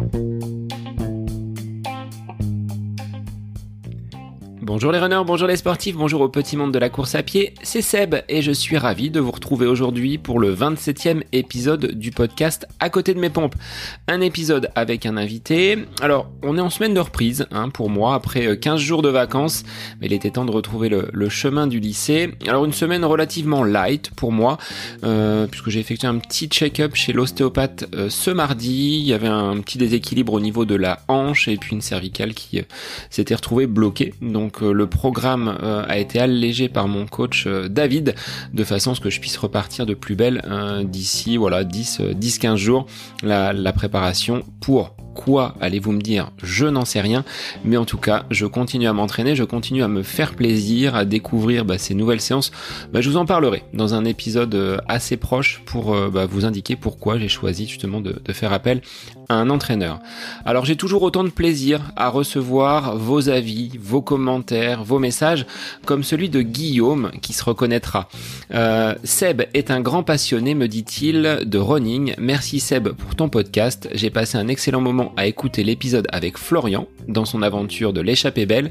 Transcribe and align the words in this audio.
Bye. 0.00 0.39
Bonjour 4.62 4.92
les 4.92 4.98
runners, 4.98 5.22
bonjour 5.24 5.48
les 5.48 5.56
sportifs, 5.56 5.96
bonjour 5.96 6.20
au 6.20 6.28
petit 6.28 6.54
monde 6.54 6.70
de 6.70 6.78
la 6.78 6.90
course 6.90 7.14
à 7.14 7.22
pied, 7.22 7.54
c'est 7.62 7.80
Seb 7.80 8.16
et 8.28 8.42
je 8.42 8.52
suis 8.52 8.76
ravi 8.76 9.08
de 9.08 9.18
vous 9.18 9.30
retrouver 9.30 9.66
aujourd'hui 9.66 10.18
pour 10.18 10.38
le 10.38 10.54
27e 10.54 11.22
épisode 11.32 11.92
du 11.92 12.10
podcast 12.10 12.68
À 12.78 12.90
côté 12.90 13.14
de 13.14 13.18
mes 13.18 13.30
pompes. 13.30 13.54
Un 14.06 14.20
épisode 14.20 14.68
avec 14.74 15.06
un 15.06 15.16
invité. 15.16 15.78
Alors, 16.02 16.28
on 16.42 16.58
est 16.58 16.60
en 16.60 16.68
semaine 16.68 16.92
de 16.92 17.00
reprise 17.00 17.46
hein, 17.50 17.70
pour 17.70 17.88
moi 17.88 18.14
après 18.14 18.58
15 18.58 18.74
euh, 18.74 18.84
jours 18.84 19.00
de 19.00 19.08
vacances, 19.08 19.62
mais 19.98 20.08
il 20.08 20.12
était 20.12 20.32
temps 20.32 20.44
de 20.44 20.50
retrouver 20.50 20.90
le, 20.90 21.28
chemin 21.30 21.66
du 21.66 21.80
lycée. 21.80 22.30
Alors 22.46 22.66
une 22.66 22.74
semaine 22.74 23.06
relativement 23.06 23.64
light 23.64 24.10
pour 24.14 24.30
moi, 24.30 24.58
euh, 25.04 25.46
puisque 25.46 25.70
j'ai 25.70 25.80
effectué 25.80 26.06
un 26.06 26.18
petit 26.18 26.48
check-up 26.48 26.94
chez 26.94 27.14
l'ostéopathe 27.14 27.86
euh, 27.94 28.10
ce 28.10 28.30
mardi. 28.30 28.98
Il 29.00 29.06
y 29.06 29.14
avait 29.14 29.26
un 29.26 29.58
petit 29.60 29.78
déséquilibre 29.78 30.34
au 30.34 30.40
niveau 30.40 30.66
de 30.66 30.74
la 30.74 31.00
hanche 31.08 31.48
et 31.48 31.56
puis 31.56 31.72
une 31.74 31.80
cervicale 31.80 32.34
qui 32.34 32.60
s'était 33.08 33.34
retrouvée 33.34 33.66
bloquée. 33.66 34.12
Le 34.62 34.86
programme 34.86 35.58
euh, 35.62 35.84
a 35.86 35.98
été 35.98 36.18
allégé 36.18 36.68
par 36.68 36.88
mon 36.88 37.06
coach 37.06 37.44
euh, 37.46 37.68
David 37.68 38.14
de 38.52 38.64
façon 38.64 38.92
à 38.92 38.94
ce 38.94 39.00
que 39.00 39.10
je 39.10 39.20
puisse 39.20 39.36
repartir 39.36 39.86
de 39.86 39.94
plus 39.94 40.14
belle 40.14 40.42
euh, 40.46 40.84
d'ici 40.84 41.36
voilà 41.36 41.64
10 41.64 42.00
10 42.14 42.38
15 42.38 42.58
jours 42.58 42.86
la, 43.22 43.52
la 43.52 43.72
préparation 43.72 44.42
pour 44.60 44.94
Quoi 45.14 45.54
allez-vous 45.60 45.92
me 45.92 46.00
dire 46.00 46.30
Je 46.42 46.66
n'en 46.66 46.84
sais 46.84 47.00
rien, 47.00 47.24
mais 47.64 47.76
en 47.76 47.84
tout 47.84 47.98
cas, 47.98 48.24
je 48.30 48.46
continue 48.46 48.86
à 48.86 48.92
m'entraîner, 48.92 49.34
je 49.34 49.44
continue 49.44 49.82
à 49.82 49.88
me 49.88 50.02
faire 50.02 50.34
plaisir, 50.34 50.94
à 50.94 51.04
découvrir 51.04 51.64
bah, 51.64 51.78
ces 51.78 51.94
nouvelles 51.94 52.20
séances. 52.20 52.52
Bah, 52.92 53.00
je 53.00 53.10
vous 53.10 53.16
en 53.16 53.26
parlerai 53.26 53.64
dans 53.74 53.94
un 53.94 54.04
épisode 54.04 54.54
euh, 54.54 54.78
assez 54.88 55.16
proche 55.16 55.62
pour 55.66 55.94
euh, 55.94 56.10
bah, 56.10 56.26
vous 56.26 56.44
indiquer 56.44 56.76
pourquoi 56.76 57.18
j'ai 57.18 57.28
choisi 57.28 57.66
justement 57.66 58.00
de, 58.00 58.20
de, 58.24 58.32
faire 58.32 58.52
appel 58.52 58.82
à 59.28 59.34
un 59.34 59.50
entraîneur. 59.50 59.98
Alors 60.44 60.64
j'ai 60.64 60.76
toujours 60.76 61.02
autant 61.02 61.24
de 61.24 61.30
plaisir 61.30 61.90
à 61.96 62.08
recevoir 62.08 62.96
vos 62.96 63.28
avis, 63.28 63.72
vos 63.78 64.02
commentaires, 64.02 64.84
vos 64.84 64.98
messages, 64.98 65.46
comme 65.84 66.02
celui 66.02 66.28
de 66.28 66.42
Guillaume 66.42 67.10
qui 67.20 67.32
se 67.32 67.44
reconnaîtra. 67.44 68.08
Euh, 68.52 68.94
Seb 69.04 69.42
est 69.54 69.70
un 69.70 69.80
grand 69.80 70.02
passionné, 70.02 70.54
me 70.54 70.68
dit-il, 70.68 71.40
de 71.44 71.58
running. 71.58 72.14
Merci 72.18 72.60
Seb 72.60 72.88
pour 72.90 73.14
ton 73.14 73.28
podcast. 73.28 73.88
J'ai 73.92 74.10
passé 74.10 74.38
un 74.38 74.48
excellent 74.48 74.80
moment 74.80 74.99
à 75.16 75.26
écouter 75.26 75.64
l'épisode 75.64 76.06
avec 76.12 76.38
Florian 76.38 76.86
dans 77.08 77.24
son 77.24 77.42
aventure 77.42 77.92
de 77.92 78.00
l'échappée 78.00 78.46
belle. 78.46 78.70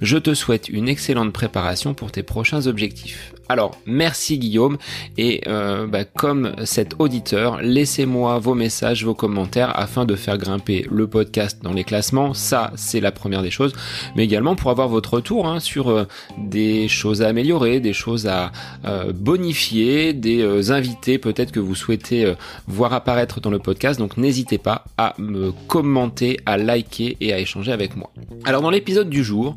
Je 0.00 0.16
te 0.16 0.34
souhaite 0.34 0.68
une 0.68 0.88
excellente 0.88 1.32
préparation 1.32 1.94
pour 1.94 2.12
tes 2.12 2.22
prochains 2.22 2.66
objectifs. 2.66 3.33
Alors, 3.48 3.76
merci 3.84 4.38
Guillaume 4.38 4.78
et 5.18 5.42
euh, 5.46 5.86
bah, 5.86 6.04
comme 6.04 6.54
cet 6.64 6.94
auditeur, 6.98 7.60
laissez-moi 7.60 8.38
vos 8.38 8.54
messages, 8.54 9.04
vos 9.04 9.14
commentaires 9.14 9.78
afin 9.78 10.06
de 10.06 10.16
faire 10.16 10.38
grimper 10.38 10.86
le 10.90 11.06
podcast 11.06 11.58
dans 11.62 11.74
les 11.74 11.84
classements. 11.84 12.32
Ça, 12.32 12.72
c'est 12.76 13.00
la 13.00 13.12
première 13.12 13.42
des 13.42 13.50
choses, 13.50 13.74
mais 14.16 14.24
également 14.24 14.56
pour 14.56 14.70
avoir 14.70 14.88
votre 14.88 15.14
retour 15.14 15.46
hein, 15.46 15.60
sur 15.60 15.88
euh, 15.88 16.04
des 16.38 16.88
choses 16.88 17.20
à 17.20 17.28
améliorer, 17.28 17.80
des 17.80 17.92
choses 17.92 18.26
à 18.26 18.50
euh, 18.86 19.12
bonifier, 19.12 20.14
des 20.14 20.70
invités 20.70 21.18
peut-être 21.18 21.52
que 21.52 21.60
vous 21.60 21.74
souhaitez 21.74 22.32
voir 22.66 22.92
apparaître 22.92 23.40
dans 23.40 23.50
le 23.50 23.58
podcast. 23.58 23.98
Donc, 23.98 24.16
n'hésitez 24.16 24.58
pas 24.58 24.84
à 24.96 25.14
me 25.18 25.52
commenter, 25.68 26.40
à 26.46 26.56
liker 26.56 27.16
et 27.20 27.32
à 27.32 27.38
échanger 27.38 27.72
avec 27.72 27.96
moi. 27.96 28.10
Alors, 28.44 28.62
dans 28.62 28.70
l'épisode 28.70 29.10
du 29.10 29.22
jour, 29.22 29.54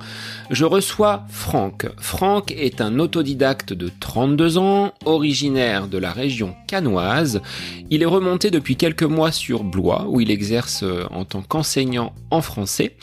je 0.50 0.66
reçois 0.66 1.24
Franck. 1.30 1.88
Franck 1.98 2.52
est 2.52 2.82
un 2.82 3.00
autodidacte 3.00 3.77
de 3.78 3.89
32 4.00 4.58
ans, 4.58 4.94
originaire 5.06 5.88
de 5.88 5.97
la 5.97 6.11
région 6.11 6.56
canoise. 6.67 7.42
Il 7.89 8.02
est 8.02 8.06
remonté 8.06 8.52
depuis 8.52 8.75
quelques 8.75 9.03
mois 9.03 9.31
sur 9.31 9.64
Blois, 9.64 10.06
où 10.09 10.19
il 10.19 10.31
exerce 10.31 10.84
euh, 10.84 11.06
en 11.11 11.23
tant 11.23 11.42
qu'enseignant 11.42 12.14
en 12.31 12.42
français. 12.42 12.95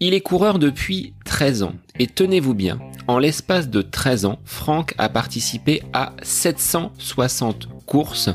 Il 0.00 0.14
est 0.14 0.20
coureur 0.20 0.58
depuis 0.58 1.14
13 1.24 1.62
ans. 1.64 1.74
Et 1.98 2.06
tenez-vous 2.06 2.54
bien, 2.54 2.78
en 3.08 3.18
l'espace 3.18 3.68
de 3.68 3.82
13 3.82 4.26
ans, 4.26 4.38
Franck 4.44 4.94
a 4.98 5.08
participé 5.08 5.82
à 5.92 6.12
760 6.22 7.68
courses 7.86 8.30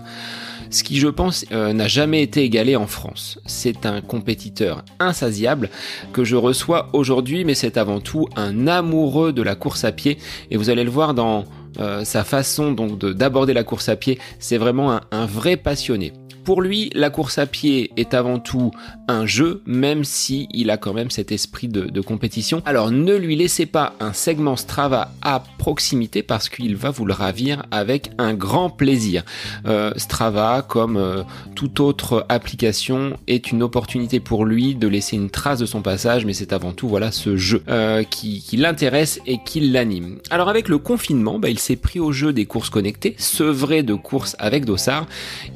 ce 0.73 0.83
qui 0.83 0.99
je 0.99 1.07
pense 1.07 1.45
euh, 1.51 1.71
n'a 1.71 1.87
jamais 1.87 2.23
été 2.23 2.41
égalé 2.41 2.75
en 2.75 2.87
France. 2.87 3.39
C'est 3.45 3.85
un 3.85 4.01
compétiteur 4.01 4.83
insatiable 4.99 5.69
que 6.11 6.23
je 6.23 6.35
reçois 6.35 6.89
aujourd'hui, 6.93 7.45
mais 7.45 7.53
c'est 7.53 7.77
avant 7.77 7.99
tout 7.99 8.27
un 8.35 8.67
amoureux 8.67 9.33
de 9.33 9.43
la 9.43 9.55
course 9.55 9.83
à 9.83 9.91
pied, 9.91 10.17
et 10.49 10.57
vous 10.57 10.69
allez 10.69 10.83
le 10.83 10.89
voir 10.89 11.13
dans 11.13 11.45
euh, 11.79 12.03
sa 12.03 12.23
façon 12.23 12.71
donc 12.71 12.99
d'aborder 12.99 13.53
la 13.53 13.63
course 13.63 13.89
à 13.89 13.95
pied, 13.95 14.19
c'est 14.39 14.57
vraiment 14.57 14.99
un 15.11 15.25
vrai 15.25 15.57
passionné. 15.57 16.13
Pour 16.43 16.61
lui, 16.61 16.89
la 16.93 17.09
course 17.09 17.37
à 17.37 17.45
pied 17.45 17.91
est 17.95 18.13
avant 18.13 18.37
tout 18.37 18.71
un 19.07 19.25
jeu, 19.25 19.61
même 19.65 20.03
si 20.03 20.49
il 20.51 20.71
a 20.71 20.77
quand 20.77 20.93
même 20.93 21.09
cet 21.09 21.31
esprit 21.31 21.69
de, 21.69 22.01
compétition. 22.01 22.61
Alors 22.65 22.91
ne 22.91 23.15
lui 23.15 23.37
laissez 23.37 23.65
pas 23.65 23.93
un 24.01 24.11
segment 24.11 24.57
Strava 24.57 25.13
à 25.21 25.43
proximité 25.63 26.23
parce 26.23 26.49
qu'il 26.49 26.75
va 26.75 26.89
vous 26.89 27.05
le 27.05 27.13
ravir 27.13 27.63
avec 27.71 28.11
un 28.17 28.33
grand 28.33 28.69
plaisir. 28.69 29.23
Euh, 29.65 29.93
Strava, 29.95 30.61
comme 30.61 30.97
euh, 30.97 31.23
toute 31.55 31.79
autre 31.79 32.25
application, 32.27 33.17
est 33.27 33.49
une 33.49 33.63
opportunité 33.63 34.19
pour 34.19 34.43
lui 34.43 34.75
de 34.75 34.89
laisser 34.89 35.15
une 35.15 35.29
trace 35.29 35.59
de 35.59 35.65
son 35.65 35.81
passage, 35.81 36.25
mais 36.25 36.33
c'est 36.33 36.51
avant 36.51 36.73
tout 36.73 36.89
voilà 36.89 37.13
ce 37.13 37.37
jeu 37.37 37.63
euh, 37.69 38.03
qui, 38.03 38.43
l'intéresse 38.57 39.21
et 39.25 39.37
qui 39.45 39.61
l'anime. 39.61 40.17
Alors 40.29 40.49
avec 40.49 40.67
le 40.67 40.79
confinement, 40.79 41.39
bah, 41.39 41.47
il 41.47 41.59
s'est 41.59 41.77
pris 41.77 42.01
au 42.01 42.11
jeu 42.11 42.33
des 42.33 42.45
courses 42.45 42.69
connectées, 42.69 43.15
sevré 43.17 43.83
de 43.83 43.93
courses 43.93 44.35
avec 44.39 44.65
Dossard. 44.65 45.05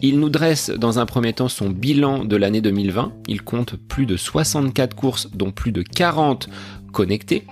Il 0.01 0.21
nous 0.21 0.29
dresse 0.29 0.69
dans 0.69 0.99
un 0.99 1.05
premier 1.05 1.33
temps 1.33 1.49
son 1.49 1.69
bilan 1.69 2.23
de 2.23 2.37
l'année 2.37 2.61
2020. 2.61 3.11
Il 3.27 3.41
compte 3.41 3.75
plus 3.75 4.05
de 4.05 4.15
64 4.15 4.95
courses, 4.95 5.27
dont 5.33 5.51
plus 5.51 5.73
de 5.73 5.81
40 5.81 6.47
connecté. 6.91 7.43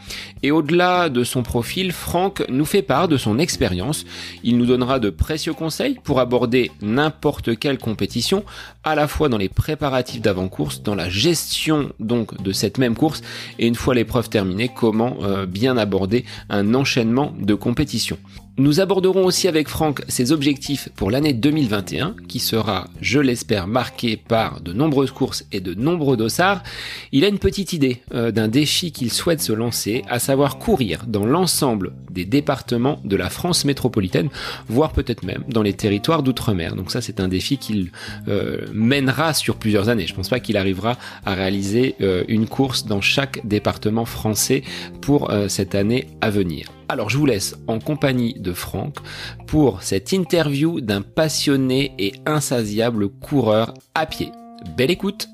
Et 0.43 0.51
au-delà 0.51 1.09
de 1.09 1.23
son 1.23 1.43
profil, 1.43 1.91
Franck 1.91 2.43
nous 2.49 2.65
fait 2.65 2.81
part 2.81 3.07
de 3.07 3.17
son 3.17 3.39
expérience. 3.39 4.05
Il 4.43 4.57
nous 4.57 4.65
donnera 4.65 4.99
de 4.99 5.09
précieux 5.09 5.53
conseils 5.53 5.97
pour 6.03 6.19
aborder 6.19 6.71
n'importe 6.81 7.57
quelle 7.57 7.77
compétition, 7.77 8.43
à 8.83 8.95
la 8.95 9.07
fois 9.07 9.29
dans 9.29 9.37
les 9.37 9.49
préparatifs 9.49 10.21
d'avant-course, 10.21 10.81
dans 10.83 10.95
la 10.95 11.09
gestion 11.09 11.91
donc 11.99 12.41
de 12.41 12.51
cette 12.51 12.77
même 12.77 12.95
course, 12.95 13.21
et 13.59 13.67
une 13.67 13.75
fois 13.75 13.95
l'épreuve 13.95 14.29
terminée, 14.29 14.69
comment 14.69 15.17
euh, 15.21 15.45
bien 15.45 15.77
aborder 15.77 16.25
un 16.49 16.73
enchaînement 16.73 17.33
de 17.39 17.53
compétitions. 17.53 18.17
Nous 18.57 18.79
aborderons 18.79 19.25
aussi 19.25 19.49
avec 19.49 19.67
Franck 19.67 20.01
ses 20.07 20.31
objectifs 20.31 20.87
pour 20.95 21.11
l'année 21.11 21.33
2021, 21.33 22.15
qui 22.29 22.39
sera, 22.39 22.87
je 23.01 23.19
l'espère, 23.19 23.67
marqué 23.67 24.15
par 24.15 24.61
de 24.61 24.71
nombreuses 24.71 25.11
courses 25.11 25.43
et 25.51 25.59
de 25.59 25.73
nombreux 25.73 26.15
dossards. 26.15 26.63
Il 27.11 27.25
a 27.25 27.27
une 27.27 27.37
petite 27.37 27.73
idée 27.73 28.01
euh, 28.13 28.31
d'un 28.31 28.47
défi 28.47 28.93
qu'il 28.93 29.11
souhaite 29.11 29.41
se 29.41 29.51
lancer, 29.51 30.05
à 30.07 30.19
savoir 30.19 30.57
courir 30.57 31.03
dans 31.05 31.25
l'ensemble 31.25 31.91
des 32.09 32.23
départements 32.23 33.01
de 33.03 33.17
la 33.17 33.29
France 33.29 33.65
métropolitaine, 33.65 34.29
voire 34.69 34.93
peut-être 34.93 35.23
même 35.23 35.43
dans 35.49 35.61
les 35.61 35.73
territoires 35.73 36.23
d'outre-mer. 36.23 36.77
Donc 36.77 36.91
ça, 36.91 37.01
c'est 37.01 37.19
un 37.19 37.27
défi 37.27 37.57
qu'il 37.57 37.91
euh, 38.29 38.65
mènera 38.71 39.33
sur 39.33 39.57
plusieurs 39.57 39.89
années. 39.89 40.07
Je 40.07 40.15
pense 40.15 40.29
pas 40.29 40.39
qu'il 40.39 40.55
arrivera 40.55 40.97
à 41.25 41.33
réaliser 41.33 41.95
euh, 41.99 42.23
une 42.29 42.47
course 42.47 42.85
dans 42.85 43.01
chaque 43.01 43.45
département 43.45 44.05
français 44.05 44.63
pour 45.01 45.29
cette 45.49 45.75
année 45.75 46.07
à 46.21 46.29
venir. 46.29 46.69
Alors 46.87 47.09
je 47.09 47.17
vous 47.17 47.25
laisse 47.25 47.55
en 47.67 47.79
compagnie 47.79 48.35
de 48.35 48.53
Franck 48.53 48.97
pour 49.47 49.81
cette 49.81 50.11
interview 50.11 50.81
d'un 50.81 51.01
passionné 51.01 51.93
et 51.97 52.13
insatiable 52.27 53.09
coureur 53.09 53.73
à 53.95 54.05
pied. 54.05 54.31
Belle 54.77 54.91
écoute 54.91 55.27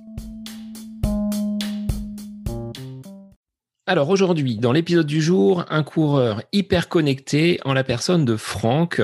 Alors 3.85 4.09
aujourd'hui, 4.09 4.55
dans 4.55 4.71
l'épisode 4.71 5.05
du 5.05 5.21
jour, 5.21 5.65
un 5.69 5.83
coureur 5.83 6.41
hyper 6.53 6.87
connecté 6.87 7.59
en 7.65 7.73
la 7.73 7.83
personne 7.83 8.23
de 8.23 8.37
Franck. 8.37 9.01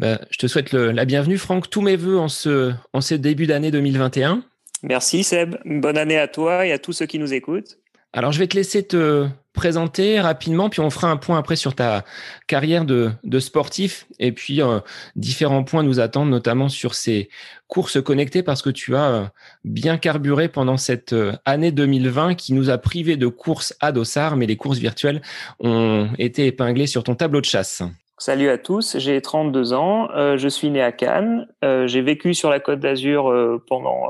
Ben, 0.00 0.18
je 0.30 0.38
te 0.38 0.48
souhaite 0.48 0.72
la 0.72 1.04
bienvenue 1.04 1.38
Franck, 1.38 1.70
tous 1.70 1.82
mes 1.82 1.94
voeux 1.94 2.18
en 2.18 2.28
ce 2.28 3.14
début 3.14 3.46
d'année 3.46 3.70
2021. 3.70 4.42
Merci 4.82 5.22
Seb, 5.22 5.56
bonne 5.64 5.96
année 5.96 6.18
à 6.18 6.26
toi 6.26 6.66
et 6.66 6.72
à 6.72 6.78
tous 6.78 6.92
ceux 6.92 7.06
qui 7.06 7.20
nous 7.20 7.32
écoutent. 7.32 7.78
Alors 8.16 8.30
je 8.30 8.38
vais 8.38 8.46
te 8.46 8.54
laisser 8.54 8.86
te 8.86 9.26
présenter 9.54 10.20
rapidement, 10.20 10.68
puis 10.68 10.78
on 10.78 10.88
fera 10.88 11.10
un 11.10 11.16
point 11.16 11.36
après 11.36 11.56
sur 11.56 11.74
ta 11.74 12.04
carrière 12.46 12.84
de, 12.84 13.10
sportif, 13.40 14.06
et 14.20 14.30
puis 14.30 14.62
euh, 14.62 14.78
différents 15.16 15.64
points 15.64 15.82
nous 15.82 15.98
attendent, 15.98 16.30
notamment 16.30 16.68
sur 16.68 16.94
ces 16.94 17.28
courses 17.66 18.00
connectées, 18.00 18.44
parce 18.44 18.62
que 18.62 18.70
tu 18.70 18.94
as 18.94 19.10
euh, 19.10 19.24
bien 19.64 19.96
carburé 19.98 20.46
pendant 20.46 20.76
cette 20.76 21.12
euh, 21.12 21.32
année 21.44 21.72
2020 21.72 22.36
qui 22.36 22.52
nous 22.52 22.70
a 22.70 22.78
privé 22.78 23.16
de 23.16 23.26
courses 23.26 23.74
à 23.80 23.90
Dossard, 23.90 24.36
mais 24.36 24.46
les 24.46 24.56
courses 24.56 24.78
virtuelles 24.78 25.20
ont 25.58 26.08
été 26.16 26.46
épinglées 26.46 26.86
sur 26.86 27.02
ton 27.02 27.16
tableau 27.16 27.40
de 27.40 27.46
chasse. 27.46 27.82
Salut 28.18 28.48
à 28.48 28.58
tous, 28.58 28.96
j'ai 28.98 29.20
32 29.20 29.72
ans, 29.72 30.08
je 30.36 30.48
suis 30.48 30.70
né 30.70 30.80
à 30.80 30.92
Cannes, 30.92 31.48
j'ai 31.62 32.00
vécu 32.00 32.32
sur 32.32 32.48
la 32.48 32.60
Côte 32.60 32.78
d'Azur 32.78 33.60
pendant 33.66 34.08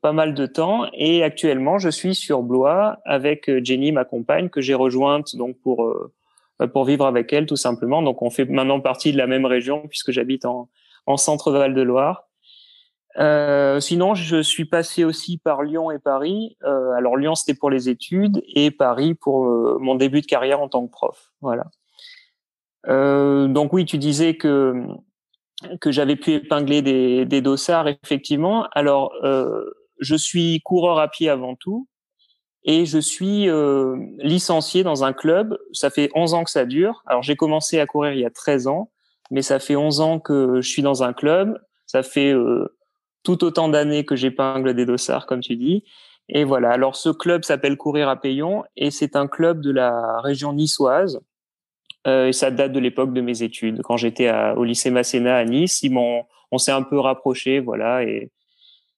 pas 0.00 0.12
mal 0.12 0.34
de 0.34 0.46
temps 0.46 0.86
et 0.94 1.22
actuellement 1.22 1.78
je 1.78 1.90
suis 1.90 2.14
sur 2.14 2.42
Blois 2.42 2.98
avec 3.04 3.48
euh, 3.48 3.60
Jenny 3.62 3.92
ma 3.92 4.04
compagne 4.04 4.48
que 4.48 4.60
j'ai 4.60 4.74
rejointe 4.74 5.36
donc 5.36 5.56
pour 5.62 5.84
euh, 5.84 6.12
pour 6.72 6.84
vivre 6.84 7.06
avec 7.06 7.32
elle 7.32 7.46
tout 7.46 7.56
simplement 7.56 8.02
donc 8.02 8.22
on 8.22 8.30
fait 8.30 8.44
maintenant 8.44 8.80
partie 8.80 9.12
de 9.12 9.18
la 9.18 9.26
même 9.26 9.46
région 9.46 9.86
puisque 9.88 10.12
j'habite 10.12 10.44
en 10.44 10.68
en 11.06 11.16
centre 11.16 11.52
Val 11.52 11.74
de 11.74 11.82
Loire 11.82 12.30
Euh, 13.18 13.80
sinon, 13.80 14.14
je 14.14 14.40
suis 14.40 14.64
passé 14.64 15.04
aussi 15.04 15.36
par 15.36 15.62
Lyon 15.62 15.90
et 15.90 15.98
Paris. 15.98 16.56
Euh, 16.62 16.92
alors 16.92 17.16
Lyon, 17.16 17.34
c'était 17.34 17.58
pour 17.58 17.70
les 17.70 17.88
études 17.88 18.40
et 18.54 18.70
Paris 18.70 19.14
pour 19.14 19.46
euh, 19.46 19.78
mon 19.80 19.96
début 19.96 20.20
de 20.20 20.26
carrière 20.26 20.60
en 20.60 20.68
tant 20.68 20.86
que 20.86 20.92
prof. 20.92 21.32
Voilà. 21.40 21.66
Donc 22.86 23.72
oui, 23.72 23.84
tu 23.84 23.98
disais 23.98 24.36
que 24.36 24.86
que 25.80 25.90
j'avais 25.92 26.16
pu 26.16 26.32
épingler 26.32 26.80
des, 26.80 27.26
des 27.26 27.42
dossards, 27.42 27.88
effectivement. 27.88 28.66
Alors, 28.72 29.12
je 30.00 30.14
suis 30.14 30.60
coureur 30.64 30.98
à 30.98 31.08
pied 31.08 31.28
avant 31.28 31.54
tout 31.54 31.86
et 32.64 32.84
je 32.84 32.98
suis 32.98 33.48
licencié 34.18 34.82
dans 34.82 35.02
un 35.04 35.12
club. 35.12 35.58
Ça 35.72 35.88
fait 35.88 36.10
11 36.14 36.34
ans 36.34 36.44
que 36.44 36.50
ça 36.50 36.66
dure. 36.66 37.02
Alors, 37.06 37.22
j'ai 37.22 37.36
commencé 37.36 37.80
à 37.80 37.86
courir 37.86 38.12
il 38.12 38.20
y 38.20 38.26
a 38.26 38.30
13 38.30 38.66
ans, 38.66 38.90
mais 39.30 39.40
ça 39.40 39.58
fait 39.58 39.76
11 39.76 40.00
ans 40.00 40.20
que 40.20 40.60
je 40.60 40.68
suis 40.68 40.82
dans 40.82 41.02
un 41.02 41.14
club. 41.14 41.58
Ça 41.86 42.02
fait 42.02 42.34
tout 43.22 43.44
autant 43.44 43.68
d'années 43.68 44.04
que 44.04 44.16
j'épingle 44.16 44.74
des 44.74 44.84
dossards, 44.84 45.26
comme 45.26 45.40
tu 45.40 45.56
dis. 45.56 45.84
Et 46.28 46.44
voilà. 46.44 46.70
Alors, 46.70 46.96
ce 46.96 47.08
club 47.08 47.44
s'appelle 47.44 47.76
Courir 47.76 48.08
à 48.08 48.16
Payon 48.16 48.64
et 48.76 48.90
c'est 48.90 49.16
un 49.16 49.26
club 49.26 49.60
de 49.60 49.70
la 49.70 50.20
région 50.20 50.52
niçoise. 50.52 51.20
Euh, 52.06 52.28
et 52.28 52.32
ça 52.32 52.50
date 52.50 52.72
de 52.72 52.78
l'époque 52.78 53.12
de 53.12 53.20
mes 53.20 53.42
études. 53.42 53.82
Quand 53.82 53.96
j'étais 53.96 54.30
au 54.56 54.64
lycée 54.64 54.90
Masséna 54.90 55.36
à 55.36 55.44
Nice, 55.44 55.84
on 56.50 56.58
s'est 56.58 56.72
un 56.72 56.82
peu 56.82 56.98
rapproché, 56.98 57.60
voilà. 57.60 58.04
Et, 58.04 58.30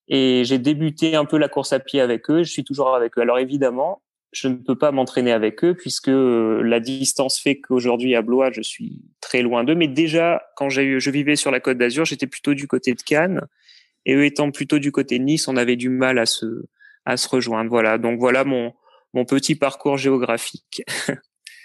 et 0.08 0.42
j'ai 0.44 0.58
débuté 0.58 1.14
un 1.14 1.24
peu 1.24 1.38
la 1.38 1.48
course 1.48 1.72
à 1.72 1.80
pied 1.80 2.00
avec 2.00 2.30
eux. 2.30 2.42
Je 2.42 2.50
suis 2.50 2.64
toujours 2.64 2.94
avec 2.94 3.16
eux. 3.18 3.22
Alors 3.22 3.38
évidemment, 3.38 4.02
je 4.32 4.48
ne 4.48 4.54
peux 4.54 4.76
pas 4.76 4.92
m'entraîner 4.92 5.32
avec 5.32 5.62
eux 5.64 5.74
puisque 5.74 6.10
la 6.10 6.80
distance 6.80 7.38
fait 7.38 7.60
qu'aujourd'hui 7.60 8.14
à 8.14 8.22
Blois, 8.22 8.50
je 8.50 8.62
suis 8.62 9.02
très 9.20 9.42
loin 9.42 9.64
d'eux. 9.64 9.74
Mais 9.74 9.88
déjà, 9.88 10.42
quand 10.56 10.68
j'ai 10.68 10.98
je 10.98 11.10
vivais 11.10 11.36
sur 11.36 11.50
la 11.50 11.60
Côte 11.60 11.78
d'Azur, 11.78 12.04
j'étais 12.04 12.26
plutôt 12.26 12.54
du 12.54 12.66
côté 12.66 12.94
de 12.94 13.02
Cannes. 13.02 13.42
Et 14.04 14.14
eux 14.14 14.24
étant 14.24 14.50
plutôt 14.50 14.78
du 14.78 14.90
côté 14.90 15.18
de 15.18 15.24
Nice, 15.24 15.46
on 15.46 15.56
avait 15.56 15.76
du 15.76 15.88
mal 15.88 16.18
à 16.18 16.26
se, 16.26 16.64
à 17.04 17.16
se 17.16 17.28
rejoindre. 17.28 17.70
Voilà. 17.70 17.98
Donc 17.98 18.18
voilà 18.18 18.42
mon, 18.44 18.72
mon 19.14 19.24
petit 19.24 19.54
parcours 19.54 19.96
géographique. 19.96 20.82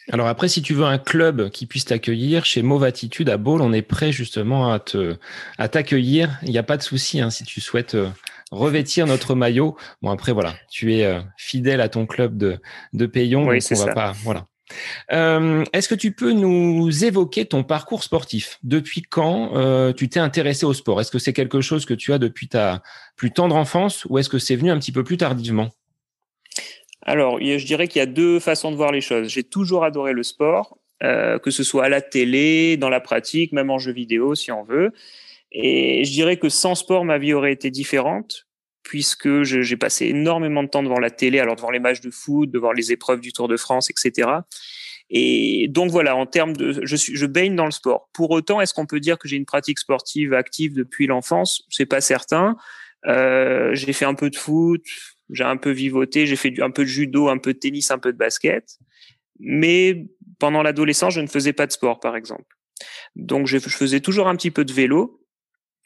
Alors 0.10 0.28
après, 0.28 0.48
si 0.48 0.62
tu 0.62 0.74
veux 0.74 0.86
un 0.86 1.00
club 1.00 1.50
qui 1.50 1.66
puisse 1.66 1.84
t'accueillir, 1.84 2.46
chez 2.46 2.62
Mauve 2.62 2.86
Attitude 2.86 3.30
à 3.30 3.36
Bâle, 3.36 3.62
on 3.62 3.74
est 3.74 3.82
prêt 3.82 4.14
justement 4.14 4.72
à 4.72 4.80
te, 4.80 5.18
à 5.58 5.68
t'accueillir. 5.68 6.40
Il 6.44 6.52
n'y 6.52 6.58
a 6.58 6.64
pas 6.64 6.78
de 6.78 6.82
souci 6.82 7.20
hein, 7.20 7.30
si 7.30 7.44
tu 7.44 7.60
souhaites 7.60 7.96
euh, 7.96 8.08
revêtir 8.52 9.08
notre 9.08 9.36
maillot. 9.36 9.76
Bon 10.02 10.10
après 10.10 10.32
voilà, 10.32 10.56
tu 10.70 10.96
es 10.96 11.06
euh, 11.06 11.22
fidèle 11.38 11.82
à 11.82 11.90
ton 11.90 12.06
club 12.06 12.38
de, 12.38 12.60
de 12.94 13.06
Payon, 13.06 13.48
oui, 13.48 13.60
donc 13.60 13.80
on 13.80 13.86
va 13.86 13.94
pas, 13.94 14.12
voilà. 14.24 14.46
Euh, 15.14 15.64
Est-ce 15.74 15.88
que 15.88 15.96
tu 15.96 16.12
peux 16.12 16.34
nous 16.34 17.06
évoquer 17.06 17.46
ton 17.46 17.64
parcours 17.64 18.04
sportif? 18.04 18.60
Depuis 18.64 19.02
quand 19.02 19.56
euh, 19.56 19.94
tu 19.94 20.10
t'es 20.10 20.20
intéressé 20.20 20.66
au 20.66 20.74
sport? 20.74 21.00
Est-ce 21.00 21.12
que 21.12 21.20
c'est 21.20 21.34
quelque 21.34 21.62
chose 21.62 21.86
que 21.86 21.94
tu 21.94 22.12
as 22.14 22.18
depuis 22.18 22.50
ta 22.50 22.82
plus 23.16 23.32
tendre 23.32 23.56
enfance 23.56 24.06
ou 24.10 24.18
est-ce 24.18 24.30
que 24.30 24.40
c'est 24.40 24.56
venu 24.56 24.70
un 24.70 24.78
petit 24.78 24.92
peu 24.92 25.04
plus 25.04 25.18
tardivement? 25.18 25.70
Alors, 27.02 27.40
je 27.40 27.66
dirais 27.66 27.88
qu'il 27.88 28.00
y 28.00 28.04
a 28.04 28.08
deux 28.08 28.40
façons 28.42 28.70
de 28.70 28.76
voir 28.76 28.92
les 28.92 29.00
choses. 29.00 29.30
J'ai 29.30 29.44
toujours 29.44 29.86
adoré 29.86 30.12
le 30.12 30.24
sport, 30.24 30.78
euh, 31.04 31.40
que 31.40 31.52
ce 31.52 31.64
soit 31.64 31.86
à 31.86 31.90
la 31.90 32.02
télé, 32.02 32.76
dans 32.76 32.90
la 32.90 33.00
pratique, 33.00 33.54
même 33.54 33.70
en 33.70 33.80
jeu 33.80 33.94
vidéo 33.94 34.36
si 34.36 34.52
on 34.52 34.64
veut. 34.64 34.92
Et 35.52 36.04
je 36.04 36.12
dirais 36.12 36.38
que 36.38 36.50
sans 36.50 36.76
sport, 36.76 37.06
ma 37.06 37.18
vie 37.18 37.34
aurait 37.34 37.54
été 37.54 37.72
différente 37.72 38.48
puisque 38.88 39.44
j'ai 39.44 39.76
passé 39.76 40.06
énormément 40.06 40.64
de 40.64 40.70
temps 40.70 40.82
devant 40.82 41.00
la 41.00 41.10
télé, 41.10 41.40
alors 41.40 41.58
devant 41.58 41.72
les 41.72 41.80
matchs 41.80 42.00
de 42.00 42.10
foot, 42.10 42.50
devant 42.50 42.72
les 42.72 42.94
épreuves 42.94 43.20
du 43.20 43.34
Tour 43.34 43.50
de 43.50 43.58
France, 43.58 43.90
etc. 43.90 44.30
Et 45.10 45.68
donc 45.70 45.92
voilà, 45.92 46.16
en 46.16 46.26
termes 46.26 46.56
de, 46.56 46.86
je 46.86 47.26
baigne 47.26 47.56
dans 47.56 47.66
le 47.66 47.72
sport. 47.72 48.10
Pour 48.14 48.32
autant, 48.32 48.62
est-ce 48.62 48.74
qu'on 48.74 48.86
peut 48.86 49.02
dire 49.02 49.18
que 49.18 49.28
j'ai 49.28 49.36
une 49.36 49.46
pratique 49.46 49.80
sportive 49.80 50.34
active 50.34 50.74
depuis 50.74 51.06
l'enfance? 51.06 51.64
C'est 51.70 51.86
pas 51.86 52.00
certain. 52.00 52.56
Euh, 53.08 53.74
j'ai 53.74 53.92
fait 53.92 54.06
un 54.06 54.16
peu 54.16 54.30
de 54.30 54.38
foot, 54.38 54.84
j'ai 55.30 55.44
un 55.44 55.58
peu 55.58 55.72
vivoté, 55.72 56.26
j'ai 56.26 56.38
fait 56.38 56.54
un 56.62 56.72
peu 56.72 56.84
de 56.84 56.90
judo, 56.90 57.28
un 57.28 57.38
peu 57.38 57.54
de 57.54 57.60
tennis, 57.60 57.92
un 57.92 58.00
peu 58.00 58.14
de 58.14 58.18
basket. 58.18 58.78
Mais 59.40 60.08
pendant 60.40 60.64
l'adolescence, 60.64 61.14
je 61.14 61.22
ne 61.22 61.28
faisais 61.28 61.54
pas 61.54 61.68
de 61.68 61.74
sport, 61.74 62.00
par 62.00 62.16
exemple. 62.16 62.56
Donc 63.16 63.48
je 63.48 63.60
faisais 63.60 64.00
toujours 64.00 64.30
un 64.30 64.36
petit 64.36 64.52
peu 64.52 64.64
de 64.64 64.72
vélo, 64.72 65.22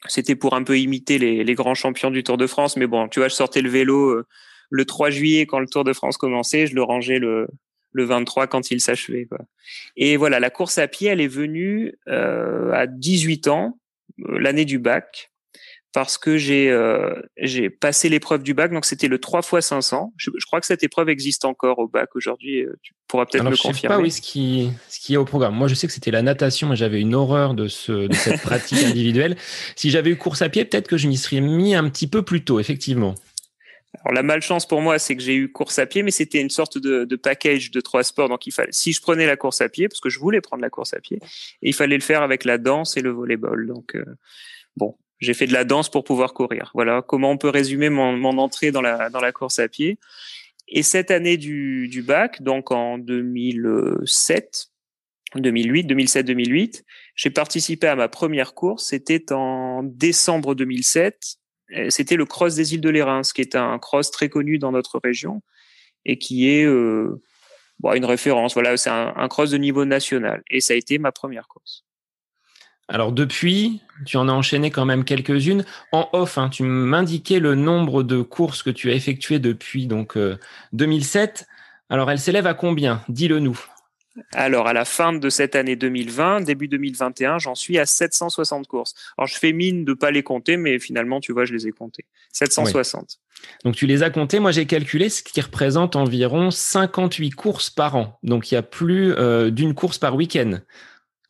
c'était 0.06 0.36
pour 0.36 0.54
un 0.54 0.62
peu 0.62 0.78
imiter 0.78 1.18
les, 1.18 1.44
les, 1.44 1.54
grands 1.54 1.74
champions 1.74 2.10
du 2.10 2.24
Tour 2.24 2.36
de 2.36 2.46
France. 2.46 2.76
Mais 2.76 2.86
bon, 2.86 3.08
tu 3.08 3.20
vois, 3.20 3.28
je 3.28 3.34
sortais 3.34 3.62
le 3.62 3.70
vélo 3.70 4.10
euh, 4.10 4.26
le 4.70 4.84
3 4.84 5.10
juillet 5.10 5.46
quand 5.46 5.60
le 5.60 5.66
Tour 5.66 5.84
de 5.84 5.92
France 5.92 6.16
commençait, 6.16 6.66
je 6.66 6.74
le 6.74 6.82
rangeais 6.82 7.18
le, 7.18 7.46
le 7.92 8.04
23 8.04 8.46
quand 8.46 8.70
il 8.70 8.80
s'achevait. 8.80 9.28
Et 9.96 10.16
voilà, 10.16 10.40
la 10.40 10.50
course 10.50 10.78
à 10.78 10.88
pied, 10.88 11.08
elle 11.08 11.20
est 11.20 11.28
venue 11.28 11.94
euh, 12.08 12.72
à 12.72 12.86
18 12.86 13.48
ans, 13.48 13.78
euh, 14.20 14.38
l'année 14.38 14.64
du 14.64 14.78
bac 14.78 15.31
parce 15.92 16.16
que 16.16 16.38
j'ai 16.38 16.70
euh, 16.70 17.14
j'ai 17.36 17.68
passé 17.68 18.08
l'épreuve 18.08 18.42
du 18.42 18.54
bac, 18.54 18.72
donc 18.72 18.86
c'était 18.86 19.08
le 19.08 19.18
3 19.18 19.40
x 19.40 19.66
500. 19.66 20.12
Je, 20.16 20.30
crois 20.46 20.60
que 20.60 20.66
cette 20.66 20.82
épreuve 20.82 21.08
existe 21.08 21.44
encore 21.44 21.78
au 21.78 21.88
bac 21.88 22.16
aujourd'hui. 22.16 22.62
Euh, 22.62 22.78
tu 22.82 22.94
pourras 23.08 23.26
peut-être 23.26 23.44
me 23.44 23.50
confirmer. 23.50 23.74
Je 23.74 23.80
sais 23.80 23.88
pas 23.88 23.98
oui 23.98 24.10
ce 24.10 24.22
qui 24.22 24.70
ce 24.88 25.00
qui 25.00 25.14
est 25.14 25.18
au 25.18 25.24
programme. 25.24 25.54
Moi, 25.54 25.68
je 25.68 25.74
sais 25.74 25.86
que 25.86 25.92
c'était 25.92 26.10
la 26.10 26.22
natation 26.22 26.72
et 26.72 26.76
j'avais 26.76 27.00
une 27.00 27.14
horreur 27.14 27.54
de 27.54 27.68
ce 27.68 28.06
de 28.06 28.14
cette 28.14 28.40
pratique 28.42 28.82
individuelle. 28.82 29.36
Si 29.76 29.90
j'avais 29.90 30.10
eu 30.10 30.16
course 30.16 30.40
à 30.42 30.48
pied, 30.48 30.64
peut-être 30.64 30.88
que 30.88 30.96
je 30.96 31.08
m'y 31.08 31.16
serais 31.16 31.40
mis 31.40 31.74
un 31.74 31.88
petit 31.90 32.06
peu 32.06 32.22
plus 32.22 32.42
tôt, 32.42 32.58
effectivement. 32.58 33.14
Alors 34.04 34.14
la 34.14 34.22
malchance 34.22 34.66
pour 34.66 34.80
moi, 34.80 34.98
c'est 34.98 35.14
que 35.14 35.22
j'ai 35.22 35.34
eu 35.34 35.52
course 35.52 35.78
à 35.78 35.84
pied, 35.84 36.02
mais 36.02 36.10
c'était 36.10 36.40
une 36.40 36.48
sorte 36.48 36.78
de, 36.78 37.04
de, 37.04 37.16
package 37.16 37.70
de 37.70 37.80
trois 37.82 38.02
sports. 38.02 38.30
Donc 38.30 38.46
il 38.46 38.50
fallait, 38.50 38.72
si 38.72 38.92
je 38.92 39.02
prenais 39.02 39.26
la 39.26 39.36
course 39.36 39.60
à 39.60 39.68
pied, 39.68 39.88
parce 39.88 40.00
que 40.00 40.08
je 40.08 40.18
voulais 40.18 40.40
prendre 40.40 40.62
la 40.62 40.70
course 40.70 40.94
à 40.94 41.00
pied, 41.00 41.18
et 41.18 41.68
il 41.68 41.74
fallait 41.74 41.96
le 41.96 42.02
faire 42.02 42.22
avec 42.22 42.44
la 42.44 42.56
danse 42.56 42.96
et 42.96 43.02
le 43.02 43.10
volleyball. 43.10 43.66
Donc 43.66 43.94
euh, 43.94 44.04
bon, 44.76 44.96
j'ai 45.22 45.34
fait 45.34 45.46
de 45.46 45.52
la 45.52 45.64
danse 45.64 45.88
pour 45.88 46.02
pouvoir 46.02 46.34
courir. 46.34 46.72
Voilà 46.74 47.00
comment 47.00 47.30
on 47.30 47.38
peut 47.38 47.48
résumer 47.48 47.88
mon, 47.88 48.16
mon 48.16 48.38
entrée 48.38 48.72
dans 48.72 48.82
la, 48.82 49.08
dans 49.08 49.20
la 49.20 49.30
course 49.30 49.60
à 49.60 49.68
pied. 49.68 49.98
Et 50.66 50.82
cette 50.82 51.12
année 51.12 51.36
du, 51.36 51.86
du 51.88 52.02
bac, 52.02 52.42
donc 52.42 52.72
en 52.72 52.98
2007, 52.98 54.66
2008, 55.36 55.84
2007, 55.84 56.26
2008, 56.26 56.84
j'ai 57.14 57.30
participé 57.30 57.86
à 57.86 57.94
ma 57.94 58.08
première 58.08 58.54
course. 58.54 58.86
C'était 58.86 59.32
en 59.32 59.84
décembre 59.84 60.56
2007. 60.56 61.36
C'était 61.88 62.16
le 62.16 62.26
cross 62.26 62.56
des 62.56 62.74
îles 62.74 62.80
de 62.80 62.90
l'Érins, 62.90 63.22
qui 63.22 63.42
est 63.42 63.54
un 63.54 63.78
cross 63.78 64.10
très 64.10 64.28
connu 64.28 64.58
dans 64.58 64.72
notre 64.72 64.98
région 65.02 65.40
et 66.04 66.18
qui 66.18 66.48
est 66.48 66.64
euh, 66.64 67.22
bon, 67.78 67.92
une 67.92 68.04
référence. 68.04 68.54
Voilà, 68.54 68.76
c'est 68.76 68.90
un 68.90 69.28
cross 69.28 69.50
de 69.50 69.56
niveau 69.56 69.84
national. 69.84 70.42
Et 70.50 70.60
ça 70.60 70.74
a 70.74 70.76
été 70.76 70.98
ma 70.98 71.12
première 71.12 71.46
course. 71.46 71.84
Alors 72.92 73.10
depuis, 73.10 73.80
tu 74.04 74.18
en 74.18 74.28
as 74.28 74.32
enchaîné 74.32 74.70
quand 74.70 74.84
même 74.84 75.04
quelques-unes. 75.04 75.64
En 75.92 76.10
off, 76.12 76.36
hein, 76.36 76.50
tu 76.50 76.62
m'indiquais 76.62 77.40
le 77.40 77.54
nombre 77.54 78.02
de 78.02 78.20
courses 78.20 78.62
que 78.62 78.68
tu 78.68 78.90
as 78.90 78.94
effectuées 78.94 79.38
depuis 79.38 79.86
donc 79.86 80.18
2007. 80.74 81.46
Euh, 81.48 81.94
Alors 81.94 82.10
elle 82.10 82.18
s'élève 82.18 82.46
à 82.46 82.52
combien? 82.52 83.02
Dis-le 83.08 83.38
nous. 83.38 83.58
Alors, 84.34 84.66
à 84.66 84.74
la 84.74 84.84
fin 84.84 85.14
de 85.14 85.30
cette 85.30 85.56
année 85.56 85.74
2020, 85.74 86.42
début 86.42 86.68
2021, 86.68 87.38
j'en 87.38 87.54
suis 87.54 87.78
à 87.78 87.86
760 87.86 88.66
courses. 88.66 88.94
Alors, 89.16 89.26
je 89.26 89.38
fais 89.38 89.52
mine 89.52 89.86
de 89.86 89.94
pas 89.94 90.10
les 90.10 90.22
compter, 90.22 90.58
mais 90.58 90.78
finalement, 90.78 91.18
tu 91.18 91.32
vois, 91.32 91.46
je 91.46 91.54
les 91.54 91.66
ai 91.66 91.72
comptées. 91.72 92.04
760. 92.30 93.18
Donc, 93.64 93.74
tu 93.74 93.86
les 93.86 94.02
as 94.02 94.10
comptées. 94.10 94.38
Moi, 94.38 94.52
j'ai 94.52 94.66
calculé 94.66 95.08
ce 95.08 95.22
qui 95.22 95.40
représente 95.40 95.96
environ 95.96 96.50
58 96.50 97.30
courses 97.30 97.70
par 97.70 97.96
an. 97.96 98.18
Donc, 98.22 98.50
il 98.52 98.54
y 98.54 98.58
a 98.58 98.62
plus 98.62 99.14
euh, 99.14 99.50
d'une 99.50 99.74
course 99.74 99.96
par 99.96 100.14
week-end. 100.14 100.58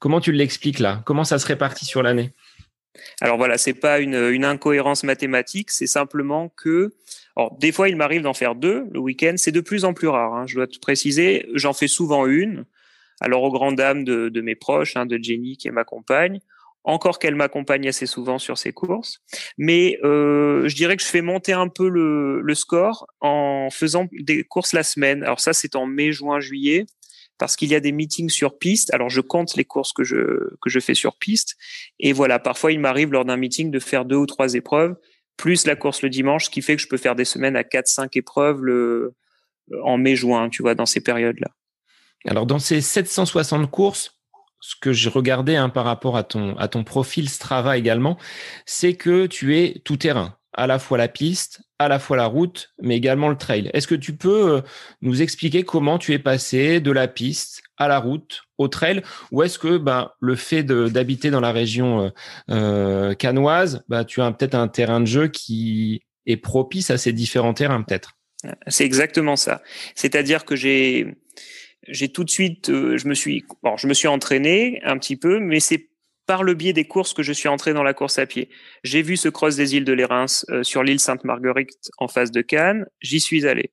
Comment 0.02 0.20
tu 0.20 0.32
l'expliques 0.32 0.80
là? 0.80 1.00
Comment 1.06 1.22
ça 1.22 1.38
se 1.38 1.46
répartit 1.46 1.84
sur 1.84 2.02
l'année? 2.02 2.32
Alors 3.20 3.36
voilà, 3.36 3.56
c'est 3.56 3.72
pas 3.72 4.00
une, 4.00 4.44
incohérence 4.44 5.04
mathématique, 5.04 5.70
c'est 5.70 5.86
simplement 5.86 6.52
que, 6.56 6.92
alors 7.36 7.56
des 7.58 7.70
fois 7.70 7.88
il 7.88 7.94
m'arrive 7.94 8.22
d'en 8.22 8.34
faire 8.34 8.56
deux 8.56 8.84
le 8.90 8.98
week-end, 8.98 9.34
c'est 9.36 9.52
de 9.52 9.60
plus 9.60 9.84
en 9.84 9.94
plus 9.94 10.08
rare. 10.08 10.34
Hein, 10.34 10.44
je 10.48 10.56
dois 10.56 10.66
te 10.66 10.80
préciser, 10.80 11.46
j'en 11.54 11.72
fais 11.72 11.86
souvent 11.86 12.26
une. 12.26 12.64
Alors 13.20 13.44
aux 13.44 13.52
grandes 13.52 13.76
dames 13.76 14.02
de, 14.02 14.28
de 14.28 14.40
mes 14.40 14.56
proches, 14.56 14.96
hein, 14.96 15.06
de 15.06 15.20
Jenny 15.22 15.56
qui 15.56 15.70
m'accompagne, 15.70 16.40
encore 16.82 17.20
qu'elle 17.20 17.36
m'accompagne 17.36 17.86
assez 17.86 18.06
souvent 18.06 18.40
sur 18.40 18.58
ses 18.58 18.72
courses. 18.72 19.20
Mais 19.56 20.00
euh, 20.02 20.66
je 20.66 20.74
dirais 20.74 20.96
que 20.96 21.02
je 21.04 21.08
fais 21.08 21.22
monter 21.22 21.52
un 21.52 21.68
peu 21.68 21.88
le, 21.88 22.40
le, 22.40 22.54
score 22.56 23.06
en 23.20 23.68
faisant 23.70 24.08
des 24.10 24.42
courses 24.42 24.72
la 24.72 24.82
semaine. 24.82 25.22
Alors 25.22 25.38
ça, 25.38 25.52
c'est 25.52 25.76
en 25.76 25.86
mai, 25.86 26.10
juin, 26.10 26.40
juillet 26.40 26.86
parce 27.42 27.56
qu'il 27.56 27.70
y 27.70 27.74
a 27.74 27.80
des 27.80 27.90
meetings 27.90 28.30
sur 28.30 28.56
piste. 28.56 28.94
Alors 28.94 29.10
je 29.10 29.20
compte 29.20 29.56
les 29.56 29.64
courses 29.64 29.92
que 29.92 30.04
je 30.04 30.78
fais 30.78 30.94
sur 30.94 31.16
piste 31.16 31.56
et 31.98 32.12
voilà, 32.12 32.38
parfois 32.38 32.70
il 32.70 32.78
m'arrive 32.78 33.10
lors 33.10 33.24
d'un 33.24 33.36
meeting 33.36 33.72
de 33.72 33.80
faire 33.80 34.04
deux 34.04 34.14
ou 34.14 34.26
trois 34.26 34.54
épreuves 34.54 34.94
plus 35.36 35.66
la 35.66 35.74
course 35.74 36.02
le 36.02 36.08
dimanche, 36.08 36.44
ce 36.44 36.50
qui 36.50 36.62
fait 36.62 36.76
que 36.76 36.82
je 36.82 36.86
peux 36.86 36.98
faire 36.98 37.16
des 37.16 37.24
semaines 37.24 37.56
à 37.56 37.64
4 37.64 37.88
5 37.88 38.16
épreuves 38.16 38.62
en 39.82 39.98
mai 39.98 40.14
juin, 40.14 40.50
tu 40.50 40.62
vois, 40.62 40.76
dans 40.76 40.86
ces 40.86 41.00
périodes-là. 41.00 41.48
Alors 42.28 42.46
dans 42.46 42.60
ces 42.60 42.80
760 42.80 43.68
courses, 43.68 44.20
ce 44.60 44.76
que 44.80 44.92
je 44.92 45.08
regardais 45.08 45.56
hein, 45.56 45.68
par 45.68 45.84
rapport 45.84 46.16
à 46.16 46.22
ton 46.22 46.54
à 46.58 46.68
ton 46.68 46.84
profil 46.84 47.28
Strava 47.28 47.76
également, 47.76 48.18
c'est 48.66 48.94
que 48.94 49.26
tu 49.26 49.58
es 49.58 49.82
tout 49.84 49.96
terrain. 49.96 50.38
À 50.52 50.66
la 50.66 50.78
fois 50.78 50.98
la 50.98 51.08
piste, 51.08 51.62
à 51.78 51.88
la 51.88 51.98
fois 51.98 52.16
la 52.16 52.26
route, 52.26 52.72
mais 52.80 52.96
également 52.96 53.28
le 53.28 53.36
trail. 53.36 53.70
Est-ce 53.72 53.86
que 53.86 53.94
tu 53.94 54.16
peux 54.16 54.56
euh, 54.56 54.60
nous 55.00 55.22
expliquer 55.22 55.64
comment 55.64 55.98
tu 55.98 56.12
es 56.12 56.18
passé 56.18 56.80
de 56.80 56.90
la 56.90 57.08
piste 57.08 57.62
à 57.78 57.88
la 57.88 57.98
route, 57.98 58.42
au 58.58 58.68
trail, 58.68 59.02
ou 59.30 59.42
est-ce 59.42 59.58
que 59.58 59.78
ben, 59.78 60.10
le 60.20 60.36
fait 60.36 60.62
d'habiter 60.62 61.30
dans 61.30 61.40
la 61.40 61.52
région 61.52 62.02
euh, 62.02 62.10
euh, 62.50 63.14
canoise, 63.14 63.82
ben, 63.88 64.04
tu 64.04 64.20
as 64.20 64.30
peut-être 64.30 64.54
un 64.54 64.68
terrain 64.68 65.00
de 65.00 65.06
jeu 65.06 65.28
qui 65.28 66.02
est 66.26 66.36
propice 66.36 66.90
à 66.90 66.98
ces 66.98 67.12
différents 67.12 67.54
terrains 67.54 67.82
peut-être? 67.82 68.12
C'est 68.66 68.84
exactement 68.84 69.36
ça. 69.36 69.62
C'est-à-dire 69.94 70.44
que 70.44 70.56
j'ai 70.56 71.14
tout 72.12 72.24
de 72.24 72.30
suite, 72.30 72.68
je 72.68 73.08
me 73.08 73.14
suis, 73.14 73.44
bon, 73.62 73.76
je 73.76 73.86
me 73.86 73.94
suis 73.94 74.08
entraîné 74.08 74.80
un 74.84 74.98
petit 74.98 75.16
peu, 75.16 75.38
mais 75.38 75.60
c'est 75.60 75.91
par 76.26 76.42
le 76.42 76.54
biais 76.54 76.72
des 76.72 76.84
courses 76.84 77.14
que 77.14 77.22
je 77.22 77.32
suis 77.32 77.48
entré 77.48 77.72
dans 77.72 77.82
la 77.82 77.94
course 77.94 78.18
à 78.18 78.26
pied. 78.26 78.48
J'ai 78.84 79.02
vu 79.02 79.16
ce 79.16 79.28
cross 79.28 79.56
des 79.56 79.74
îles 79.76 79.84
de 79.84 79.92
l'Érins 79.92 80.26
euh, 80.50 80.62
sur 80.62 80.82
l'île 80.82 81.00
Sainte-Marguerite 81.00 81.90
en 81.98 82.08
face 82.08 82.30
de 82.30 82.42
Cannes, 82.42 82.86
j'y 83.00 83.20
suis 83.20 83.46
allé. 83.46 83.72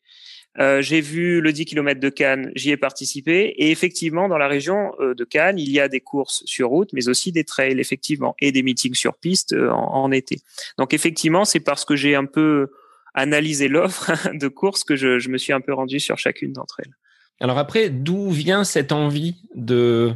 Euh, 0.57 0.81
j'ai 0.81 0.99
vu 0.99 1.41
le 1.41 1.53
10 1.53 1.65
km 1.65 1.99
de 1.99 2.09
Cannes, 2.09 2.51
j'y 2.55 2.71
ai 2.71 2.77
participé. 2.77 3.53
Et 3.57 3.71
effectivement, 3.71 4.27
dans 4.27 4.37
la 4.37 4.47
région 4.47 4.91
euh, 4.99 5.13
de 5.13 5.23
Cannes, 5.23 5.59
il 5.59 5.71
y 5.71 5.79
a 5.79 5.87
des 5.87 6.01
courses 6.01 6.41
sur 6.45 6.69
route, 6.69 6.89
mais 6.91 7.07
aussi 7.07 7.31
des 7.31 7.43
trails, 7.43 7.79
effectivement, 7.79 8.35
et 8.39 8.51
des 8.51 8.63
meetings 8.63 8.95
sur 8.95 9.15
piste 9.15 9.53
en, 9.53 10.11
été. 10.11 10.41
Donc 10.77 10.93
effectivement, 10.93 11.45
c'est 11.45 11.59
parce 11.59 11.85
que 11.85 11.95
j'ai 11.95 12.15
un 12.15 12.25
peu 12.25 12.71
analysé 13.13 13.67
l'offre 13.67 14.11
de 14.33 14.47
courses 14.47 14.83
que 14.83 14.95
je, 14.95 15.19
je 15.19 15.29
me 15.29 15.37
suis 15.37 15.53
un 15.53 15.61
peu 15.61 15.73
rendu 15.73 15.99
sur 15.99 16.17
chacune 16.17 16.53
d'entre 16.53 16.81
elles. 16.83 16.95
Alors 17.41 17.57
après, 17.57 17.89
d'où 17.89 18.29
vient 18.29 18.63
cette 18.63 18.91
envie 18.91 19.35
de 19.55 20.13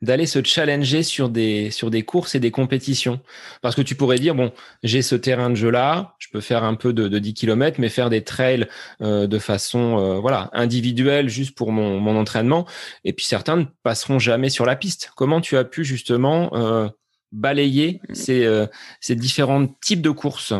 d'aller 0.00 0.26
se 0.26 0.42
challenger 0.42 1.02
sur 1.02 1.28
des 1.28 1.70
sur 1.70 1.90
des 1.90 2.02
courses 2.02 2.34
et 2.34 2.40
des 2.40 2.50
compétitions. 2.50 3.20
Parce 3.62 3.74
que 3.74 3.82
tu 3.82 3.94
pourrais 3.94 4.18
dire 4.18 4.34
bon 4.34 4.52
j'ai 4.82 5.02
ce 5.02 5.14
terrain 5.14 5.50
de 5.50 5.54
jeu 5.54 5.70
là 5.70 6.14
je 6.18 6.28
peux 6.30 6.40
faire 6.40 6.64
un 6.64 6.74
peu 6.74 6.92
de, 6.92 7.08
de 7.08 7.18
10 7.18 7.34
km 7.34 7.80
mais 7.80 7.88
faire 7.88 8.10
des 8.10 8.22
trails 8.22 8.68
euh, 9.00 9.26
de 9.26 9.38
façon 9.38 9.98
euh, 9.98 10.20
voilà 10.20 10.50
individuelle 10.52 11.28
juste 11.28 11.56
pour 11.56 11.72
mon, 11.72 11.98
mon 12.00 12.16
entraînement. 12.16 12.66
Et 13.04 13.12
puis 13.12 13.26
certains 13.26 13.56
ne 13.56 13.64
passeront 13.82 14.18
jamais 14.18 14.50
sur 14.50 14.66
la 14.66 14.76
piste. 14.76 15.10
Comment 15.16 15.40
tu 15.40 15.56
as 15.56 15.64
pu 15.64 15.84
justement 15.84 16.50
euh, 16.54 16.88
balayer 17.32 18.00
ces 18.12 18.44
euh, 18.44 18.66
ces 19.00 19.16
différents 19.16 19.66
types 19.66 20.02
de 20.02 20.10
courses? 20.10 20.54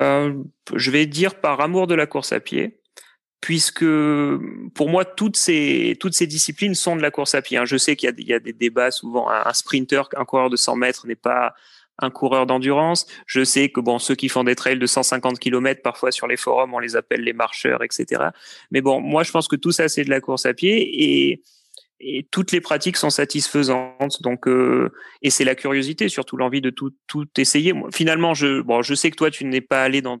Je 0.00 0.90
vais 0.92 1.06
dire 1.06 1.40
par 1.40 1.60
amour 1.60 1.88
de 1.88 1.96
la 1.96 2.06
course 2.06 2.30
à 2.32 2.38
pied 2.38 2.77
puisque 3.40 3.84
pour 4.74 4.88
moi 4.88 5.04
toutes 5.04 5.36
ces 5.36 5.96
toutes 6.00 6.14
ces 6.14 6.26
disciplines 6.26 6.74
sont 6.74 6.96
de 6.96 7.02
la 7.02 7.10
course 7.10 7.34
à 7.34 7.42
pied. 7.42 7.56
Hein. 7.56 7.64
Je 7.64 7.76
sais 7.76 7.96
qu'il 7.96 8.12
y, 8.18 8.24
y, 8.24 8.32
a 8.32 8.40
des 8.40 8.52
débats 8.52 8.90
souvent. 8.90 9.30
Un, 9.30 9.52
sprinter, 9.52 10.08
un 10.16 10.24
coureur 10.24 10.50
de 10.50 10.56
100 10.56 10.76
mètres 10.76 11.06
n'est 11.06 11.14
pas 11.14 11.54
un 12.00 12.10
coureur 12.10 12.46
d'endurance. 12.46 13.06
Je 13.26 13.44
sais 13.44 13.70
que 13.70 13.80
bon, 13.80 13.98
ceux 13.98 14.14
qui 14.14 14.28
font 14.28 14.44
des 14.44 14.54
trails 14.54 14.78
de 14.78 14.86
150 14.86 15.38
km, 15.38 15.82
parfois 15.82 16.12
sur 16.12 16.26
les 16.26 16.36
forums, 16.36 16.74
on 16.74 16.78
les 16.78 16.96
appelle 16.96 17.22
les 17.22 17.32
marcheurs, 17.32 17.82
etc. 17.82 18.28
Mais 18.70 18.80
bon, 18.80 19.00
moi, 19.00 19.22
je 19.22 19.32
pense 19.32 19.48
que 19.48 19.56
tout 19.56 19.72
ça, 19.72 19.88
c'est 19.88 20.04
de 20.04 20.10
la 20.10 20.20
course 20.20 20.46
à 20.46 20.54
pied 20.54 21.30
et, 21.30 21.42
et 22.00 22.26
toutes 22.30 22.52
les 22.52 22.60
pratiques 22.60 22.96
sont 22.96 23.10
satisfaisantes. 23.10 24.22
Donc, 24.22 24.46
euh, 24.46 24.92
et 25.22 25.30
c'est 25.30 25.44
la 25.44 25.54
curiosité, 25.54 26.08
surtout 26.08 26.36
l'envie 26.36 26.60
de 26.60 26.70
tout, 26.70 26.92
tout 27.08 27.26
essayer. 27.36 27.74
Finalement, 27.92 28.34
je, 28.34 28.60
bon, 28.60 28.82
je 28.82 28.94
sais 28.94 29.10
que 29.10 29.16
toi, 29.16 29.30
tu 29.30 29.44
n'es 29.44 29.60
pas 29.60 29.82
allé 29.82 30.00
dans 30.00 30.18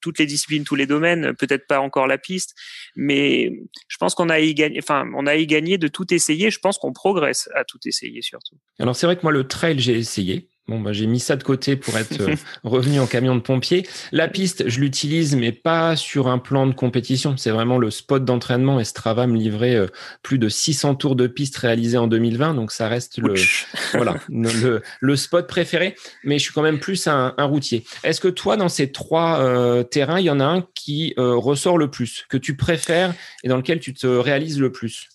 toutes 0.00 0.18
les 0.18 0.26
disciplines, 0.26 0.64
tous 0.64 0.74
les 0.74 0.86
domaines, 0.86 1.34
peut-être 1.34 1.66
pas 1.66 1.80
encore 1.80 2.06
la 2.06 2.18
piste, 2.18 2.54
mais 2.94 3.50
je 3.88 3.96
pense 3.98 4.14
qu'on 4.14 4.28
a 4.28 4.40
y 4.40 4.54
gagné, 4.54 4.78
enfin, 4.82 5.04
on 5.14 5.26
a 5.26 5.36
y 5.36 5.46
gagné 5.46 5.78
de 5.78 5.88
tout 5.88 6.12
essayer. 6.12 6.50
Je 6.50 6.58
pense 6.58 6.78
qu'on 6.78 6.92
progresse 6.92 7.48
à 7.54 7.64
tout 7.64 7.78
essayer 7.86 8.22
surtout. 8.22 8.56
Alors 8.78 8.96
c'est 8.96 9.06
vrai 9.06 9.16
que 9.16 9.22
moi 9.22 9.32
le 9.32 9.46
trail 9.46 9.78
j'ai 9.78 9.96
essayé, 9.98 10.48
Bon, 10.68 10.80
bah, 10.80 10.92
j'ai 10.92 11.06
mis 11.06 11.20
ça 11.20 11.36
de 11.36 11.44
côté 11.44 11.76
pour 11.76 11.96
être 11.96 12.20
euh, 12.20 12.34
revenu 12.64 12.98
en 12.98 13.06
camion 13.06 13.36
de 13.36 13.40
pompier. 13.40 13.86
La 14.10 14.26
piste, 14.26 14.68
je 14.68 14.80
l'utilise, 14.80 15.36
mais 15.36 15.52
pas 15.52 15.94
sur 15.94 16.26
un 16.26 16.38
plan 16.38 16.66
de 16.66 16.72
compétition. 16.72 17.36
C'est 17.36 17.52
vraiment 17.52 17.78
le 17.78 17.92
spot 17.92 18.24
d'entraînement 18.24 18.80
et 18.80 18.84
Strava 18.84 19.28
me 19.28 19.36
livrait 19.36 19.76
euh, 19.76 19.86
plus 20.22 20.40
de 20.40 20.48
600 20.48 20.96
tours 20.96 21.14
de 21.14 21.28
piste 21.28 21.56
réalisés 21.58 21.98
en 21.98 22.08
2020. 22.08 22.54
Donc, 22.54 22.72
ça 22.72 22.88
reste 22.88 23.18
le, 23.18 23.34
voilà, 23.92 24.16
le, 24.28 24.82
le, 25.00 25.16
spot 25.16 25.46
préféré. 25.46 25.94
Mais 26.24 26.38
je 26.38 26.44
suis 26.44 26.52
quand 26.52 26.62
même 26.62 26.80
plus 26.80 27.06
un, 27.06 27.34
un 27.36 27.44
routier. 27.44 27.84
Est-ce 28.02 28.20
que 28.20 28.28
toi, 28.28 28.56
dans 28.56 28.68
ces 28.68 28.90
trois 28.90 29.38
euh, 29.38 29.84
terrains, 29.84 30.18
il 30.18 30.26
y 30.26 30.30
en 30.30 30.40
a 30.40 30.46
un 30.46 30.66
qui 30.74 31.14
ressort 31.16 31.78
le 31.78 31.90
plus, 31.90 32.24
que 32.28 32.36
tu 32.36 32.56
préfères 32.56 33.14
et 33.44 33.48
dans 33.48 33.56
lequel 33.56 33.78
tu 33.78 33.94
te 33.94 34.06
réalises 34.06 34.58
le 34.58 34.72
plus? 34.72 35.08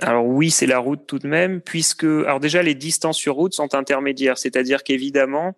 Alors 0.00 0.26
oui, 0.26 0.50
c'est 0.50 0.66
la 0.66 0.78
route 0.78 1.06
tout 1.06 1.18
de 1.18 1.28
même, 1.28 1.60
puisque 1.60 2.04
alors 2.04 2.40
déjà 2.40 2.62
les 2.62 2.74
distances 2.74 3.18
sur 3.18 3.34
route 3.34 3.54
sont 3.54 3.74
intermédiaires, 3.74 4.38
c'est-à-dire 4.38 4.82
qu'évidemment, 4.82 5.54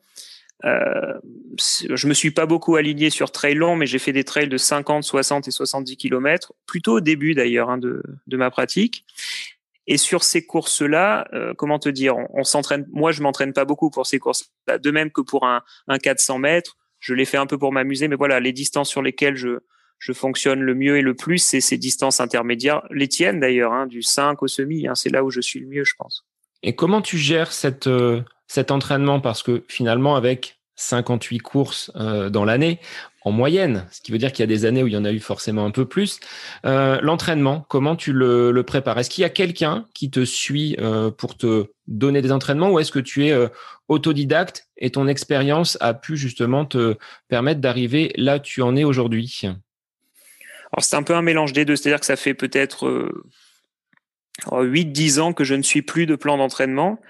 euh, 0.65 1.15
je 1.59 2.07
me 2.07 2.15
suis 2.15 2.31
pas 2.31 2.47
beaucoup 2.47 2.77
aligné 2.77 3.11
sur 3.11 3.31
trail 3.31 3.55
long, 3.55 3.77
mais 3.77 3.87
j'ai 3.87 3.99
fait 3.99 4.13
des 4.13 4.25
trails 4.25 4.49
de 4.49 4.57
50, 4.57 5.05
60 5.05 5.49
et 5.49 5.51
70 5.51 5.97
km, 5.97 6.53
plutôt 6.67 6.95
au 6.95 7.01
début 7.01 7.35
d'ailleurs 7.35 7.71
hein, 7.71 7.79
de, 7.79 8.03
de 8.27 8.37
ma 8.37 8.51
pratique. 8.51 9.05
Et 9.87 9.99
sur 9.99 10.25
ces 10.25 10.47
courses-là, 10.47 11.29
euh, 11.35 11.53
comment 11.55 11.79
te 11.79 11.91
dire, 11.91 12.17
on, 12.33 12.45
s'entraîne. 12.45 12.87
Moi, 12.91 13.13
je 13.13 13.23
m'entraîne 13.23 13.53
pas 13.53 13.67
beaucoup 13.67 13.91
pour 13.91 14.07
ces 14.07 14.19
courses-là, 14.19 14.79
de 14.79 14.91
même 14.91 15.11
que 15.11 15.21
pour 15.21 15.45
un, 15.45 15.63
un 15.89 15.99
400 15.99 16.39
mètres. 16.39 16.79
Je 17.01 17.13
l'ai 17.13 17.27
fait 17.27 17.37
un 17.37 17.47
peu 17.47 17.59
pour 17.59 17.71
m'amuser, 17.71 18.09
mais 18.09 18.17
voilà, 18.17 18.41
les 18.41 18.53
distances 18.53 18.89
sur 18.89 19.03
lesquelles 19.03 19.37
je 19.37 19.59
je 19.99 20.13
fonctionne 20.13 20.61
le 20.61 20.75
mieux 20.75 20.99
et 20.99 21.03
le 21.03 21.15
plus, 21.15 21.39
c'est 21.39 21.61
ces 21.61 21.79
distances 21.79 22.21
intermédiaires, 22.21 22.83
les 22.91 23.09
tiennes 23.09 23.41
d'ailleurs, 23.41 23.73
hein, 23.73 23.87
du 23.87 24.03
5 24.03 24.43
au 24.43 24.49
semi, 24.49 24.87
hein, 24.87 24.95
c'est 24.95 25.11
là 25.11 25.25
où 25.25 25.31
je 25.31 25.41
suis 25.41 25.61
le 25.61 25.67
mieux, 25.67 25.85
je 25.85 25.95
pense. 25.97 26.25
Et 26.65 26.75
comment 26.75 27.03
tu 27.03 27.19
gères 27.19 27.53
cette, 27.53 27.87
euh, 27.87 28.23
cet 28.49 28.71
entraînement? 28.71 29.21
Parce 29.21 29.43
que 29.43 29.63
finalement, 29.69 30.17
avec 30.17 30.59
58 30.77 31.39
courses 31.39 31.93
euh, 31.95 32.31
dans 32.31 32.47
l'année, 32.47 32.81
en 33.23 33.33
moyenne, 33.33 33.87
ce 33.91 34.01
qui 34.01 34.13
veut 34.13 34.19
dire 34.19 34.33
qu'il 34.33 34.43
y 34.43 34.45
a 34.45 34.47
des 34.47 34.65
années 34.65 34.83
où 34.83 34.87
il 34.87 34.95
y 34.95 34.97
en 34.97 35.05
a 35.05 35.13
eu 35.13 35.21
forcément 35.21 35.67
un 35.67 35.71
peu 35.71 35.85
plus. 35.85 36.21
Euh, 36.65 36.99
l'entraînement, 37.03 37.67
comment 37.69 37.97
tu 37.97 38.13
le, 38.13 38.51
le 38.51 38.63
prépares? 38.63 38.99
Est-ce 38.99 39.11
qu'il 39.11 39.23
y 39.23 39.27
a 39.27 39.31
quelqu'un 39.31 39.87
qui 39.95 40.11
te 40.11 40.25
suit 40.25 40.77
pour 41.19 41.37
te 41.37 41.67
donner 41.87 42.23
des 42.23 42.33
entraînements 42.33 42.71
ou 42.71 42.79
est-ce 42.79 42.93
que 42.93 42.99
tu 42.99 43.27
es 43.27 43.49
autodidacte 43.89 44.69
et 44.77 44.91
ton 44.91 45.07
expérience 45.07 45.79
a 45.81 45.95
pu 45.95 46.17
justement 46.17 46.65
te 46.65 46.97
permettre 47.29 47.61
d'arriver 47.61 48.13
là 48.17 48.37
où 48.37 48.41
tu 48.41 48.61
en 48.61 48.77
es 48.77 48.85
aujourd'hui? 48.85 49.43
Alors 50.75 50.85
c'est 50.85 50.97
un 50.97 51.05
peu 51.05 51.15
un 51.15 51.23
mélange 51.23 51.53
des 51.53 51.65
deux, 51.65 51.77
c'est-à-dire 51.77 52.01
que 52.01 52.07
ça 52.07 52.17
fait 52.17 52.35
peut-être 52.35 52.89
euh, 52.89 53.25
8-10 54.51 55.21
ans 55.21 55.33
que 55.33 55.45
je 55.45 55.55
ne 55.55 55.63
suis 55.63 55.83
plus 55.83 56.07
de 56.07 56.17
plan 56.17 56.37
d'entraînement. 56.37 57.01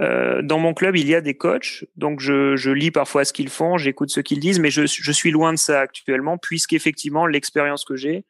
Euh, 0.00 0.42
dans 0.42 0.58
mon 0.58 0.74
club, 0.74 0.96
il 0.96 1.06
y 1.06 1.14
a 1.14 1.20
des 1.20 1.36
coachs, 1.36 1.84
donc 1.94 2.18
je, 2.18 2.70
lis 2.70 2.90
parfois 2.90 3.24
ce 3.24 3.32
qu'ils 3.32 3.48
font, 3.48 3.76
j'écoute 3.76 4.10
ce 4.10 4.18
qu'ils 4.18 4.40
disent, 4.40 4.58
mais 4.58 4.70
je, 4.70 4.86
suis 4.86 5.30
loin 5.30 5.52
de 5.52 5.58
ça 5.58 5.80
actuellement, 5.80 6.36
puisqu'effectivement 6.36 7.26
l'expérience 7.26 7.84
que 7.84 7.94
j'ai 7.94 8.24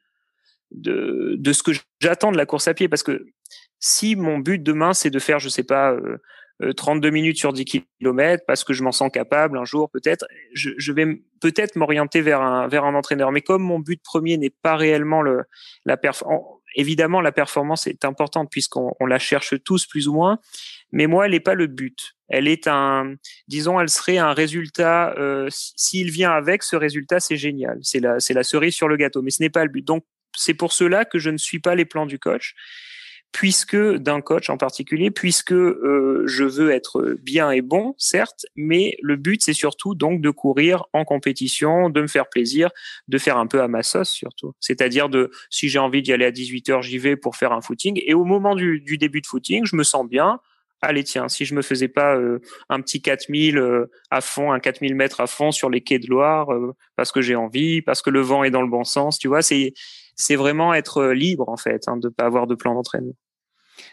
de, 0.73 1.39
ce 1.53 1.63
que 1.63 1.73
j'attends 2.01 2.31
de 2.31 2.37
la 2.37 2.45
course 2.45 2.69
à 2.69 2.75
pied, 2.75 2.89
parce 2.89 3.03
que 3.03 3.25
si 3.81 4.15
mon 4.15 4.41
but 4.41 4.63
demain 4.63 4.93
c'est 4.93 5.11
de 5.11 5.19
faire, 5.19 5.39
je 5.39 5.49
sais 5.49 5.63
pas, 5.63 5.93
euh, 5.93 6.19
32 6.77 7.09
euh, 7.09 7.11
minutes 7.11 7.39
sur 7.39 7.53
10 7.53 7.65
km 7.65 8.45
parce 8.47 8.65
que 8.65 8.73
je 8.73 8.83
m'en 8.83 8.93
sens 8.93 9.11
capable 9.13 9.59
un 9.59 9.65
jour 9.65 9.91
peut-être. 9.91 10.27
Je, 10.55 10.93
vais 10.93 11.07
peut-être 11.41 11.77
m'orienter 11.77 12.21
vers 12.21 12.41
un 12.41 12.69
vers 12.69 12.85
un 12.85 12.95
entraîneur. 12.95 13.33
Mais 13.33 13.41
comme 13.41 13.63
mon 13.63 13.79
but 13.79 14.01
premier 14.03 14.37
n'est 14.37 14.51
pas 14.51 14.77
réellement 14.77 15.23
le 15.23 15.45
la 15.85 15.97
performance, 15.97 16.61
évidemment 16.75 17.21
la 17.21 17.33
performance 17.33 17.87
est 17.87 18.05
importante 18.05 18.51
puisqu'on 18.51 18.95
on 19.01 19.07
la 19.07 19.19
cherche 19.19 19.55
tous 19.65 19.87
plus 19.87 20.09
ou 20.09 20.15
moins. 20.15 20.39
Mais 20.93 21.07
moi, 21.07 21.25
elle 21.25 21.33
n'est 21.33 21.41
pas 21.41 21.55
le 21.55 21.67
but. 21.67 22.15
Elle 22.29 22.49
est 22.49 22.67
un, 22.67 23.15
disons, 23.49 23.81
elle 23.81 23.89
serait 23.89 24.19
un 24.19 24.33
résultat. 24.33 25.15
Euh, 25.19 25.49
S'il 25.51 26.11
vient 26.11 26.33
avec 26.33 26.63
ce 26.63 26.77
résultat, 26.77 27.19
c'est 27.21 27.37
génial. 27.37 27.79
C'est 27.83 28.01
la 28.01 28.21
c'est 28.21 28.35
la 28.35 28.43
cerise 28.43 28.75
sur 28.75 28.89
le 28.89 28.97
gâteau. 28.97 29.23
Mais 29.23 29.31
ce 29.31 29.43
n'est 29.43 29.51
pas 29.51 29.65
le 29.65 29.71
but. 29.71 29.85
Donc 29.85 30.05
c'est 30.37 30.55
pour 30.55 30.73
cela 30.73 31.05
que 31.05 31.19
je 31.19 31.31
ne 31.31 31.39
suis 31.39 31.59
pas 31.59 31.75
les 31.75 31.85
plans 31.85 32.07
du 32.07 32.19
coach 32.19 32.55
puisque 33.33 33.77
d'un 33.77 34.21
coach 34.21 34.51
en 34.51 34.59
particulier, 34.59 35.11
puisque 35.11 35.53
euh, 35.53 36.23
je 36.27 36.45
veux 36.45 36.71
être 36.71 37.17
bien 37.23 37.51
et 37.51 37.63
bon, 37.63 37.95
certes, 37.97 38.45
mais 38.57 38.97
le 39.03 39.17
but 39.17 39.43
c'est 39.43 39.55
surtout 39.55 39.95
donc 39.95 40.21
de 40.21 40.31
courir 40.31 40.85
en 40.93 41.05
compétition, 41.05 41.89
de 41.89 42.03
me 42.03 42.07
faire 42.07 42.29
plaisir, 42.29 42.71
de 43.09 43.19
faire 43.19 43.39
un 43.39 43.47
peu 43.47 43.63
à 43.63 43.69
ma 43.69 43.83
sauce 43.83 44.11
surtout. 44.11 44.55
C'est-à-dire 44.61 45.09
de, 45.09 45.31
si 45.49 45.71
j'ai 45.71 45.79
envie 45.79 46.03
d'y 46.03 46.13
aller 46.13 46.27
à 46.27 46.31
18 46.31 46.69
heures, 46.69 46.83
j'y 46.83 46.99
vais 46.99 47.17
pour 47.17 47.37
faire 47.37 47.53
un 47.53 47.63
footing. 47.63 48.01
Et 48.05 48.13
au 48.13 48.25
moment 48.25 48.55
du, 48.55 48.81
du, 48.81 48.99
début 48.99 49.23
de 49.23 49.27
footing, 49.27 49.65
je 49.65 49.77
me 49.77 49.83
sens 49.83 50.07
bien. 50.07 50.39
Allez 50.83 51.05
tiens, 51.05 51.29
si 51.29 51.45
je 51.45 51.55
me 51.55 51.63
faisais 51.63 51.89
pas 51.89 52.17
euh, 52.17 52.41
un 52.69 52.81
petit 52.81 53.01
4000 53.01 53.57
euh, 53.57 53.87
à 54.11 54.21
fond, 54.21 54.53
un 54.53 54.59
4000 54.59 54.95
mètres 54.95 55.21
à 55.21 55.27
fond 55.27 55.53
sur 55.53 55.71
les 55.71 55.81
quais 55.81 56.01
de 56.01 56.09
Loire, 56.09 56.49
parce 56.97 57.13
que 57.13 57.23
j'ai 57.23 57.37
envie, 57.37 57.83
parce 57.83 58.03
que 58.03 58.11
le 58.11 58.21
vent 58.21 58.45
est 58.45 58.51
dans 58.51 58.63
le 58.63 58.69
bon 58.69 58.85
sens, 58.85 59.19
tu 59.19 59.29
vois, 59.29 59.43
c'est 59.43 59.75
c'est 60.15 60.37
vraiment 60.37 60.75
être 60.75 61.07
libre 61.07 61.49
en 61.49 61.57
fait, 61.57 61.89
hein, 61.89 61.97
de 61.97 62.09
pas 62.09 62.25
avoir 62.25 62.47
de 62.47 62.55
plan 62.55 62.75
d'entraînement. 62.75 63.15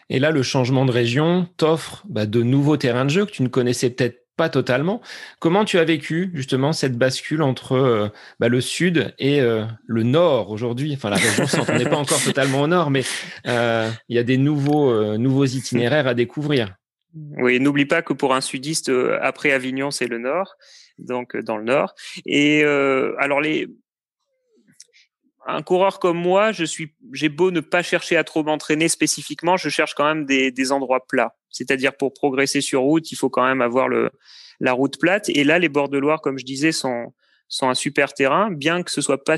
Et 0.08 0.18
là, 0.18 0.30
le 0.30 0.42
changement 0.42 0.84
de 0.84 0.90
région 0.90 1.48
t'offre 1.56 2.02
bah, 2.08 2.26
de 2.26 2.42
nouveaux 2.42 2.76
terrains 2.76 3.04
de 3.04 3.10
jeu 3.10 3.26
que 3.26 3.30
tu 3.30 3.42
ne 3.42 3.48
connaissais 3.48 3.90
peut-être 3.90 4.26
pas 4.36 4.48
totalement. 4.48 5.02
Comment 5.38 5.64
tu 5.64 5.78
as 5.78 5.84
vécu 5.84 6.30
justement 6.34 6.72
cette 6.72 6.96
bascule 6.96 7.42
entre 7.42 7.72
euh, 7.72 8.08
bah, 8.38 8.48
le 8.48 8.60
sud 8.60 9.14
et 9.18 9.40
euh, 9.40 9.64
le 9.86 10.02
nord 10.02 10.50
aujourd'hui? 10.50 10.94
Enfin, 10.94 11.10
la 11.10 11.16
région 11.16 11.46
centre, 11.46 11.72
n'est 11.72 11.84
pas 11.84 11.98
encore 11.98 12.22
totalement 12.22 12.62
au 12.62 12.66
nord, 12.66 12.90
mais 12.90 13.02
euh, 13.46 13.90
il 14.08 14.16
y 14.16 14.18
a 14.18 14.22
des 14.22 14.38
nouveaux, 14.38 15.16
nouveaux 15.18 15.44
itinéraires 15.44 16.06
à 16.06 16.14
découvrir. 16.14 16.74
Oui, 17.38 17.60
n'oublie 17.60 17.86
pas 17.86 18.02
que 18.02 18.12
pour 18.12 18.34
un 18.34 18.40
sudiste, 18.40 18.90
après 19.20 19.52
Avignon, 19.52 19.90
c'est 19.90 20.06
le 20.06 20.18
nord. 20.18 20.54
donc 20.98 21.36
dans 21.36 21.56
le 21.56 21.64
nord. 21.64 21.94
Et 22.24 22.64
alors 22.64 23.40
les 23.40 23.68
un 25.46 25.62
coureur 25.62 25.98
comme 25.98 26.18
moi, 26.18 26.52
je 26.52 26.64
suis, 26.64 26.94
j'ai 27.12 27.28
beau 27.28 27.50
ne 27.50 27.60
pas 27.60 27.82
chercher 27.82 28.16
à 28.16 28.24
trop 28.24 28.42
m'entraîner 28.42 28.88
spécifiquement, 28.88 29.56
je 29.56 29.68
cherche 29.68 29.94
quand 29.94 30.04
même 30.04 30.26
des, 30.26 30.50
des 30.50 30.72
endroits 30.72 31.06
plats. 31.06 31.36
C'est-à-dire 31.48 31.96
pour 31.96 32.12
progresser 32.12 32.60
sur 32.60 32.82
route, 32.82 33.10
il 33.10 33.16
faut 33.16 33.30
quand 33.30 33.44
même 33.44 33.62
avoir 33.62 33.88
le, 33.88 34.10
la 34.60 34.72
route 34.72 34.98
plate. 34.98 35.28
Et 35.30 35.44
là, 35.44 35.58
les 35.58 35.68
bords 35.68 35.88
de 35.88 35.98
Loire, 35.98 36.20
comme 36.20 36.38
je 36.38 36.44
disais, 36.44 36.72
sont, 36.72 37.12
sont 37.48 37.68
un 37.68 37.74
super 37.74 38.12
terrain, 38.14 38.50
bien 38.50 38.82
que 38.82 38.90
ce 38.90 39.00
soit 39.00 39.24
pas 39.24 39.36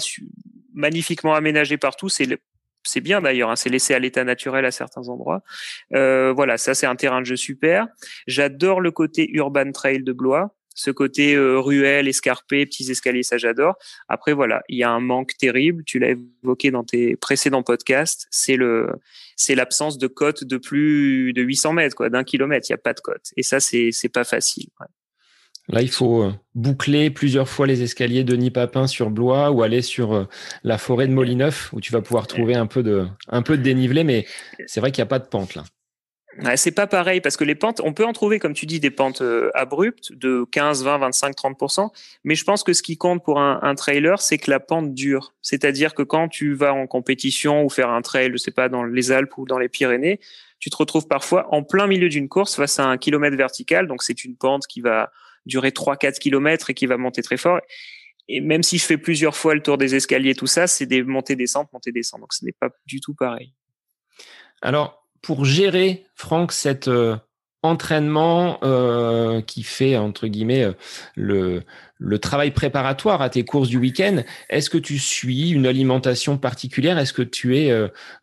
magnifiquement 0.75 1.35
aménagé 1.35 1.76
partout. 1.78 2.09
C'est 2.09 2.38
c'est 2.85 3.00
bien 3.00 3.21
d'ailleurs, 3.21 3.49
hein, 3.49 3.54
c'est 3.54 3.68
laissé 3.68 3.94
à 3.94 4.00
l'état 4.00 4.25
naturel 4.25 4.64
à 4.64 4.73
certains 4.73 5.09
endroits. 5.09 5.42
Euh, 5.94 6.32
voilà, 6.32 6.59
ça 6.59 6.75
c'est 6.75 6.87
un 6.87 6.97
terrain 6.97 7.21
de 7.21 7.26
jeu 7.26 7.37
super. 7.37 7.87
J'adore 8.26 8.80
le 8.80 8.90
côté 8.90 9.30
urban 9.30 9.71
trail 9.71 10.02
de 10.02 10.12
Blois 10.12 10.52
ce 10.75 10.91
côté 10.91 11.35
euh, 11.35 11.59
ruelle, 11.59 12.09
escarpé, 12.09 12.67
petits 12.67 12.91
escaliers, 12.91 13.23
ça 13.23 13.38
j'adore. 13.38 13.76
Après 14.09 14.33
voilà, 14.33 14.62
il 14.69 14.79
y 14.79 14.83
a 14.83 14.91
un 14.91 15.00
manque 15.00 15.37
terrible. 15.38 15.85
Tu 15.85 15.99
l'as 15.99 16.14
évoqué 16.43 16.71
dans 16.71 16.85
tes 16.85 17.17
précédents 17.17 17.62
podcasts, 17.62 18.26
c'est 18.31 18.57
le, 18.57 18.88
c'est 19.37 19.55
l'absence 19.55 19.99
de 19.99 20.07
côte 20.07 20.45
de 20.45 20.57
plus 20.57 21.33
de 21.33 21.43
800 21.43 21.73
mètres, 21.75 21.97
quoi, 21.97 22.11
d'un 22.11 22.25
kilomètre. 22.25 22.67
Il 22.69 22.73
y 22.73 22.75
a 22.75 22.79
pas 22.79 22.95
de 22.95 23.00
côte, 23.00 23.33
et 23.37 23.43
ça 23.43 23.61
c'est 23.61 23.91
c'est 23.93 24.09
pas 24.09 24.25
facile. 24.25 24.67
Là, 25.69 25.81
il 25.81 25.91
faut 25.91 26.25
euh, 26.25 26.33
boucler 26.55 27.11
plusieurs 27.11 27.49
fois 27.49 27.67
les 27.67 27.83
escaliers 27.83 28.25
de 28.25 28.35
Nipapin 28.35 28.88
sur 28.88 29.11
Blois 29.11 29.52
ou 29.52 29.62
aller 29.62 29.81
sur 29.81 30.12
euh, 30.12 30.25
la 30.64 30.76
forêt 30.76 31.07
de 31.07 31.12
Molineuf 31.12 31.73
où 31.73 31.81
tu 31.81 31.93
vas 31.93 32.02
pouvoir 32.02 32.26
trouver 32.26 32.57
un 32.57 32.67
peu 32.67 32.83
de, 32.83 33.07
un 33.29 33.43
peu 33.43 33.57
de 33.57 33.62
dénivelé, 33.62 34.02
mais 34.02 34.26
c'est 34.67 34.81
vrai 34.81 34.91
qu'il 34.91 35.02
n'y 35.02 35.07
a 35.07 35.11
pas 35.11 35.21
de 35.21 35.29
pente 35.29 35.55
là 35.55 35.62
c'est 36.56 36.72
pas 36.72 36.86
pareil 36.86 37.20
parce 37.20 37.36
que 37.36 37.44
les 37.44 37.54
pentes, 37.54 37.80
on 37.84 37.92
peut 37.92 38.04
en 38.04 38.12
trouver, 38.12 38.38
comme 38.38 38.54
tu 38.54 38.66
dis, 38.66 38.80
des 38.80 38.90
pentes 38.90 39.20
euh, 39.20 39.50
abruptes 39.54 40.12
de 40.12 40.44
15, 40.50 40.84
20, 40.84 40.98
25, 40.98 41.36
30%. 41.36 41.90
Mais 42.24 42.34
je 42.34 42.44
pense 42.44 42.62
que 42.62 42.72
ce 42.72 42.82
qui 42.82 42.96
compte 42.96 43.22
pour 43.22 43.40
un, 43.40 43.60
un 43.62 43.74
trailer, 43.74 44.20
c'est 44.20 44.38
que 44.38 44.50
la 44.50 44.60
pente 44.60 44.94
dure. 44.94 45.34
C'est-à-dire 45.42 45.94
que 45.94 46.02
quand 46.02 46.28
tu 46.28 46.54
vas 46.54 46.72
en 46.72 46.86
compétition 46.86 47.64
ou 47.64 47.68
faire 47.68 47.90
un 47.90 48.02
trail, 48.02 48.30
je 48.32 48.38
sais 48.38 48.50
pas, 48.50 48.68
dans 48.68 48.84
les 48.84 49.12
Alpes 49.12 49.36
ou 49.36 49.46
dans 49.46 49.58
les 49.58 49.68
Pyrénées, 49.68 50.20
tu 50.58 50.70
te 50.70 50.76
retrouves 50.76 51.08
parfois 51.08 51.52
en 51.52 51.64
plein 51.64 51.86
milieu 51.86 52.08
d'une 52.08 52.28
course 52.28 52.54
face 52.54 52.78
à 52.78 52.84
un 52.84 52.96
kilomètre 52.96 53.36
vertical. 53.36 53.86
Donc 53.86 54.02
c'est 54.02 54.24
une 54.24 54.36
pente 54.36 54.66
qui 54.66 54.80
va 54.80 55.10
durer 55.44 55.72
3, 55.72 55.96
4 55.96 56.18
kilomètres 56.18 56.70
et 56.70 56.74
qui 56.74 56.86
va 56.86 56.96
monter 56.96 57.22
très 57.22 57.36
fort. 57.36 57.60
Et 58.28 58.40
même 58.40 58.62
si 58.62 58.78
je 58.78 58.84
fais 58.84 58.96
plusieurs 58.96 59.36
fois 59.36 59.54
le 59.54 59.62
tour 59.62 59.76
des 59.76 59.94
escaliers, 59.94 60.34
tout 60.34 60.46
ça, 60.46 60.66
c'est 60.66 60.86
des 60.86 61.02
montées 61.02 61.36
descentes, 61.36 61.72
montées 61.72 61.92
descentes. 61.92 62.20
Donc 62.20 62.32
ce 62.32 62.44
n'est 62.44 62.52
pas 62.52 62.70
du 62.86 63.00
tout 63.00 63.14
pareil. 63.14 63.52
Alors, 64.60 65.01
pour 65.23 65.45
gérer, 65.45 66.05
Franck, 66.17 66.50
cet 66.52 66.88
euh, 66.88 67.17
entraînement 67.62 68.59
euh, 68.64 69.41
qui 69.41 69.62
fait, 69.62 69.97
entre 69.97 70.26
guillemets, 70.26 70.64
euh, 70.64 70.73
le, 71.14 71.62
le 71.99 72.19
travail 72.19 72.50
préparatoire 72.50 73.23
à 73.23 73.31
tes 73.31 73.45
courses 73.45 73.69
du 73.69 73.79
week-end, 73.79 74.25
est-ce 74.50 74.69
que 74.69 74.79
tu 74.79 74.99
suis 74.99 75.50
une 75.50 75.64
alimentation 75.64 76.38
particulière? 76.38 76.99
Est-ce 76.99 77.12
que 77.12 77.23
tu 77.23 77.57
es 77.57 77.73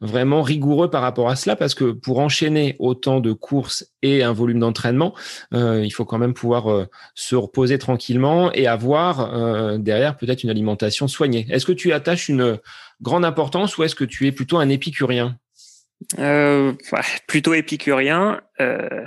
vraiment 0.01 0.41
rigoureux 0.41 0.89
par 0.89 1.01
rapport 1.01 1.29
à 1.29 1.37
cela? 1.37 1.55
Parce 1.55 1.73
que 1.75 1.91
pour 1.91 2.19
enchaîner 2.19 2.75
autant 2.79 3.21
de 3.21 3.31
courses 3.31 3.85
et 4.01 4.21
un 4.21 4.33
volume 4.33 4.59
d'entraînement, 4.59 5.15
il 5.53 5.89
faut 5.91 6.03
quand 6.03 6.17
même 6.17 6.33
pouvoir 6.33 6.87
se 7.15 7.37
reposer 7.37 7.77
tranquillement 7.77 8.51
et 8.51 8.67
avoir 8.67 9.79
derrière 9.79 10.17
peut-être 10.17 10.43
une 10.43 10.49
alimentation 10.49 11.07
soignée. 11.07 11.47
Est-ce 11.49 11.65
que 11.65 11.71
tu 11.71 11.93
attaches 11.93 12.27
une 12.27 12.59
grande 13.01 13.23
importance 13.23 13.77
ou 13.77 13.83
est-ce 13.83 13.95
que 13.95 14.03
tu 14.03 14.27
es 14.27 14.33
plutôt 14.33 14.57
un 14.57 14.67
épicurien? 14.67 15.39
Euh, 16.17 16.73
plutôt 17.27 17.53
épicurien. 17.53 18.41
Euh, 18.59 19.05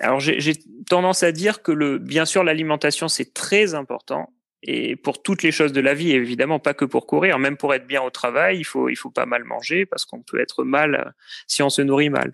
alors 0.00 0.20
j'ai 0.20 0.54
tendance 0.88 1.22
à 1.22 1.32
dire 1.32 1.62
que 1.62 1.72
le, 1.72 1.98
bien 1.98 2.24
sûr, 2.24 2.44
l'alimentation 2.44 3.08
c'est 3.08 3.34
très 3.34 3.74
important 3.74 4.32
et 4.64 4.94
pour 4.94 5.22
toutes 5.22 5.42
les 5.42 5.50
choses 5.50 5.72
de 5.72 5.80
la 5.80 5.92
vie, 5.92 6.12
évidemment 6.12 6.60
pas 6.60 6.72
que 6.72 6.84
pour 6.84 7.06
courir, 7.06 7.38
même 7.40 7.56
pour 7.56 7.74
être 7.74 7.86
bien 7.86 8.00
au 8.00 8.10
travail, 8.10 8.58
il 8.58 8.64
faut 8.64 8.88
il 8.88 8.94
faut 8.94 9.10
pas 9.10 9.26
mal 9.26 9.42
manger 9.42 9.86
parce 9.86 10.04
qu'on 10.04 10.22
peut 10.22 10.40
être 10.40 10.62
mal 10.62 11.14
si 11.48 11.62
on 11.62 11.70
se 11.70 11.82
nourrit 11.82 12.10
mal. 12.10 12.32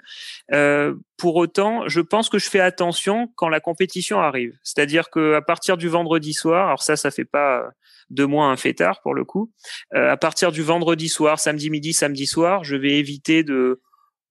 Euh, 0.52 0.94
pour 1.16 1.36
autant, 1.36 1.88
je 1.88 2.00
pense 2.00 2.28
que 2.28 2.38
je 2.38 2.50
fais 2.50 2.60
attention 2.60 3.32
quand 3.36 3.48
la 3.48 3.60
compétition 3.60 4.20
arrive. 4.20 4.54
C'est-à-dire 4.62 5.08
que 5.08 5.34
à 5.34 5.42
partir 5.42 5.78
du 5.78 5.88
vendredi 5.88 6.34
soir, 6.34 6.66
alors 6.66 6.82
ça, 6.82 6.96
ça 6.96 7.10
fait 7.10 7.24
pas 7.24 7.70
de 8.10 8.24
moins 8.24 8.50
un 8.50 8.56
fêtard 8.56 9.00
pour 9.02 9.14
le 9.14 9.24
coup. 9.24 9.52
Euh, 9.94 10.10
à 10.10 10.16
partir 10.16 10.52
du 10.52 10.62
vendredi 10.62 11.08
soir, 11.08 11.38
samedi 11.38 11.70
midi, 11.70 11.92
samedi 11.92 12.26
soir, 12.26 12.64
je 12.64 12.76
vais 12.76 12.98
éviter 12.98 13.42
de 13.42 13.80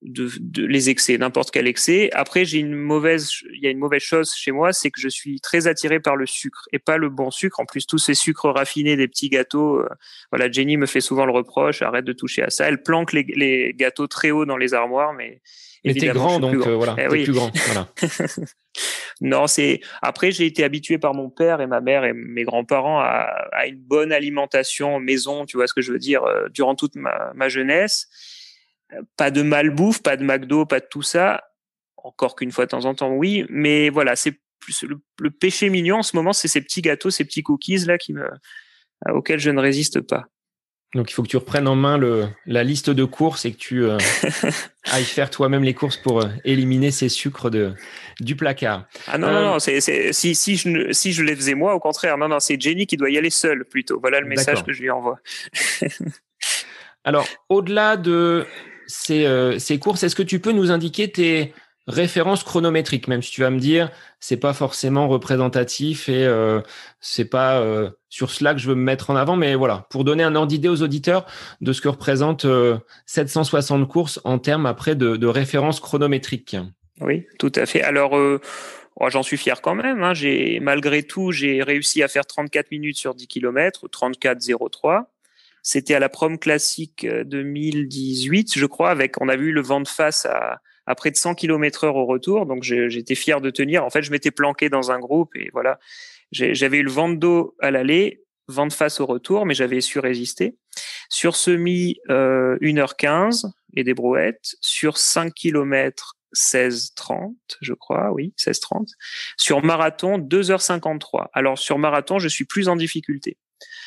de, 0.02 0.30
de, 0.40 0.64
les 0.64 0.90
excès, 0.90 1.18
n'importe 1.18 1.50
quel 1.50 1.66
excès. 1.66 2.10
Après, 2.12 2.44
j'ai 2.44 2.58
une 2.58 2.74
mauvaise, 2.74 3.30
il 3.52 3.62
y 3.62 3.66
a 3.66 3.70
une 3.70 3.78
mauvaise 3.78 4.02
chose 4.02 4.32
chez 4.32 4.52
moi, 4.52 4.72
c'est 4.72 4.90
que 4.90 5.00
je 5.00 5.08
suis 5.08 5.40
très 5.40 5.66
attiré 5.66 6.00
par 6.00 6.16
le 6.16 6.26
sucre 6.26 6.68
et 6.72 6.78
pas 6.78 6.96
le 6.96 7.08
bon 7.08 7.30
sucre. 7.30 7.60
En 7.60 7.64
plus, 7.64 7.86
tous 7.86 7.98
ces 7.98 8.14
sucres 8.14 8.50
raffinés 8.50 8.96
des 8.96 9.08
petits 9.08 9.28
gâteaux. 9.28 9.80
Euh, 9.80 9.88
voilà, 10.30 10.50
Jenny 10.50 10.76
me 10.76 10.86
fait 10.86 11.00
souvent 11.00 11.26
le 11.26 11.32
reproche, 11.32 11.82
arrête 11.82 12.04
de 12.04 12.12
toucher 12.12 12.42
à 12.42 12.50
ça. 12.50 12.68
Elle 12.68 12.82
planque 12.82 13.12
les, 13.12 13.24
les 13.34 13.74
gâteaux 13.74 14.06
très 14.06 14.30
haut 14.30 14.44
dans 14.44 14.56
les 14.56 14.74
armoires, 14.74 15.12
mais 15.12 15.40
mais 15.84 15.94
t'es 15.94 16.08
grand, 16.08 16.40
donc 16.40 16.54
euh, 16.54 16.74
voilà, 16.74 16.96
eh 16.98 17.06
plus 17.06 17.32
grand. 17.32 17.50
Voilà. 17.66 17.88
non, 19.20 19.46
c'est 19.46 19.80
après 20.02 20.32
j'ai 20.32 20.46
été 20.46 20.64
habitué 20.64 20.98
par 20.98 21.14
mon 21.14 21.30
père 21.30 21.60
et 21.60 21.66
ma 21.66 21.80
mère 21.80 22.04
et 22.04 22.12
mes 22.12 22.44
grands-parents 22.44 23.00
à, 23.00 23.28
à, 23.52 23.66
une 23.66 23.78
bonne 23.78 24.12
alimentation 24.12 24.98
maison, 24.98 25.46
tu 25.46 25.56
vois 25.56 25.66
ce 25.66 25.74
que 25.74 25.82
je 25.82 25.92
veux 25.92 25.98
dire, 25.98 26.24
euh, 26.24 26.48
durant 26.48 26.74
toute 26.74 26.96
ma, 26.96 27.32
ma 27.34 27.48
jeunesse. 27.48 28.08
Pas 29.16 29.30
de 29.30 29.42
malbouffe, 29.42 30.02
pas 30.02 30.16
de 30.16 30.24
McDo, 30.24 30.66
pas 30.66 30.80
de 30.80 30.86
tout 30.90 31.02
ça. 31.02 31.44
Encore 31.96 32.36
qu'une 32.36 32.52
fois 32.52 32.64
de 32.64 32.70
temps 32.70 32.84
en 32.84 32.94
temps, 32.94 33.12
oui. 33.12 33.44
Mais 33.50 33.90
voilà, 33.90 34.16
c'est 34.16 34.40
plus 34.60 34.82
le, 34.82 34.98
le, 35.20 35.30
péché 35.30 35.68
mignon 35.68 35.98
en 35.98 36.02
ce 36.02 36.16
moment, 36.16 36.32
c'est 36.32 36.48
ces 36.48 36.60
petits 36.60 36.82
gâteaux, 36.82 37.10
ces 37.10 37.24
petits 37.24 37.42
cookies 37.42 37.84
là 37.86 37.98
qui 37.98 38.12
me 38.12 38.28
auxquels 39.10 39.38
je 39.38 39.50
ne 39.50 39.60
résiste 39.60 40.00
pas. 40.00 40.26
Donc 40.94 41.10
il 41.10 41.14
faut 41.14 41.22
que 41.22 41.28
tu 41.28 41.36
reprennes 41.36 41.68
en 41.68 41.76
main 41.76 41.98
le, 41.98 42.28
la 42.46 42.64
liste 42.64 42.88
de 42.88 43.04
courses 43.04 43.44
et 43.44 43.52
que 43.52 43.58
tu 43.58 43.84
euh, 43.84 43.98
ailles 44.84 45.04
faire 45.04 45.28
toi-même 45.28 45.62
les 45.62 45.74
courses 45.74 45.98
pour 45.98 46.22
euh, 46.22 46.28
éliminer 46.44 46.90
ces 46.90 47.10
sucres 47.10 47.50
de, 47.50 47.74
du 48.20 48.36
placard. 48.36 48.86
Ah 49.06 49.18
non, 49.18 49.30
non, 49.30 49.42
non, 49.42 49.58
si, 49.58 49.82
si, 50.12 50.56
je, 50.56 50.92
si 50.92 51.12
je 51.12 51.22
les 51.22 51.36
faisais 51.36 51.54
moi, 51.54 51.74
au 51.74 51.80
contraire, 51.80 52.16
non, 52.16 52.28
non, 52.28 52.40
c'est 52.40 52.58
Jenny 52.58 52.86
qui 52.86 52.96
doit 52.96 53.10
y 53.10 53.18
aller 53.18 53.28
seule 53.28 53.66
plutôt. 53.66 54.00
Voilà 54.00 54.20
le 54.20 54.26
message 54.26 54.64
que 54.64 54.72
je 54.72 54.80
lui 54.80 54.90
envoie. 54.90 55.18
Alors, 57.04 57.26
au-delà 57.50 57.98
de 57.98 58.46
ces, 58.88 59.24
euh, 59.26 59.60
ces 59.60 59.78
courses, 59.78 60.02
est-ce 60.02 60.16
que 60.16 60.24
tu 60.24 60.40
peux 60.40 60.52
nous 60.52 60.72
indiquer 60.72 61.12
tes 61.12 61.52
référence 61.88 62.44
chronométrique, 62.44 63.08
même 63.08 63.22
si 63.22 63.32
tu 63.32 63.40
vas 63.40 63.50
me 63.50 63.58
dire 63.58 63.90
c'est 64.20 64.36
pas 64.36 64.52
forcément 64.52 65.08
représentatif 65.08 66.08
et 66.08 66.24
euh, 66.26 66.60
c'est 67.00 67.24
pas 67.24 67.60
euh, 67.60 67.90
sur 68.10 68.30
cela 68.30 68.52
que 68.52 68.60
je 68.60 68.68
veux 68.68 68.74
me 68.74 68.82
mettre 68.82 69.10
en 69.10 69.16
avant, 69.16 69.36
mais 69.36 69.54
voilà, 69.54 69.86
pour 69.90 70.04
donner 70.04 70.22
un 70.22 70.34
ordre 70.34 70.48
d'idée 70.48 70.68
aux 70.68 70.82
auditeurs 70.82 71.24
de 71.62 71.72
ce 71.72 71.80
que 71.80 71.88
représente 71.88 72.46
760 73.06 73.82
euh, 73.82 73.86
courses 73.86 74.20
en 74.24 74.38
termes 74.38 74.66
après 74.66 74.94
de, 74.94 75.16
de 75.16 75.26
référence 75.26 75.80
chronométrique. 75.80 76.56
Oui, 77.00 77.26
tout 77.38 77.52
à 77.54 77.64
fait. 77.64 77.80
Alors 77.82 78.12
oh, 78.12 79.08
j'en 79.08 79.22
suis 79.22 79.38
fier 79.38 79.62
quand 79.62 79.74
même. 79.74 80.02
Hein. 80.02 80.12
J'ai 80.12 80.60
malgré 80.60 81.02
tout 81.02 81.32
j'ai 81.32 81.62
réussi 81.62 82.02
à 82.02 82.08
faire 82.08 82.26
34 82.26 82.70
minutes 82.70 82.98
sur 82.98 83.14
10 83.14 83.28
km, 83.28 83.86
34,03. 83.88 85.04
C'était 85.68 85.94
à 85.94 85.98
la 85.98 86.08
prom 86.08 86.38
classique 86.38 87.06
2018, 87.06 88.56
je 88.56 88.64
crois, 88.64 88.88
avec 88.88 89.20
on 89.20 89.28
a 89.28 89.36
vu 89.36 89.52
le 89.52 89.60
vent 89.60 89.82
de 89.82 89.88
face 89.88 90.24
à 90.24 90.62
à 90.88 90.94
près 90.94 91.10
de 91.10 91.16
100 91.16 91.34
km 91.34 91.84
heure 91.84 91.96
au 91.96 92.06
retour. 92.06 92.46
Donc 92.46 92.62
j'étais 92.62 93.14
fier 93.14 93.42
de 93.42 93.50
tenir. 93.50 93.84
En 93.84 93.90
fait, 93.90 94.02
je 94.02 94.10
m'étais 94.10 94.30
planqué 94.30 94.70
dans 94.70 94.90
un 94.90 94.98
groupe 94.98 95.36
et 95.36 95.50
voilà, 95.52 95.78
j'avais 96.32 96.78
eu 96.78 96.82
le 96.82 96.90
vent 96.90 97.10
de 97.10 97.16
dos 97.16 97.54
à 97.60 97.70
l'aller, 97.70 98.24
vent 98.48 98.66
de 98.66 98.72
face 98.72 98.98
au 98.98 99.04
retour, 99.04 99.44
mais 99.44 99.52
j'avais 99.52 99.82
su 99.82 99.98
résister. 99.98 100.56
Sur 101.10 101.36
semi, 101.36 101.96
euh, 102.08 102.56
1h15 102.62 103.50
et 103.74 103.84
des 103.84 103.92
brouettes. 103.92 104.56
Sur 104.62 104.96
5 104.96 105.34
km, 105.34 106.14
16h30, 106.34 107.34
je 107.60 107.74
crois, 107.74 108.10
oui, 108.12 108.32
16h30. 108.38 108.86
Sur 109.36 109.62
marathon, 109.62 110.18
2h53. 110.18 111.26
Alors 111.34 111.58
sur 111.58 111.78
marathon, 111.78 112.18
je 112.18 112.28
suis 112.28 112.46
plus 112.46 112.68
en 112.70 112.76
difficulté. 112.76 113.36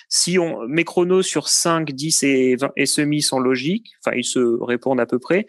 Si 0.10 0.38
on, 0.38 0.68
mes 0.68 0.84
chronos 0.84 1.24
sur 1.24 1.48
5, 1.48 1.92
10 1.92 2.24
et, 2.24 2.56
20 2.56 2.72
et 2.76 2.86
semi 2.86 3.22
sont 3.22 3.40
logiques, 3.40 3.94
enfin 4.04 4.16
ils 4.16 4.26
se 4.26 4.40
répondent 4.64 5.00
à 5.00 5.06
peu 5.06 5.20
près, 5.20 5.48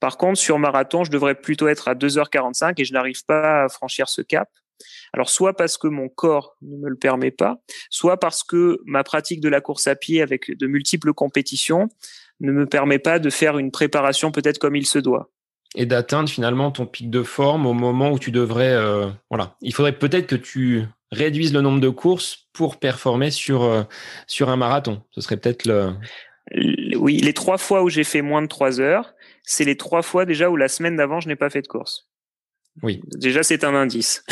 par 0.00 0.16
contre, 0.16 0.38
sur 0.38 0.58
marathon, 0.58 1.04
je 1.04 1.10
devrais 1.10 1.34
plutôt 1.34 1.68
être 1.68 1.86
à 1.86 1.94
2h45 1.94 2.74
et 2.78 2.84
je 2.84 2.92
n'arrive 2.94 3.24
pas 3.26 3.64
à 3.64 3.68
franchir 3.68 4.08
ce 4.08 4.22
cap. 4.22 4.48
Alors, 5.12 5.28
soit 5.28 5.54
parce 5.54 5.76
que 5.76 5.88
mon 5.88 6.08
corps 6.08 6.56
ne 6.62 6.76
me 6.78 6.88
le 6.88 6.96
permet 6.96 7.30
pas, 7.30 7.60
soit 7.90 8.18
parce 8.18 8.42
que 8.42 8.80
ma 8.86 9.04
pratique 9.04 9.40
de 9.40 9.48
la 9.48 9.60
course 9.60 9.86
à 9.86 9.96
pied 9.96 10.22
avec 10.22 10.56
de 10.56 10.66
multiples 10.66 11.12
compétitions 11.12 11.88
ne 12.40 12.52
me 12.52 12.66
permet 12.66 12.98
pas 12.98 13.18
de 13.18 13.28
faire 13.28 13.58
une 13.58 13.70
préparation 13.70 14.32
peut-être 14.32 14.58
comme 14.58 14.76
il 14.76 14.86
se 14.86 14.98
doit. 14.98 15.30
Et 15.74 15.84
d'atteindre 15.84 16.28
finalement 16.28 16.70
ton 16.70 16.86
pic 16.86 17.10
de 17.10 17.22
forme 17.22 17.66
au 17.66 17.74
moment 17.74 18.10
où 18.10 18.18
tu 18.18 18.30
devrais, 18.30 18.72
euh, 18.72 19.08
voilà. 19.28 19.56
Il 19.60 19.74
faudrait 19.74 19.98
peut-être 19.98 20.26
que 20.26 20.36
tu 20.36 20.84
réduises 21.12 21.52
le 21.52 21.60
nombre 21.60 21.80
de 21.80 21.88
courses 21.88 22.48
pour 22.52 22.78
performer 22.78 23.30
sur 23.30 23.62
euh, 23.62 23.82
sur 24.26 24.48
un 24.48 24.56
marathon. 24.56 25.02
Ce 25.10 25.20
serait 25.20 25.36
peut-être 25.36 25.66
le. 25.66 25.94
Oui, 26.96 27.18
les 27.18 27.32
trois 27.32 27.58
fois 27.58 27.82
où 27.82 27.88
j'ai 27.88 28.04
fait 28.04 28.22
moins 28.22 28.42
de 28.42 28.48
trois 28.48 28.80
heures, 28.80 29.14
c'est 29.44 29.64
les 29.64 29.76
trois 29.76 30.02
fois 30.02 30.24
déjà 30.24 30.50
où 30.50 30.56
la 30.56 30.68
semaine 30.68 30.96
d'avant, 30.96 31.20
je 31.20 31.28
n'ai 31.28 31.36
pas 31.36 31.50
fait 31.50 31.62
de 31.62 31.68
course. 31.68 32.08
Oui. 32.82 33.00
Déjà, 33.16 33.42
c'est 33.42 33.64
un 33.64 33.74
indice. 33.74 34.24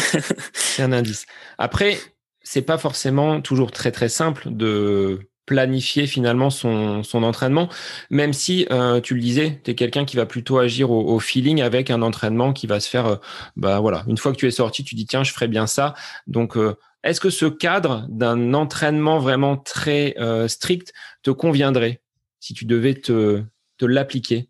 c'est 0.53 0.83
un 0.83 0.93
indice. 0.93 1.27
Après, 1.59 1.99
c'est 2.43 2.63
pas 2.63 2.79
forcément 2.79 3.41
toujours 3.41 3.71
très 3.71 3.93
très 3.93 4.09
simple 4.09 4.49
de 4.51 5.28
planifier 5.49 6.07
finalement 6.07 6.51
son, 6.51 7.03
son 7.03 7.23
entraînement, 7.23 7.71
même 8.11 8.35
si 8.35 8.67
euh, 8.71 9.01
tu 9.01 9.15
le 9.15 9.21
disais, 9.21 9.61
tu 9.65 9.71
es 9.71 9.75
quelqu'un 9.75 10.05
qui 10.05 10.19
va 10.19 10.27
plutôt 10.27 10.59
agir 10.59 10.91
au, 10.91 11.19
feeling 11.19 11.63
avec 11.63 11.91
un 11.91 12.03
entraînement 12.03 12.53
qui 12.53 12.67
va 12.67 12.81
se 12.81 12.89
faire, 12.89 13.07
euh, 13.07 13.17
bah 13.57 13.81
voilà, 13.81 14.05
une 14.09 14.19
fois 14.19 14.33
que 14.33 14.37
tu 14.37 14.47
es 14.47 14.51
sorti, 14.51 14.85
tu 14.85 14.95
dis 14.95 15.07
tiens, 15.07 15.25
je 15.25 15.33
ferai 15.33 15.49
bien 15.49 15.67
ça. 15.67 15.95
Donc, 16.27 16.59
euh, 16.59 16.77
est-ce 17.03 17.19
que 17.19 17.31
ce 17.31 17.47
cadre 17.47 18.05
d'un 18.11 18.53
entraînement 18.53 19.19
vraiment 19.19 19.57
très 19.57 20.15
strict 20.49 20.93
te 21.23 21.31
conviendrait 21.31 22.03
si 22.41 22.53
tu 22.53 22.67
devais 22.67 22.95
te, 22.95 23.43
l'appliquer? 23.81 24.49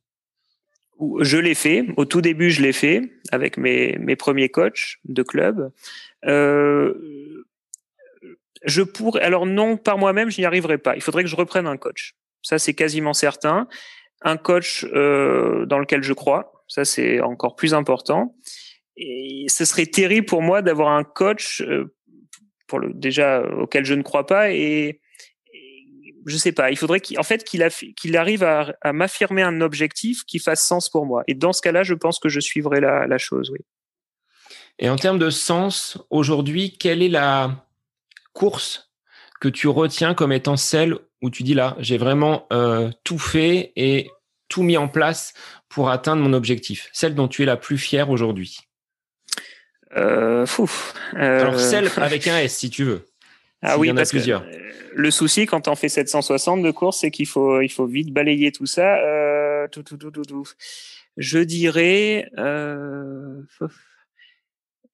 Je 1.20 1.36
l'ai 1.36 1.54
fait. 1.54 1.86
Au 1.96 2.06
tout 2.06 2.22
début, 2.22 2.50
je 2.50 2.60
l'ai 2.60 2.72
fait 2.72 3.02
avec 3.30 3.56
mes, 3.56 3.96
mes 4.00 4.16
premiers 4.16 4.48
coachs 4.48 4.96
de 5.04 5.22
club. 5.22 5.70
Je 8.64 8.82
pourrais. 8.82 9.22
Alors 9.22 9.46
non, 9.46 9.76
par 9.76 9.98
moi-même, 9.98 10.30
je 10.30 10.40
n'y 10.40 10.44
arriverai 10.44 10.78
pas. 10.78 10.96
Il 10.96 11.02
faudrait 11.02 11.22
que 11.22 11.28
je 11.28 11.36
reprenne 11.36 11.66
un 11.66 11.76
coach. 11.76 12.14
Ça, 12.42 12.58
c'est 12.58 12.74
quasiment 12.74 13.14
certain. 13.14 13.68
Un 14.22 14.36
coach 14.36 14.84
euh, 14.92 15.66
dans 15.66 15.78
lequel 15.78 16.02
je 16.02 16.12
crois. 16.12 16.52
Ça, 16.66 16.84
c'est 16.84 17.20
encore 17.20 17.56
plus 17.56 17.74
important. 17.74 18.34
Et 18.96 19.46
ce 19.48 19.64
serait 19.64 19.86
terrible 19.86 20.26
pour 20.26 20.42
moi 20.42 20.60
d'avoir 20.62 20.90
un 20.90 21.04
coach 21.04 21.62
euh, 21.62 21.94
pour 22.66 22.80
le 22.80 22.92
déjà 22.92 23.42
auquel 23.42 23.84
je 23.84 23.94
ne 23.94 24.02
crois 24.02 24.26
pas 24.26 24.50
et, 24.50 25.00
je 26.26 26.36
sais 26.36 26.52
pas. 26.52 26.70
Il 26.70 26.76
faudrait 26.76 27.00
qu'en 27.00 27.22
fait 27.22 27.42
qu'il 27.44 28.16
arrive 28.16 28.44
à, 28.44 28.74
à 28.82 28.92
m'affirmer 28.92 29.42
un 29.42 29.60
objectif 29.62 30.24
qui 30.24 30.38
fasse 30.38 30.66
sens 30.66 30.90
pour 30.90 31.06
moi. 31.06 31.22
Et 31.26 31.34
dans 31.34 31.54
ce 31.54 31.62
cas-là, 31.62 31.84
je 31.84 31.94
pense 31.94 32.18
que 32.18 32.28
je 32.28 32.40
suivrai 32.40 32.80
la, 32.80 33.06
la 33.06 33.18
chose. 33.18 33.50
Oui. 33.50 33.60
Et 34.78 34.88
en 34.88 34.96
termes 34.96 35.18
de 35.18 35.30
sens, 35.30 35.98
aujourd'hui, 36.10 36.76
quelle 36.76 37.02
est 37.02 37.08
la 37.08 37.64
course 38.32 38.90
que 39.40 39.48
tu 39.48 39.68
retiens 39.68 40.14
comme 40.14 40.32
étant 40.32 40.56
celle 40.56 40.96
où 41.22 41.30
tu 41.30 41.42
dis 41.42 41.54
là, 41.54 41.76
j'ai 41.78 41.98
vraiment 41.98 42.46
euh, 42.52 42.90
tout 43.04 43.18
fait 43.18 43.72
et 43.76 44.10
tout 44.48 44.62
mis 44.62 44.76
en 44.76 44.88
place 44.88 45.34
pour 45.68 45.90
atteindre 45.90 46.22
mon 46.22 46.32
objectif 46.32 46.88
Celle 46.92 47.14
dont 47.14 47.28
tu 47.28 47.42
es 47.42 47.46
la 47.46 47.56
plus 47.56 47.78
fière 47.78 48.10
aujourd'hui 48.10 48.58
euh, 49.96 50.46
Alors 51.14 51.54
euh, 51.54 51.58
celle 51.58 51.90
avec 51.96 52.26
un 52.26 52.38
S 52.38 52.56
si 52.56 52.70
tu 52.70 52.84
veux. 52.84 53.06
Ah 53.62 53.78
oui, 53.78 53.92
parce 53.92 54.10
plusieurs. 54.10 54.44
que 54.44 54.56
le 54.94 55.10
souci 55.10 55.46
quand 55.46 55.66
on 55.66 55.74
fait 55.74 55.88
760 55.88 56.62
de 56.62 56.70
course, 56.70 56.98
c'est 57.00 57.10
qu'il 57.10 57.26
faut 57.26 57.60
il 57.60 57.70
faut 57.70 57.86
vite 57.86 58.12
balayer 58.12 58.52
tout 58.52 58.66
ça. 58.66 58.98
tout, 59.72 59.82
tout, 59.82 59.96
tout, 59.96 60.10
tout, 60.10 60.44
Je 61.16 61.38
dirais 61.38 62.30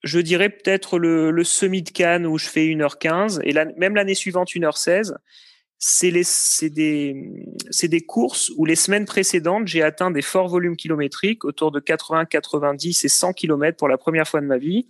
je 0.05 0.21
dirais 0.21 0.51
peut-être 0.51 0.99
le, 0.99 1.31
le 1.31 1.45
semi 1.45 1.83
de 1.83 1.91
Cannes 1.91 2.27
où 2.27 2.39
je 2.39 2.47
fais 2.47 2.67
1h15 2.67 3.41
et 3.43 3.55
même 3.79 3.95
l'année 3.97 4.15
suivante 4.15 4.51
1h16. 4.51 5.15
C'est 5.79 6.11
des, 6.71 7.15
des 7.83 8.01
courses 8.01 8.51
où 8.57 8.65
les 8.65 8.77
semaines 8.77 9.05
précédentes, 9.05 9.67
j'ai 9.67 9.83
atteint 9.83 10.11
des 10.11 10.23
forts 10.23 10.49
volumes 10.49 10.77
kilométriques 10.77 11.45
autour 11.45 11.73
de 11.73 11.81
80, 11.81 12.27
90 12.27 13.05
et 13.05 13.09
100 13.09 13.33
km 13.33 13.77
pour 13.77 13.89
la 13.89 13.99
première 13.99 14.29
fois 14.29 14.41
de 14.41 14.47
ma 14.47 14.57
vie 14.57 14.87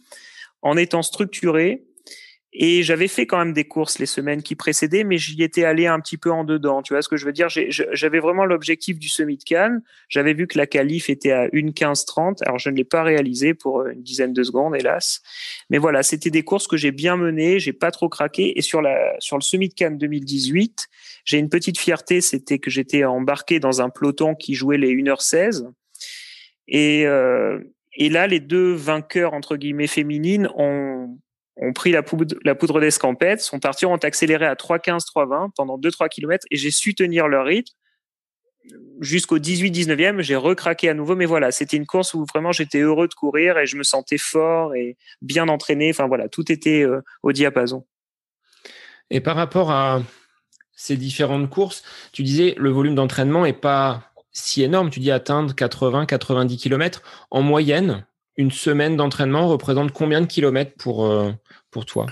en 0.62 0.76
étant 0.76 1.02
structuré, 1.02 1.84
et 2.56 2.84
j'avais 2.84 3.08
fait 3.08 3.26
quand 3.26 3.38
même 3.38 3.52
des 3.52 3.64
courses 3.64 3.98
les 3.98 4.06
semaines 4.06 4.40
qui 4.40 4.54
précédaient, 4.54 5.02
mais 5.02 5.18
j'y 5.18 5.42
étais 5.42 5.64
allé 5.64 5.88
un 5.88 5.98
petit 5.98 6.16
peu 6.16 6.30
en 6.30 6.44
dedans. 6.44 6.82
Tu 6.82 6.92
vois 6.92 7.02
ce 7.02 7.08
que 7.08 7.16
je 7.16 7.26
veux 7.26 7.32
dire? 7.32 7.48
J'avais 7.48 8.20
vraiment 8.20 8.44
l'objectif 8.44 8.96
du 8.96 9.08
semi 9.08 9.36
de 9.36 9.42
Cannes. 9.42 9.82
J'avais 10.08 10.34
vu 10.34 10.46
que 10.46 10.56
la 10.56 10.68
qualif 10.68 11.10
était 11.10 11.32
à 11.32 11.48
1,15-30. 11.48 12.44
Alors 12.46 12.60
je 12.60 12.70
ne 12.70 12.76
l'ai 12.76 12.84
pas 12.84 13.02
réalisé 13.02 13.54
pour 13.54 13.84
une 13.86 14.00
dizaine 14.04 14.32
de 14.32 14.44
secondes, 14.44 14.76
hélas. 14.76 15.20
Mais 15.68 15.78
voilà, 15.78 16.04
c'était 16.04 16.30
des 16.30 16.44
courses 16.44 16.68
que 16.68 16.76
j'ai 16.76 16.92
bien 16.92 17.16
menées. 17.16 17.58
J'ai 17.58 17.72
pas 17.72 17.90
trop 17.90 18.08
craqué. 18.08 18.56
Et 18.56 18.62
sur 18.62 18.80
la 18.80 19.16
sur 19.18 19.36
le 19.36 19.42
semi 19.42 19.68
de 19.68 19.74
Cannes 19.74 19.98
2018, 19.98 20.86
j'ai 21.24 21.38
une 21.38 21.48
petite 21.48 21.76
fierté, 21.76 22.20
c'était 22.20 22.60
que 22.60 22.70
j'étais 22.70 23.02
embarqué 23.04 23.58
dans 23.58 23.82
un 23.82 23.90
peloton 23.90 24.36
qui 24.36 24.54
jouait 24.54 24.78
les 24.78 24.94
1h16. 24.94 25.66
Et 26.68 27.04
euh, 27.04 27.58
et 27.96 28.08
là, 28.08 28.26
les 28.26 28.40
deux 28.40 28.72
vainqueurs 28.72 29.34
entre 29.34 29.56
guillemets 29.56 29.86
féminines 29.86 30.48
ont 30.56 31.18
ont 31.56 31.72
pris 31.72 31.92
la 31.92 32.02
poudre, 32.02 32.80
d'escampette, 32.80 33.40
sont 33.40 33.60
partis, 33.60 33.86
ont 33.86 33.96
accéléré 33.96 34.46
à 34.46 34.54
3,15, 34.54 35.00
3,20 35.06 35.50
pendant 35.56 35.78
2-3 35.78 36.08
km 36.08 36.44
et 36.50 36.56
j'ai 36.56 36.70
su 36.70 36.94
tenir 36.94 37.28
leur 37.28 37.46
rythme 37.46 37.74
jusqu'au 39.00 39.38
18-19e. 39.38 40.20
J'ai 40.20 40.36
recraqué 40.36 40.88
à 40.88 40.94
nouveau, 40.94 41.14
mais 41.14 41.26
voilà, 41.26 41.52
c'était 41.52 41.76
une 41.76 41.86
course 41.86 42.14
où 42.14 42.24
vraiment 42.24 42.52
j'étais 42.52 42.80
heureux 42.80 43.08
de 43.08 43.14
courir 43.14 43.58
et 43.58 43.66
je 43.66 43.76
me 43.76 43.82
sentais 43.82 44.18
fort 44.18 44.74
et 44.74 44.96
bien 45.22 45.48
entraîné. 45.48 45.90
Enfin 45.90 46.06
voilà, 46.06 46.28
tout 46.28 46.50
était 46.50 46.82
euh, 46.82 47.02
au 47.22 47.32
diapason. 47.32 47.86
Et 49.10 49.20
par 49.20 49.36
rapport 49.36 49.70
à 49.70 50.02
ces 50.72 50.96
différentes 50.96 51.50
courses, 51.50 51.84
tu 52.12 52.22
disais 52.22 52.54
le 52.56 52.70
volume 52.70 52.94
d'entraînement 52.94 53.44
est 53.44 53.52
pas 53.52 54.10
si 54.32 54.62
énorme. 54.62 54.90
Tu 54.90 54.98
dis 54.98 55.12
atteindre 55.12 55.52
80-90 55.52 56.58
km 56.58 57.02
en 57.30 57.42
moyenne 57.42 58.04
une 58.36 58.50
semaine 58.50 58.96
d'entraînement 58.96 59.46
représente 59.48 59.92
combien 59.92 60.20
de 60.20 60.26
kilomètres 60.26 60.72
pour, 60.76 61.06
euh, 61.06 61.32
pour 61.74 61.84
toi 61.84 62.06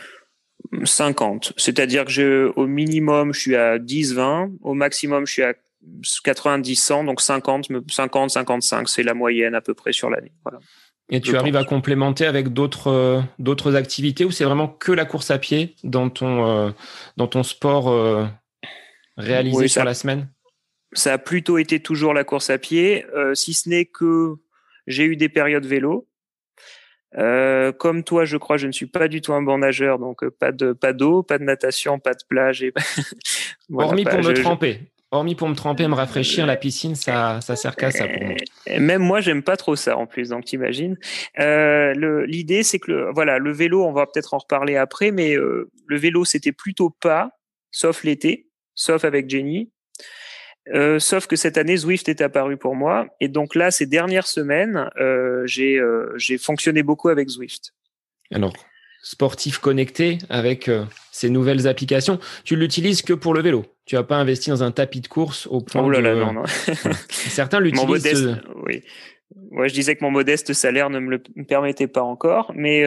50. 0.85 1.53
C'est-à-dire 1.57 2.05
que 2.05 2.11
je, 2.11 2.53
au 2.57 2.67
minimum, 2.67 3.33
je 3.33 3.41
suis 3.41 3.57
à 3.57 3.79
10-20. 3.79 4.59
Au 4.63 4.75
maximum, 4.75 5.27
je 5.27 5.33
suis 5.33 5.43
à 5.43 5.55
90-100. 6.25 7.07
Donc 7.07 7.21
50, 7.21 7.69
50, 7.89 8.31
55, 8.31 8.89
c'est 8.89 9.03
la 9.03 9.15
moyenne 9.15 9.55
à 9.55 9.61
peu 9.61 9.75
près 9.75 9.93
sur 9.93 10.11
l'année. 10.11 10.33
Voilà. 10.45 10.59
Et 11.11 11.21
tu 11.21 11.37
arrives 11.37 11.57
à 11.57 11.65
complémenter 11.65 12.27
avec 12.27 12.49
d'autres 12.49 12.89
euh, 12.89 13.21
d'autres 13.39 13.75
activités 13.75 14.25
ou 14.25 14.31
c'est 14.31 14.45
vraiment 14.45 14.69
que 14.69 14.93
la 14.93 15.05
course 15.05 15.31
à 15.31 15.39
pied 15.39 15.75
dans 15.85 16.09
ton 16.09 16.47
euh, 16.47 16.71
dans 17.17 17.27
ton 17.27 17.43
sport 17.43 17.85
réalisé 19.17 19.69
sur 19.69 19.85
la 19.85 19.95
semaine? 19.95 20.29
Ça 20.95 21.13
a 21.15 21.19
plutôt 21.19 21.59
été 21.59 21.81
toujours 21.81 22.15
la 22.15 22.25
course 22.25 22.51
à 22.51 22.59
pied, 22.59 23.05
si 23.35 23.53
ce 23.55 23.69
n'est 23.69 23.87
que 23.87 24.35
j'ai 24.87 25.05
eu 25.05 25.17
des 25.17 25.29
périodes 25.29 25.67
vélo. 25.67 26.09
Euh, 27.19 27.73
comme 27.73 28.05
toi, 28.05 28.25
je 28.25 28.37
crois, 28.37 28.57
je 28.57 28.67
ne 28.67 28.73
suis 28.73 28.87
pas 28.87 29.09
du 29.09 29.21
tout 29.21 29.33
un 29.33 29.43
bon 29.43 29.59
nageur, 29.59 29.99
donc 29.99 30.25
euh, 30.25 30.31
pas 30.31 30.53
de 30.53 30.73
pas 30.73 30.93
d'eau, 30.93 31.23
pas 31.23 31.39
de 31.39 31.45
natation, 31.45 31.99
pas 31.99 32.15
de 32.15 32.25
plage. 32.29 32.63
Et... 32.63 32.73
Hormis 33.73 34.05
pour 34.05 34.21
me 34.21 34.33
tremper. 34.33 34.81
Hormis 35.11 35.35
pour 35.35 35.47
me 35.47 35.55
tremper, 35.55 35.87
me 35.89 35.95
rafraîchir, 35.95 36.47
la 36.47 36.57
piscine, 36.57 36.95
ça, 36.95 37.43
ça 37.43 37.55
sert 37.55 37.77
qu'à 37.77 37.91
ça 37.91 38.09
pour 38.09 38.25
moi. 38.25 38.37
Même 38.79 39.03
moi, 39.03 39.21
j'aime 39.21 39.43
pas 39.43 39.59
trop 39.59 39.77
ça 39.77 39.99
en 39.99 40.07
plus, 40.07 40.31
donc 40.31 40.47
t'imagines. 40.47 40.97
Euh, 41.39 42.25
L'idée, 42.27 42.63
c'est 42.63 42.79
que 42.79 42.91
le, 42.91 43.11
voilà, 43.13 43.37
le 43.37 43.53
vélo, 43.53 43.85
on 43.85 43.93
va 43.93 44.07
peut-être 44.07 44.33
en 44.33 44.39
reparler 44.39 44.77
après, 44.77 45.11
mais 45.11 45.37
euh, 45.37 45.71
le 45.87 45.99
vélo, 45.99 46.25
c'était 46.25 46.53
plutôt 46.53 46.89
pas, 46.89 47.29
sauf 47.71 48.05
l'été, 48.05 48.49
sauf 48.75 49.05
avec 49.05 49.29
Jenny. 49.29 49.71
Euh, 50.69 50.99
sauf 50.99 51.27
que 51.27 51.37
cette 51.37 51.59
année, 51.59 51.77
Zwift 51.77 52.09
est 52.09 52.21
apparu 52.21 52.57
pour 52.57 52.77
moi. 52.77 53.07
Et 53.21 53.29
donc 53.29 53.55
là, 53.55 53.71
ces 53.71 53.87
dernières 53.87 54.27
semaines, 54.27 54.89
euh, 55.01 55.47
euh, 55.59 56.13
j'ai 56.17 56.39
fonctionné 56.39 56.83
beaucoup 56.83 57.09
avec 57.09 57.29
Zwift. 57.29 57.75
Alors, 58.33 58.53
sportif 59.03 59.59
connecté 59.59 60.19
avec 60.29 60.71
ces 61.11 61.29
nouvelles 61.29 61.67
applications, 61.67 62.21
tu 62.45 62.57
l'utilises 62.57 63.03
que 63.03 63.13
pour 63.13 63.35
le 63.35 63.43
vélo. 63.43 63.65
Tu 63.85 63.97
n'as 63.97 64.05
pas 64.05 64.17
investi 64.17 64.51
dans 64.51 64.63
un 64.63 64.71
tapis 64.71 65.01
de 65.01 65.09
course 65.09 65.49
au 65.49 65.61
point 65.61 65.83
oh 65.83 65.91
là 65.91 66.01
là, 66.01 66.15
non, 66.15 66.33
non. 66.33 66.45
Certains 67.11 67.59
l'utilisent. 67.59 67.89
Modeste... 67.89 68.29
Oui. 68.65 68.85
Ouais, 69.51 69.69
je 69.69 69.75
disais 69.75 69.97
que 69.97 70.05
mon 70.05 70.11
modeste 70.11 70.53
salaire 70.53 70.89
ne 70.89 71.01
me 71.01 71.11
le 71.11 71.45
permettait 71.45 71.89
pas 71.89 72.03
encore, 72.03 72.53
mais 72.55 72.87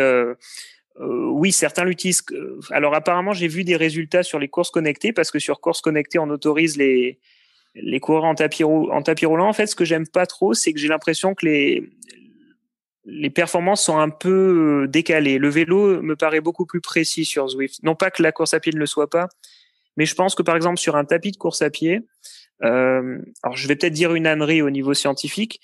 oui, 0.98 1.52
certains 1.52 1.84
l'utilisent. 1.84 2.24
Alors 2.72 2.96
apparemment, 2.96 3.34
j'ai 3.34 3.50
vu 3.50 3.66
des 3.66 3.76
résultats 3.76 4.24
sur 4.24 4.40
les 4.40 4.48
courses 4.48 4.72
connectées 4.72 5.12
parce 5.12 5.32
que 5.32 5.40
sur 5.40 5.60
courses 5.60 5.82
connectées, 5.82 6.18
on 6.18 6.30
autorise 6.30 6.78
les 6.78 7.20
les 7.76 8.00
coureurs 8.00 8.24
en 8.24 8.36
tapis, 8.36 8.64
roulant, 8.64 9.48
en 9.48 9.54
fait, 9.54 9.68
ce 9.68 9.76
que 9.76 9.86
j'aime 9.86 10.08
pas 10.08 10.26
trop, 10.26 10.54
c'est 10.54 10.74
que 10.74 10.80
j'ai 10.80 10.88
l'impression 10.88 11.36
que 11.36 11.46
les, 11.46 11.90
les 13.06 13.30
performances 13.30 13.84
sont 13.84 13.98
un 13.98 14.10
peu 14.10 14.84
euh, 14.84 14.88
décalées. 14.88 15.38
Le 15.38 15.50
vélo 15.50 16.02
me 16.02 16.16
paraît 16.16 16.42
beaucoup 16.42 16.66
plus 16.66 16.82
précis 16.82 17.26
sur 17.26 17.48
Zwift. 17.48 17.84
Non 17.84 17.96
pas 17.96 18.12
que 18.12 18.24
la 18.24 18.32
course 18.32 18.54
à 18.54 18.60
pied 18.60 18.72
ne 18.74 18.80
le 18.80 18.86
soit 18.86 19.10
pas, 19.10 19.28
mais 19.98 20.06
je 20.06 20.16
pense 20.16 20.36
que 20.36 20.42
par 20.42 20.56
exemple 20.56 20.80
sur 20.80 20.96
un 20.96 21.06
tapis 21.06 21.32
de 21.32 21.38
course 21.38 21.62
à 21.62 21.70
pied, 21.70 22.02
euh, 22.64 23.20
alors 23.44 23.56
je 23.56 23.68
vais 23.68 23.76
peut-être 23.76 23.94
dire 23.94 24.16
une 24.16 24.28
ânerie 24.28 24.62
au 24.62 24.70
niveau 24.70 24.94
scientifique, 24.94 25.62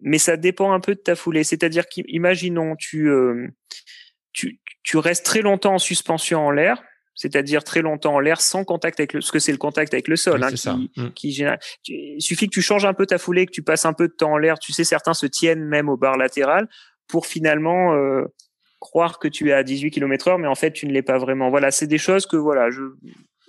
mais 0.00 0.18
ça 0.18 0.36
dépend 0.36 0.72
un 0.72 0.80
peu 0.80 0.94
de 0.94 1.00
ta 1.00 1.14
foulée. 1.14 1.44
C'est-à-dire 1.44 1.86
qu'imaginons 1.86 2.76
tu, 2.76 3.08
euh, 3.08 3.48
tu 4.32 4.60
tu 4.82 4.96
restes 4.96 5.24
très 5.24 5.42
longtemps 5.42 5.74
en 5.74 5.78
suspension 5.78 6.44
en 6.44 6.50
l'air, 6.50 6.82
c'est-à-dire 7.14 7.64
très 7.64 7.82
longtemps 7.82 8.14
en 8.14 8.20
l'air 8.20 8.40
sans 8.40 8.64
contact 8.64 9.00
avec 9.00 9.12
le, 9.12 9.20
ce 9.20 9.32
que 9.32 9.38
c'est 9.38 9.52
le 9.52 9.58
contact 9.58 9.92
avec 9.94 10.08
le 10.08 10.16
sol, 10.16 10.42
hein, 10.42 10.50
qui, 11.14 11.42
mm. 11.42 11.56
il 11.88 12.22
suffit 12.22 12.46
que 12.46 12.54
tu 12.54 12.62
changes 12.62 12.84
un 12.84 12.94
peu 12.94 13.06
ta 13.06 13.18
foulée, 13.18 13.46
que 13.46 13.52
tu 13.52 13.62
passes 13.62 13.84
un 13.84 13.92
peu 13.92 14.08
de 14.08 14.12
temps 14.12 14.32
en 14.32 14.38
l'air. 14.38 14.58
Tu 14.58 14.72
sais, 14.72 14.84
certains 14.84 15.14
se 15.14 15.26
tiennent 15.26 15.64
même 15.64 15.88
au 15.88 15.96
bar 15.96 16.16
latéral 16.16 16.68
pour 17.08 17.26
finalement 17.26 17.94
euh, 17.94 18.24
croire 18.80 19.18
que 19.18 19.28
tu 19.28 19.50
es 19.50 19.52
à 19.52 19.62
18 19.62 19.90
km 19.90 20.28
heure, 20.28 20.38
mais 20.38 20.48
en 20.48 20.54
fait 20.54 20.72
tu 20.72 20.86
ne 20.86 20.92
l'es 20.92 21.02
pas 21.02 21.18
vraiment. 21.18 21.50
Voilà, 21.50 21.70
c'est 21.70 21.86
des 21.86 21.98
choses 21.98 22.26
que 22.26 22.36
voilà, 22.36 22.70
je, 22.70 22.82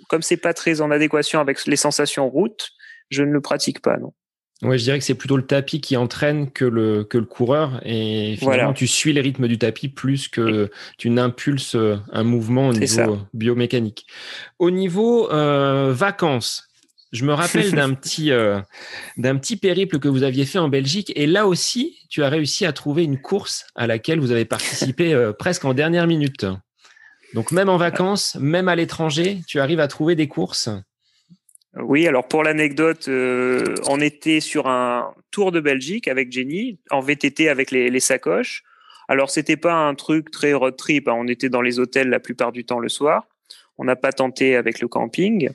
comme 0.08 0.22
c'est 0.22 0.36
pas 0.36 0.54
très 0.54 0.80
en 0.80 0.90
adéquation 0.90 1.40
avec 1.40 1.64
les 1.66 1.76
sensations 1.76 2.28
route, 2.28 2.70
je 3.10 3.22
ne 3.22 3.32
le 3.32 3.40
pratique 3.40 3.80
pas, 3.80 3.96
non. 3.96 4.12
Ouais, 4.62 4.78
je 4.78 4.84
dirais 4.84 4.98
que 4.98 5.04
c'est 5.04 5.14
plutôt 5.14 5.36
le 5.36 5.46
tapis 5.46 5.80
qui 5.80 5.96
entraîne 5.96 6.50
que 6.50 6.64
le, 6.64 7.04
que 7.04 7.18
le 7.18 7.24
coureur. 7.24 7.80
Et 7.84 8.36
finalement, 8.38 8.72
tu 8.72 8.86
suis 8.86 9.12
les 9.12 9.20
rythmes 9.20 9.48
du 9.48 9.58
tapis 9.58 9.88
plus 9.88 10.28
que 10.28 10.70
tu 10.96 11.10
n'impulses 11.10 11.76
un 12.12 12.22
mouvement 12.22 12.68
au 12.68 12.72
niveau 12.72 13.18
biomécanique. 13.34 14.06
Au 14.58 14.70
niveau 14.70 15.30
euh, 15.30 15.92
vacances, 15.92 16.68
je 17.14 17.24
me 17.24 17.32
rappelle 17.32 17.72
d'un 17.72 17.94
petit, 17.94 18.32
euh, 18.32 18.60
d'un 19.16 19.36
petit 19.36 19.56
périple 19.56 19.98
que 19.98 20.08
vous 20.08 20.24
aviez 20.24 20.44
fait 20.44 20.58
en 20.58 20.68
Belgique. 20.68 21.12
Et 21.14 21.26
là 21.26 21.46
aussi, 21.46 21.96
tu 22.10 22.22
as 22.22 22.28
réussi 22.28 22.66
à 22.66 22.72
trouver 22.72 23.04
une 23.04 23.20
course 23.20 23.66
à 23.74 23.86
laquelle 23.86 24.20
vous 24.20 24.32
avez 24.32 24.44
participé 24.44 25.14
euh, 25.14 25.32
presque 25.38 25.64
en 25.64 25.74
dernière 25.74 26.06
minute. 26.06 26.44
Donc, 27.32 27.52
même 27.52 27.68
en 27.68 27.76
vacances, 27.76 28.36
même 28.40 28.68
à 28.68 28.76
l'étranger, 28.76 29.40
tu 29.46 29.60
arrives 29.60 29.80
à 29.80 29.88
trouver 29.88 30.14
des 30.14 30.28
courses. 30.28 30.68
Oui, 31.76 32.06
alors 32.06 32.28
pour 32.28 32.44
l'anecdote, 32.44 33.08
euh, 33.08 33.74
on 33.88 34.00
était 34.00 34.40
sur 34.40 34.68
un 34.68 35.12
tour 35.30 35.50
de 35.50 35.60
Belgique 35.60 36.06
avec 36.06 36.30
Jenny, 36.30 36.78
en 36.90 37.00
VTT 37.00 37.48
avec 37.48 37.70
les, 37.70 37.90
les 37.90 38.00
sacoches. 38.00 38.62
Alors 39.08 39.30
c'était 39.30 39.56
pas 39.56 39.74
un 39.74 39.94
truc 39.94 40.30
très 40.30 40.52
road 40.52 40.76
trip, 40.76 41.08
hein. 41.08 41.14
on 41.16 41.26
était 41.26 41.48
dans 41.48 41.62
les 41.62 41.78
hôtels 41.80 42.08
la 42.08 42.20
plupart 42.20 42.52
du 42.52 42.64
temps 42.64 42.78
le 42.78 42.88
soir. 42.88 43.26
On 43.76 43.84
n'a 43.84 43.96
pas 43.96 44.12
tenté 44.12 44.54
avec 44.54 44.80
le 44.80 44.86
camping. 44.86 45.50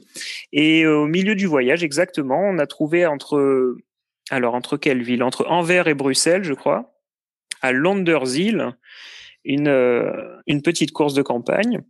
Et 0.51 0.85
au 0.85 1.05
milieu 1.05 1.35
du 1.35 1.45
voyage, 1.45 1.85
exactement, 1.85 2.41
on 2.41 2.59
a 2.59 2.67
trouvé 2.67 3.05
entre, 3.05 3.77
alors 4.29 4.55
entre 4.55 4.75
quelle 4.75 5.01
ville? 5.01 5.23
Entre 5.23 5.45
Anvers 5.47 5.87
et 5.87 5.93
Bruxelles, 5.93 6.43
je 6.43 6.53
crois, 6.53 6.93
à 7.61 7.71
Londerzeel, 7.71 8.75
une, 9.45 9.69
euh, 9.69 10.35
une 10.47 10.61
petite 10.61 10.91
course 10.91 11.13
de 11.13 11.21
campagne. 11.21 11.81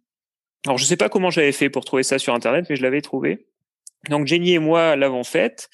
Alors 0.66 0.78
je 0.78 0.86
sais 0.86 0.98
pas 0.98 1.10
comment 1.10 1.32
j'avais 1.32 1.52
fait 1.52 1.70
pour 1.70 1.84
trouver 1.84 2.04
ça 2.04 2.20
sur 2.20 2.36
internet, 2.36 2.68
mais 2.70 2.76
je 2.76 2.84
l'avais 2.84 3.02
trouvé. 3.02 3.48
Donc 4.08 4.28
Jenny 4.28 4.54
et 4.54 4.60
moi 4.60 4.96
l'avons 4.96 5.24
faite. 5.24 5.70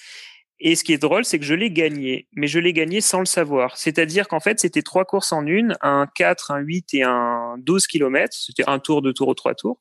Et 0.60 0.76
ce 0.76 0.86
qui 0.86 0.94
est 0.94 0.98
drôle, 0.98 1.26
c'est 1.26 1.38
que 1.38 1.46
je 1.46 1.54
l'ai 1.54 1.70
gagné, 1.70 2.28
mais 2.34 2.48
je 2.48 2.60
l'ai 2.60 2.72
gagné 2.72 3.02
sans 3.02 3.20
le 3.20 3.26
savoir. 3.26 3.76
C'est-à-dire 3.76 4.30
qu'en 4.30 4.40
fait, 4.40 4.60
c'était 4.60 4.84
trois 4.84 5.04
courses 5.04 5.34
en 5.34 5.46
une, 5.46 5.78
un 5.82 6.08
4, 6.16 6.52
un 6.52 6.60
8 6.60 6.94
et 6.94 7.04
un 7.04 7.56
12 7.58 7.88
km. 7.88 8.34
C'était 8.34 8.64
un 8.68 8.80
tour, 8.80 9.02
deux 9.02 9.14
tours 9.14 9.28
ou 9.28 9.34
trois 9.34 9.54
tours. 9.54 9.80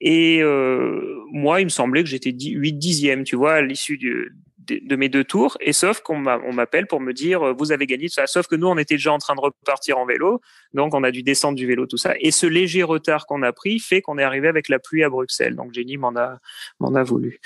Et 0.00 0.40
euh, 0.42 1.16
moi, 1.32 1.60
il 1.60 1.64
me 1.64 1.70
semblait 1.70 2.04
que 2.04 2.08
j'étais 2.08 2.30
8 2.32 2.74
dixièmes, 2.74 3.24
tu 3.24 3.34
vois, 3.34 3.54
à 3.54 3.62
l'issue 3.62 3.98
de, 3.98 4.30
de, 4.58 4.96
mes 4.96 5.08
deux 5.08 5.24
tours. 5.24 5.56
Et 5.60 5.72
sauf 5.72 6.00
qu'on 6.00 6.18
m'appelle 6.18 6.86
pour 6.86 7.00
me 7.00 7.12
dire, 7.12 7.42
euh, 7.42 7.52
vous 7.52 7.72
avez 7.72 7.86
gagné 7.86 8.06
tout 8.06 8.14
ça. 8.14 8.28
Sauf 8.28 8.46
que 8.46 8.54
nous, 8.54 8.68
on 8.68 8.78
était 8.78 8.94
déjà 8.94 9.12
en 9.12 9.18
train 9.18 9.34
de 9.34 9.40
repartir 9.40 9.98
en 9.98 10.06
vélo. 10.06 10.40
Donc, 10.72 10.94
on 10.94 11.02
a 11.02 11.10
dû 11.10 11.22
descendre 11.22 11.56
du 11.56 11.66
vélo, 11.66 11.86
tout 11.86 11.96
ça. 11.96 12.14
Et 12.20 12.30
ce 12.30 12.46
léger 12.46 12.82
retard 12.82 13.26
qu'on 13.26 13.42
a 13.42 13.52
pris 13.52 13.78
fait 13.80 14.02
qu'on 14.02 14.18
est 14.18 14.24
arrivé 14.24 14.46
avec 14.46 14.68
la 14.68 14.78
pluie 14.78 15.02
à 15.02 15.08
Bruxelles. 15.08 15.56
Donc, 15.56 15.72
Jenny 15.72 15.96
m'en 15.96 16.14
a, 16.16 16.38
m'en 16.78 16.94
a 16.94 17.02
voulu. 17.02 17.40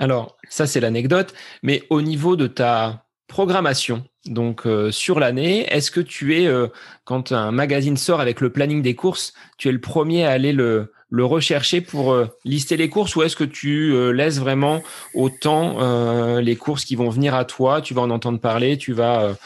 Alors, 0.00 0.38
ça, 0.48 0.66
c'est 0.66 0.80
l'anecdote. 0.80 1.34
Mais 1.62 1.82
au 1.90 2.00
niveau 2.00 2.34
de 2.34 2.46
ta 2.46 3.04
programmation, 3.28 4.04
donc 4.26 4.66
euh, 4.66 4.90
sur 4.90 5.20
l'année, 5.20 5.66
est-ce 5.72 5.90
que 5.90 6.00
tu 6.00 6.36
es, 6.36 6.46
euh, 6.46 6.68
quand 7.04 7.32
un 7.32 7.52
magazine 7.52 7.96
sort 7.96 8.20
avec 8.20 8.40
le 8.40 8.50
planning 8.50 8.82
des 8.82 8.94
courses, 8.94 9.34
tu 9.58 9.68
es 9.68 9.72
le 9.72 9.80
premier 9.80 10.24
à 10.24 10.30
aller 10.30 10.52
le, 10.52 10.92
le 11.10 11.24
rechercher 11.24 11.80
pour 11.80 12.12
euh, 12.12 12.26
lister 12.44 12.76
les 12.76 12.88
courses 12.88 13.14
ou 13.14 13.22
est-ce 13.22 13.36
que 13.36 13.44
tu 13.44 14.12
laisses 14.12 14.38
vraiment 14.38 14.82
autant 15.14 16.38
les 16.38 16.56
courses 16.56 16.84
qui 16.84 16.96
vont 16.96 17.10
venir 17.10 17.34
à 17.34 17.44
toi, 17.44 17.80
tu 17.80 17.94
vas 17.94 18.02
en 18.02 18.10
entendre 18.10 18.40
parler, 18.40 18.78
tu 18.78 18.92
vas 18.92 19.36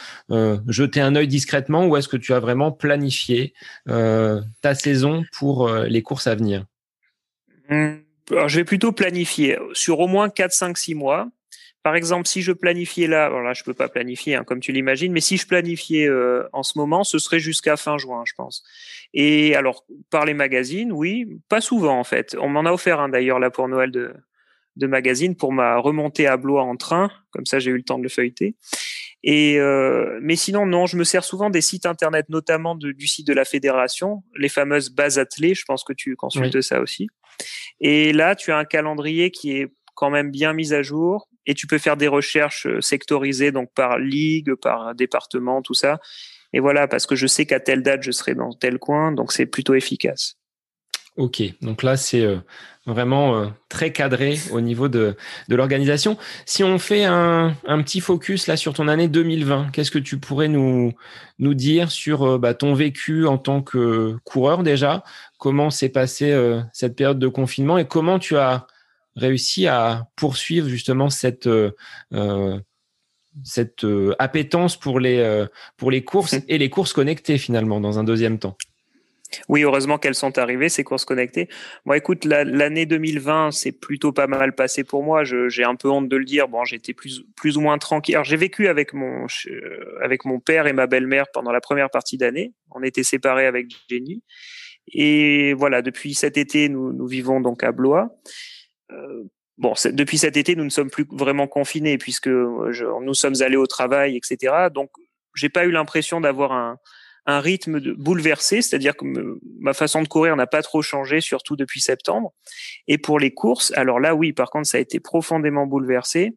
jeter 0.68 1.00
un 1.00 1.16
œil 1.16 1.28
discrètement 1.28 1.86
ou 1.86 1.96
est-ce 1.96 2.08
que 2.08 2.16
tu 2.16 2.32
as 2.32 2.40
vraiment 2.40 2.70
planifié 2.70 3.54
ta 3.86 4.74
saison 4.74 5.24
pour 5.32 5.68
les 5.68 6.02
courses 6.02 6.26
à 6.26 6.34
venir? 6.34 6.64
Mmh 7.70 8.03
alors, 8.30 8.48
je 8.48 8.56
vais 8.56 8.64
plutôt 8.64 8.92
planifier 8.92 9.58
sur 9.72 10.00
au 10.00 10.06
moins 10.06 10.28
4, 10.28 10.52
5, 10.52 10.78
6 10.78 10.94
mois. 10.94 11.28
Par 11.82 11.96
exemple, 11.96 12.26
si 12.26 12.40
je 12.40 12.52
planifiais 12.52 13.06
là, 13.06 13.26
alors 13.26 13.42
là, 13.42 13.52
je 13.52 13.62
peux 13.62 13.74
pas 13.74 13.88
planifier, 13.88 14.36
hein, 14.36 14.44
comme 14.44 14.60
tu 14.60 14.72
l'imagines, 14.72 15.12
mais 15.12 15.20
si 15.20 15.36
je 15.36 15.46
planifiais 15.46 16.08
euh, 16.08 16.48
en 16.54 16.62
ce 16.62 16.78
moment, 16.78 17.04
ce 17.04 17.18
serait 17.18 17.40
jusqu'à 17.40 17.76
fin 17.76 17.98
juin, 17.98 18.22
je 18.24 18.32
pense. 18.34 18.64
Et 19.12 19.54
alors, 19.54 19.84
par 20.08 20.24
les 20.24 20.32
magazines, 20.32 20.92
oui, 20.92 21.26
pas 21.50 21.60
souvent 21.60 21.98
en 21.98 22.04
fait. 22.04 22.34
On 22.40 22.48
m'en 22.48 22.64
a 22.64 22.72
offert 22.72 23.00
un 23.00 23.10
d'ailleurs 23.10 23.38
là 23.38 23.50
pour 23.50 23.68
Noël 23.68 23.90
de, 23.90 24.14
de 24.76 24.86
magazine 24.86 25.36
pour 25.36 25.52
ma 25.52 25.76
remontée 25.76 26.26
à 26.26 26.38
Blois 26.38 26.62
en 26.62 26.76
train, 26.76 27.10
comme 27.30 27.44
ça 27.44 27.58
j'ai 27.58 27.70
eu 27.70 27.76
le 27.76 27.82
temps 27.82 27.98
de 27.98 28.02
le 28.02 28.08
feuilleter. 28.08 28.56
Et 29.26 29.58
euh, 29.58 30.18
mais 30.20 30.36
sinon 30.36 30.66
non, 30.66 30.84
je 30.84 30.98
me 30.98 31.04
sers 31.04 31.24
souvent 31.24 31.48
des 31.48 31.62
sites 31.62 31.86
internet, 31.86 32.26
notamment 32.28 32.74
du 32.74 33.06
site 33.06 33.26
de 33.26 33.32
la 33.32 33.46
fédération, 33.46 34.22
les 34.36 34.50
fameuses 34.50 34.90
bases 34.90 35.18
attelées. 35.18 35.54
Je 35.54 35.64
pense 35.66 35.82
que 35.82 35.94
tu 35.94 36.14
consultes 36.14 36.60
ça 36.60 36.80
aussi. 36.80 37.08
Et 37.80 38.12
là, 38.12 38.36
tu 38.36 38.52
as 38.52 38.58
un 38.58 38.66
calendrier 38.66 39.30
qui 39.30 39.52
est 39.52 39.72
quand 39.94 40.10
même 40.10 40.30
bien 40.30 40.52
mis 40.52 40.74
à 40.74 40.82
jour 40.82 41.26
et 41.46 41.54
tu 41.54 41.66
peux 41.66 41.78
faire 41.78 41.96
des 41.96 42.06
recherches 42.06 42.66
euh, 42.66 42.82
sectorisées, 42.82 43.50
donc 43.50 43.72
par 43.74 43.98
ligue, 43.98 44.54
par 44.56 44.94
département, 44.94 45.62
tout 45.62 45.74
ça. 45.74 46.00
Et 46.52 46.60
voilà, 46.60 46.86
parce 46.86 47.06
que 47.06 47.16
je 47.16 47.26
sais 47.26 47.46
qu'à 47.46 47.60
telle 47.60 47.82
date, 47.82 48.02
je 48.02 48.10
serai 48.10 48.34
dans 48.34 48.52
tel 48.52 48.78
coin, 48.78 49.10
donc 49.12 49.32
c'est 49.32 49.46
plutôt 49.46 49.74
efficace. 49.74 50.36
Ok, 51.16 51.42
donc 51.62 51.82
là, 51.82 51.96
c'est 51.96 52.22
euh, 52.22 52.38
vraiment 52.86 53.36
euh, 53.36 53.46
très 53.68 53.92
cadré 53.92 54.38
au 54.52 54.60
niveau 54.60 54.88
de, 54.88 55.16
de 55.48 55.56
l'organisation. 55.56 56.16
Si 56.46 56.62
on 56.62 56.78
fait 56.78 57.04
un, 57.04 57.54
un, 57.66 57.82
petit 57.82 58.00
focus 58.00 58.46
là 58.46 58.56
sur 58.56 58.74
ton 58.74 58.88
année 58.88 59.08
2020, 59.08 59.70
qu'est-ce 59.72 59.90
que 59.90 59.98
tu 59.98 60.18
pourrais 60.18 60.48
nous, 60.48 60.92
nous 61.38 61.54
dire 61.54 61.90
sur 61.90 62.38
bah, 62.38 62.54
ton 62.54 62.74
vécu 62.74 63.26
en 63.26 63.38
tant 63.38 63.62
que 63.62 64.16
coureur 64.24 64.62
déjà? 64.62 65.02
Comment 65.38 65.70
s'est 65.70 65.88
passée 65.88 66.34
cette 66.72 66.96
période 66.96 67.18
de 67.18 67.28
confinement 67.28 67.78
et 67.78 67.86
comment 67.86 68.18
tu 68.18 68.36
as 68.36 68.66
réussi 69.16 69.66
à 69.66 70.08
poursuivre 70.16 70.68
justement 70.68 71.10
cette 71.10 71.46
euh, 71.46 72.60
cette 73.42 73.84
euh, 73.84 74.14
appétence 74.18 74.76
pour 74.76 75.00
les 75.00 75.18
euh, 75.18 75.46
pour 75.76 75.90
les 75.90 76.04
courses 76.04 76.36
et 76.48 76.58
les 76.58 76.70
courses 76.70 76.92
connectées 76.92 77.38
finalement 77.38 77.80
dans 77.80 77.98
un 77.98 78.04
deuxième 78.04 78.38
temps? 78.38 78.56
Oui, 79.48 79.62
heureusement 79.62 79.98
qu'elles 79.98 80.14
sont 80.14 80.38
arrivées, 80.38 80.68
ces 80.68 80.84
courses 80.84 81.04
connectées. 81.04 81.48
Moi, 81.84 81.96
écoute, 81.96 82.24
l'année 82.24 82.86
2020, 82.86 83.50
c'est 83.50 83.72
plutôt 83.72 84.12
pas 84.12 84.26
mal 84.26 84.54
passé 84.54 84.84
pour 84.84 85.02
moi. 85.02 85.24
J'ai 85.24 85.64
un 85.64 85.74
peu 85.76 85.88
honte 85.88 86.08
de 86.08 86.16
le 86.16 86.24
dire. 86.24 86.48
Bon, 86.48 86.64
j'étais 86.64 86.92
plus, 86.92 87.24
plus 87.36 87.56
ou 87.56 87.60
moins 87.60 87.78
tranquille. 87.78 88.14
Alors, 88.14 88.24
j'ai 88.24 88.36
vécu 88.36 88.68
avec 88.68 88.92
mon, 88.92 89.26
avec 90.02 90.24
mon 90.24 90.40
père 90.40 90.66
et 90.66 90.72
ma 90.72 90.86
belle-mère 90.86 91.26
pendant 91.32 91.52
la 91.52 91.60
première 91.60 91.90
partie 91.90 92.18
d'année. 92.18 92.52
On 92.70 92.82
était 92.82 93.02
séparés 93.02 93.46
avec 93.46 93.68
Jenny. 93.88 94.22
Et 94.92 95.54
voilà, 95.54 95.82
depuis 95.82 96.14
cet 96.14 96.36
été, 96.36 96.68
nous, 96.68 96.92
nous 96.92 97.06
vivons 97.06 97.40
donc 97.40 97.62
à 97.64 97.72
Blois. 97.72 98.10
Euh, 98.92 99.24
bon, 99.58 99.74
depuis 99.92 100.18
cet 100.18 100.36
été, 100.36 100.56
nous 100.56 100.64
ne 100.64 100.70
sommes 100.70 100.90
plus 100.90 101.06
vraiment 101.10 101.46
confinés 101.46 101.98
puisque 101.98 102.28
euh, 102.28 103.00
nous 103.02 103.14
sommes 103.14 103.40
allés 103.40 103.56
au 103.56 103.66
travail, 103.66 104.16
etc. 104.16 104.68
Donc, 104.72 104.90
j'ai 105.34 105.48
pas 105.48 105.64
eu 105.64 105.70
l'impression 105.70 106.20
d'avoir 106.20 106.52
un, 106.52 106.78
un 107.26 107.40
rythme 107.40 107.80
de, 107.80 107.92
bouleversé, 107.92 108.62
c'est-à-dire 108.62 108.96
que 108.96 109.04
ma 109.58 109.72
façon 109.72 110.02
de 110.02 110.08
courir 110.08 110.36
n'a 110.36 110.46
pas 110.46 110.62
trop 110.62 110.82
changé, 110.82 111.20
surtout 111.20 111.56
depuis 111.56 111.80
septembre. 111.80 112.32
Et 112.86 112.98
pour 112.98 113.18
les 113.18 113.32
courses, 113.32 113.72
alors 113.76 114.00
là, 114.00 114.14
oui, 114.14 114.32
par 114.32 114.50
contre, 114.50 114.66
ça 114.66 114.78
a 114.78 114.80
été 114.80 115.00
profondément 115.00 115.66
bouleversé. 115.66 116.34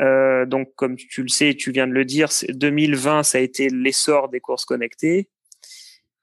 Euh, 0.00 0.44
donc, 0.44 0.72
comme 0.74 0.96
tu 0.96 1.22
le 1.22 1.28
sais, 1.28 1.54
tu 1.54 1.70
viens 1.70 1.86
de 1.86 1.92
le 1.92 2.04
dire, 2.04 2.28
2020, 2.48 3.22
ça 3.22 3.38
a 3.38 3.40
été 3.40 3.68
l'essor 3.68 4.28
des 4.28 4.40
courses 4.40 4.64
connectées. 4.64 5.28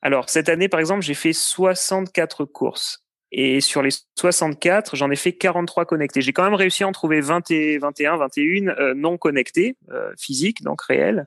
Alors, 0.01 0.29
cette 0.29 0.49
année, 0.49 0.67
par 0.67 0.79
exemple, 0.79 1.01
j'ai 1.01 1.13
fait 1.13 1.33
64 1.33 2.45
courses. 2.45 3.03
Et 3.35 3.61
sur 3.61 3.81
les 3.81 3.89
64, 4.15 4.95
j'en 4.95 5.09
ai 5.09 5.15
fait 5.15 5.33
43 5.33 5.85
connectés. 5.85 6.21
J'ai 6.21 6.33
quand 6.33 6.43
même 6.43 6.53
réussi 6.53 6.83
à 6.83 6.87
en 6.87 6.91
trouver 6.91 7.19
20 7.19 7.49
et 7.49 7.79
21, 7.79 8.17
21 8.17 8.67
euh, 8.67 8.93
non 8.93 9.17
connectés, 9.17 9.75
euh, 9.91 10.11
physiques, 10.19 10.61
donc 10.61 10.83
réels. 10.83 11.25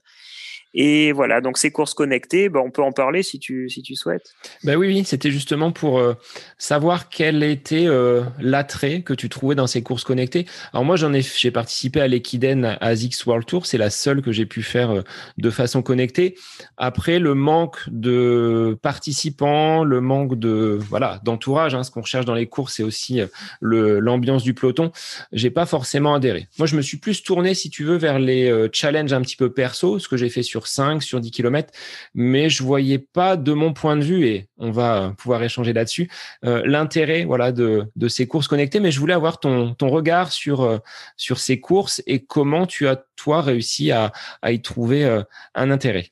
Et 0.79 1.13
voilà, 1.13 1.41
donc 1.41 1.57
ces 1.57 1.71
courses 1.71 1.95
connectées, 1.95 2.51
bah, 2.51 2.61
on 2.63 2.71
peut 2.71 2.83
en 2.83 2.93
parler 2.93 3.23
si 3.23 3.39
tu, 3.39 3.71
si 3.71 3.81
tu 3.81 3.97
souhaites. 3.97 4.35
Ben 4.63 4.77
oui, 4.77 4.89
oui, 4.89 5.05
c'était 5.07 5.31
justement 5.31 5.73
pour 5.73 5.99
euh, 5.99 6.15
savoir 6.59 7.09
quel 7.09 7.43
était 7.43 7.87
euh, 7.87 8.23
l'attrait 8.39 9.01
que 9.01 9.15
tu 9.15 9.31
trouvais 9.31 9.55
dans 9.55 9.67
ces 9.67 9.83
courses 9.83 10.05
connectées. 10.05 10.45
Alors 10.75 10.85
moi, 10.85 10.97
j'en 10.97 11.15
ai, 11.15 11.23
j'ai 11.23 11.51
participé 11.51 12.03
à 12.03 12.09
l'Equiden 12.09 12.77
ASICS 12.83 13.25
World 13.25 13.47
Tour, 13.47 13.65
c'est 13.65 13.79
la 13.79 13.89
seule 13.89 14.21
que 14.21 14.33
j'ai 14.33 14.45
pu 14.45 14.63
faire 14.63 14.91
euh, 14.91 15.03
de 15.39 15.49
façon 15.49 15.81
connectée. 15.81 16.37
Après, 16.77 17.19
le 17.19 17.35
manque 17.35 17.79
de 17.89 18.79
participants, 18.83 19.83
le 19.83 20.03
manque 20.03 20.39
de 20.39 20.79
voilà 20.79 21.21
d'entourage, 21.25 21.75
hein, 21.75 21.85
ce 21.85 21.91
qu'on 21.91 22.03
recherche 22.03 22.27
dans 22.27 22.35
les 22.35 22.49
courses, 22.49 22.75
c'est 22.75 22.83
aussi 22.83 23.21
le 23.61 23.99
l'ambiance 23.99 24.43
du 24.43 24.53
peloton. 24.53 24.93
J'ai 25.33 25.51
pas 25.51 25.65
forcément 25.65 26.15
adhéré. 26.15 26.49
Moi, 26.59 26.67
je 26.67 26.77
me 26.77 26.83
suis 26.83 26.99
plus 26.99 27.23
tourné, 27.23 27.55
si 27.55 27.71
tu 27.71 27.85
veux, 27.85 27.97
vers 27.97 28.19
les 28.19 28.69
challenges 28.73 29.13
un 29.13 29.23
petit 29.23 29.37
peu 29.37 29.51
perso, 29.51 29.99
ce 29.99 30.09
que 30.09 30.17
j'ai 30.17 30.29
fait 30.29 30.43
sur 30.43 30.56
5, 30.65 31.03
sur 31.03 31.21
10 31.21 31.31
km, 31.31 31.73
mais 32.15 32.49
je 32.49 32.63
voyais 32.63 32.99
pas 32.99 33.37
de 33.37 33.53
mon 33.53 33.73
point 33.73 33.97
de 33.97 34.05
vue, 34.05 34.27
et 34.27 34.49
on 34.59 34.71
va 34.71 35.15
pouvoir 35.19 35.43
échanger 35.43 35.73
là-dessus, 35.73 36.09
euh, 36.45 36.63
l'intérêt 36.65 37.25
voilà, 37.25 37.53
de, 37.53 37.89
ces 38.09 38.27
courses 38.27 38.49
connectées, 38.49 38.81
mais 38.81 38.91
je 38.91 39.01
voulais 39.01 39.15
avoir 39.15 39.41
ton, 39.41 39.75
regard 39.81 40.33
sur, 40.33 40.63
euh, 40.63 40.79
sur 41.17 41.39
ces 41.39 41.61
courses 41.61 42.03
et 42.07 42.25
comment 42.25 42.67
tu 42.67 42.87
as, 42.87 43.05
toi, 43.17 43.43
réussi 43.43 43.91
à, 43.91 44.13
y 44.45 44.63
trouver 44.63 45.05
euh, 45.05 45.23
un 45.55 45.71
intérêt. 45.71 46.11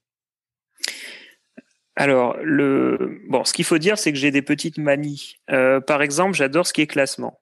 Alors, 1.96 2.36
le 2.42 3.20
bon, 3.28 3.44
ce 3.44 3.52
qu'il 3.52 3.64
faut 3.64 3.78
dire, 3.78 3.98
c'est 3.98 4.12
que 4.12 4.18
j'ai 4.18 4.32
des 4.32 4.42
petites 4.42 4.78
manies. 4.78 5.36
par 5.46 6.02
exemple, 6.02 6.34
j'adore 6.34 6.66
ce 6.66 6.72
qui 6.72 6.80
est 6.80 6.88
classement. 6.88 7.38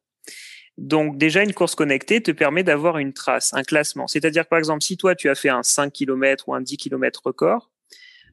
Donc 0.79 1.19
déjà, 1.19 1.43
une 1.43 1.53
course 1.53 1.75
connectée 1.75 2.23
te 2.23 2.31
permet 2.31 2.63
d'avoir 2.63 2.99
une 2.99 3.13
trace, 3.13 3.53
un 3.55 3.63
classement. 3.63 4.07
C'est-à-dire, 4.07 4.47
par 4.47 4.59
exemple, 4.59 4.83
si 4.83 4.97
toi, 4.97 5.15
tu 5.15 5.29
as 5.29 5.35
fait 5.35 5.51
un 5.51 5.63
5 5.63 5.93
km 5.93 6.49
ou 6.49 6.55
un 6.55 6.61
10 6.61 6.77
km 6.77 7.21
record, 7.25 7.71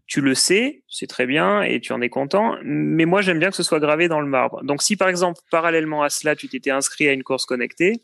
tu 0.09 0.21
le 0.21 0.33
sais, 0.33 0.81
c'est 0.89 1.05
très 1.05 1.27
bien 1.27 1.61
et 1.61 1.79
tu 1.79 1.93
en 1.93 2.01
es 2.01 2.09
content, 2.09 2.57
mais 2.63 3.05
moi 3.05 3.21
j'aime 3.21 3.37
bien 3.37 3.51
que 3.51 3.55
ce 3.55 3.61
soit 3.61 3.79
gravé 3.79 4.07
dans 4.07 4.19
le 4.19 4.25
marbre. 4.25 4.63
Donc 4.63 4.81
si 4.81 4.97
par 4.97 5.07
exemple, 5.07 5.39
parallèlement 5.51 6.01
à 6.01 6.09
cela, 6.09 6.35
tu 6.35 6.49
t'étais 6.49 6.71
inscrit 6.71 7.07
à 7.07 7.13
une 7.13 7.21
course 7.21 7.45
connectée, 7.45 8.01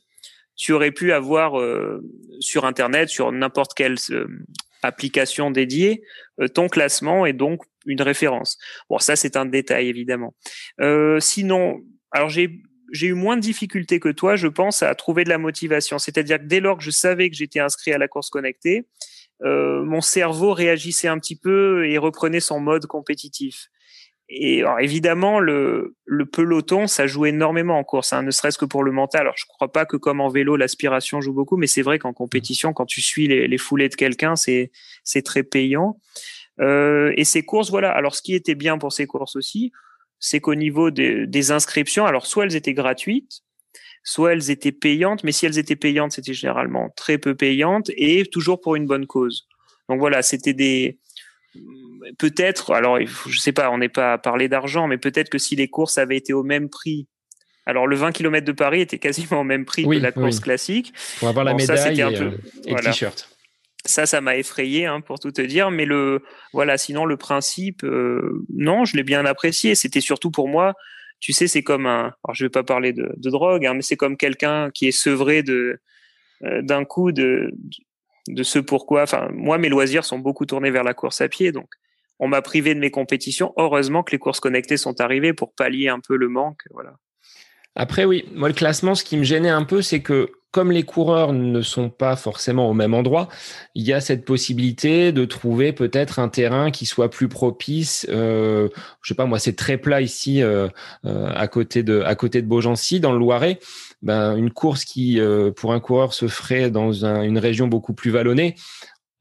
tu 0.56 0.72
aurais 0.72 0.92
pu 0.92 1.14
avoir 1.14 1.60
euh, 1.60 2.04
sur 2.40 2.66
Internet, 2.66 3.10
sur 3.10 3.32
n'importe 3.32 3.74
quelle 3.74 3.96
euh, 4.12 4.28
application 4.84 5.50
dédiée, 5.50 6.04
euh, 6.40 6.48
ton 6.48 6.70
classement 6.70 7.26
et 7.26 7.34
donc 7.34 7.64
une 7.88 8.04
référence. 8.04 8.60
Bon, 8.88 9.00
ça 9.00 9.16
c'est 9.16 9.36
un 9.36 9.48
détail 9.48 9.90
évidemment. 9.90 10.36
sinon, 11.20 11.82
alors 12.12 12.30
j'ai 12.30 12.62
j'ai 12.96 13.08
eu 13.08 13.14
moins 13.14 13.36
de 13.36 13.42
difficultés 13.42 14.00
que 14.00 14.10
toi, 14.10 14.36
je 14.36 14.48
pense, 14.48 14.84
à 14.84 14.94
trouver 14.96 15.24
de 15.24 15.30
la 15.30 15.38
motivation. 15.38 16.00
C'est-à-dire 16.00 16.40
que 16.40 16.46
dès 16.46 16.60
lors 16.60 16.78
que 16.78 16.84
je 16.84 16.92
savais 16.92 17.30
que 17.30 17.36
j'étais 17.36 17.60
inscrit 17.60 17.92
à 17.92 17.98
la 17.98 18.08
course 18.08 18.30
connectée, 18.30 18.88
euh, 19.44 19.84
mon 19.84 20.02
cerveau 20.02 20.54
réagissait 20.54 21.08
un 21.08 21.20
petit 21.20 21.36
peu 21.36 21.88
et 21.88 21.98
reprenait 21.98 22.40
son 22.40 22.60
mode 22.60 22.86
compétitif. 22.86 23.70
Et 24.28 24.64
évidemment, 24.80 25.40
le, 25.40 25.96
peloton, 26.32 26.88
ça 26.88 27.06
joue 27.06 27.28
énormément 27.28 27.78
en 27.78 27.84
course, 27.84 28.12
hein, 28.12 28.24
ne 28.24 28.32
serait-ce 28.32 28.58
que 28.58 28.66
pour 28.66 28.84
le 28.84 28.92
mental. 28.92 29.22
Alors, 29.22 29.36
je 29.38 29.46
crois 29.46 29.72
pas 29.72 29.86
que 29.86 29.98
comme 29.98 30.20
en 30.20 30.30
vélo, 30.30 30.56
l'aspiration 30.56 31.22
joue 31.22 31.34
beaucoup, 31.34 31.58
mais 31.58 31.68
c'est 31.68 31.84
vrai 31.84 32.00
qu'en 32.00 32.14
compétition, 32.14 32.74
quand 32.74 32.88
tu 32.88 33.02
suis 33.02 33.28
les, 33.28 33.58
foulées 33.60 33.88
de 33.88 33.94
quelqu'un, 33.94 34.36
c'est 34.36 34.72
c'est 35.04 35.22
très 35.22 35.44
payant. 35.44 36.00
Euh, 36.60 37.14
et 37.18 37.24
ces 37.24 37.44
courses, 37.44 37.70
voilà. 37.70 37.92
Alors, 37.92 38.16
ce 38.16 38.24
qui 38.24 38.34
était 38.34 38.56
bien 38.56 38.80
pour 38.80 38.94
ces 38.94 39.06
courses 39.06 39.36
aussi, 39.36 39.72
c'est 40.26 40.40
qu'au 40.40 40.56
niveau 40.56 40.90
des, 40.90 41.28
des 41.28 41.52
inscriptions, 41.52 42.08
alors 42.08 42.26
soit 42.26 42.46
elles 42.46 42.56
étaient 42.56 42.74
gratuites, 42.74 43.44
soit 44.04 44.34
elles 44.34 44.50
étaient 44.50 44.72
payantes, 44.72 45.24
mais 45.24 45.32
si 45.32 45.46
elles 45.46 45.60
étaient 45.60 45.76
payantes, 45.76 46.14
c'était 46.14 46.34
généralement 46.34 46.90
très 46.96 47.20
peu 47.20 47.36
payantes 47.36 47.92
et 47.96 48.26
toujours 48.26 48.60
pour 48.60 48.76
une 48.76 48.88
bonne 48.88 49.06
cause. 49.06 49.48
Donc 49.88 50.00
voilà, 50.00 50.24
c'était 50.24 50.56
des 50.56 50.98
peut-être, 52.18 52.74
alors 52.74 52.98
je 53.00 53.40
sais 53.40 53.52
pas, 53.52 53.70
on 53.70 53.78
n'est 53.78 53.88
pas 53.88 54.14
à 54.14 54.18
parler 54.18 54.50
d'argent, 54.50 54.88
mais 54.88 54.98
peut-être 54.98 55.30
que 55.30 55.38
si 55.38 55.56
les 55.56 55.68
courses 55.68 56.00
avaient 56.00 56.18
été 56.18 56.34
au 56.34 56.42
même 56.42 56.70
prix, 56.70 57.08
alors 57.68 57.86
le 57.86 57.96
20 57.96 58.12
km 58.12 58.44
de 58.44 58.52
Paris 58.52 58.82
était 58.82 58.98
quasiment 58.98 59.42
au 59.42 59.44
même 59.44 59.64
prix 59.64 59.84
que 59.84 59.94
la 59.94 60.12
course 60.12 60.40
classique. 60.40 60.92
Pour 61.20 61.28
avoir 61.28 61.46
la 61.46 61.54
médaille 61.54 62.00
et, 62.00 62.04
euh, 62.04 62.32
le 62.66 62.84
t-shirt. 62.84 63.30
Ça, 63.86 64.06
ça 64.06 64.20
m'a 64.20 64.36
effrayé, 64.36 64.86
hein, 64.86 65.02
pour 65.02 65.20
tout 65.20 65.32
te 65.32 65.42
dire. 65.42 65.72
Mais 65.72 65.86
le, 65.86 66.24
voilà, 66.54 66.78
sinon 66.78 67.06
le 67.06 67.18
principe, 67.18 67.84
euh, 67.84 68.44
non, 68.54 68.84
je 68.86 68.98
l'ai 68.98 69.04
bien 69.04 69.26
apprécié. 69.26 69.76
C'était 69.76 70.02
surtout 70.02 70.32
pour 70.32 70.48
moi 70.48 70.74
tu 71.20 71.34
sais, 71.34 71.48
c'est 71.48 71.64
comme 71.64 71.86
un. 71.88 72.14
Alors, 72.24 72.34
je 72.34 72.46
vais 72.46 72.50
pas 72.50 72.64
parler 72.64 72.94
de, 72.94 73.12
drogue, 73.18 73.66
hein, 73.66 73.74
mais 73.74 73.82
c'est 73.82 73.98
comme 73.98 74.18
quelqu'un 74.18 74.70
qui 74.72 74.88
est 74.88 74.92
sevré 74.92 75.44
de 75.44 75.80
euh, 76.44 76.62
d'un 76.62 76.86
coup 76.86 77.12
de 77.12 77.52
de 78.28 78.44
ce 78.44 78.60
pourquoi. 78.60 79.04
Enfin, 79.04 79.30
moi, 79.34 79.58
mes 79.58 79.70
loisirs 79.70 80.06
sont 80.06 80.20
beaucoup 80.20 80.46
tournés 80.46 80.72
vers 80.72 80.84
la 80.84 80.94
course 80.94 81.22
à 81.22 81.30
pied, 81.30 81.52
donc 81.52 81.68
on 82.20 82.28
m'a 82.28 82.42
privé 82.42 82.76
de 82.76 82.80
mes 82.80 82.92
compétitions. 82.92 83.54
Heureusement 83.58 84.04
que 84.04 84.12
les 84.12 84.20
courses 84.20 84.40
connectées 84.40 84.78
sont 84.78 85.02
arrivées 85.02 85.34
pour 85.34 85.54
pallier 85.56 85.90
un 85.90 86.00
peu 86.00 86.16
le 86.16 86.30
manque. 86.30 86.62
Voilà. 86.72 86.94
Après, 87.76 88.06
oui, 88.06 88.26
moi, 88.34 88.48
le 88.48 88.54
classement, 88.54 88.96
ce 88.96 89.04
qui 89.04 89.18
me 89.18 89.24
gênait 89.24 89.50
un 89.50 89.64
peu, 89.64 89.82
c'est 89.82 90.02
que 90.02 90.32
comme 90.52 90.72
les 90.72 90.84
coureurs 90.84 91.34
ne 91.34 91.62
sont 91.62 91.90
pas 91.90 92.16
forcément 92.16 92.70
au 92.70 92.74
même 92.74 92.94
endroit, 92.94 93.28
il 93.76 93.84
y 93.84 93.92
a 93.92 94.00
cette 94.00 94.24
possibilité 94.24 95.12
de 95.12 95.26
trouver 95.26 95.74
peut-être 95.74 96.18
un 96.18 96.30
terrain 96.30 96.72
qui 96.72 96.86
soit 96.86 97.10
plus 97.10 97.28
propice. 97.28 98.08
Euh, 98.10 98.70
je 99.02 99.10
sais 99.10 99.16
pas, 99.16 99.26
moi, 99.26 99.38
c'est 99.38 99.58
très 99.58 99.78
plat 99.78 100.00
ici, 100.00 100.42
euh, 100.42 100.70
euh, 101.06 101.30
à 101.36 101.50
côté 101.50 101.84
de 101.84 102.00
à 102.02 102.16
côté 102.16 102.42
de 102.42 102.48
Beaugency, 102.48 103.02
dans 103.02 103.12
le 103.12 103.20
Loiret. 103.20 103.60
Ben, 104.02 104.38
une 104.38 104.52
course 104.52 104.86
qui, 104.86 105.20
euh, 105.20 105.52
pour 105.52 105.74
un 105.74 105.82
coureur, 105.82 106.14
se 106.14 106.30
ferait 106.30 106.72
dans 106.72 107.04
une 107.06 107.38
région 107.38 107.68
beaucoup 107.68 107.94
plus 107.94 108.12
vallonnée 108.12 108.56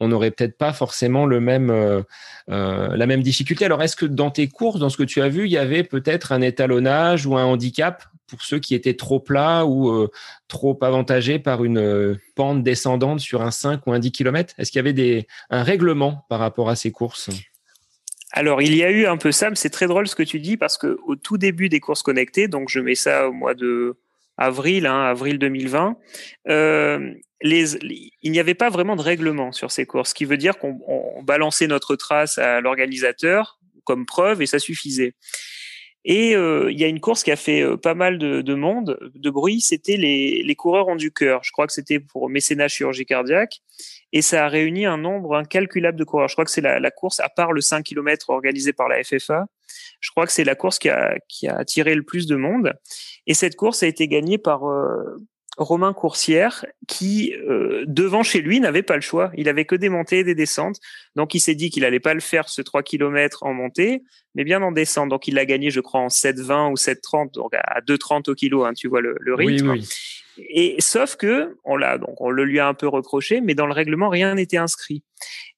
on 0.01 0.09
n'aurait 0.09 0.31
peut-être 0.31 0.59
pas 0.59 0.73
forcément 0.73 1.27
le 1.27 1.41
même, 1.41 1.71
euh, 1.71 2.03
euh, 2.51 2.97
la 2.97 3.07
même 3.07 3.23
difficulté. 3.23 3.65
Alors, 3.65 3.83
est-ce 3.83 3.97
que 3.97 4.07
dans 4.07 4.31
tes 4.31 4.49
courses, 4.49 4.81
dans 4.81 4.89
ce 4.89 4.97
que 4.97 5.03
tu 5.03 5.21
as 5.23 5.29
vu, 5.29 5.47
il 5.47 5.53
y 5.53 5.59
avait 5.59 5.85
peut-être 5.85 6.33
un 6.33 6.41
étalonnage 6.41 7.27
ou 7.27 7.37
un 7.37 7.45
handicap 7.45 8.05
pour 8.27 8.43
ceux 8.43 8.59
qui 8.59 8.75
étaient 8.75 8.95
trop 8.95 9.21
plats 9.21 9.65
ou 9.67 9.91
euh, 9.91 10.11
trop 10.49 10.79
avantagés 10.83 11.39
par 11.39 11.65
une 11.65 12.19
pente 12.35 12.63
descendante 12.63 13.21
sur 13.21 13.43
un 13.43 13.51
5 13.51 13.87
ou 13.87 13.93
un 13.93 13.99
10 13.99 14.13
km 14.13 14.55
Est-ce 14.59 14.71
qu'il 14.71 14.79
y 14.79 14.81
avait 14.81 14.93
des, 14.93 15.27
un 15.51 15.63
règlement 15.63 16.25
par 16.29 16.41
rapport 16.41 16.69
à 16.69 16.77
ces 16.77 16.91
courses? 16.91 17.31
Alors, 18.33 18.63
il 18.63 18.75
y 18.75 18.83
a 18.83 18.91
eu 18.91 19.07
un 19.07 19.17
peu 19.17 19.31
ça, 19.31 19.49
mais 19.49 19.57
c'est 19.57 19.71
très 19.71 19.87
drôle 19.87 20.09
ce 20.09 20.17
que 20.17 20.25
tu 20.25 20.41
dis 20.41 20.57
parce 20.57 20.77
que 20.77 20.99
au 21.07 21.15
tout 21.15 21.39
début 21.39 21.69
des 21.69 21.79
courses 21.79 22.03
connectées, 22.03 22.49
donc 22.49 22.69
je 22.69 22.81
mets 22.81 22.97
ça 22.97 23.29
au 23.29 23.33
mois 23.33 23.55
de 23.55 23.97
avril, 24.37 24.87
hein, 24.87 25.05
avril 25.05 25.39
2020, 25.39 25.97
euh, 26.49 27.15
il 27.43 28.33
n'y 28.33 28.41
avait 28.41 28.55
pas 28.55 28.71
vraiment 28.71 28.97
de 28.97 29.03
règlement 29.03 29.53
sur 29.53 29.71
ces 29.71 29.87
courses, 29.87 30.11
ce 30.11 30.15
qui 30.15 30.25
veut 30.25 30.37
dire 30.37 30.59
qu'on 30.59 31.23
balançait 31.23 31.67
notre 31.67 31.95
trace 31.95 32.39
à 32.39 32.61
l'organisateur 32.61 33.61
comme 33.85 34.07
preuve 34.07 34.43
et 34.43 34.47
ça 34.47 34.59
suffisait. 34.59 35.15
Et 36.05 36.37
euh, 36.37 36.71
il 36.71 36.79
y 36.79 36.85
a 36.85 36.89
une 36.89 37.01
course 37.01 37.23
qui 37.23 37.33
a 37.33 37.37
fait 37.37 37.63
euh, 37.63 37.77
pas 37.79 37.95
mal 37.95 38.19
de, 38.19 38.43
de 38.43 38.55
monde, 38.55 38.99
de 39.15 39.31
bruit, 39.31 39.63
c'était 39.63 39.97
les, 39.97 40.43
les, 40.43 40.55
coureurs 40.55 40.89
ont 40.89 40.97
du 40.97 41.11
cœur. 41.11 41.41
Je 41.43 41.51
crois 41.51 41.67
que 41.67 41.73
c'était 41.73 41.99
pour 41.99 42.29
mécénat 42.29 42.69
chirurgie 42.69 43.07
cardiaque. 43.07 43.63
Et 44.13 44.21
ça 44.21 44.45
a 44.45 44.49
réuni 44.49 44.85
un 44.85 44.99
nombre 44.99 45.35
incalculable 45.35 45.99
de 45.99 46.05
coureurs. 46.05 46.29
Je 46.29 46.35
crois 46.35 46.45
que 46.45 46.51
c'est 46.51 46.61
la, 46.61 46.79
la, 46.79 46.91
course, 46.91 47.21
à 47.21 47.29
part 47.31 47.53
le 47.53 47.63
5 47.63 47.83
km 47.83 48.31
organisé 48.31 48.73
par 48.73 48.89
la 48.89 49.03
FFA, 49.03 49.47
je 50.01 50.11
crois 50.11 50.27
que 50.27 50.33
c'est 50.33 50.45
la 50.45 50.55
course 50.55 50.79
qui 50.79 50.91
a, 50.91 51.17
qui 51.29 51.49
a 51.49 51.57
attiré 51.57 51.95
le 51.95 52.03
plus 52.03 52.27
de 52.27 52.37
monde. 52.37 52.75
Et 53.27 53.33
cette 53.33 53.57
course 53.57 53.83
a 53.83 53.87
été 53.87 54.07
gagnée 54.07 54.37
par, 54.37 54.69
euh, 54.69 55.17
Romain 55.57 55.93
Coursière 55.93 56.67
qui 56.89 57.35
euh, 57.35 57.85
devant 57.87 58.23
chez 58.23 58.41
lui 58.41 58.61
n'avait 58.61 58.83
pas 58.83 58.97
le 58.97 59.01
choix. 59.01 59.31
Il 59.37 59.49
avait 59.49 59.65
que 59.65 59.77
des 59.77 59.89
montées 59.89 60.21
et 60.21 60.25
des 60.25 60.35
descentes. 60.35 60.79
Donc 61.15 61.35
il 61.35 61.41
s'est 61.41 61.55
dit 61.55 61.71
qu'il 61.71 61.85
allait 61.85 62.01
pas 62.01 62.15
le 62.15 62.21
faire 62.21 62.49
ce 62.49 62.61
3 62.63 62.83
km 62.83 63.45
en 63.45 63.55
montée, 63.55 64.03
mais 64.35 64.45
bien 64.45 64.63
en 64.63 64.73
descente. 64.73 65.09
Donc 65.09 65.29
il 65.29 65.35
l'a 65.35 65.47
gagné, 65.47 65.71
je 65.71 65.81
crois, 65.81 66.01
en 66.01 66.09
7,20 66.09 66.71
ou 66.71 66.75
7,30, 66.75 67.35
donc 67.35 67.55
à 67.55 67.81
2,30 67.83 68.31
au 68.31 68.35
kilo. 68.35 68.65
Hein, 68.65 68.73
tu 68.75 68.89
vois 68.89 69.01
le, 69.01 69.17
le 69.21 69.35
rythme. 69.35 69.71
Oui, 69.71 69.81
oui. 69.81 69.89
Et 70.49 70.77
sauf 70.81 71.15
que 71.15 71.57
on 71.65 71.77
l'a 71.77 71.99
donc 71.99 72.21
on 72.21 72.31
le 72.31 72.45
lui 72.45 72.59
a 72.59 72.67
un 72.67 72.75
peu 72.75 72.89
reproché, 72.89 73.41
mais 73.41 73.55
dans 73.55 73.67
le 73.67 73.73
règlement 73.73 74.09
rien 74.09 74.35
n'était 74.35 74.57
inscrit. 74.57 75.05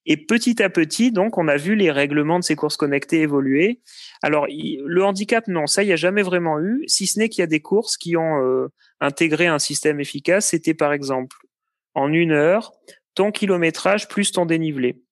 Et 0.07 0.17
petit 0.17 0.63
à 0.63 0.71
petit, 0.71 1.11
donc, 1.11 1.37
on 1.37 1.49
a 1.49 1.57
vu 1.57 1.75
les 1.75 1.91
règlements 1.91 2.39
de 2.39 2.45
ces 2.45 2.55
courses 2.55 2.77
connectées 2.77 3.23
évoluer. 3.23 3.81
Alors, 4.23 4.47
le 4.49 5.05
handicap, 5.05 5.49
non, 5.49 5.67
ça, 5.67 5.83
il 5.83 5.87
n'y 5.87 5.93
a 5.93 5.97
jamais 5.97 6.23
vraiment 6.23 6.61
eu, 6.61 6.85
si 6.87 7.09
ce 7.09 7.19
n'est 7.19 7.29
qu'il 7.29 7.43
y 7.43 7.45
a 7.45 7.49
des 7.49 7.61
courses 7.61 7.97
qui 7.97 8.17
ont 8.17 8.41
euh, 8.41 8.69
intégré 9.01 9.49
un 9.49 9.59
système 9.59 9.99
efficace. 9.99 10.47
C'était 10.47 10.75
par 10.75 10.93
exemple, 10.93 11.37
en 11.95 12.13
une 12.13 12.31
heure, 12.31 12.73
ton 13.15 13.33
kilométrage 13.33 14.07
plus 14.07 14.31
ton 14.31 14.47
dénivelé. 14.47 15.03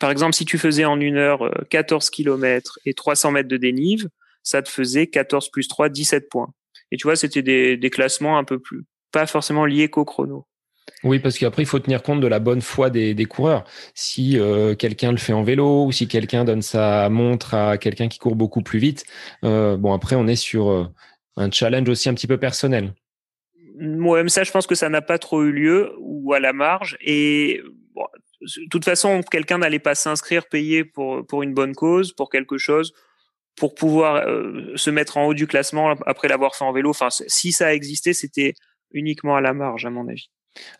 Par 0.00 0.10
exemple, 0.10 0.34
si 0.34 0.44
tu 0.44 0.58
faisais 0.58 0.84
en 0.84 1.00
une 1.00 1.18
heure 1.18 1.48
14 1.70 2.06
euh, 2.06 2.10
km 2.10 2.78
et 2.84 2.94
300 2.94 3.30
mètres 3.30 3.48
de 3.48 3.56
dénive, 3.56 4.08
ça 4.42 4.60
te 4.60 4.68
faisait 4.68 5.06
14 5.06 5.50
plus 5.50 5.68
3, 5.68 5.88
17 5.88 6.28
points. 6.28 6.52
Et 6.90 6.96
tu 6.96 7.06
vois, 7.06 7.14
c'était 7.14 7.42
des, 7.42 7.76
des 7.76 7.90
classements 7.90 8.38
un 8.38 8.44
peu 8.44 8.58
plus, 8.58 8.84
pas 9.12 9.26
forcément 9.26 9.66
liés 9.66 9.88
qu'au 9.88 10.04
chrono. 10.04 10.46
Oui, 11.04 11.18
parce 11.18 11.38
qu'après, 11.38 11.62
il 11.62 11.66
faut 11.66 11.80
tenir 11.80 12.02
compte 12.02 12.20
de 12.20 12.26
la 12.26 12.38
bonne 12.38 12.60
foi 12.60 12.88
des, 12.90 13.24
coureurs. 13.24 13.64
Si 13.94 14.38
euh, 14.38 14.74
quelqu'un 14.74 15.10
le 15.10 15.18
fait 15.18 15.32
en 15.32 15.42
vélo 15.42 15.86
ou 15.86 15.92
si 15.92 16.06
quelqu'un 16.06 16.44
donne 16.44 16.62
sa 16.62 17.08
montre 17.08 17.54
à 17.54 17.76
quelqu'un 17.78 18.08
qui 18.08 18.18
court 18.18 18.36
beaucoup 18.36 18.62
plus 18.62 18.78
vite, 18.78 19.04
euh, 19.44 19.76
bon, 19.76 19.92
après, 19.92 20.14
on 20.16 20.28
est 20.28 20.36
sur 20.36 20.70
euh, 20.70 20.86
un 21.36 21.50
challenge 21.50 21.88
aussi 21.88 22.08
un 22.08 22.14
petit 22.14 22.28
peu 22.28 22.38
personnel. 22.38 22.94
Moi, 23.78 24.28
ça, 24.28 24.44
je 24.44 24.52
pense 24.52 24.66
que 24.66 24.76
ça 24.76 24.88
n'a 24.88 25.02
pas 25.02 25.18
trop 25.18 25.42
eu 25.42 25.50
lieu 25.50 25.92
ou 25.98 26.34
à 26.34 26.40
la 26.40 26.52
marge. 26.52 26.96
Et 27.00 27.60
de 27.96 28.68
toute 28.70 28.84
façon, 28.84 29.22
quelqu'un 29.28 29.58
n'allait 29.58 29.80
pas 29.80 29.96
s'inscrire, 29.96 30.46
payer 30.48 30.84
pour, 30.84 31.26
pour 31.26 31.42
une 31.42 31.54
bonne 31.54 31.74
cause, 31.74 32.12
pour 32.12 32.30
quelque 32.30 32.58
chose, 32.58 32.92
pour 33.56 33.74
pouvoir 33.74 34.24
se 34.76 34.90
mettre 34.90 35.16
en 35.16 35.26
haut 35.26 35.34
du 35.34 35.46
classement 35.46 35.94
après 36.06 36.28
l'avoir 36.28 36.54
fait 36.54 36.64
en 36.64 36.72
vélo. 36.72 36.90
Enfin, 36.90 37.08
si 37.10 37.50
ça 37.50 37.68
a 37.68 37.72
existé, 37.72 38.12
c'était 38.12 38.54
uniquement 38.92 39.34
à 39.34 39.40
la 39.40 39.52
marge, 39.52 39.84
à 39.84 39.90
mon 39.90 40.06
avis. 40.06 40.28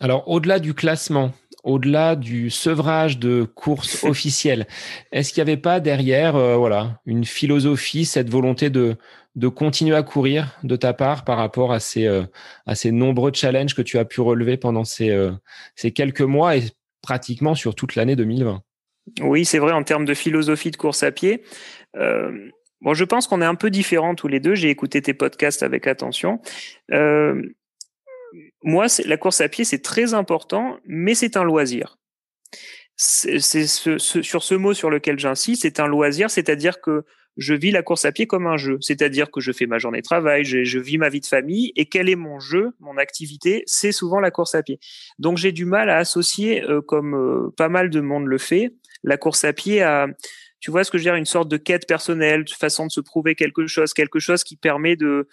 Alors, 0.01 0.29
au-delà 0.29 0.59
du 0.59 0.75
classement, 0.75 1.33
au-delà 1.65 2.17
du 2.17 2.51
sevrage 2.51 3.19
de 3.19 3.45
courses 3.45 4.05
officielles, 4.05 4.67
est-ce 5.13 5.33
qu'il 5.33 5.43
n'y 5.43 5.51
avait 5.51 5.61
pas 5.61 5.81
derrière, 5.81 6.37
euh, 6.37 6.57
voilà, 6.57 7.01
une 7.07 7.25
philosophie, 7.25 8.05
cette 8.05 8.31
volonté 8.31 8.71
de 8.71 8.97
de 9.35 9.49
continuer 9.49 9.97
à 9.97 10.03
courir 10.03 10.59
de 10.63 10.77
ta 10.77 10.93
part 10.93 11.25
par 11.25 11.39
rapport 11.39 11.73
à 11.73 11.81
ces 11.81 12.07
euh, 12.07 12.23
à 12.67 12.75
ces 12.75 12.93
nombreux 12.93 13.33
challenges 13.33 13.75
que 13.75 13.81
tu 13.81 13.97
as 13.97 14.05
pu 14.05 14.21
relever 14.21 14.59
pendant 14.59 14.85
ces 14.85 15.09
euh, 15.09 15.31
ces 15.75 15.91
quelques 15.91 16.21
mois 16.21 16.59
et 16.59 16.65
pratiquement 17.01 17.55
sur 17.55 17.75
toute 17.75 17.95
l'année 17.95 18.15
2020 18.15 18.61
Oui, 19.23 19.47
c'est 19.47 19.59
vrai 19.59 19.73
en 19.73 19.85
termes 19.85 20.05
de 20.05 20.13
philosophie 20.13 20.71
de 20.71 20.77
course 20.77 21.03
à 21.03 21.13
pied. 21.13 21.43
bon, 21.95 22.93
je 22.93 23.05
pense 23.05 23.27
qu'on 23.27 23.41
est 23.41 23.47
un 23.47 23.55
peu 23.55 23.71
différents 23.71 24.15
tous 24.15 24.29
les 24.29 24.39
deux. 24.39 24.55
J'ai 24.55 24.69
écouté 24.69 25.01
tes 25.01 25.15
podcasts 25.15 25.63
avec 25.63 25.87
attention 25.87 26.39
moi, 28.63 28.87
la 29.05 29.17
course 29.17 29.41
à 29.41 29.49
pied, 29.49 29.65
c'est 29.65 29.83
très 29.83 30.15
important, 30.15 30.79
mais 30.87 31.15
c'est 31.15 31.37
un 31.37 31.45
loisir. 31.45 31.99
C'est 32.97 33.39
sur 33.41 34.43
ce 34.43 34.55
mot 34.55 34.75
sur 34.75 34.91
lequel 34.91 35.19
j'insiste, 35.19 35.63
c'est 35.63 35.81
un 35.81 35.87
loisir, 35.87 36.31
c'est-à-dire 36.31 36.81
que 36.81 37.05
je 37.37 37.55
vis 37.55 37.71
la 37.71 37.83
course 37.83 38.05
à 38.05 38.13
pied 38.13 38.27
comme 38.27 38.47
un 38.47 38.57
jeu. 38.57 38.77
C'est-à-dire 38.81 39.31
que 39.31 39.41
je 39.41 39.53
fais 39.53 39.67
ma 39.67 39.79
journée 39.79 39.99
de 39.99 40.05
travail, 40.05 40.45
je, 40.45 40.79
vis 40.79 40.99
ma 40.99 41.09
vie 41.09 41.21
de 41.21 41.27
famille, 41.27 41.73
et 41.77 41.87
quel 41.87 42.09
est 42.09 42.17
mon 42.17 42.39
jeu, 42.39 42.73
mon 42.81 42.99
activité 42.99 43.63
C'est 43.67 43.93
souvent 43.93 44.21
la 44.21 44.31
course 44.31 44.55
à 44.55 44.63
pied. 44.63 44.79
Donc 45.19 45.39
j'ai 45.39 45.53
du 45.53 45.65
mal 45.65 45.89
à 45.89 45.97
associer, 45.97 46.63
euh, 46.63 46.81
comme 46.83 47.15
euh, 47.15 47.51
pas 47.57 47.69
mal 47.69 47.91
de 47.91 48.01
monde 48.01 48.27
le 48.27 48.39
fait, 48.39 48.75
la 49.03 49.17
course 49.17 49.45
à 49.45 49.53
pied 49.53 49.83
à, 49.83 50.07
tu 50.61 50.71
vois 50.71 50.85
ce 50.85 50.91
que 50.91 50.99
je 50.99 51.03
veux 51.03 51.11
dire, 51.11 51.17
une 51.17 51.25
sorte 51.25 51.49
de 51.49 51.57
quête 51.57 51.87
personnelle, 51.87 52.45
de 52.45 52.51
façon 52.51 52.87
de 52.87 52.93
se 52.93 53.01
prouver 53.01 53.35
quelque 53.35 53.67
chose, 53.67 53.93
quelque 53.93 54.21
chose 54.21 54.45
qui 54.45 54.57
permet 54.57 54.97
de 54.97 55.27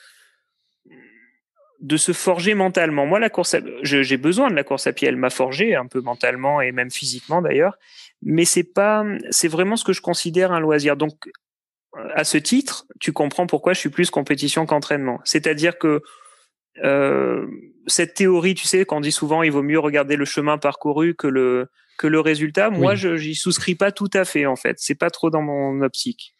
de 1.79 1.97
se 1.97 2.11
forger 2.11 2.55
mentalement. 2.55 3.05
Moi, 3.05 3.19
la 3.19 3.29
course, 3.29 3.55
j'ai 3.83 4.17
besoin 4.17 4.49
de 4.49 4.55
la 4.55 4.63
course 4.63 4.87
à 4.87 4.93
pied. 4.93 5.07
Elle 5.07 5.15
m'a 5.15 5.29
forgé 5.29 5.75
un 5.75 5.85
peu 5.85 6.01
mentalement 6.01 6.61
et 6.61 6.71
même 6.71 6.91
physiquement 6.91 7.41
d'ailleurs. 7.41 7.77
Mais 8.21 8.45
c'est 8.45 8.63
pas, 8.63 9.05
c'est 9.29 9.47
vraiment 9.47 9.77
ce 9.77 9.85
que 9.85 9.93
je 9.93 10.01
considère 10.01 10.51
un 10.51 10.59
loisir. 10.59 10.97
Donc, 10.97 11.29
à 12.13 12.23
ce 12.23 12.37
titre, 12.37 12.85
tu 12.99 13.13
comprends 13.13 13.47
pourquoi 13.47 13.73
je 13.73 13.79
suis 13.79 13.89
plus 13.89 14.09
compétition 14.09 14.65
qu'entraînement. 14.65 15.19
C'est-à-dire 15.23 15.77
que 15.77 16.01
euh, 16.83 17.47
cette 17.87 18.13
théorie, 18.13 18.55
tu 18.55 18.67
sais, 18.67 18.85
qu'on 18.85 19.01
dit 19.01 19.11
souvent, 19.11 19.41
il 19.41 19.51
vaut 19.51 19.63
mieux 19.63 19.79
regarder 19.79 20.15
le 20.15 20.25
chemin 20.25 20.57
parcouru 20.57 21.15
que 21.15 21.27
le 21.27 21.69
que 21.97 22.07
le 22.07 22.19
résultat. 22.21 22.69
Moi, 22.69 22.95
je 22.95 23.17
j'y 23.17 23.35
souscris 23.35 23.75
pas 23.75 23.91
tout 23.91 24.09
à 24.13 24.23
fait 24.23 24.45
en 24.45 24.55
fait. 24.55 24.77
C'est 24.79 24.95
pas 24.95 25.09
trop 25.09 25.29
dans 25.29 25.41
mon 25.41 25.81
optique. 25.81 26.33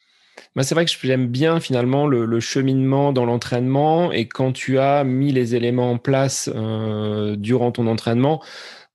Bah, 0.56 0.64
c'est 0.64 0.76
vrai 0.76 0.86
que 0.86 0.92
j'aime 0.92 1.28
bien 1.28 1.60
finalement 1.60 2.08
le, 2.08 2.40
cheminement 2.40 3.14
dans 3.14 3.26
l'entraînement 3.26 4.12
et 4.12 4.28
quand 4.28 4.52
tu 4.52 4.80
as 4.80 5.04
mis 5.04 5.32
les 5.32 5.56
éléments 5.56 5.92
en 5.92 5.98
place 5.98 6.50
euh, 6.54 7.36
durant 7.36 7.72
ton 7.72 7.88
entraînement, 7.88 8.42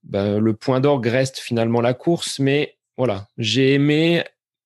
bah, 0.02 0.38
le 0.38 0.54
point 0.54 0.80
d'orgue 0.80 1.06
reste 1.06 1.38
finalement 1.38 1.80
la 1.80 1.94
course. 1.94 2.38
Mais 2.38 2.76
voilà, 2.96 3.28
j'ai 3.38 3.74
aimé 3.74 4.24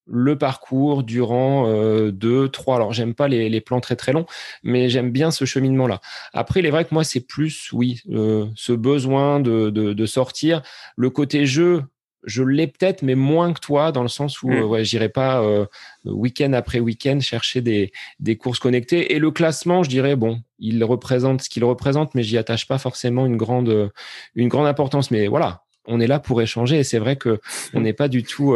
le 0.09 0.37
parcours 0.39 1.03
durant 1.03 1.67
euh, 1.69 2.11
deux, 2.11 2.49
trois. 2.49 2.77
Alors 2.77 2.93
j'aime 2.93 3.15
pas 3.15 3.29
les, 3.29 3.61
plans 3.61 3.81
très 3.81 3.97
très 3.97 4.13
longs, 4.13 4.27
mais 4.63 4.89
j'aime 4.89 5.11
bien 5.11 5.31
ce 5.31 5.45
cheminement-là. 5.45 6.01
Après, 6.33 6.61
il 6.61 6.67
est 6.67 6.71
vrai 6.71 6.85
que 6.85 6.95
moi 6.95 7.05
c'est 7.05 7.21
plus, 7.21 7.71
oui, 7.73 8.01
euh, 8.11 8.47
ce 8.57 8.73
besoin 8.73 9.41
de, 9.41 9.71
de, 9.71 10.07
sortir. 10.07 10.63
Le 10.97 11.11
côté 11.11 11.45
jeu, 11.45 11.85
je 12.25 12.43
l'ai 12.43 12.67
peut-être, 12.67 13.03
mais 13.03 13.15
moins 13.15 13.53
que 13.53 13.61
toi, 13.61 13.93
dans 13.93 14.03
le 14.03 14.09
sens 14.09 14.43
où 14.43 14.49
mm. 14.49 14.55
euh, 14.55 14.65
ouais, 14.65 14.85
j'irai 14.85 15.09
pas 15.09 15.41
euh, 15.43 15.67
week-end 16.05 16.53
après 16.53 16.81
week-end 16.81 17.21
chercher 17.21 17.61
des, 17.61 17.93
des 18.21 18.37
courses 18.37 18.59
connectées. 18.59 19.15
Et 19.15 19.19
le 19.19 19.31
classement, 19.31 19.83
je 19.83 19.91
dirais, 19.91 20.17
bon, 20.17 20.41
il 20.59 20.83
représente 20.85 21.43
ce 21.43 21.49
qu'il 21.49 21.65
représente, 21.65 22.15
mais 22.15 22.23
j'y 22.23 22.39
attache 22.39 22.67
pas 22.67 22.79
forcément 22.79 23.27
une 23.27 23.37
grande, 23.37 23.91
une 24.35 24.49
grande 24.49 24.67
importance. 24.67 25.11
Mais 25.11 25.29
voilà, 25.29 25.63
on 25.87 26.01
est 26.01 26.07
là 26.07 26.19
pour 26.19 26.43
échanger 26.43 26.79
et 26.79 26.85
c'est 26.85 26.99
vrai 26.99 27.17
que 27.17 27.41
on 27.73 27.81
n'est 27.81 27.95
pas 27.95 28.09
du 28.09 28.23
tout 28.23 28.55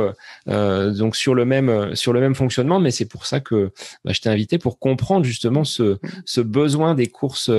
euh, 0.48 0.90
donc 0.90 1.16
sur 1.16 1.34
le 1.34 1.46
même 1.46 1.96
sur 1.96 2.12
le 2.12 2.20
même 2.20 2.34
fonctionnement 2.34 2.78
mais 2.78 2.90
c'est 2.90 3.06
pour 3.06 3.24
ça 3.24 3.40
que 3.40 3.72
bah, 4.04 4.12
je 4.12 4.20
t'ai 4.20 4.28
invité 4.28 4.58
pour 4.58 4.78
comprendre 4.78 5.24
justement 5.24 5.64
ce, 5.64 5.98
ce 6.26 6.42
besoin 6.42 6.94
des 6.94 7.06
courses 7.06 7.50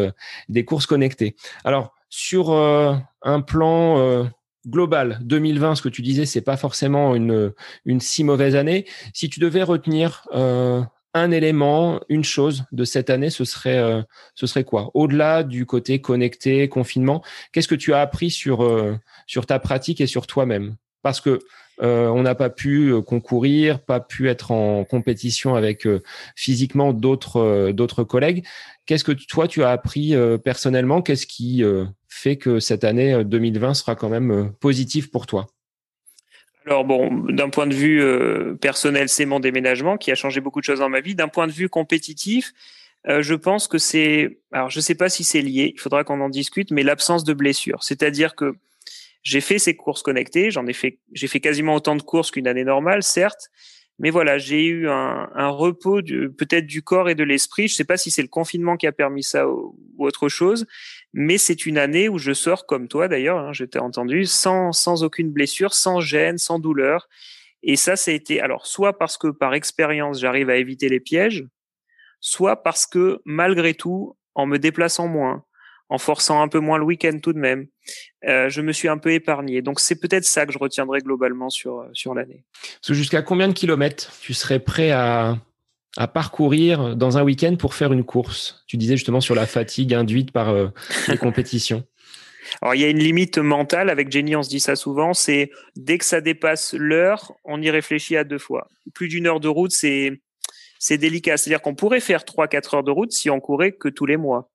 des 0.48 0.64
courses 0.64 0.86
connectées 0.86 1.36
alors 1.64 1.96
sur 2.08 2.52
un 2.54 3.42
plan 3.42 4.30
global 4.68 5.20
2020, 5.22 5.76
ce 5.76 5.82
que 5.82 5.90
tu 5.90 6.02
disais, 6.02 6.26
c'est 6.26 6.42
pas 6.42 6.58
forcément 6.58 7.16
une, 7.16 7.54
une 7.86 8.00
si 8.00 8.24
mauvaise 8.24 8.56
année. 8.56 8.86
Si 9.14 9.30
tu 9.30 9.40
devais 9.40 9.64
retenir 9.64 10.28
euh, 10.34 10.82
un 11.14 11.32
élément, 11.32 12.00
une 12.10 12.24
chose 12.24 12.64
de 12.72 12.86
cette 12.86 13.10
année, 13.10 13.30
ce 13.30 13.46
serait, 13.46 13.78
euh, 13.78 14.02
ce 14.36 14.48
serait 14.48 14.64
quoi? 14.64 14.92
Au-delà 14.94 15.44
du 15.44 15.66
côté 15.66 16.02
connecté, 16.02 16.68
confinement, 16.70 17.24
qu'est-ce 17.52 17.68
que 17.68 17.76
tu 17.76 17.94
as 17.94 18.02
appris 18.02 18.32
sur, 18.32 18.64
euh, 18.64 18.98
sur 19.28 19.46
ta 19.46 19.60
pratique 19.60 20.02
et 20.02 20.08
sur 20.08 20.28
toi-même? 20.28 20.76
Parce 21.02 21.22
que 21.22 21.40
on 21.80 22.22
n'a 22.22 22.36
pas 22.36 22.52
pu 22.52 22.94
concourir, 23.02 23.84
pas 23.84 24.00
pu 24.00 24.30
être 24.30 24.52
en 24.52 24.86
compétition 24.86 25.56
avec 25.56 25.86
physiquement 26.36 26.94
d'autres 26.94 27.72
d'autres 27.72 28.06
collègues. 28.06 28.46
Qu'est-ce 28.86 29.04
que 29.04 29.12
toi 29.12 29.50
tu 29.50 29.64
as 29.64 29.72
appris 29.72 30.16
personnellement? 30.46 31.02
Qu'est-ce 31.02 31.28
qui 31.28 31.62
fait 32.14 32.38
que 32.38 32.60
cette 32.60 32.84
année 32.84 33.24
2020 33.24 33.70
euh, 33.70 33.74
sera 33.74 33.96
quand 33.96 34.10
même 34.10 34.32
euh, 34.32 34.44
positive 34.60 35.10
pour 35.10 35.26
toi 35.26 35.48
alors 36.66 36.86
bon, 36.86 37.26
d'un 37.28 37.50
point 37.50 37.68
de 37.68 37.74
vue 37.74 38.02
euh, 38.02 38.54
personnel, 38.54 39.10
c'est 39.10 39.26
mon 39.26 39.42
déménagement 39.42 39.98
qui 39.98 40.14
a 40.14 40.16
changé 40.16 40.40
beaucoup 40.40 40.62
de 40.62 40.64
choses 40.64 40.80
dans 40.80 40.88
ma 40.88 41.02
vie. 41.02 41.14
D'un 41.14 41.28
point 41.28 41.46
de 41.46 41.52
vue 41.52 41.68
compétitif, 41.68 42.54
je 43.06 43.34
pense 43.34 43.68
que 43.68 43.78
c'est, 43.78 44.40
alors 44.54 44.70
je 44.70 44.78
ne 44.78 44.82
sais 44.82 44.96
pas 44.96 45.10
si 45.10 45.26
c'est 45.26 45.42
lié, 45.42 45.74
il 45.76 45.78
faudra 45.82 46.06
qu'on 46.06 46.22
en 46.22 46.30
discute, 46.30 46.72
mais 46.72 46.84
l'absence 46.84 47.26
de 47.26 47.34
blessures. 47.34 47.84
C'est-à-dire 47.84 48.34
que 48.34 48.56
j'ai 49.24 49.42
fait 49.42 49.60
ces 49.60 49.76
courses 49.76 50.04
connectées, 50.04 50.52
j'en 50.52 50.66
ai 50.66 50.72
fait, 50.72 51.00
j'ai 51.12 51.28
fait 51.28 51.42
quasiment 51.42 51.76
autant 51.76 51.98
de 51.98 52.02
courses 52.02 52.32
qu'une 52.32 52.48
année 52.48 52.64
normale, 52.64 53.04
certes, 53.04 53.50
mais 54.00 54.10
voilà, 54.10 54.38
j'ai 54.38 54.66
eu 54.66 54.90
un 54.90 55.50
repos 55.50 56.02
peut-être 56.02 56.66
du 56.66 56.82
corps 56.82 57.10
et 57.10 57.16
de 57.16 57.24
l'esprit. 57.24 57.68
Je 57.68 57.74
ne 57.74 57.78
sais 57.78 57.84
pas 57.84 57.98
si 57.98 58.10
c'est 58.10 58.22
le 58.22 58.28
confinement 58.28 58.76
qui 58.76 58.88
a 58.88 58.92
permis 58.92 59.24
ça 59.24 59.48
ou, 59.48 59.76
autre 60.00 60.30
chose, 60.30 60.66
mais 61.14 61.38
c'est 61.38 61.66
une 61.66 61.78
année 61.78 62.10
où 62.10 62.18
je 62.18 62.34
sors 62.34 62.66
comme 62.66 62.88
toi 62.88 63.08
d'ailleurs, 63.08 63.38
hein, 63.38 63.54
je 63.54 63.66
t'ai 63.66 63.80
entendu, 63.80 64.26
sans, 64.26 64.72
sans 64.72 65.04
aucune 65.04 65.32
blessure, 65.32 65.74
sans 65.74 66.00
gêne, 66.00 66.38
sans 66.38 66.60
douleur. 66.60 67.08
Et 67.62 67.76
ça, 67.76 67.96
ça 67.96 68.12
a 68.12 68.14
été 68.14 68.42
alors 68.42 68.68
soit 68.68 68.98
parce 68.98 69.18
que 69.18 69.28
par 69.28 69.54
expérience 69.54 70.20
j'arrive 70.20 70.50
à 70.50 70.58
éviter 70.58 70.90
les 70.90 71.00
pièges, 71.00 71.46
soit 72.20 72.64
parce 72.64 72.86
que 72.86 73.22
malgré 73.26 73.74
tout, 73.74 74.18
en 74.36 74.48
me 74.48 74.58
déplaçant 74.58 75.08
moins, 75.08 75.46
en 75.90 76.00
forçant 76.00 76.42
un 76.42 76.48
peu 76.48 76.60
moins 76.60 76.80
le 76.80 76.86
week-end 76.86 77.20
tout 77.22 77.34
de 77.34 77.38
même. 77.38 77.68
Euh, 78.26 78.50
je 78.50 78.62
me 78.62 78.72
suis 78.72 78.88
un 78.88 78.98
peu 78.98 79.12
épargné. 79.12 79.62
Donc 79.62 79.80
c'est 79.80 80.00
peut-être 80.00 80.26
ça 80.26 80.46
que 80.46 80.52
je 80.52 80.58
retiendrai 80.58 81.00
globalement 81.02 81.50
sur, 81.50 81.82
euh, 81.82 81.90
sur 81.94 82.16
l'année. 82.16 82.44
Jusqu'à 82.88 83.22
combien 83.22 83.48
de 83.48 83.54
kilomètres 83.54 84.12
tu 84.20 84.34
serais 84.34 84.60
prêt 84.60 84.90
à, 84.90 85.38
à 85.98 86.08
parcourir 86.08 86.96
dans 86.96 87.18
un 87.18 87.24
week-end 87.24 87.56
pour 87.56 87.76
faire 87.76 87.94
une 87.94 88.04
course 88.04 88.64
Tu 88.68 88.78
disais 88.78 88.98
justement 88.98 89.22
sur 89.22 89.36
la 89.36 89.46
fatigue 89.46 89.94
induite 89.94 90.32
par 90.32 90.50
euh, 90.50 90.68
les 91.08 91.18
compétitions. 91.20 91.84
Alors 92.62 92.76
il 92.76 92.82
y 92.82 92.84
a 92.84 92.90
une 92.90 93.00
limite 93.00 93.38
mentale 93.38 93.90
avec 93.90 94.12
Jenny, 94.12 94.36
on 94.36 94.44
se 94.44 94.50
dit 94.50 94.60
ça 94.60 94.76
souvent, 94.76 95.14
c'est 95.14 95.52
dès 95.76 95.98
que 95.98 96.06
ça 96.06 96.22
dépasse 96.22 96.74
l'heure, 96.74 97.34
on 97.46 97.62
y 97.62 97.70
réfléchit 97.70 98.18
à 98.18 98.24
deux 98.24 98.38
fois. 98.38 98.68
Plus 98.94 99.08
d'une 99.08 99.28
heure 99.28 99.40
de 99.40 99.48
route, 99.48 99.72
c'est 99.72 100.22
c'est 100.80 100.98
délicat. 100.98 101.38
C'est-à-dire 101.38 101.62
qu'on 101.62 101.76
pourrait 101.76 102.02
faire 102.02 102.26
trois 102.26 102.48
quatre 102.48 102.74
heures 102.74 102.84
de 102.84 102.92
route 102.92 103.12
si 103.12 103.30
on 103.30 103.40
courait 103.40 103.72
que 103.72 103.88
tous 103.88 104.06
les 104.06 104.18
mois. 104.18 104.50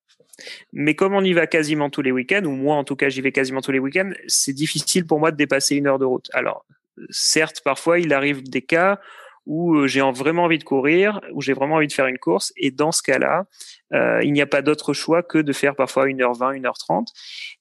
Mais 0.73 0.95
comme 0.95 1.15
on 1.15 1.25
y 1.25 1.33
va 1.33 1.47
quasiment 1.47 1.91
tous 1.91 2.03
les 2.03 2.13
week-ends, 2.13 2.45
ou 2.45 2.51
moi 2.51 2.77
en 2.77 2.85
tout 2.85 2.97
cas 2.97 3.09
j'y 3.09 3.23
vais 3.23 3.33
quasiment 3.33 3.61
tous 3.61 3.73
les 3.73 3.79
week-ends, 3.79 4.11
c'est 4.27 4.53
difficile 4.53 5.07
pour 5.07 5.19
moi 5.19 5.31
de 5.31 5.37
dépasser 5.37 5.77
une 5.77 5.87
heure 5.87 5.99
de 5.99 6.05
route. 6.05 6.29
Alors, 6.35 6.65
certes, 7.11 7.63
parfois 7.65 7.99
il 7.99 8.13
arrive 8.13 8.43
des 8.43 8.63
cas 8.63 9.01
où 9.49 9.75
euh, 9.75 9.87
j'ai 9.87 10.03
vraiment 10.03 10.45
envie 10.45 10.59
de 10.59 10.65
courir, 10.65 11.21
où 11.33 11.41
j'ai 11.41 11.55
vraiment 11.55 11.77
envie 11.77 11.87
de 11.87 11.93
faire 11.93 12.07
une 12.07 12.19
course, 12.19 12.53
et 12.57 12.71
dans 12.71 12.93
ce 12.93 13.03
cas-là, 13.03 13.47
euh, 13.95 14.21
il 14.23 14.33
n'y 14.33 14.43
a 14.43 14.47
pas 14.47 14.61
d'autre 14.61 14.93
choix 14.93 15.23
que 15.23 15.39
de 15.39 15.53
faire 15.55 15.75
parfois 15.75 16.07
1h20, 16.07 16.61
1h30. 16.61 17.07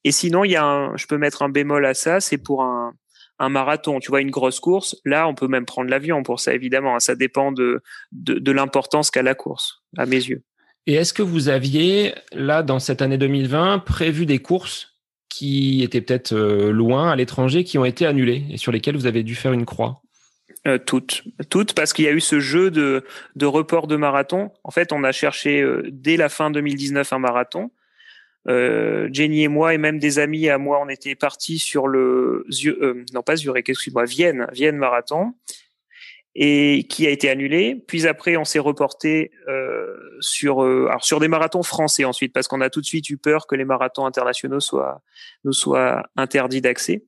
Et 0.04 0.12
sinon, 0.12 0.44
il 0.44 0.52
y 0.52 0.56
a 0.56 0.92
je 0.96 1.06
peux 1.06 1.16
mettre 1.16 1.42
un 1.42 1.48
bémol 1.48 1.86
à 1.86 1.94
ça, 1.94 2.20
c'est 2.20 2.38
pour 2.38 2.62
un, 2.62 2.94
marathon, 3.40 4.00
tu 4.00 4.10
vois, 4.10 4.20
une 4.20 4.30
grosse 4.30 4.60
course, 4.60 4.96
là, 5.04 5.26
on 5.28 5.34
peut 5.34 5.48
même 5.48 5.64
prendre 5.64 5.88
l'avion 5.88 6.22
pour 6.24 6.40
ça, 6.40 6.52
évidemment. 6.52 6.98
Ça 6.98 7.14
dépend 7.14 7.52
de, 7.52 7.80
de, 8.12 8.34
de 8.34 8.52
l'importance 8.52 9.10
qu'a 9.10 9.22
la 9.22 9.34
course, 9.34 9.80
à 9.96 10.06
mes 10.06 10.16
yeux. 10.16 10.42
Et 10.86 10.94
est-ce 10.94 11.12
que 11.12 11.22
vous 11.22 11.48
aviez, 11.48 12.14
là, 12.32 12.62
dans 12.62 12.80
cette 12.80 13.00
année 13.00 13.16
2020, 13.16 13.78
prévu 13.78 14.26
des 14.26 14.40
courses 14.40 14.98
qui 15.28 15.82
étaient 15.82 16.00
peut-être 16.00 16.32
euh, 16.32 16.72
loin, 16.72 17.10
à 17.10 17.16
l'étranger, 17.16 17.62
qui 17.62 17.78
ont 17.78 17.84
été 17.84 18.06
annulées 18.06 18.44
et 18.50 18.56
sur 18.56 18.72
lesquelles 18.72 18.96
vous 18.96 19.06
avez 19.06 19.22
dû 19.22 19.34
faire 19.34 19.52
une 19.52 19.64
croix? 19.64 20.02
Euh, 20.66 20.78
toutes, 20.78 21.24
toutes, 21.50 21.74
parce 21.74 21.92
qu'il 21.92 22.04
y 22.04 22.08
a 22.08 22.12
eu 22.12 22.20
ce 22.20 22.40
jeu 22.40 22.70
de, 22.70 23.04
de 23.36 23.46
report 23.46 23.86
de 23.86 23.96
marathon. 23.96 24.50
En 24.64 24.70
fait, 24.70 24.92
on 24.92 25.04
a 25.04 25.12
cherché 25.12 25.60
euh, 25.60 25.88
dès 25.90 26.16
la 26.16 26.28
fin 26.28 26.50
2019 26.50 27.12
un 27.12 27.18
marathon. 27.18 27.70
Jenny 28.46 29.42
et 29.42 29.48
moi 29.48 29.74
et 29.74 29.78
même 29.78 29.98
des 29.98 30.18
amis 30.18 30.48
à 30.48 30.56
moi, 30.56 30.80
on 30.82 30.88
était 30.88 31.14
partis 31.14 31.58
sur 31.58 31.86
le 31.86 32.46
non 33.12 33.20
pas 33.20 33.36
Zurich, 33.36 33.68
excuse-moi, 33.68 34.06
Vienne, 34.06 34.46
Vienne 34.52 34.78
marathon 34.78 35.34
et 36.40 36.86
qui 36.88 37.04
a 37.06 37.10
été 37.10 37.28
annulé. 37.28 37.82
Puis 37.88 38.06
après, 38.06 38.36
on 38.36 38.44
s'est 38.44 38.60
reporté 38.60 39.32
euh, 39.48 39.92
sur 40.20 40.62
euh, 40.62 40.86
alors 40.88 41.04
sur 41.04 41.18
des 41.18 41.26
marathons 41.26 41.64
français 41.64 42.04
ensuite 42.04 42.32
parce 42.32 42.46
qu'on 42.46 42.60
a 42.60 42.70
tout 42.70 42.80
de 42.80 42.86
suite 42.86 43.10
eu 43.10 43.16
peur 43.16 43.48
que 43.48 43.56
les 43.56 43.64
marathons 43.64 44.06
internationaux 44.06 44.60
soient 44.60 45.02
nous 45.44 45.52
soient 45.52 46.04
interdits 46.16 46.60
d'accès. 46.60 47.04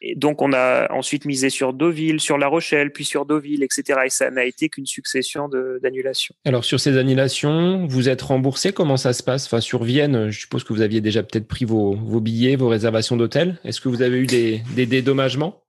Et 0.00 0.14
donc 0.14 0.42
on 0.42 0.52
a 0.52 0.92
ensuite 0.92 1.24
misé 1.24 1.50
sur 1.50 1.72
Deauville, 1.72 2.20
sur 2.20 2.38
La 2.38 2.46
Rochelle, 2.46 2.92
puis 2.92 3.04
sur 3.04 3.26
Deauville, 3.26 3.62
etc. 3.62 4.00
Et 4.06 4.10
ça 4.10 4.30
n'a 4.30 4.44
été 4.44 4.68
qu'une 4.68 4.86
succession 4.86 5.48
d'annulations. 5.82 6.34
Alors 6.44 6.64
sur 6.64 6.78
ces 6.78 6.96
annulations, 6.96 7.86
vous 7.86 8.08
êtes 8.08 8.22
remboursé? 8.22 8.72
Comment 8.72 8.96
ça 8.96 9.12
se 9.12 9.22
passe? 9.22 9.46
Enfin 9.46 9.60
sur 9.60 9.82
Vienne, 9.82 10.30
je 10.30 10.40
suppose 10.40 10.64
que 10.64 10.72
vous 10.72 10.82
aviez 10.82 11.00
déjà 11.00 11.22
peut-être 11.22 11.48
pris 11.48 11.64
vos, 11.64 11.94
vos 11.94 12.20
billets, 12.20 12.56
vos 12.56 12.68
réservations 12.68 13.16
d'hôtel. 13.16 13.58
Est-ce 13.64 13.80
que 13.80 13.88
vous 13.88 14.02
avez 14.02 14.18
eu 14.18 14.26
des, 14.26 14.62
des 14.76 14.86
dédommagements? 14.86 15.62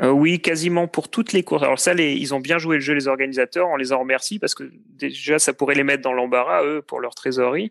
Euh, 0.00 0.10
oui, 0.10 0.40
quasiment 0.40 0.88
pour 0.88 1.08
toutes 1.08 1.32
les 1.32 1.44
courses. 1.44 1.62
Alors 1.62 1.78
ça, 1.78 1.94
les, 1.94 2.14
ils 2.14 2.34
ont 2.34 2.40
bien 2.40 2.58
joué 2.58 2.76
le 2.76 2.80
jeu, 2.80 2.94
les 2.94 3.06
organisateurs. 3.06 3.68
On 3.68 3.76
les 3.76 3.92
en 3.92 4.00
remercie 4.00 4.40
parce 4.40 4.54
que 4.54 4.64
déjà, 4.88 5.38
ça 5.38 5.52
pourrait 5.52 5.76
les 5.76 5.84
mettre 5.84 6.02
dans 6.02 6.12
l'embarras 6.12 6.64
eux 6.64 6.82
pour 6.82 6.98
leur 6.98 7.14
trésorerie. 7.14 7.70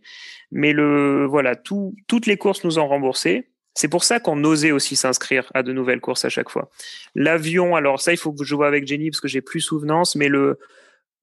Mais 0.50 0.72
le 0.72 1.26
voilà, 1.26 1.58
tout, 1.58 1.96
toutes 2.08 2.26
les 2.26 2.38
courses 2.38 2.64
nous 2.64 2.80
ont 2.80 2.88
remboursé. 2.88 3.50
C'est 3.76 3.88
pour 3.88 4.04
ça 4.04 4.20
qu'on 4.20 4.44
osait 4.44 4.72
aussi 4.72 4.96
s'inscrire 4.96 5.50
à 5.54 5.64
de 5.64 5.74
nouvelles 5.74 6.00
courses 6.00 6.26
à 6.26 6.30
chaque 6.30 6.50
fois. 6.50 6.70
L'avion, 7.16 7.76
alors 7.76 8.00
ça, 8.02 8.12
il 8.12 8.18
faut 8.18 8.32
que 8.32 8.44
je 8.44 8.54
vois 8.56 8.68
avec 8.68 8.86
Jenny 8.86 9.10
parce 9.10 9.22
que 9.22 9.28
j'ai 9.28 9.42
plus 9.42 9.62
souvenance, 9.62 10.16
mais 10.16 10.28
le 10.28 10.60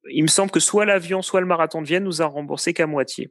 il 0.08 0.22
me 0.22 0.28
semble 0.28 0.50
que 0.50 0.60
soit 0.60 0.86
l'avion, 0.86 1.22
soit 1.22 1.40
le 1.40 1.46
marathon 1.46 1.82
de 1.82 1.86
Vienne 1.86 2.04
nous 2.04 2.22
a 2.22 2.26
remboursé 2.26 2.72
qu'à 2.72 2.86
moitié. 2.86 3.30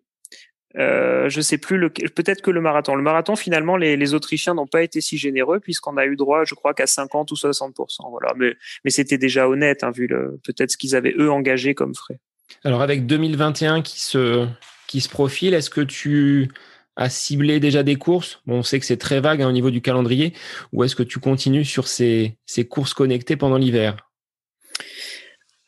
Euh, 0.77 1.29
je 1.29 1.41
sais 1.41 1.57
plus 1.57 1.89
peut-être 1.89 2.41
que 2.41 2.51
le 2.51 2.61
marathon. 2.61 2.93
Le 2.93 3.01
marathon 3.01 3.35
finalement 3.35 3.75
les, 3.75 4.13
Autrichiens 4.13 4.53
n'ont 4.53 4.67
pas 4.67 4.83
été 4.83 5.01
si 5.01 5.17
généreux 5.17 5.59
puisqu'on 5.59 5.97
a 5.97 6.05
eu 6.05 6.15
droit, 6.15 6.45
je 6.45 6.53
crois 6.53 6.75
qu'à 6.75 6.85
50 6.85 7.31
ou 7.31 7.35
60% 7.35 7.73
Voilà, 8.11 8.33
mais 8.37 8.55
mais 8.85 8.91
c'était 8.91 9.17
déjà 9.17 9.49
honnête 9.49 9.83
hein, 9.83 9.91
vu 9.91 10.07
peut-être 10.43 10.71
ce 10.71 10.77
qu'ils 10.77 10.95
avaient 10.95 11.15
eux 11.17 11.31
engagé 11.31 11.73
comme 11.73 11.95
frais. 11.95 12.19
Alors 12.63 12.81
avec 12.81 13.07
2021 13.07 13.81
qui 13.81 13.99
se 13.99 14.47
qui 14.87 15.01
se 15.01 15.09
profile, 15.09 15.55
est-ce 15.55 15.71
que 15.71 15.81
tu 15.81 16.49
as 16.95 17.09
ciblé 17.09 17.59
déjà 17.59 17.83
des 17.83 17.95
courses 17.95 18.41
On 18.47 18.63
sait 18.63 18.79
que 18.79 18.85
c'est 18.85 18.97
très 18.97 19.19
vague 19.19 19.41
hein, 19.41 19.49
au 19.49 19.51
niveau 19.51 19.71
du 19.71 19.81
calendrier, 19.81 20.33
ou 20.73 20.83
est-ce 20.83 20.95
que 20.95 21.03
tu 21.03 21.19
continues 21.19 21.65
sur 21.65 21.87
ces, 21.87 22.37
ces 22.45 22.67
courses 22.67 22.93
connectées 22.93 23.37
pendant 23.37 23.57
l'hiver? 23.57 24.09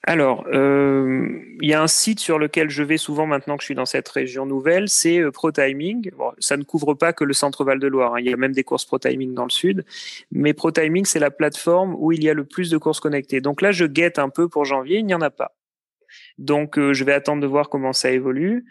Alors, 0.03 0.45
euh, 0.47 1.28
il 1.61 1.69
y 1.69 1.74
a 1.74 1.82
un 1.82 1.88
site 1.88 2.19
sur 2.19 2.39
lequel 2.39 2.72
je 2.72 2.82
vais 2.82 2.97
souvent 2.97 3.28
maintenant 3.28 3.55
que 3.55 3.61
je 3.61 3.65
suis 3.65 3.76
dans 3.76 3.86
cette 3.86 4.09
région 4.09 4.47
nouvelle, 4.47 4.89
c'est 4.89 5.19
euh, 5.19 5.30
ProTiming. 5.30 6.09
Ça 6.39 6.57
ne 6.57 6.63
couvre 6.63 6.95
pas 6.95 7.13
que 7.13 7.24
le 7.24 7.34
centre 7.34 7.63
Val 7.63 7.80
de 7.80 7.88
Loire, 7.88 8.15
hein. 8.15 8.19
il 8.19 8.28
y 8.28 8.34
a 8.34 8.38
même 8.38 8.51
des 8.51 8.63
courses 8.63 8.86
ProTiming 8.86 9.36
dans 9.36 9.43
le 9.43 9.51
sud, 9.51 9.86
mais 10.32 10.53
ProTiming 10.53 11.05
c'est 11.05 11.19
la 11.19 11.30
plateforme 11.30 11.95
où 11.99 12.11
il 12.11 12.24
y 12.24 12.30
a 12.30 12.34
le 12.34 12.45
plus 12.45 12.72
de 12.72 12.78
courses 12.80 12.99
connectées. 12.99 13.41
Donc 13.41 13.61
là, 13.61 13.72
je 13.72 13.86
guette 13.86 14.17
un 14.17 14.30
peu 14.30 14.49
pour 14.49 14.65
janvier, 14.65 14.97
il 14.97 15.05
n'y 15.05 15.13
en 15.13 15.22
a 15.22 15.30
pas. 15.30 15.55
Donc 16.39 16.80
euh, 16.80 16.93
je 16.93 17.03
vais 17.03 17.13
attendre 17.13 17.41
de 17.41 17.47
voir 17.47 17.69
comment 17.69 17.93
ça 17.93 18.11
évolue. 18.11 18.65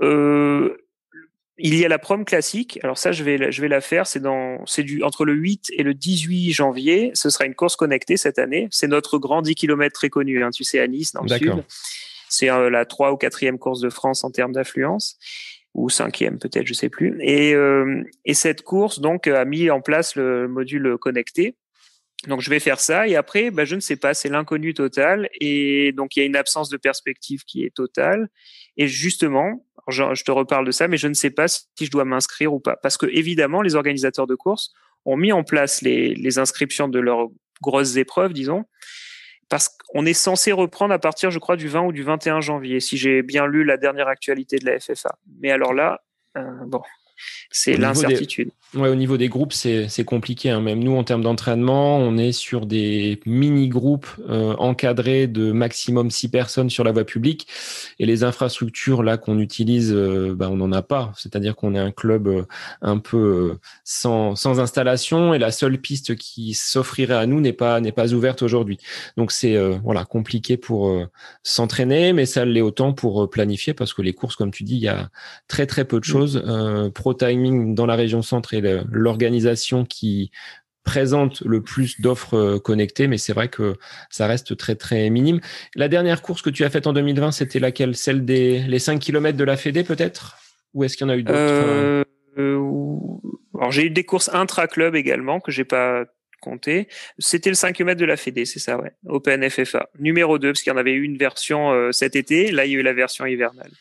Euh, 0.00 0.76
il 1.58 1.74
y 1.74 1.84
a 1.84 1.88
la 1.88 1.98
prom 1.98 2.24
classique. 2.24 2.78
Alors 2.82 2.98
ça, 2.98 3.12
je 3.12 3.24
vais, 3.24 3.50
je 3.50 3.62
vais 3.62 3.68
la 3.68 3.80
faire. 3.80 4.06
C'est 4.06 4.20
dans, 4.20 4.64
c'est 4.66 4.82
du 4.82 5.02
entre 5.02 5.24
le 5.24 5.32
8 5.32 5.70
et 5.72 5.82
le 5.82 5.94
18 5.94 6.52
janvier. 6.52 7.10
Ce 7.14 7.30
sera 7.30 7.46
une 7.46 7.54
course 7.54 7.76
connectée 7.76 8.16
cette 8.16 8.38
année. 8.38 8.68
C'est 8.70 8.88
notre 8.88 9.18
grand 9.18 9.42
10 9.42 9.54
km 9.54 9.92
très 9.92 10.10
connu. 10.10 10.42
Hein, 10.42 10.50
tu 10.50 10.64
sais, 10.64 10.80
à 10.80 10.86
Nice, 10.86 11.12
dans 11.12 11.22
le 11.22 11.28
sud. 11.28 11.64
C'est 12.28 12.50
euh, 12.50 12.70
la 12.70 12.84
trois 12.84 13.12
ou 13.12 13.16
quatrième 13.16 13.58
course 13.58 13.80
de 13.80 13.88
France 13.88 14.24
en 14.24 14.30
termes 14.30 14.52
d'affluence 14.52 15.18
ou 15.74 15.90
cinquième 15.90 16.38
peut-être, 16.38 16.66
je 16.66 16.74
sais 16.74 16.88
plus. 16.88 17.18
Et, 17.20 17.54
euh, 17.54 18.02
et 18.24 18.34
cette 18.34 18.62
course 18.62 18.98
donc 18.98 19.26
a 19.26 19.44
mis 19.44 19.70
en 19.70 19.80
place 19.80 20.16
le 20.16 20.48
module 20.48 20.96
connecté. 20.98 21.54
Donc 22.26 22.40
je 22.40 22.50
vais 22.50 22.60
faire 22.60 22.80
ça 22.80 23.06
et 23.06 23.14
après, 23.14 23.50
bah, 23.50 23.64
je 23.64 23.74
ne 23.74 23.80
sais 23.80 23.96
pas, 23.96 24.14
c'est 24.14 24.28
l'inconnu 24.28 24.74
total 24.74 25.28
et 25.40 25.92
donc 25.92 26.16
il 26.16 26.20
y 26.20 26.22
a 26.22 26.26
une 26.26 26.36
absence 26.36 26.68
de 26.68 26.76
perspective 26.76 27.44
qui 27.44 27.64
est 27.64 27.74
totale. 27.74 28.28
Et 28.76 28.88
justement, 28.88 29.64
je, 29.88 30.24
te 30.24 30.30
reparle 30.30 30.66
de 30.66 30.70
ça, 30.72 30.88
mais 30.88 30.96
je 30.96 31.08
ne 31.08 31.14
sais 31.14 31.30
pas 31.30 31.48
si 31.48 31.66
je 31.80 31.90
dois 31.90 32.04
m'inscrire 32.04 32.52
ou 32.52 32.60
pas, 32.60 32.76
parce 32.76 32.96
que 32.96 33.06
évidemment, 33.06 33.62
les 33.62 33.74
organisateurs 33.74 34.26
de 34.26 34.34
courses 34.34 34.72
ont 35.04 35.16
mis 35.16 35.32
en 35.32 35.44
place 35.44 35.82
les, 35.82 36.14
les 36.14 36.38
inscriptions 36.38 36.88
de 36.88 36.98
leurs 36.98 37.28
grosses 37.62 37.96
épreuves, 37.96 38.32
disons, 38.32 38.64
parce 39.48 39.68
qu'on 39.68 40.04
est 40.04 40.12
censé 40.12 40.52
reprendre 40.52 40.92
à 40.92 40.98
partir, 40.98 41.30
je 41.30 41.38
crois, 41.38 41.56
du 41.56 41.68
20 41.68 41.82
ou 41.82 41.92
du 41.92 42.02
21 42.02 42.40
janvier, 42.40 42.80
si 42.80 42.96
j'ai 42.96 43.22
bien 43.22 43.46
lu 43.46 43.64
la 43.64 43.76
dernière 43.76 44.08
actualité 44.08 44.58
de 44.58 44.66
la 44.66 44.80
FFA. 44.80 45.18
Mais 45.40 45.50
alors 45.50 45.72
là, 45.72 46.02
euh, 46.36 46.42
bon, 46.66 46.82
c'est 47.50 47.76
l'incertitude. 47.76 48.50
Ouais, 48.74 48.88
au 48.88 48.94
niveau 48.94 49.16
des 49.16 49.28
groupes, 49.28 49.52
c'est 49.52 50.04
compliqué. 50.04 50.50
Hein. 50.50 50.60
Même 50.60 50.82
nous, 50.82 50.96
en 50.96 51.04
termes 51.04 51.22
d'entraînement, 51.22 51.98
on 51.98 52.18
est 52.18 52.32
sur 52.32 52.66
des 52.66 53.20
mini-groupes 53.24 54.08
euh, 54.28 54.54
encadrés 54.56 55.28
de 55.28 55.52
maximum 55.52 56.10
six 56.10 56.28
personnes 56.28 56.68
sur 56.68 56.84
la 56.84 56.92
voie 56.92 57.04
publique. 57.04 57.46
Et 58.00 58.06
les 58.06 58.24
infrastructures 58.24 59.02
là 59.02 59.16
qu'on 59.16 59.38
utilise, 59.38 59.92
euh, 59.94 60.34
bah, 60.36 60.48
on 60.50 60.56
n'en 60.56 60.72
a 60.72 60.82
pas. 60.82 61.12
C'est-à-dire 61.16 61.54
qu'on 61.54 61.74
est 61.74 61.78
un 61.78 61.92
club 61.92 62.26
euh, 62.26 62.42
un 62.82 62.98
peu 62.98 63.56
sans, 63.84 64.34
sans 64.34 64.58
installation 64.60 65.32
et 65.32 65.38
la 65.38 65.52
seule 65.52 65.78
piste 65.78 66.16
qui 66.16 66.52
s'offrirait 66.52 67.14
à 67.14 67.26
nous 67.26 67.40
n'est 67.40 67.52
pas 67.52 67.80
pas 67.94 68.12
ouverte 68.12 68.42
aujourd'hui. 68.42 68.78
Donc 69.16 69.32
c'est 69.32 69.56
voilà 69.82 70.04
compliqué 70.04 70.56
pour 70.56 71.06
s'entraîner, 71.42 72.12
mais 72.12 72.26
ça 72.26 72.44
l'est 72.44 72.60
autant 72.60 72.92
pour 72.92 73.30
planifier 73.30 73.74
parce 73.74 73.94
que 73.94 74.02
les 74.02 74.12
courses, 74.12 74.36
comme 74.36 74.50
tu 74.50 74.64
dis, 74.64 74.74
il 74.74 74.82
y 74.82 74.88
a 74.88 75.08
très 75.48 75.66
très 75.66 75.84
peu 75.84 76.00
de 76.00 76.06
mm. 76.06 76.10
choses. 76.10 76.42
Timing 77.14 77.74
dans 77.74 77.86
la 77.86 77.94
région 77.94 78.22
centre 78.22 78.54
l'organisation 78.90 79.84
qui 79.84 80.30
présente 80.86 81.42
le 81.42 81.60
plus 81.60 82.00
d'offres 82.00 82.36
euh, 82.38 82.58
connectées, 82.58 83.08
mais 83.08 83.18
c'est 83.18 83.34
vrai 83.34 83.48
que 83.48 83.74
ça 84.08 84.26
reste 84.26 84.56
très 84.56 84.76
très 84.76 85.10
minime. 85.10 85.40
La 85.74 85.88
dernière 85.88 86.22
course 86.22 86.40
que 86.40 86.48
tu 86.48 86.64
as 86.64 86.70
faite 86.70 86.86
en 86.86 86.94
2020, 86.94 87.32
c'était 87.32 87.58
laquelle? 87.58 87.96
Celle 87.96 88.24
des 88.24 88.60
les 88.60 88.78
5 88.78 89.00
km 89.00 89.36
de 89.36 89.44
la 89.44 89.58
Fédé 89.58 89.82
peut-être? 89.82 90.38
Ou 90.72 90.84
est-ce 90.84 90.96
qu'il 90.96 91.06
y 91.06 91.10
en 91.10 91.12
a 91.12 91.16
eu 91.16 91.24
d'autres 91.24 91.38
euh, 91.38 92.04
euh, 92.38 92.60
Alors 93.58 93.72
j'ai 93.72 93.86
eu 93.86 93.90
des 93.90 94.04
courses 94.04 94.30
intra-club 94.32 94.94
également 94.94 95.40
que 95.40 95.50
j'ai 95.50 95.64
pas 95.64 96.04
compté. 96.40 96.86
C'était 97.18 97.50
le 97.50 97.56
5 97.56 97.74
km 97.74 98.00
de 98.00 98.06
la 98.06 98.16
Fédé, 98.16 98.44
c'est 98.44 98.60
ça, 98.60 98.78
ouais. 98.78 98.92
Open 99.06 99.48
FFA. 99.50 99.88
Numéro 99.98 100.38
2, 100.38 100.52
parce 100.52 100.62
qu'il 100.62 100.72
y 100.72 100.74
en 100.74 100.78
avait 100.78 100.92
eu 100.92 101.02
une 101.02 101.18
version 101.18 101.90
cet 101.92 102.14
été, 102.14 102.52
là 102.52 102.64
il 102.64 102.72
y 102.72 102.76
a 102.76 102.78
eu 102.78 102.82
la 102.82 102.92
version 102.92 103.26
hivernale. 103.26 103.72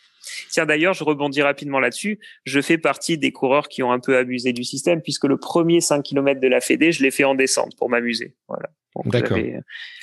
Tiens, 0.50 0.66
d'ailleurs, 0.66 0.94
je 0.94 1.04
rebondis 1.04 1.42
rapidement 1.42 1.80
là-dessus. 1.80 2.20
Je 2.46 2.62
fais 2.62 2.78
partie 2.78 3.18
des 3.18 3.32
coureurs 3.32 3.68
qui 3.68 3.84
ont 3.84 3.92
un 3.92 4.00
peu 4.00 4.18
abusé 4.18 4.54
du 4.54 4.64
système 4.64 5.02
puisque 5.02 5.26
le 5.26 5.38
premier 5.38 5.82
5 5.82 6.02
km 6.04 6.40
de 6.40 6.48
la 6.48 6.62
Fédé, 6.62 6.92
je 6.92 7.04
l'ai 7.04 7.12
fait 7.12 7.24
en 7.24 7.36
descente 7.36 7.76
pour 7.78 7.90
m'amuser. 7.90 8.36
Voilà. 8.48 8.70
D'accord. 9.06 9.38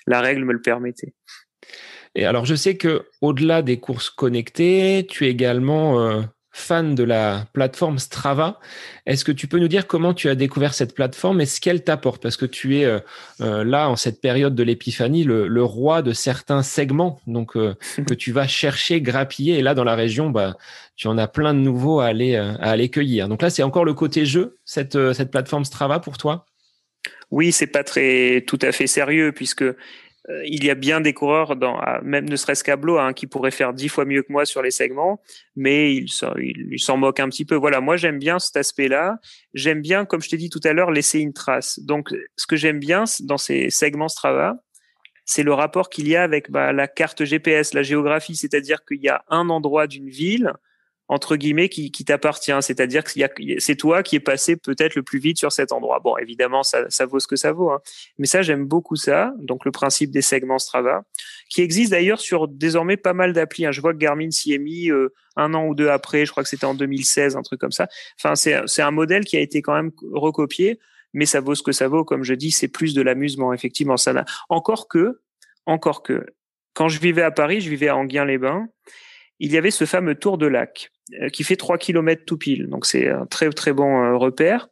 La 0.06 0.20
règle 0.20 0.44
me 0.44 0.52
le 0.52 0.60
permettait. 0.60 1.14
Et 2.14 2.26
alors, 2.26 2.44
je 2.44 2.54
sais 2.54 2.76
que 2.76 3.06
au-delà 3.20 3.62
des 3.62 3.80
courses 3.80 4.10
connectées, 4.10 5.06
tu 5.08 5.26
es 5.26 5.30
également 5.30 6.00
euh, 6.00 6.22
fan 6.52 6.94
de 6.94 7.02
la 7.02 7.46
plateforme 7.54 7.98
Strava. 7.98 8.60
Est-ce 9.06 9.24
que 9.24 9.32
tu 9.32 9.46
peux 9.48 9.58
nous 9.58 9.68
dire 9.68 9.86
comment 9.86 10.12
tu 10.12 10.28
as 10.28 10.34
découvert 10.34 10.74
cette 10.74 10.94
plateforme 10.94 11.40
et 11.40 11.46
ce 11.46 11.60
qu'elle 11.60 11.82
t'apporte? 11.82 12.22
Parce 12.22 12.36
que 12.36 12.44
tu 12.44 12.78
es 12.78 12.84
euh, 12.84 13.00
euh, 13.40 13.64
là, 13.64 13.88
en 13.88 13.96
cette 13.96 14.20
période 14.20 14.54
de 14.54 14.62
l'épiphanie, 14.62 15.24
le, 15.24 15.64
roi 15.64 16.02
de 16.02 16.12
certains 16.12 16.62
segments 16.62 17.20
donc 17.26 17.56
euh, 17.56 17.74
que 18.06 18.14
tu 18.14 18.32
vas 18.32 18.46
chercher, 18.46 19.00
grappiller. 19.00 19.58
Et 19.58 19.62
là, 19.62 19.74
dans 19.74 19.84
la 19.84 19.94
région, 19.94 20.28
bah, 20.30 20.56
tu 20.94 21.08
en 21.08 21.16
as 21.16 21.26
plein 21.26 21.54
de 21.54 21.60
nouveaux 21.60 22.00
à 22.00 22.06
aller, 22.06 22.36
à 22.36 22.54
aller 22.60 22.90
cueillir. 22.90 23.28
Donc 23.28 23.40
là, 23.40 23.48
c'est 23.48 23.62
encore 23.62 23.86
le 23.86 23.94
côté 23.94 24.26
jeu, 24.26 24.58
cette, 24.64 25.12
cette 25.14 25.30
plateforme 25.30 25.64
Strava 25.64 26.00
pour 26.00 26.18
toi? 26.18 26.46
Oui, 27.30 27.50
c'est 27.50 27.66
pas 27.66 27.82
très 27.82 28.44
tout 28.46 28.58
à 28.60 28.72
fait 28.72 28.86
sérieux 28.86 29.32
puisque 29.32 29.64
il 30.44 30.64
y 30.64 30.70
a 30.70 30.74
bien 30.74 31.00
des 31.00 31.12
coureurs, 31.12 31.56
dans, 31.56 31.80
même 32.02 32.28
ne 32.28 32.36
serait-ce 32.36 32.62
qu'à 32.62 32.76
hein, 32.76 33.12
qui 33.12 33.26
pourraient 33.26 33.50
faire 33.50 33.72
dix 33.72 33.88
fois 33.88 34.04
mieux 34.04 34.22
que 34.22 34.32
moi 34.32 34.44
sur 34.44 34.62
les 34.62 34.70
segments, 34.70 35.20
mais 35.56 35.94
ils 35.94 36.08
s'en 36.78 36.96
moquent 36.96 37.20
un 37.20 37.28
petit 37.28 37.44
peu. 37.44 37.56
Voilà, 37.56 37.80
moi 37.80 37.96
j'aime 37.96 38.18
bien 38.18 38.38
cet 38.38 38.56
aspect-là. 38.56 39.18
J'aime 39.54 39.80
bien, 39.80 40.04
comme 40.04 40.22
je 40.22 40.28
t'ai 40.28 40.36
dit 40.36 40.50
tout 40.50 40.60
à 40.64 40.72
l'heure, 40.72 40.90
laisser 40.90 41.18
une 41.18 41.32
trace. 41.32 41.80
Donc, 41.80 42.14
ce 42.36 42.46
que 42.46 42.56
j'aime 42.56 42.78
bien 42.78 43.04
dans 43.20 43.38
ces 43.38 43.70
segments 43.70 44.08
Strava, 44.08 44.62
c'est 45.24 45.42
le 45.42 45.52
rapport 45.52 45.88
qu'il 45.88 46.08
y 46.08 46.16
a 46.16 46.22
avec 46.22 46.50
bah, 46.50 46.72
la 46.72 46.88
carte 46.88 47.24
GPS, 47.24 47.74
la 47.74 47.82
géographie, 47.82 48.36
c'est-à-dire 48.36 48.84
qu'il 48.84 49.00
y 49.00 49.08
a 49.08 49.24
un 49.28 49.48
endroit 49.48 49.86
d'une 49.86 50.08
ville 50.08 50.52
entre 51.12 51.36
guillemets 51.36 51.68
qui, 51.68 51.90
qui 51.90 52.06
t'appartient. 52.06 52.56
C'est-à-dire 52.62 53.04
que 53.04 53.10
c'est 53.58 53.76
toi 53.76 54.02
qui 54.02 54.16
es 54.16 54.20
passé 54.20 54.56
peut-être 54.56 54.94
le 54.94 55.02
plus 55.02 55.18
vite 55.18 55.36
sur 55.36 55.52
cet 55.52 55.70
endroit. 55.70 56.00
Bon, 56.00 56.16
évidemment, 56.16 56.62
ça, 56.62 56.88
ça 56.88 57.04
vaut 57.04 57.20
ce 57.20 57.26
que 57.26 57.36
ça 57.36 57.52
vaut. 57.52 57.70
Hein. 57.70 57.82
Mais 58.16 58.26
ça, 58.26 58.40
j'aime 58.40 58.64
beaucoup 58.64 58.96
ça. 58.96 59.34
Donc 59.38 59.66
le 59.66 59.72
principe 59.72 60.10
des 60.10 60.22
segments 60.22 60.58
Strava, 60.58 61.02
qui 61.50 61.60
existe 61.60 61.90
d'ailleurs 61.90 62.18
sur 62.18 62.48
désormais 62.48 62.96
pas 62.96 63.12
mal 63.12 63.34
d'applis. 63.34 63.66
Hein. 63.66 63.72
Je 63.72 63.82
vois 63.82 63.92
que 63.92 63.98
Garmin 63.98 64.30
s'y 64.30 64.54
est 64.54 64.58
mis 64.58 64.90
euh, 64.90 65.12
un 65.36 65.52
an 65.52 65.66
ou 65.66 65.74
deux 65.74 65.88
après. 65.88 66.24
Je 66.24 66.30
crois 66.30 66.42
que 66.42 66.48
c'était 66.48 66.64
en 66.64 66.74
2016, 66.74 67.36
un 67.36 67.42
truc 67.42 67.60
comme 67.60 67.72
ça. 67.72 67.88
Enfin, 68.18 68.34
c'est 68.34 68.82
un 68.82 68.90
modèle 68.90 69.26
qui 69.26 69.36
a 69.36 69.40
été 69.40 69.60
quand 69.60 69.74
même 69.74 69.90
recopié. 70.12 70.80
Mais 71.12 71.26
ça 71.26 71.40
vaut 71.42 71.54
ce 71.54 71.62
que 71.62 71.72
ça 71.72 71.88
vaut. 71.88 72.04
Comme 72.04 72.24
je 72.24 72.32
dis, 72.32 72.52
c'est 72.52 72.68
plus 72.68 72.94
de 72.94 73.02
l'amusement. 73.02 73.52
Effectivement, 73.52 73.98
ça 73.98 74.24
encore 74.48 74.88
que, 74.88 75.20
encore 75.66 76.02
que, 76.02 76.24
quand 76.72 76.88
je 76.88 76.98
vivais 77.00 77.20
à 77.20 77.30
Paris, 77.30 77.60
je 77.60 77.68
vivais 77.68 77.88
à 77.88 77.96
Anguien-les-Bains 77.98 78.66
il 79.42 79.50
y 79.50 79.58
avait 79.58 79.72
ce 79.72 79.84
fameux 79.84 80.14
tour 80.14 80.38
de 80.38 80.46
lac 80.46 80.91
qui 81.32 81.44
fait 81.44 81.56
3 81.56 81.78
km 81.78 82.24
tout 82.24 82.38
pile. 82.38 82.68
Donc 82.68 82.86
c'est 82.86 83.08
un 83.08 83.26
très 83.26 83.50
très 83.50 83.72
bon 83.72 84.02
euh, 84.02 84.16
repère. 84.16 84.68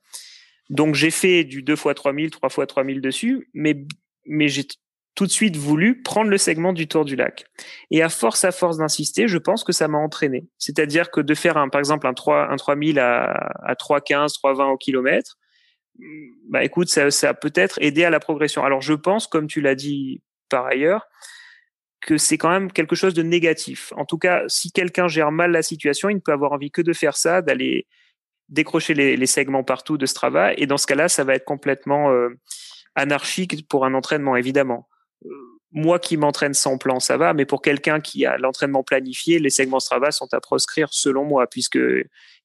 Donc 0.68 0.94
j'ai 0.94 1.10
fait 1.10 1.44
du 1.44 1.62
2 1.62 1.72
x 1.72 1.84
3000, 1.94 2.30
3 2.30 2.48
x 2.48 2.66
3000 2.68 3.00
dessus, 3.00 3.48
mais 3.54 3.84
mais 4.26 4.48
j'ai 4.48 4.66
tout 5.14 5.26
de 5.26 5.30
suite 5.30 5.56
voulu 5.56 6.02
prendre 6.02 6.30
le 6.30 6.38
segment 6.38 6.72
du 6.72 6.86
tour 6.86 7.04
du 7.04 7.16
lac. 7.16 7.44
Et 7.90 8.02
à 8.02 8.08
force 8.08 8.44
à 8.44 8.52
force 8.52 8.78
d'insister, 8.78 9.28
je 9.28 9.38
pense 9.38 9.64
que 9.64 9.72
ça 9.72 9.88
m'a 9.88 9.98
entraîné. 9.98 10.48
C'est-à-dire 10.58 11.10
que 11.10 11.20
de 11.20 11.34
faire 11.34 11.56
un 11.56 11.68
par 11.68 11.80
exemple 11.80 12.06
un 12.06 12.14
3 12.14 12.50
un 12.50 12.56
3000 12.56 12.98
à 12.98 13.32
à 13.64 13.74
315, 13.74 14.32
320 14.34 14.68
au 14.68 14.76
kilomètre, 14.76 15.38
bah 16.48 16.64
écoute, 16.64 16.88
ça 16.88 17.10
ça 17.10 17.30
a 17.30 17.34
peut-être 17.34 17.78
aidé 17.82 18.04
à 18.04 18.10
la 18.10 18.20
progression. 18.20 18.64
Alors 18.64 18.80
je 18.80 18.94
pense 18.94 19.26
comme 19.26 19.46
tu 19.46 19.60
l'as 19.60 19.74
dit 19.74 20.22
par 20.48 20.66
ailleurs, 20.66 21.06
que 22.00 22.16
c'est 22.16 22.38
quand 22.38 22.50
même 22.50 22.72
quelque 22.72 22.96
chose 22.96 23.14
de 23.14 23.22
négatif. 23.22 23.92
En 23.96 24.04
tout 24.04 24.18
cas, 24.18 24.44
si 24.48 24.72
quelqu'un 24.72 25.08
gère 25.08 25.32
mal 25.32 25.50
la 25.50 25.62
situation, 25.62 26.08
il 26.08 26.14
ne 26.14 26.20
peut 26.20 26.32
avoir 26.32 26.52
envie 26.52 26.70
que 26.70 26.82
de 26.82 26.92
faire 26.92 27.16
ça, 27.16 27.42
d'aller 27.42 27.86
décrocher 28.48 28.94
les, 28.94 29.26
segments 29.26 29.62
partout 29.62 29.96
de 29.96 30.06
Strava. 30.06 30.52
Et 30.54 30.66
dans 30.66 30.76
ce 30.76 30.86
cas-là, 30.86 31.08
ça 31.08 31.24
va 31.24 31.34
être 31.34 31.44
complètement 31.44 32.10
euh, 32.10 32.30
anarchique 32.94 33.68
pour 33.68 33.84
un 33.84 33.94
entraînement, 33.94 34.34
évidemment. 34.34 34.88
Euh, 35.24 35.28
moi 35.72 36.00
qui 36.00 36.16
m'entraîne 36.16 36.54
sans 36.54 36.78
plan, 36.78 36.98
ça 36.98 37.16
va, 37.16 37.32
mais 37.32 37.44
pour 37.44 37.62
quelqu'un 37.62 38.00
qui 38.00 38.26
a 38.26 38.38
l'entraînement 38.38 38.82
planifié, 38.82 39.38
les 39.38 39.50
segments 39.50 39.78
Strava 39.78 40.10
sont 40.10 40.26
à 40.32 40.40
proscrire, 40.40 40.88
selon 40.90 41.24
moi, 41.24 41.46
puisque 41.46 41.78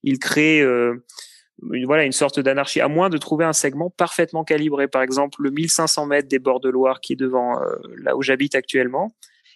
il 0.03 0.19
crée 0.19 0.61
euh, 0.61 1.03
une, 1.71 1.87
voilà 1.87 2.03
une 2.03 2.11
sorte 2.11 2.39
d'anarchie, 2.39 2.81
à 2.81 2.87
moins 2.87 3.09
de 3.09 3.17
trouver 3.17 3.45
un 3.45 3.53
segment 3.53 3.89
parfaitement 3.89 4.43
calibré. 4.43 4.87
Par 4.87 5.01
exemple, 5.01 5.41
le 5.41 5.49
1500 5.49 6.05
mètres 6.05 6.27
des 6.27 6.37
bords 6.37 6.59
de 6.59 6.69
Loire 6.69 7.01
qui 7.01 7.13
est 7.13 7.15
devant 7.15 7.59
là 7.97 8.15
où 8.15 8.21
j'habite 8.21 8.53
actuellement 8.53 9.15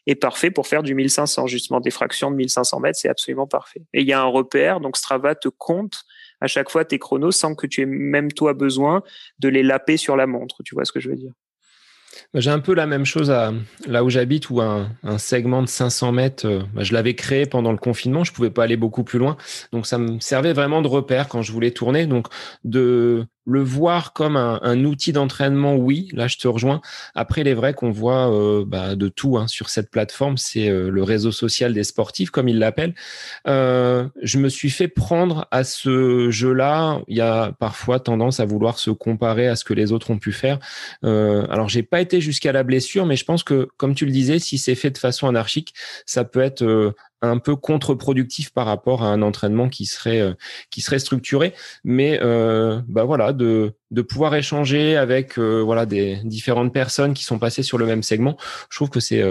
est 0.09 0.15
parfait 0.15 0.51
pour 0.51 0.67
faire 0.67 0.83
du 0.83 0.95
1500. 0.95 1.47
Justement, 1.47 1.79
des 1.79 1.91
fractions 1.91 2.31
de 2.31 2.35
1500 2.35 2.79
mètres, 2.79 2.99
c'est 2.99 3.09
absolument 3.09 3.47
parfait. 3.47 3.81
Et 3.93 4.01
il 4.01 4.07
y 4.07 4.13
a 4.13 4.21
un 4.21 4.25
repère, 4.25 4.79
donc 4.79 4.97
Strava 4.97 5.35
te 5.35 5.49
compte 5.49 6.03
à 6.41 6.47
chaque 6.47 6.69
fois 6.69 6.85
tes 6.85 6.99
chronos 6.99 7.31
sans 7.31 7.55
que 7.55 7.67
tu 7.67 7.81
aies 7.81 7.85
même 7.85 8.31
toi 8.31 8.53
besoin 8.53 9.03
de 9.39 9.49
les 9.49 9.63
laper 9.63 9.97
sur 9.97 10.15
la 10.15 10.27
montre. 10.27 10.63
Tu 10.63 10.75
vois 10.75 10.85
ce 10.85 10.91
que 10.91 10.99
je 10.99 11.09
veux 11.09 11.15
dire? 11.15 11.33
Bah, 12.33 12.39
j'ai 12.39 12.49
un 12.49 12.59
peu 12.59 12.73
la 12.73 12.85
même 12.85 13.05
chose 13.05 13.33
là 13.87 14.03
où 14.03 14.09
j'habite, 14.09 14.49
où 14.49 14.61
un, 14.61 14.89
segment 15.17 15.61
de 15.61 15.67
500 15.67 16.11
mètres, 16.11 16.47
euh, 16.47 16.61
bah, 16.73 16.83
je 16.83 16.93
l'avais 16.93 17.15
créé 17.15 17.45
pendant 17.45 17.71
le 17.71 17.77
confinement, 17.77 18.23
je 18.23 18.33
pouvais 18.33 18.49
pas 18.49 18.63
aller 18.63 18.77
beaucoup 18.77 19.03
plus 19.03 19.19
loin. 19.19 19.37
Donc 19.71 19.85
ça 19.85 19.97
me 19.97 20.19
servait 20.19 20.53
vraiment 20.53 20.81
de 20.81 20.87
repère 20.87 21.27
quand 21.27 21.41
je 21.41 21.51
voulais 21.51 21.71
tourner. 21.71 22.05
Donc 22.05 22.27
de 22.63 23.25
le 23.49 23.61
voir 23.61 24.13
comme 24.13 24.37
un, 24.37 24.83
outil 24.83 25.11
d'entraînement, 25.11 25.75
oui, 25.75 26.09
là 26.13 26.27
je 26.27 26.37
te 26.37 26.47
rejoins. 26.47 26.81
Après, 27.15 27.41
il 27.41 27.47
est 27.47 27.53
vrai 27.53 27.73
qu'on 27.73 27.91
voit 27.91 28.33
euh, 28.33 28.63
bah, 28.65 28.95
de 28.95 29.07
tout 29.09 29.37
hein, 29.37 29.47
sur 29.47 29.69
cette 29.69 29.89
plateforme, 29.89 30.37
c'est 30.37 30.69
euh, 30.69 30.89
le 30.89 31.03
réseau 31.03 31.31
social 31.31 31.73
des 31.73 31.83
sportifs, 31.83 32.29
comme 32.29 32.47
ils 32.47 32.59
l'appellent. 32.59 32.95
Euh, 33.47 34.07
je 34.21 34.37
me 34.37 34.49
suis 34.49 34.69
fait 34.69 34.87
prendre 34.87 35.47
à 35.51 35.63
ce 35.63 36.29
jeu-là. 36.29 37.01
Il 37.07 37.17
y 37.17 37.21
a 37.21 37.51
parfois 37.59 37.99
tendance 37.99 38.39
à 38.39 38.45
vouloir 38.45 38.79
se 38.79 38.91
comparer 38.91 39.47
à 39.47 39.55
ce 39.55 39.65
que 39.65 39.73
les 39.73 39.91
autres 39.91 40.11
ont 40.11 40.19
pu 40.19 40.31
faire. 40.31 40.59
alors, 41.03 41.69
j'ai 41.69 41.83
pas 41.83 42.01
été 42.01 42.21
jusqu'à 42.21 42.51
la 42.51 42.63
blessure, 42.63 43.05
mais 43.05 43.15
je 43.15 43.25
pense 43.25 43.43
que, 43.43 43.69
comme 43.77 43.95
tu 43.95 44.05
le 44.05 44.11
disais, 44.11 44.39
si 44.39 44.57
c'est 44.57 44.75
fait 44.75 44.91
de 44.91 44.97
façon 44.97 45.27
anarchique, 45.27 45.73
ça 46.05 46.23
peut 46.23 46.41
être 46.41 46.93
un 47.21 47.37
peu 47.37 47.55
contre-productif 47.55 48.51
par 48.51 48.65
rapport 48.65 49.03
à 49.03 49.07
un 49.07 49.21
entraînement 49.21 49.69
qui 49.69 49.85
serait 49.85 50.21
euh, 50.21 50.33
qui 50.69 50.81
serait 50.81 50.99
structuré. 50.99 51.53
Mais 51.83 52.19
euh, 52.21 52.81
bah 52.87 53.03
voilà 53.03 53.33
de 53.33 53.73
de 53.91 54.01
pouvoir 54.01 54.35
échanger 54.35 54.95
avec 54.95 55.37
euh, 55.37 55.61
voilà 55.61 55.85
des 55.85 56.19
différentes 56.23 56.73
personnes 56.73 57.13
qui 57.13 57.23
sont 57.23 57.39
passées 57.39 57.63
sur 57.63 57.77
le 57.77 57.85
même 57.85 58.03
segment 58.03 58.37
je 58.69 58.77
trouve 58.77 58.89
que 58.89 58.99
c'est 58.99 59.23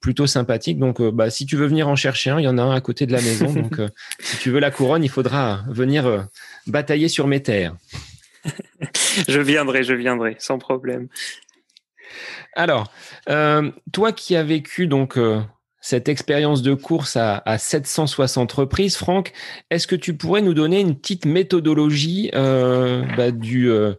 plutôt 0.00 0.26
sympathique. 0.26 0.78
Donc 0.78 1.02
bah 1.02 1.30
si 1.30 1.46
tu 1.46 1.56
veux 1.56 1.66
venir 1.66 1.88
en 1.88 1.96
chercher 1.96 2.30
un 2.30 2.40
il 2.40 2.44
y 2.44 2.48
en 2.48 2.58
a 2.58 2.62
un 2.62 2.74
à 2.74 2.80
côté 2.80 3.06
de 3.06 3.12
la 3.12 3.20
maison. 3.20 3.52
Donc 3.52 3.80
si 4.20 4.38
tu 4.38 4.50
veux 4.50 4.60
la 4.60 4.70
couronne 4.70 5.04
il 5.04 5.10
faudra 5.10 5.64
venir 5.68 6.28
batailler 6.66 7.08
sur 7.08 7.26
mes 7.26 7.42
terres. 7.42 7.74
Je 9.28 9.40
viendrai 9.40 9.84
je 9.84 9.94
viendrai 9.94 10.36
sans 10.38 10.58
problème. 10.58 11.08
Alors, 12.54 12.92
toi 13.92 14.12
qui 14.12 14.36
as 14.36 14.44
vécu 14.44 14.86
donc 14.86 15.18
cette 15.84 16.08
expérience 16.08 16.62
de 16.62 16.72
course 16.72 17.18
à, 17.18 17.58
760 17.58 18.50
reprises. 18.52 18.96
Franck, 18.96 19.32
est-ce 19.68 19.86
que 19.86 19.94
tu 19.94 20.16
pourrais 20.16 20.40
nous 20.40 20.54
donner 20.54 20.80
une 20.80 20.96
petite 20.96 21.26
méthodologie 21.26 22.30
euh, 22.34 23.04
bah, 23.18 23.30
du, 23.30 23.70
euh, 23.70 23.92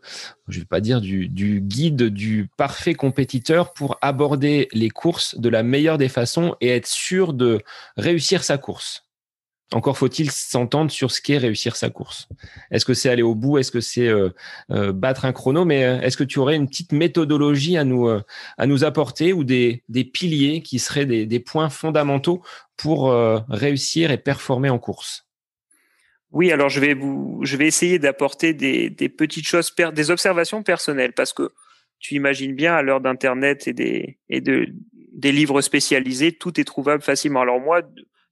je 0.47 0.57
vais 0.57 0.65
pas 0.65 0.81
dire 0.81 0.99
du, 0.99 1.27
du, 1.27 1.61
guide 1.61 2.09
du 2.09 2.49
parfait 2.57 2.95
compétiteur 2.95 3.71
pour 3.71 3.99
aborder 4.01 4.67
les 4.73 4.89
courses 4.89 5.37
de 5.37 5.47
la 5.47 5.61
meilleure 5.61 5.99
des 5.99 6.09
façons 6.09 6.55
et 6.59 6.69
être 6.69 6.87
sûr 6.87 7.33
de 7.33 7.59
réussir 7.97 8.43
sa 8.43 8.57
course? 8.57 9.04
Encore 9.73 9.97
faut-il 9.97 10.29
s'entendre 10.31 10.91
sur 10.91 11.11
ce 11.11 11.21
qu'est 11.21 11.37
réussir 11.37 11.75
sa 11.75 11.89
course. 11.89 12.29
Est-ce 12.71 12.85
que 12.85 12.93
c'est 12.93 13.09
aller 13.09 13.23
au 13.23 13.33
bout? 13.33 13.57
Est-ce 13.57 13.71
que 13.71 13.81
c'est 13.81 14.07
euh, 14.07 14.29
euh, 14.71 14.91
battre 14.93 15.25
un 15.25 15.33
chrono? 15.33 15.65
Mais 15.65 15.83
euh, 15.83 15.99
est-ce 16.01 16.17
que 16.17 16.23
tu 16.23 16.39
aurais 16.39 16.55
une 16.55 16.67
petite 16.67 16.91
méthodologie 16.91 17.75
à 17.75 17.83
nous, 17.83 18.07
à 18.07 18.67
nous 18.67 18.83
apporter 18.83 19.33
ou 19.33 19.43
des, 19.43 19.83
des 19.89 20.03
piliers 20.03 20.61
qui 20.61 20.77
seraient 20.79 21.05
des, 21.05 21.25
des 21.25 21.39
points 21.39 21.69
fondamentaux 21.69 22.43
pour 22.77 23.11
réussir 23.49 24.11
et 24.11 24.17
performer 24.17 24.69
en 24.69 24.79
course? 24.79 25.25
Oui, 26.31 26.51
alors 26.51 26.69
je 26.69 26.79
vais, 26.81 26.93
vous, 26.93 27.39
je 27.43 27.55
vais 27.55 27.65
essayer 27.65 27.97
d'apporter 27.97 28.53
des, 28.53 28.89
des 28.89 29.09
petites 29.09 29.47
choses, 29.47 29.73
des 29.93 30.11
observations 30.11 30.63
personnelles 30.63 31.13
parce 31.13 31.31
que 31.31 31.53
tu 31.99 32.15
imagines 32.15 32.53
bien 32.53 32.75
à 32.75 32.81
l'heure 32.81 32.99
d'Internet 32.99 33.67
et, 33.67 33.73
des, 33.73 34.19
et 34.29 34.41
de, 34.41 34.67
des 35.13 35.31
livres 35.31 35.61
spécialisés, 35.61 36.33
tout 36.33 36.59
est 36.59 36.65
trouvable 36.65 37.01
facilement. 37.01 37.41
Alors 37.41 37.59
moi, 37.61 37.81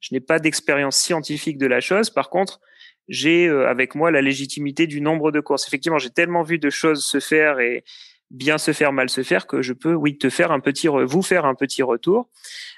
je 0.04 0.14
n'ai 0.14 0.20
pas 0.20 0.38
d'expérience 0.38 0.98
scientifique 0.98 1.58
de 1.58 1.66
la 1.66 1.80
chose. 1.80 2.10
Par 2.10 2.30
contre, 2.30 2.60
j'ai 3.08 3.48
euh, 3.48 3.70
avec 3.70 3.96
moi 3.96 4.12
la 4.12 4.22
légitimité 4.22 4.86
du 4.86 5.00
nombre 5.00 5.32
de 5.32 5.40
courses. 5.40 5.66
Effectivement, 5.66 5.98
j'ai 5.98 6.10
tellement 6.10 6.44
vu 6.44 6.60
de 6.60 6.70
choses 6.70 7.06
se 7.06 7.22
faire 7.22 7.62
et 7.62 7.86
bien 8.30 8.58
se 8.58 8.74
faire, 8.74 8.92
mal 8.92 9.10
se 9.10 9.24
faire 9.24 9.48
que 9.48 9.62
je 9.62 9.72
peux, 9.72 9.94
oui, 9.94 10.18
te 10.18 10.30
faire 10.30 10.52
un 10.52 10.60
petit, 10.60 10.88
vous 10.88 11.22
faire 11.22 11.46
un 11.46 11.56
petit 11.56 11.84
retour. 11.84 12.30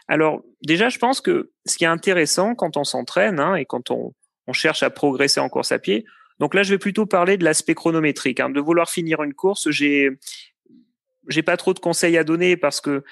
Alors, 0.07 0.43
déjà, 0.63 0.89
je 0.89 0.99
pense 0.99 1.19
que 1.19 1.51
ce 1.65 1.77
qui 1.77 1.83
est 1.85 1.87
intéressant 1.87 2.53
quand 2.53 2.77
on 2.77 2.83
s'entraîne 2.83 3.39
hein, 3.39 3.55
et 3.55 3.65
quand 3.65 3.89
on, 3.89 4.13
cherche 4.51 4.83
à 4.83 4.91
progresser 4.91 5.39
en 5.39 5.49
course 5.49 5.71
à 5.71 5.79
pied, 5.79 6.05
donc 6.37 6.53
là, 6.53 6.61
je 6.61 6.69
vais 6.69 6.77
plutôt 6.77 7.07
parler 7.07 7.37
de 7.37 7.43
l'aspect 7.43 7.73
chronométrique. 7.73 8.39
Hein, 8.39 8.51
de 8.51 8.59
vouloir 8.59 8.87
finir 8.87 9.23
une 9.23 9.33
course, 9.33 9.71
j'ai, 9.71 10.11
j'ai 11.27 11.41
pas 11.41 11.57
trop 11.57 11.73
de 11.73 11.79
conseils 11.79 12.17
à 12.19 12.23
donner 12.23 12.55
parce 12.55 12.81
que 12.81 13.03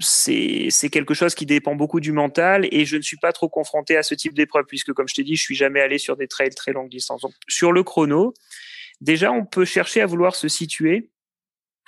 c'est 0.00 0.90
quelque 0.90 1.14
chose 1.14 1.34
qui 1.34 1.46
dépend 1.46 1.74
beaucoup 1.74 2.00
du 2.00 2.12
mental 2.12 2.66
et 2.72 2.84
je 2.84 2.96
ne 2.96 3.02
suis 3.02 3.16
pas 3.16 3.32
trop 3.32 3.48
confronté 3.48 3.96
à 3.96 4.02
ce 4.02 4.14
type 4.14 4.34
d'épreuve 4.34 4.64
puisque 4.66 4.92
comme 4.92 5.08
je 5.08 5.14
t'ai 5.14 5.22
dit 5.22 5.36
je 5.36 5.42
suis 5.42 5.54
jamais 5.54 5.80
allé 5.80 5.98
sur 5.98 6.16
des 6.16 6.26
trails 6.26 6.50
très 6.50 6.72
longue 6.72 6.88
distance. 6.88 7.24
Sur 7.48 7.72
le 7.72 7.82
chrono 7.82 8.34
déjà 9.00 9.30
on 9.30 9.44
peut 9.44 9.64
chercher 9.64 10.00
à 10.00 10.06
vouloir 10.06 10.34
se 10.34 10.48
situer 10.48 11.10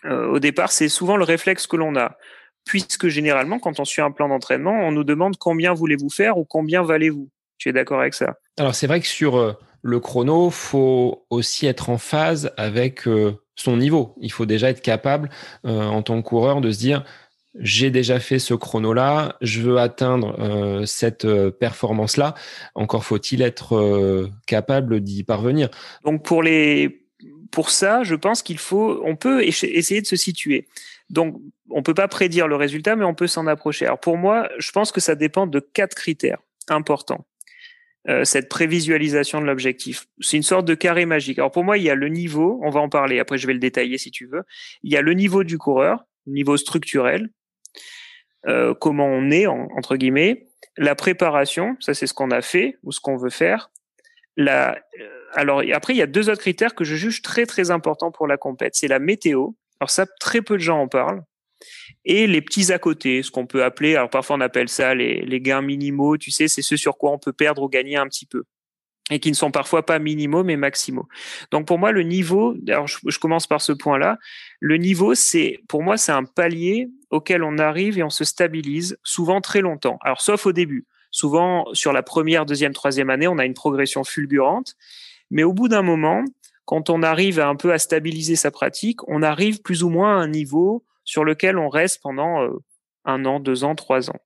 euh, 0.05 0.29
au 0.29 0.39
départ 0.39 0.71
c'est 0.71 0.89
souvent 0.89 1.17
le 1.17 1.25
réflexe 1.25 1.67
que 1.67 1.77
l'on 1.77 1.97
a. 1.97 2.17
Puisque 2.65 3.09
généralement 3.09 3.59
quand 3.59 3.81
on 3.81 3.85
suit 3.85 4.03
un 4.03 4.13
plan 4.13 4.29
d'entraînement 4.29 4.87
on 4.87 4.93
nous 4.93 5.05
demande 5.05 5.37
combien 5.37 5.75
voulez-vous 5.75 6.11
faire 6.11 6.39
ou 6.39 6.45
combien 6.45 6.83
valez-vous. 6.83 7.29
Tu 7.59 7.69
es 7.69 7.73
d'accord 7.73 8.01
avec 8.01 8.15
ça? 8.15 8.37
Alors 8.59 8.77
c'est 8.77 8.87
vrai 8.87 9.01
que 9.01 9.09
sur 9.09 9.37
euh, 9.37 9.55
le 9.83 9.99
chrono 9.99 10.51
faut 10.51 11.27
aussi 11.31 11.67
être 11.67 11.91
en 11.91 11.99
phase 11.99 12.53
avec 12.57 13.09
euh, 13.09 13.35
son 13.57 13.77
niveau. 13.77 14.15
Il 14.21 14.31
faut 14.31 14.47
déjà 14.47 14.71
être 14.71 14.83
capable 14.83 15.31
en 15.65 16.01
tant 16.03 16.23
que 16.23 16.29
coureur 16.29 16.61
de 16.61 16.71
se 16.71 16.79
dire 16.79 17.05
j'ai 17.61 17.91
déjà 17.91 18.21
fait 18.21 18.39
ce 18.39 18.55
chrono-là, 18.55 19.37
je 19.41 19.61
veux 19.61 19.79
atteindre 19.79 20.39
euh, 20.39 20.87
cette 20.87 21.25
euh, 21.25 21.51
performance-là. 21.51 22.35
Encore 22.75 23.05
faut-il 23.05 23.43
être 23.43 23.77
euh, 23.77 24.31
capable 24.47 25.01
d'y 25.01 25.25
parvenir. 25.25 25.69
Donc 26.05 26.25
pour 26.25 26.43
les, 26.43 27.05
pour 27.51 27.71
ça, 27.71 28.05
je 28.05 28.15
pense 28.15 28.43
qu'il 28.43 28.59
faut, 28.59 29.01
on 29.05 29.17
peut 29.17 29.43
essayer 29.45 30.01
de 30.01 30.07
se 30.07 30.17
situer. 30.17 30.69
Donc 31.11 31.41
on 31.71 31.83
peut 31.83 31.95
pas 31.95 32.09
prédire 32.09 32.49
le 32.49 32.57
résultat, 32.57 32.97
mais 32.97 33.05
on 33.05 33.15
peut 33.15 33.27
s'en 33.27 33.47
approcher. 33.47 33.87
Alors 33.87 34.01
pour 34.01 34.17
moi, 34.17 34.49
je 34.59 34.71
pense 34.71 34.93
que 34.93 35.01
ça 35.01 35.15
dépend 35.15 35.47
de 35.47 35.61
quatre 35.61 35.95
critères 35.95 36.39
importants. 36.69 37.27
cette 38.25 38.49
prévisualisation 38.49 39.41
de 39.41 39.47
l'objectif. 39.47 40.07
C'est 40.21 40.37
une 40.37 40.43
sorte 40.43 40.65
de 40.65 40.75
carré 40.75 41.05
magique. 41.07 41.39
Alors 41.39 41.51
pour 41.51 41.65
moi, 41.65 41.77
il 41.77 41.85
y 41.85 41.91
a 41.91 41.95
le 41.95 42.09
niveau, 42.09 42.61
on 42.63 42.71
va 42.71 42.81
en 42.81 42.89
parler, 42.89 43.19
après 43.19 43.37
je 43.37 43.47
vais 43.47 43.53
le 43.53 43.59
détailler 43.59 43.99
si 43.99 44.11
tu 44.11 44.27
veux. 44.27 44.45
Il 44.83 44.93
y 44.93 44.97
a 44.97 45.03
le 45.03 45.13
niveau 45.13 45.45
du 45.45 45.59
coureur, 45.59 46.05
niveau 46.27 46.57
structurel, 46.57 47.31
euh, 48.47 48.75
comment 48.75 49.07
on 49.07 49.31
est 49.31 49.47
entre 49.47 49.97
guillemets, 49.97 50.49
la 50.77 50.95
préparation, 50.95 51.77
ça 51.81 51.95
c'est 51.95 52.07
ce 52.07 52.15
qu'on 52.15 52.31
a 52.31 52.43
fait 52.43 52.79
ou 52.85 52.93
ce 52.93 53.01
qu'on 53.01 53.17
veut 53.17 53.31
faire. 53.31 53.71
La, 54.37 54.77
euh, 55.01 55.25
alors 55.33 55.63
après 55.73 55.95
il 55.95 55.97
y 55.97 56.03
a 56.03 56.07
deux 56.07 56.31
autres 56.31 56.41
critères 56.41 56.75
que 56.75 56.85
je 56.85 56.95
juge 56.95 57.23
très 57.23 57.47
très 57.47 57.71
importants 57.71 58.13
pour 58.13 58.27
la 58.27 58.37
compète, 58.37 58.75
c'est 58.75 58.89
la 58.89 59.01
météo. 59.01 59.49
Alors 59.81 59.91
ça 59.91 60.07
très 60.21 60.43
peu 60.43 60.55
de 60.55 60.63
gens 60.63 60.81
en 60.81 60.89
parlent 60.89 61.23
et 62.05 62.29
les 62.29 62.41
petits 62.41 62.73
à 62.73 62.79
côté, 62.79 63.23
ce 63.23 63.33
qu'on 63.33 63.47
peut 63.47 63.65
appeler, 63.65 63.97
alors 63.97 64.11
parfois 64.11 64.37
on 64.37 64.41
appelle 64.41 64.69
ça 64.69 64.95
les, 64.95 65.23
les 65.23 65.41
gains 65.41 65.63
minimaux, 65.63 66.17
tu 66.17 66.31
sais, 66.31 66.47
c'est 66.47 66.63
ce 66.63 66.77
sur 66.77 66.97
quoi 66.97 67.11
on 67.11 67.19
peut 67.19 67.33
perdre 67.33 67.63
ou 67.63 67.69
gagner 67.69 67.97
un 67.97 68.07
petit 68.07 68.27
peu 68.27 68.45
et 69.11 69.21
qui 69.21 69.31
ne 69.31 69.37
sont 69.37 69.51
parfois 69.51 69.85
pas 69.85 69.99
minimaux 69.99 70.45
mais 70.45 70.57
maximaux. 70.57 71.09
Donc 71.51 71.67
pour 71.67 71.79
moi 71.79 71.93
le 71.93 72.03
niveau, 72.03 72.55
alors 72.69 72.87
je, 72.87 73.19
commence 73.19 73.47
par 73.47 73.61
ce 73.61 73.73
point-là, 73.73 74.19
le 74.61 74.77
niveau 74.77 75.15
c'est 75.15 75.61
pour 75.69 75.83
moi 75.83 75.97
c'est 75.97 76.13
un 76.13 76.25
palier 76.25 76.91
auquel 77.11 77.43
on 77.43 77.59
arrive 77.59 77.99
et 77.99 78.03
on 78.03 78.11
se 78.11 78.25
stabilise 78.25 78.99
souvent 79.03 79.41
très 79.41 79.61
longtemps. 79.61 79.99
Alors 80.03 80.21
sauf 80.21 80.47
au 80.47 80.53
début, 80.53 80.87
souvent 81.11 81.67
sur 81.73 81.93
la 81.93 82.03
première, 82.03 82.47
deuxième, 82.47 82.73
troisième 82.73 83.11
année 83.11 83.29
on 83.29 83.39
a 83.39 83.45
une 83.45 83.55
progression 83.55 84.05
fulgurante, 84.05 84.75
mais 85.31 85.43
au 85.43 85.53
bout 85.53 85.69
d'un 85.69 85.83
moment, 85.83 86.25
quand 86.65 86.91
on 86.91 87.03
arrive 87.03 87.41
un 87.41 87.57
peu 87.57 87.73
à 87.73 87.79
stabiliser 87.79 88.37
sa 88.37 88.51
pratique, 88.51 89.07
on 89.09 89.23
arrive 89.23 89.63
plus 89.63 89.83
ou 89.85 89.89
moins 89.89 90.19
à 90.19 90.23
un 90.23 90.29
niveau 90.29 90.85
sur 91.05 91.25
lequel 91.25 91.57
on 91.57 91.71
reste 91.71 92.03
pendant 92.03 92.43
euh, 92.43 92.51
un 93.07 93.25
an, 93.25 93.41
deux 93.41 93.65
ans, 93.65 93.75
trois 93.75 94.11
ans. 94.11 94.21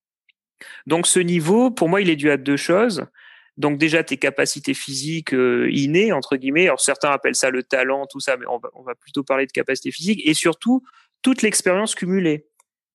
Donc 0.86 1.06
ce 1.06 1.20
niveau, 1.20 1.70
pour 1.70 1.88
moi, 1.88 2.00
il 2.00 2.10
est 2.10 2.16
dû 2.16 2.30
à 2.30 2.36
deux 2.36 2.56
choses. 2.56 3.06
Donc 3.58 3.78
déjà 3.78 4.02
tes 4.02 4.16
capacités 4.16 4.74
physiques 4.74 5.34
euh, 5.34 5.70
innées 5.70 6.12
entre 6.12 6.36
guillemets. 6.36 6.64
Alors 6.64 6.80
certains 6.80 7.10
appellent 7.10 7.34
ça 7.34 7.50
le 7.50 7.62
talent, 7.62 8.06
tout 8.06 8.20
ça, 8.20 8.36
mais 8.36 8.46
on 8.46 8.58
va, 8.58 8.70
on 8.74 8.82
va 8.82 8.94
plutôt 8.94 9.22
parler 9.22 9.46
de 9.46 9.52
capacités 9.52 9.90
physiques 9.90 10.22
et 10.24 10.34
surtout 10.34 10.82
toute 11.22 11.42
l'expérience 11.42 11.94
cumulée 11.94 12.46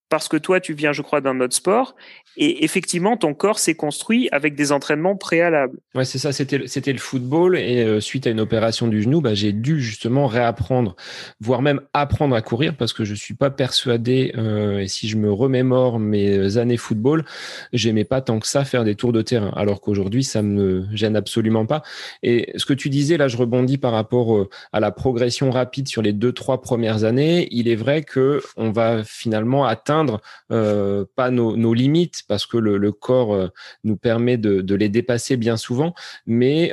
parce 0.09 0.27
que 0.27 0.37
toi, 0.37 0.59
tu 0.59 0.73
viens, 0.73 0.93
je 0.93 1.01
crois, 1.01 1.21
d'un 1.21 1.39
autre 1.41 1.55
sport, 1.55 1.95
et 2.37 2.63
effectivement, 2.63 3.17
ton 3.17 3.33
corps 3.33 3.59
s'est 3.59 3.75
construit 3.75 4.29
avec 4.31 4.55
des 4.55 4.71
entraînements 4.71 5.15
préalables. 5.15 5.79
Ouais, 5.95 6.05
c'est 6.05 6.19
ça, 6.19 6.31
c'était, 6.31 6.57
le 6.57 6.97
football, 6.97 7.57
et 7.57 7.83
euh, 7.83 7.99
suite 7.99 8.27
à 8.27 8.29
une 8.29 8.39
opération 8.39 8.87
du 8.87 9.01
genou, 9.01 9.21
bah, 9.21 9.33
j'ai 9.33 9.51
dû 9.51 9.81
justement 9.81 10.27
réapprendre, 10.27 10.95
voire 11.39 11.61
même 11.61 11.81
apprendre 11.93 12.35
à 12.35 12.41
courir, 12.41 12.75
parce 12.77 12.93
que 12.93 13.03
je 13.03 13.15
suis 13.15 13.33
pas 13.33 13.49
persuadé, 13.49 14.33
euh, 14.37 14.79
et 14.79 14.87
si 14.87 15.07
je 15.07 15.17
me 15.17 15.31
remémore 15.31 15.99
mes 15.99 16.57
années 16.57 16.77
football, 16.77 17.25
j'aimais 17.73 18.05
pas 18.05 18.21
tant 18.21 18.39
que 18.39 18.47
ça 18.47 18.65
faire 18.65 18.83
des 18.83 18.95
tours 18.95 19.13
de 19.13 19.21
terrain, 19.21 19.51
alors 19.55 19.81
qu'aujourd'hui, 19.81 20.23
ça 20.23 20.41
me 20.41 20.85
gêne 20.93 21.15
absolument 21.15 21.65
pas. 21.65 21.81
Et 22.23 22.53
ce 22.55 22.65
que 22.65 22.73
tu 22.73 22.89
disais, 22.89 23.17
là, 23.17 23.27
je 23.27 23.37
rebondis 23.37 23.77
par 23.77 23.91
rapport 23.91 24.35
euh, 24.35 24.49
à 24.73 24.79
la 24.79 24.91
progression 24.91 25.51
rapide 25.51 25.87
sur 25.87 26.01
les 26.01 26.13
deux, 26.13 26.31
trois 26.31 26.61
premières 26.61 27.03
années. 27.03 27.47
Il 27.51 27.67
est 27.67 27.75
vrai 27.75 28.03
que 28.03 28.41
on 28.55 28.71
va 28.71 29.03
finalement 29.03 29.65
atteindre 29.65 29.96
atteindre 29.97 30.21
euh, 30.51 31.05
pas 31.15 31.31
nos, 31.31 31.73
limites 31.73 32.23
parce 32.27 32.45
que 32.45 32.57
le, 32.57 32.91
corps 32.91 33.33
euh, 33.33 33.47
nous 33.83 33.97
permet 33.97 34.37
de, 34.37 34.75
les 34.75 34.89
dépasser 34.89 35.37
bien 35.37 35.57
souvent. 35.57 35.93
Mais 36.25 36.71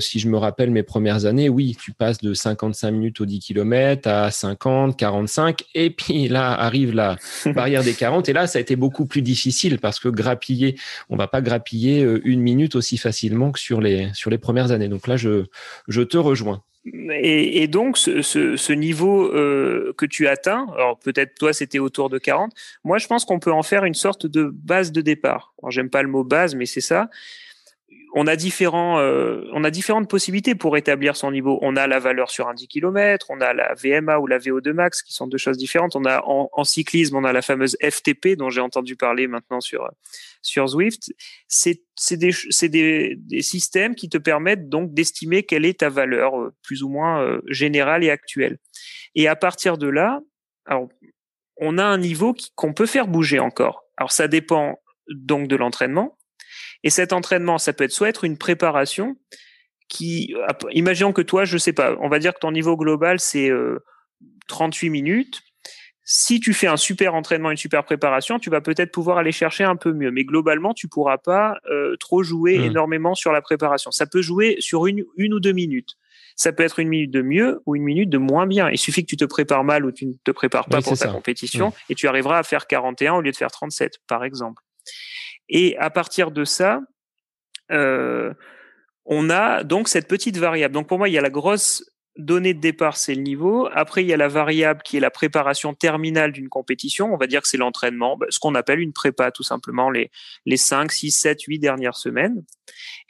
si 0.00 0.18
je 0.18 0.28
me 0.28 0.38
rappelle 0.38 0.70
mes 0.70 0.82
premières 0.82 1.26
années, 1.26 1.48
oui, 1.48 1.76
tu 1.80 1.92
passes 1.92 2.18
de 2.18 2.34
55 2.34 2.90
minutes 2.90 3.20
au 3.20 3.26
10 3.26 3.40
km 3.40 4.08
à 4.08 4.30
50, 4.30 4.96
45, 4.96 5.64
et 5.74 5.90
puis 5.90 6.28
là 6.28 6.52
arrive 6.52 6.94
la 6.94 7.16
barrière 7.54 7.82
des 7.82 7.94
40. 7.94 8.28
Et 8.28 8.32
là, 8.32 8.46
ça 8.46 8.58
a 8.58 8.62
été 8.62 8.76
beaucoup 8.76 9.06
plus 9.06 9.22
difficile 9.22 9.78
parce 9.78 9.98
que 10.00 10.08
grappiller, 10.08 10.78
on 11.10 11.16
va 11.16 11.28
pas 11.28 11.40
grappiller 11.40 12.06
une 12.24 12.40
minute 12.40 12.74
aussi 12.74 12.96
facilement 12.96 13.52
que 13.52 13.58
sur 13.58 13.80
les 13.80 14.08
sur 14.14 14.30
les 14.30 14.38
premières 14.38 14.72
années. 14.72 14.88
Donc 14.88 15.06
là, 15.06 15.16
je 15.16 15.44
je 15.88 16.02
te 16.02 16.16
rejoins. 16.16 16.62
Et, 16.84 17.68
donc, 17.68 17.96
ce, 17.96 18.72
niveau 18.72 19.32
euh, 19.32 19.94
que 19.96 20.04
tu 20.04 20.26
atteins, 20.26 20.66
alors 20.74 20.98
peut-être 20.98 21.34
toi 21.36 21.52
c'était 21.52 21.78
autour 21.78 22.10
de 22.10 22.18
40, 22.18 22.52
moi 22.82 22.98
je 22.98 23.06
pense 23.06 23.24
qu'on 23.24 23.38
peut 23.38 23.52
en 23.52 23.62
faire 23.62 23.84
une 23.84 23.94
sorte 23.94 24.26
de 24.26 24.50
base 24.52 24.90
de 24.90 25.00
départ. 25.00 25.54
J'aime 25.68 25.90
pas 25.90 26.02
le 26.02 26.08
mot 26.08 26.24
base, 26.24 26.56
mais 26.56 26.66
c'est 26.66 26.80
ça 26.80 27.08
on 28.14 28.26
a 28.26 28.36
différents, 28.36 28.98
euh, 28.98 29.44
on 29.52 29.64
a 29.64 29.70
différentes 29.70 30.08
possibilités 30.08 30.54
pour 30.54 30.76
établir 30.76 31.16
son 31.16 31.30
niveau. 31.30 31.58
On 31.62 31.76
a 31.76 31.86
la 31.86 31.98
valeur 31.98 32.30
sur 32.30 32.48
un 32.48 32.54
10 32.54 32.68
km, 32.68 33.26
on 33.30 33.40
a 33.40 33.54
la 33.54 33.74
VMA 33.74 34.18
ou 34.18 34.26
la 34.26 34.38
VO2 34.38 34.72
max, 34.72 35.02
qui 35.02 35.14
sont 35.14 35.26
deux 35.26 35.38
choses 35.38 35.56
différentes. 35.56 35.96
On 35.96 36.04
a 36.04 36.22
en, 36.26 36.64
cyclisme, 36.64 37.16
on 37.16 37.24
a 37.24 37.32
la 37.32 37.40
fameuse 37.40 37.76
FTP 37.82 38.36
dont 38.36 38.50
j'ai 38.50 38.60
entendu 38.60 38.96
parler 38.96 39.26
maintenant 39.28 39.60
sur 39.60 39.88
sur 40.42 40.66
Zwift. 40.66 41.12
C'est 41.48 41.80
des 42.10 42.32
des, 42.68 43.14
des, 43.16 43.42
systèmes 43.42 43.94
qui 43.94 44.08
te 44.10 44.18
permettent 44.18 44.68
donc 44.68 44.92
d'estimer 44.92 45.42
quelle 45.44 45.64
est 45.64 45.80
ta 45.80 45.88
valeur 45.88 46.38
euh, 46.38 46.54
plus 46.62 46.82
ou 46.82 46.90
moins 46.90 47.22
euh, 47.22 47.40
générale 47.48 48.04
et 48.04 48.10
actuelle. 48.10 48.58
Et 49.14 49.26
à 49.26 49.36
partir 49.36 49.78
de 49.78 49.88
là, 49.88 50.20
alors, 50.66 50.88
on 51.56 51.78
a 51.78 51.84
un 51.84 51.98
niveau 51.98 52.34
qu'on 52.56 52.74
peut 52.74 52.86
faire 52.86 53.08
bouger 53.08 53.38
encore. 53.38 53.84
Alors 53.96 54.12
ça 54.12 54.28
dépend 54.28 54.78
donc 55.08 55.48
de 55.48 55.56
l'entraînement 55.56 56.18
et 56.84 56.90
cet 56.90 57.12
entraînement, 57.12 57.58
ça 57.58 57.72
peut 57.72 57.84
être 57.84 57.92
soit 57.92 58.08
être 58.08 58.24
une 58.24 58.38
préparation 58.38 59.16
qui, 59.88 60.34
imaginons 60.72 61.12
que 61.12 61.22
toi, 61.22 61.44
je 61.44 61.58
sais 61.58 61.72
pas, 61.72 61.96
on 62.00 62.08
va 62.08 62.18
dire 62.18 62.34
que 62.34 62.40
ton 62.40 62.52
niveau 62.52 62.76
global, 62.76 63.20
c'est 63.20 63.50
38 64.48 64.88
euh, 64.88 64.90
minutes. 64.90 65.42
Si 66.04 66.40
tu 66.40 66.52
fais 66.52 66.66
un 66.66 66.76
super 66.76 67.14
entraînement, 67.14 67.50
une 67.50 67.56
super 67.56 67.84
préparation, 67.84 68.38
tu 68.38 68.50
vas 68.50 68.60
peut-être 68.60 68.90
pouvoir 68.90 69.18
aller 69.18 69.30
chercher 69.30 69.64
un 69.64 69.76
peu 69.76 69.92
mieux. 69.92 70.10
Mais 70.10 70.24
globalement, 70.24 70.74
tu 70.74 70.88
pourras 70.88 71.18
pas 71.18 71.58
euh, 71.70 71.96
trop 72.00 72.22
jouer 72.22 72.58
mmh. 72.58 72.64
énormément 72.64 73.14
sur 73.14 73.32
la 73.32 73.40
préparation. 73.40 73.92
Ça 73.92 74.06
peut 74.06 74.22
jouer 74.22 74.56
sur 74.58 74.86
une, 74.86 75.04
une 75.16 75.34
ou 75.34 75.40
deux 75.40 75.52
minutes. 75.52 75.96
Ça 76.34 76.52
peut 76.52 76.64
être 76.64 76.80
une 76.80 76.88
minute 76.88 77.10
de 77.10 77.22
mieux 77.22 77.60
ou 77.66 77.76
une 77.76 77.84
minute 77.84 78.10
de 78.10 78.18
moins 78.18 78.46
bien. 78.46 78.68
Il 78.70 78.78
suffit 78.78 79.02
que 79.04 79.10
tu 79.10 79.16
te 79.16 79.24
prépares 79.24 79.62
mal 79.62 79.84
ou 79.84 79.92
tu 79.92 80.06
ne 80.06 80.14
te 80.24 80.30
prépares 80.30 80.68
pas 80.68 80.80
pour 80.80 80.98
ta 80.98 81.08
compétition 81.08 81.68
mmh. 81.68 81.90
et 81.90 81.94
tu 81.94 82.08
arriveras 82.08 82.38
à 82.38 82.42
faire 82.42 82.66
41 82.66 83.14
au 83.14 83.20
lieu 83.20 83.30
de 83.30 83.36
faire 83.36 83.50
37, 83.50 83.98
par 84.08 84.24
exemple. 84.24 84.62
Et 85.52 85.76
à 85.78 85.90
partir 85.90 86.30
de 86.30 86.44
ça, 86.44 86.80
euh, 87.70 88.32
on 89.04 89.30
a 89.30 89.62
donc 89.62 89.88
cette 89.88 90.08
petite 90.08 90.38
variable. 90.38 90.74
Donc 90.74 90.88
pour 90.88 90.98
moi, 90.98 91.08
il 91.08 91.12
y 91.12 91.18
a 91.18 91.22
la 91.22 91.30
grosse 91.30 91.84
donnée 92.16 92.54
de 92.54 92.60
départ, 92.60 92.96
c'est 92.96 93.14
le 93.14 93.22
niveau. 93.22 93.68
Après, 93.72 94.02
il 94.02 94.08
y 94.08 94.12
a 94.12 94.16
la 94.16 94.28
variable 94.28 94.82
qui 94.82 94.96
est 94.96 95.00
la 95.00 95.10
préparation 95.10 95.74
terminale 95.74 96.32
d'une 96.32 96.48
compétition. 96.48 97.12
On 97.12 97.16
va 97.16 97.26
dire 97.26 97.42
que 97.42 97.48
c'est 97.48 97.58
l'entraînement, 97.58 98.16
bah, 98.16 98.26
ce 98.30 98.38
qu'on 98.38 98.54
appelle 98.54 98.80
une 98.80 98.92
prépa, 98.92 99.30
tout 99.30 99.42
simplement, 99.42 99.90
les, 99.90 100.10
les 100.46 100.56
5, 100.56 100.90
6, 100.90 101.10
7, 101.10 101.42
8 101.42 101.58
dernières 101.58 101.96
semaines. 101.96 102.44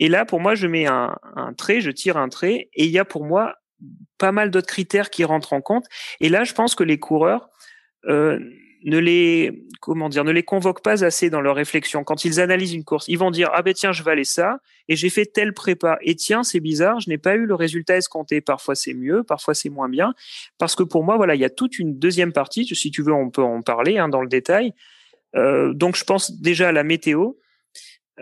Et 0.00 0.08
là, 0.08 0.24
pour 0.24 0.40
moi, 0.40 0.54
je 0.54 0.66
mets 0.66 0.86
un, 0.86 1.16
un 1.36 1.52
trait, 1.52 1.80
je 1.80 1.90
tire 1.90 2.16
un 2.16 2.28
trait, 2.28 2.68
et 2.74 2.84
il 2.84 2.90
y 2.90 2.98
a 2.98 3.04
pour 3.04 3.24
moi 3.24 3.54
pas 4.18 4.32
mal 4.32 4.50
d'autres 4.50 4.68
critères 4.68 5.10
qui 5.10 5.24
rentrent 5.24 5.52
en 5.52 5.60
compte. 5.60 5.86
Et 6.20 6.28
là, 6.28 6.44
je 6.44 6.54
pense 6.54 6.74
que 6.74 6.84
les 6.84 6.98
coureurs 6.98 7.48
euh, 8.06 8.38
ne 8.84 8.98
les 8.98 9.66
comment 9.80 10.08
dire 10.08 10.24
ne 10.24 10.30
les 10.30 10.42
convoquent 10.42 10.82
pas 10.82 11.04
assez 11.04 11.30
dans 11.30 11.40
leur 11.40 11.56
réflexion. 11.56 12.04
Quand 12.04 12.24
ils 12.24 12.40
analysent 12.40 12.74
une 12.74 12.84
course, 12.84 13.06
ils 13.08 13.18
vont 13.18 13.30
dire 13.30 13.50
ah 13.52 13.62
ben 13.62 13.74
tiens 13.74 13.92
je 13.92 14.08
aller 14.08 14.24
ça 14.24 14.58
et 14.88 14.96
j'ai 14.96 15.10
fait 15.10 15.26
tel 15.26 15.52
prépa 15.54 15.98
et 16.02 16.14
tiens 16.14 16.42
c'est 16.42 16.60
bizarre 16.60 17.00
je 17.00 17.08
n'ai 17.08 17.18
pas 17.18 17.34
eu 17.34 17.46
le 17.46 17.54
résultat 17.54 17.96
escompté. 17.96 18.40
Parfois 18.40 18.74
c'est 18.74 18.94
mieux, 18.94 19.22
parfois 19.22 19.54
c'est 19.54 19.70
moins 19.70 19.88
bien 19.88 20.14
parce 20.58 20.74
que 20.74 20.82
pour 20.82 21.04
moi 21.04 21.16
voilà 21.16 21.34
il 21.34 21.40
y 21.40 21.44
a 21.44 21.50
toute 21.50 21.78
une 21.78 21.98
deuxième 21.98 22.32
partie. 22.32 22.66
Si 22.66 22.90
tu 22.90 23.02
veux 23.02 23.12
on 23.12 23.30
peut 23.30 23.42
en 23.42 23.62
parler 23.62 23.98
hein, 23.98 24.08
dans 24.08 24.20
le 24.20 24.28
détail. 24.28 24.72
Euh, 25.34 25.72
donc 25.72 25.96
je 25.96 26.04
pense 26.04 26.40
déjà 26.40 26.68
à 26.68 26.72
la 26.72 26.84
météo. 26.84 27.32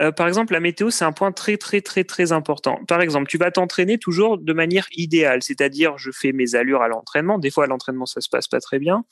Euh, 0.01 0.13
par 0.13 0.29
exemple, 0.29 0.53
la 0.55 0.61
météo, 0.61 0.91
c'est 0.91 1.05
un 1.05 1.13
point 1.13 1.31
très, 1.31 1.57
très, 1.59 1.83
très, 1.83 2.05
très 2.05 2.33
important. 2.33 2.81
Par 2.89 3.03
exemple, 3.03 3.29
tu 3.29 3.37
vas 3.37 3.51
t'entraîner 3.51 3.99
toujours 3.99 4.39
de 4.39 4.53
manière 4.53 4.87
idéale, 4.93 5.43
c'est-à-dire, 5.43 5.99
je 5.99 6.11
fais 6.11 6.33
mes 6.33 6.55
allures 6.55 6.83
à 6.83 6.89
l'entraînement. 6.89 7.39
Des 7.39 7.51
fois, 7.51 7.65
à 7.65 7.67
l'entraînement, 7.67 8.07
ça 8.07 8.21
se 8.21 8.29
passe 8.29 8.49
pas 8.49 8.61
très 8.61 8.79
bien. 8.79 9.05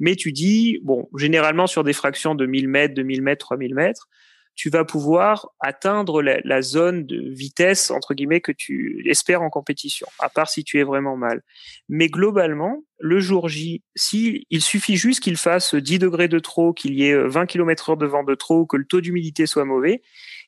Mais 0.00 0.16
tu 0.16 0.32
dis, 0.32 0.80
bon, 0.82 1.08
généralement, 1.16 1.66
sur 1.66 1.82
des 1.82 1.94
fractions 1.94 2.34
de 2.34 2.44
1000 2.44 2.68
mètres, 2.68 2.94
2000 2.94 3.22
mètres, 3.22 3.46
3000 3.46 3.74
mètres, 3.74 4.08
tu 4.54 4.70
vas 4.70 4.84
pouvoir 4.84 5.50
atteindre 5.60 6.22
la, 6.22 6.62
zone 6.62 7.06
de 7.06 7.30
vitesse, 7.30 7.90
entre 7.90 8.14
guillemets, 8.14 8.40
que 8.40 8.52
tu 8.52 9.02
espères 9.06 9.42
en 9.42 9.50
compétition, 9.50 10.06
à 10.18 10.28
part 10.28 10.48
si 10.48 10.64
tu 10.64 10.78
es 10.78 10.84
vraiment 10.84 11.16
mal. 11.16 11.42
Mais 11.88 12.08
globalement, 12.08 12.84
le 12.98 13.20
jour 13.20 13.48
J, 13.48 13.82
si 13.96 14.46
il 14.50 14.62
suffit 14.62 14.96
juste 14.96 15.20
qu'il 15.20 15.36
fasse 15.36 15.74
10 15.74 15.98
degrés 15.98 16.28
de 16.28 16.38
trop, 16.38 16.72
qu'il 16.72 16.94
y 16.94 17.04
ait 17.08 17.28
20 17.28 17.46
km 17.46 17.90
heure 17.90 17.96
de 17.96 18.06
vent 18.06 18.22
de 18.22 18.34
trop, 18.34 18.66
que 18.66 18.76
le 18.76 18.84
taux 18.84 19.00
d'humidité 19.00 19.46
soit 19.46 19.64
mauvais, 19.64 20.02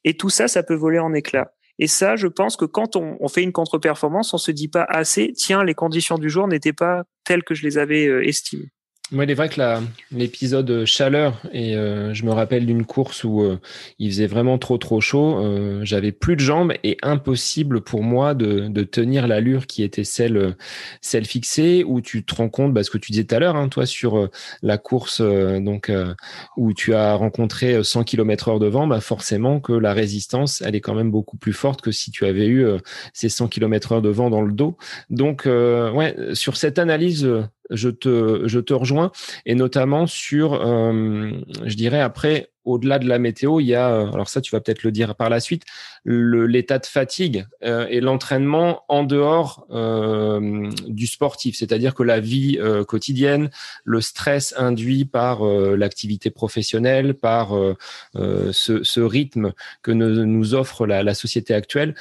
et 0.04 0.16
tout 0.16 0.30
ça, 0.30 0.48
ça 0.48 0.62
peut 0.62 0.74
voler 0.74 0.98
en 0.98 1.12
éclats. 1.12 1.52
Et 1.78 1.88
ça, 1.88 2.16
je 2.16 2.26
pense 2.26 2.56
que 2.56 2.64
quand 2.64 2.96
on, 2.96 3.16
on 3.20 3.28
fait 3.28 3.42
une 3.42 3.52
contre-performance, 3.52 4.32
on 4.32 4.38
se 4.38 4.50
dit 4.50 4.68
pas 4.68 4.84
assez, 4.84 5.32
tiens, 5.34 5.62
les 5.62 5.74
conditions 5.74 6.16
du 6.16 6.30
jour 6.30 6.48
n'étaient 6.48 6.72
pas 6.72 7.04
telles 7.24 7.42
que 7.42 7.54
je 7.54 7.64
les 7.64 7.76
avais 7.76 8.06
euh, 8.06 8.26
estimées. 8.26 8.70
Moi, 9.12 9.22
il 9.22 9.30
est 9.30 9.34
vrai 9.34 9.48
que 9.48 9.60
l'épisode 10.10 10.84
chaleur, 10.84 11.40
et 11.52 11.76
euh, 11.76 12.12
je 12.12 12.24
me 12.24 12.32
rappelle 12.32 12.66
d'une 12.66 12.84
course 12.84 13.22
où 13.22 13.40
euh, 13.40 13.60
il 14.00 14.10
faisait 14.10 14.26
vraiment 14.26 14.58
trop 14.58 14.78
trop 14.78 15.00
chaud, 15.00 15.38
euh, 15.38 15.78
j'avais 15.84 16.10
plus 16.10 16.34
de 16.34 16.40
jambes 16.40 16.72
et 16.82 16.96
impossible 17.02 17.82
pour 17.82 18.02
moi 18.02 18.34
de, 18.34 18.66
de 18.66 18.82
tenir 18.82 19.28
l'allure 19.28 19.68
qui 19.68 19.84
était 19.84 20.02
celle 20.02 20.56
celle 21.02 21.24
fixée, 21.24 21.84
où 21.86 22.00
tu 22.00 22.24
te 22.24 22.34
rends 22.34 22.48
compte, 22.48 22.74
bah, 22.74 22.82
que 22.82 22.98
tu 22.98 23.12
disais 23.12 23.22
tout 23.22 23.36
à 23.36 23.38
l'heure, 23.38 23.54
hein, 23.54 23.68
toi 23.68 23.86
sur 23.86 24.28
la 24.62 24.76
course 24.76 25.20
donc 25.20 25.92
où 26.56 26.72
tu 26.72 26.92
as 26.94 27.14
rencontré 27.14 27.84
100 27.84 28.02
km 28.02 28.48
heure 28.48 28.58
de 28.58 28.66
vent, 28.66 28.88
bah 28.88 29.00
forcément 29.00 29.60
que 29.60 29.72
la 29.72 29.92
résistance, 29.92 30.62
elle 30.62 30.74
est 30.74 30.80
quand 30.80 30.94
même 30.94 31.12
beaucoup 31.12 31.36
plus 31.36 31.52
forte 31.52 31.80
que 31.80 31.92
si 31.92 32.10
tu 32.10 32.26
avais 32.26 32.46
eu 32.48 32.66
ces 33.12 33.28
100 33.28 33.48
km 33.48 33.92
heure 33.92 34.02
de 34.02 34.08
vent 34.08 34.30
dans 34.30 34.42
le 34.42 34.52
dos. 34.52 34.76
Donc 35.10 35.44
ouais, 35.46 36.16
sur 36.34 36.56
cette 36.56 36.78
analyse 36.80 37.28
je 37.70 37.88
te, 37.88 38.42
je 38.46 38.60
te 38.60 38.74
rejoins, 38.74 39.10
et 39.44 39.54
notamment 39.54 40.06
sur, 40.06 40.54
euh, 40.54 41.32
je 41.64 41.74
dirais 41.74 42.00
après, 42.00 42.50
au-delà 42.64 42.98
de 42.98 43.06
la 43.06 43.20
météo, 43.20 43.60
il 43.60 43.66
y 43.66 43.76
a, 43.76 43.90
euh, 43.90 44.10
alors 44.10 44.28
ça 44.28 44.40
tu 44.40 44.50
vas 44.50 44.60
peut-être 44.60 44.82
le 44.82 44.90
dire 44.90 45.14
par 45.14 45.30
la 45.30 45.38
suite, 45.38 45.62
l'état 46.04 46.80
de 46.80 46.86
fatigue 46.86 47.46
euh, 47.64 47.86
et 47.88 48.00
l'entraînement 48.00 48.82
en 48.88 49.04
dehors 49.04 49.66
du 50.88 51.06
sportif, 51.06 51.56
c'est-à-dire 51.56 51.94
que 51.94 52.02
la 52.02 52.20
vie 52.20 52.58
quotidienne, 52.88 53.50
le 53.84 54.00
stress 54.00 54.54
induit 54.56 55.04
par 55.04 55.44
l'activité 55.44 56.30
professionnelle, 56.30 57.14
par 57.14 57.50
ce, 58.14 59.00
rythme 59.00 59.52
que 59.82 59.92
nous 59.92 60.54
offre 60.54 60.86
la 60.86 61.14
société 61.14 61.54
actuelle, 61.54 61.94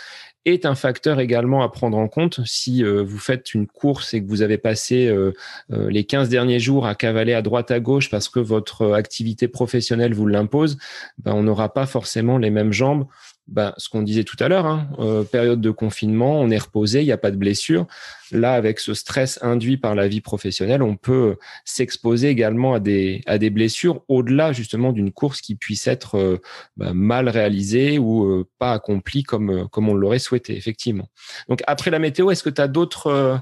est 0.45 0.65
un 0.65 0.75
facteur 0.75 1.19
également 1.19 1.63
à 1.63 1.69
prendre 1.69 1.97
en 1.97 2.07
compte. 2.07 2.39
Si 2.45 2.83
euh, 2.83 3.03
vous 3.03 3.17
faites 3.17 3.53
une 3.53 3.67
course 3.67 4.13
et 4.13 4.23
que 4.23 4.29
vous 4.29 4.41
avez 4.41 4.57
passé 4.57 5.07
euh, 5.07 5.33
euh, 5.73 5.89
les 5.89 6.03
15 6.03 6.29
derniers 6.29 6.59
jours 6.59 6.85
à 6.85 6.95
cavaler 6.95 7.33
à 7.33 7.41
droite 7.41 7.71
à 7.71 7.79
gauche 7.79 8.09
parce 8.09 8.29
que 8.29 8.39
votre 8.39 8.93
activité 8.93 9.47
professionnelle 9.47 10.13
vous 10.13 10.27
l'impose, 10.27 10.77
ben, 11.17 11.33
on 11.33 11.43
n'aura 11.43 11.73
pas 11.73 11.87
forcément 11.87 12.37
les 12.37 12.51
mêmes 12.51 12.71
jambes 12.71 13.07
ben, 13.47 13.73
ce 13.77 13.89
qu'on 13.89 14.01
disait 14.01 14.23
tout 14.23 14.37
à 14.39 14.47
l'heure, 14.47 14.65
hein, 14.65 14.87
euh, 14.97 15.23
période 15.23 15.61
de 15.61 15.69
confinement, 15.69 16.41
on 16.41 16.49
est 16.49 16.57
reposé, 16.57 17.01
il 17.01 17.05
n'y 17.05 17.11
a 17.11 17.17
pas 17.17 17.29
de 17.29 17.35
blessure. 17.35 17.85
Là, 18.31 18.53
avec 18.53 18.79
ce 18.79 18.95
stress 18.95 19.37
induit 19.43 19.77
par 19.77 19.93
la 19.93 20.07
vie 20.07 20.21
professionnelle, 20.21 20.81
on 20.81 20.95
peut 20.95 21.37
s'exposer 21.63 22.29
également 22.29 22.73
à 22.73 22.79
des, 22.79 23.21
à 23.27 23.37
des 23.37 23.51
blessures 23.51 24.01
au-delà 24.07 24.51
justement 24.51 24.93
d'une 24.93 25.11
course 25.11 25.41
qui 25.41 25.55
puisse 25.55 25.85
être 25.85 26.17
euh, 26.17 26.41
ben, 26.75 26.93
mal 26.93 27.29
réalisée 27.29 27.99
ou 27.99 28.25
euh, 28.25 28.47
pas 28.57 28.73
accomplie 28.73 29.21
comme, 29.21 29.69
comme 29.69 29.89
on 29.89 29.93
l'aurait 29.93 30.19
souhaité, 30.19 30.57
effectivement. 30.57 31.07
Donc 31.47 31.61
après 31.67 31.91
la 31.91 31.99
météo, 31.99 32.31
est-ce 32.31 32.43
que 32.43 32.49
tu 32.49 32.61
as 32.61 32.67
d'autres 32.67 33.39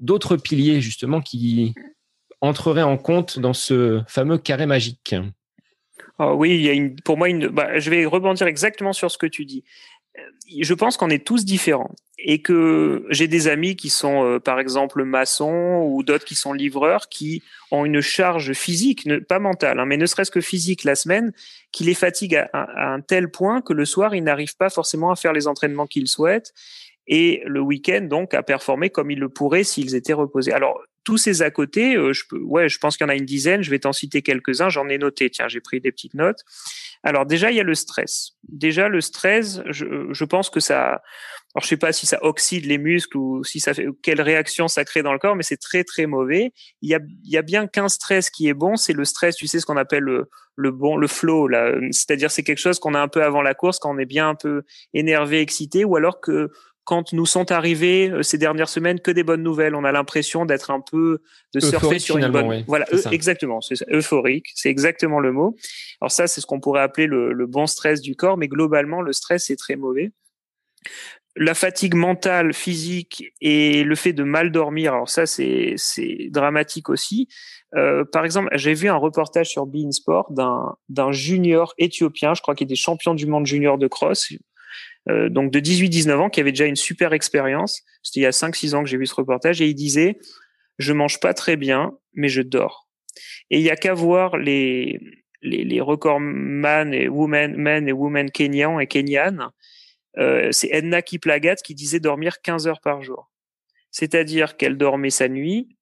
d'autres 0.00 0.36
piliers 0.36 0.80
justement 0.80 1.20
qui 1.20 1.74
entreraient 2.40 2.82
en 2.82 2.96
compte 2.96 3.38
dans 3.38 3.54
ce 3.54 4.02
fameux 4.06 4.38
carré 4.38 4.66
magique? 4.66 5.14
Ah 6.18 6.34
oui, 6.34 6.50
il 6.50 6.62
y 6.62 6.68
a 6.68 6.72
une, 6.72 6.96
pour 6.96 7.16
moi, 7.16 7.28
une, 7.28 7.48
bah, 7.48 7.78
je 7.78 7.90
vais 7.90 8.04
rebondir 8.04 8.46
exactement 8.46 8.92
sur 8.92 9.10
ce 9.10 9.18
que 9.18 9.26
tu 9.26 9.44
dis. 9.44 9.64
Euh, 10.18 10.22
je 10.60 10.74
pense 10.74 10.96
qu'on 10.96 11.10
est 11.10 11.24
tous 11.24 11.44
différents 11.44 11.94
et 12.18 12.42
que 12.42 13.06
j'ai 13.10 13.28
des 13.28 13.46
amis 13.46 13.76
qui 13.76 13.88
sont, 13.88 14.24
euh, 14.24 14.40
par 14.40 14.58
exemple, 14.58 15.04
maçons 15.04 15.86
ou 15.88 16.02
d'autres 16.02 16.24
qui 16.24 16.34
sont 16.34 16.52
livreurs 16.52 17.08
qui 17.08 17.42
ont 17.70 17.84
une 17.84 18.00
charge 18.00 18.52
physique, 18.52 19.08
pas 19.28 19.38
mentale, 19.38 19.78
hein, 19.78 19.86
mais 19.86 19.96
ne 19.96 20.06
serait-ce 20.06 20.32
que 20.32 20.40
physique 20.40 20.82
la 20.82 20.96
semaine, 20.96 21.32
qui 21.70 21.84
les 21.84 21.94
fatigue 21.94 22.34
à, 22.34 22.48
à 22.52 22.92
un 22.92 23.00
tel 23.00 23.30
point 23.30 23.60
que 23.60 23.72
le 23.72 23.84
soir, 23.84 24.14
ils 24.14 24.24
n'arrivent 24.24 24.56
pas 24.56 24.70
forcément 24.70 25.12
à 25.12 25.16
faire 25.16 25.32
les 25.32 25.46
entraînements 25.46 25.86
qu'ils 25.86 26.08
souhaitent 26.08 26.52
et 27.08 27.42
le 27.46 27.60
week-end, 27.60 28.02
donc, 28.02 28.34
à 28.34 28.42
performer 28.42 28.90
comme 28.90 29.10
ils 29.10 29.18
le 29.18 29.30
pourraient 29.30 29.64
s'ils 29.64 29.94
étaient 29.94 30.12
reposés. 30.12 30.52
Alors, 30.52 30.78
tous 31.08 31.16
ces 31.16 31.40
à 31.40 31.50
côté, 31.50 31.94
je 31.94 32.22
peux, 32.28 32.38
ouais, 32.38 32.68
je 32.68 32.76
pense 32.76 32.98
qu'il 32.98 33.06
y 33.06 33.08
en 33.08 33.10
a 33.10 33.14
une 33.14 33.24
dizaine. 33.24 33.62
Je 33.62 33.70
vais 33.70 33.78
t'en 33.78 33.94
citer 33.94 34.20
quelques-uns. 34.20 34.68
J'en 34.68 34.90
ai 34.90 34.98
noté. 34.98 35.30
Tiens, 35.30 35.48
j'ai 35.48 35.62
pris 35.62 35.80
des 35.80 35.90
petites 35.90 36.12
notes. 36.12 36.40
Alors 37.02 37.24
déjà, 37.24 37.50
il 37.50 37.56
y 37.56 37.60
a 37.60 37.62
le 37.62 37.74
stress. 37.74 38.32
Déjà, 38.46 38.90
le 38.90 39.00
stress, 39.00 39.62
je, 39.70 40.24
pense 40.26 40.50
que 40.50 40.60
ça, 40.60 41.00
alors 41.54 41.62
je 41.62 41.66
sais 41.66 41.78
pas 41.78 41.92
si 41.92 42.04
ça 42.04 42.18
oxyde 42.20 42.66
les 42.66 42.76
muscles 42.76 43.16
ou 43.16 43.42
si 43.42 43.58
ça 43.58 43.72
fait 43.72 43.86
quelle 44.02 44.20
réaction 44.20 44.68
ça 44.68 44.84
crée 44.84 45.02
dans 45.02 45.14
le 45.14 45.18
corps, 45.18 45.34
mais 45.34 45.42
c'est 45.42 45.56
très 45.56 45.82
très 45.82 46.04
mauvais. 46.04 46.52
Il 46.82 46.90
y 46.90 46.94
a, 46.94 47.00
il 47.24 47.30
y 47.30 47.38
a 47.38 47.42
bien 47.42 47.66
qu'un 47.66 47.88
stress 47.88 48.28
qui 48.28 48.46
est 48.46 48.52
bon, 48.52 48.76
c'est 48.76 48.92
le 48.92 49.06
stress, 49.06 49.34
tu 49.34 49.46
sais 49.46 49.60
ce 49.60 49.64
qu'on 49.64 49.78
appelle 49.78 50.02
le, 50.02 50.28
le 50.56 50.72
bon, 50.72 50.96
le 50.96 51.06
flow. 51.06 51.48
C'est-à-dire 51.92 52.30
c'est 52.30 52.42
quelque 52.42 52.58
chose 52.58 52.80
qu'on 52.80 52.92
a 52.92 53.00
un 53.00 53.08
peu 53.08 53.22
avant 53.22 53.40
la 53.40 53.54
course, 53.54 53.78
quand 53.78 53.94
on 53.94 53.98
est 53.98 54.04
bien 54.04 54.28
un 54.28 54.34
peu 54.34 54.64
énervé, 54.92 55.40
excité, 55.40 55.86
ou 55.86 55.96
alors 55.96 56.20
que 56.20 56.50
quand 56.88 57.12
nous 57.12 57.26
sont 57.26 57.52
arrivés 57.52 58.08
euh, 58.08 58.22
ces 58.22 58.38
dernières 58.38 58.70
semaines 58.70 58.98
que 58.98 59.10
des 59.10 59.22
bonnes 59.22 59.42
nouvelles. 59.42 59.74
On 59.74 59.84
a 59.84 59.92
l'impression 59.92 60.46
d'être 60.46 60.70
un 60.70 60.80
peu 60.80 61.20
de 61.52 61.60
surfer 61.60 61.98
sur 61.98 62.16
une 62.16 62.28
bonne. 62.28 62.64
Voilà, 62.66 62.86
exactement, 63.12 63.60
c'est 63.60 63.86
euphorique, 63.90 64.46
c'est 64.54 64.70
exactement 64.70 65.20
le 65.20 65.30
mot. 65.30 65.54
Alors 66.00 66.10
ça, 66.10 66.26
c'est 66.26 66.40
ce 66.40 66.46
qu'on 66.46 66.60
pourrait 66.60 66.80
appeler 66.80 67.06
le, 67.06 67.34
le, 67.34 67.46
bon 67.46 67.66
stress 67.66 68.00
du 68.00 68.16
corps, 68.16 68.38
mais 68.38 68.48
globalement, 68.48 69.02
le 69.02 69.12
stress 69.12 69.50
est 69.50 69.56
très 69.56 69.76
mauvais. 69.76 70.12
La 71.36 71.52
fatigue 71.52 71.94
mentale, 71.94 72.54
physique 72.54 73.34
et 73.42 73.84
le 73.84 73.94
fait 73.94 74.14
de 74.14 74.24
mal 74.24 74.50
dormir, 74.50 74.94
alors 74.94 75.10
ça 75.10 75.26
c'est 75.26 75.76
dramatique 76.30 76.88
aussi. 76.88 77.28
Euh, 77.74 78.06
par 78.10 78.24
exemple, 78.24 78.48
j'ai 78.54 78.72
vu 78.72 78.88
un 78.88 78.96
reportage 78.96 79.50
sur 79.50 79.66
Bein 79.66 79.92
Sport 79.92 80.32
d'un 80.32 80.74
d'un 80.88 81.12
junior 81.12 81.74
éthiopien, 81.76 82.32
je 82.32 82.40
crois 82.40 82.54
qu'il 82.54 82.64
était 82.64 82.76
champion 82.76 83.14
du 83.14 83.26
monde 83.26 83.44
junior 83.44 83.76
de 83.76 83.86
cross, 83.88 84.32
euh, 85.10 85.28
donc 85.28 85.50
de 85.50 85.60
18-19 85.60 86.12
ans, 86.16 86.30
qui 86.30 86.40
avait 86.40 86.52
déjà 86.52 86.66
une 86.66 86.76
super 86.76 87.12
expérience. 87.12 87.82
C'était 88.02 88.20
il 88.20 88.22
y 88.24 88.26
a 88.26 88.30
5-6 88.30 88.74
ans 88.74 88.82
que 88.82 88.88
j'ai 88.88 88.98
vu 88.98 89.06
ce 89.06 89.14
reportage, 89.14 89.60
et 89.60 89.66
il 89.66 89.74
disait, 89.74 90.18
je 90.78 90.92
mange 90.92 91.20
pas 91.20 91.34
très 91.34 91.56
bien, 91.56 91.92
mais 92.14 92.28
je 92.28 92.42
dors. 92.42 92.88
Et 93.50 93.58
il 93.58 93.64
y 93.64 93.70
a 93.70 93.76
qu'à 93.76 93.94
voir 93.94 94.36
les, 94.36 95.00
les, 95.42 95.80
records 95.80 96.20
man 96.20 96.92
et 96.92 97.08
women, 97.08 97.56
men 97.56 97.88
et 97.88 97.92
women 97.92 98.30
kenyans 98.30 98.78
et 98.78 98.86
kenyanes. 98.86 99.48
Euh, 100.18 100.50
c'est 100.52 100.68
Edna 100.70 101.02
Kiplagat 101.02 101.56
qui 101.56 101.74
disait 101.74 102.00
dormir 102.00 102.40
15 102.42 102.66
heures 102.66 102.80
par 102.80 103.02
jour. 103.02 103.30
C'est-à-dire 103.90 104.56
qu'elle 104.56 104.76
dormait 104.76 105.10
sa 105.10 105.28
nuit, 105.28 105.76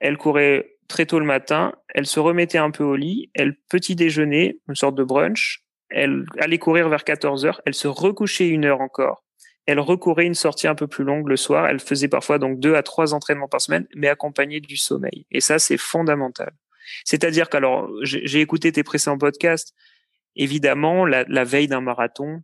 elle 0.00 0.16
courait 0.16 0.76
très 0.88 1.06
tôt 1.06 1.18
le 1.18 1.26
matin, 1.26 1.74
elle 1.88 2.06
se 2.06 2.20
remettait 2.20 2.58
un 2.58 2.70
peu 2.70 2.84
au 2.84 2.96
lit, 2.96 3.30
elle 3.34 3.56
petit 3.68 3.96
déjeuner, 3.96 4.60
une 4.68 4.74
sorte 4.74 4.94
de 4.94 5.04
brunch, 5.04 5.63
elle 5.94 6.26
allait 6.38 6.58
courir 6.58 6.88
vers 6.88 7.04
14 7.04 7.46
heures, 7.46 7.62
elle 7.64 7.74
se 7.74 7.88
recouchait 7.88 8.48
une 8.48 8.64
heure 8.64 8.80
encore, 8.80 9.24
elle 9.66 9.80
recourait 9.80 10.26
une 10.26 10.34
sortie 10.34 10.66
un 10.66 10.74
peu 10.74 10.86
plus 10.86 11.04
longue 11.04 11.28
le 11.28 11.36
soir, 11.36 11.66
elle 11.68 11.80
faisait 11.80 12.08
parfois 12.08 12.38
donc 12.38 12.58
deux 12.58 12.74
à 12.74 12.82
trois 12.82 13.14
entraînements 13.14 13.48
par 13.48 13.60
semaine, 13.60 13.86
mais 13.94 14.08
accompagnés 14.08 14.60
du 14.60 14.76
sommeil. 14.76 15.26
Et 15.30 15.40
ça, 15.40 15.58
c'est 15.58 15.78
fondamental. 15.78 16.52
C'est-à-dire 17.04 17.48
qu'alors, 17.48 17.90
j'ai 18.02 18.40
écouté 18.40 18.72
tes 18.72 18.82
précédents 18.82 19.16
podcasts, 19.16 19.74
évidemment, 20.36 21.06
la, 21.06 21.24
la 21.28 21.44
veille 21.44 21.68
d'un 21.68 21.80
marathon, 21.80 22.42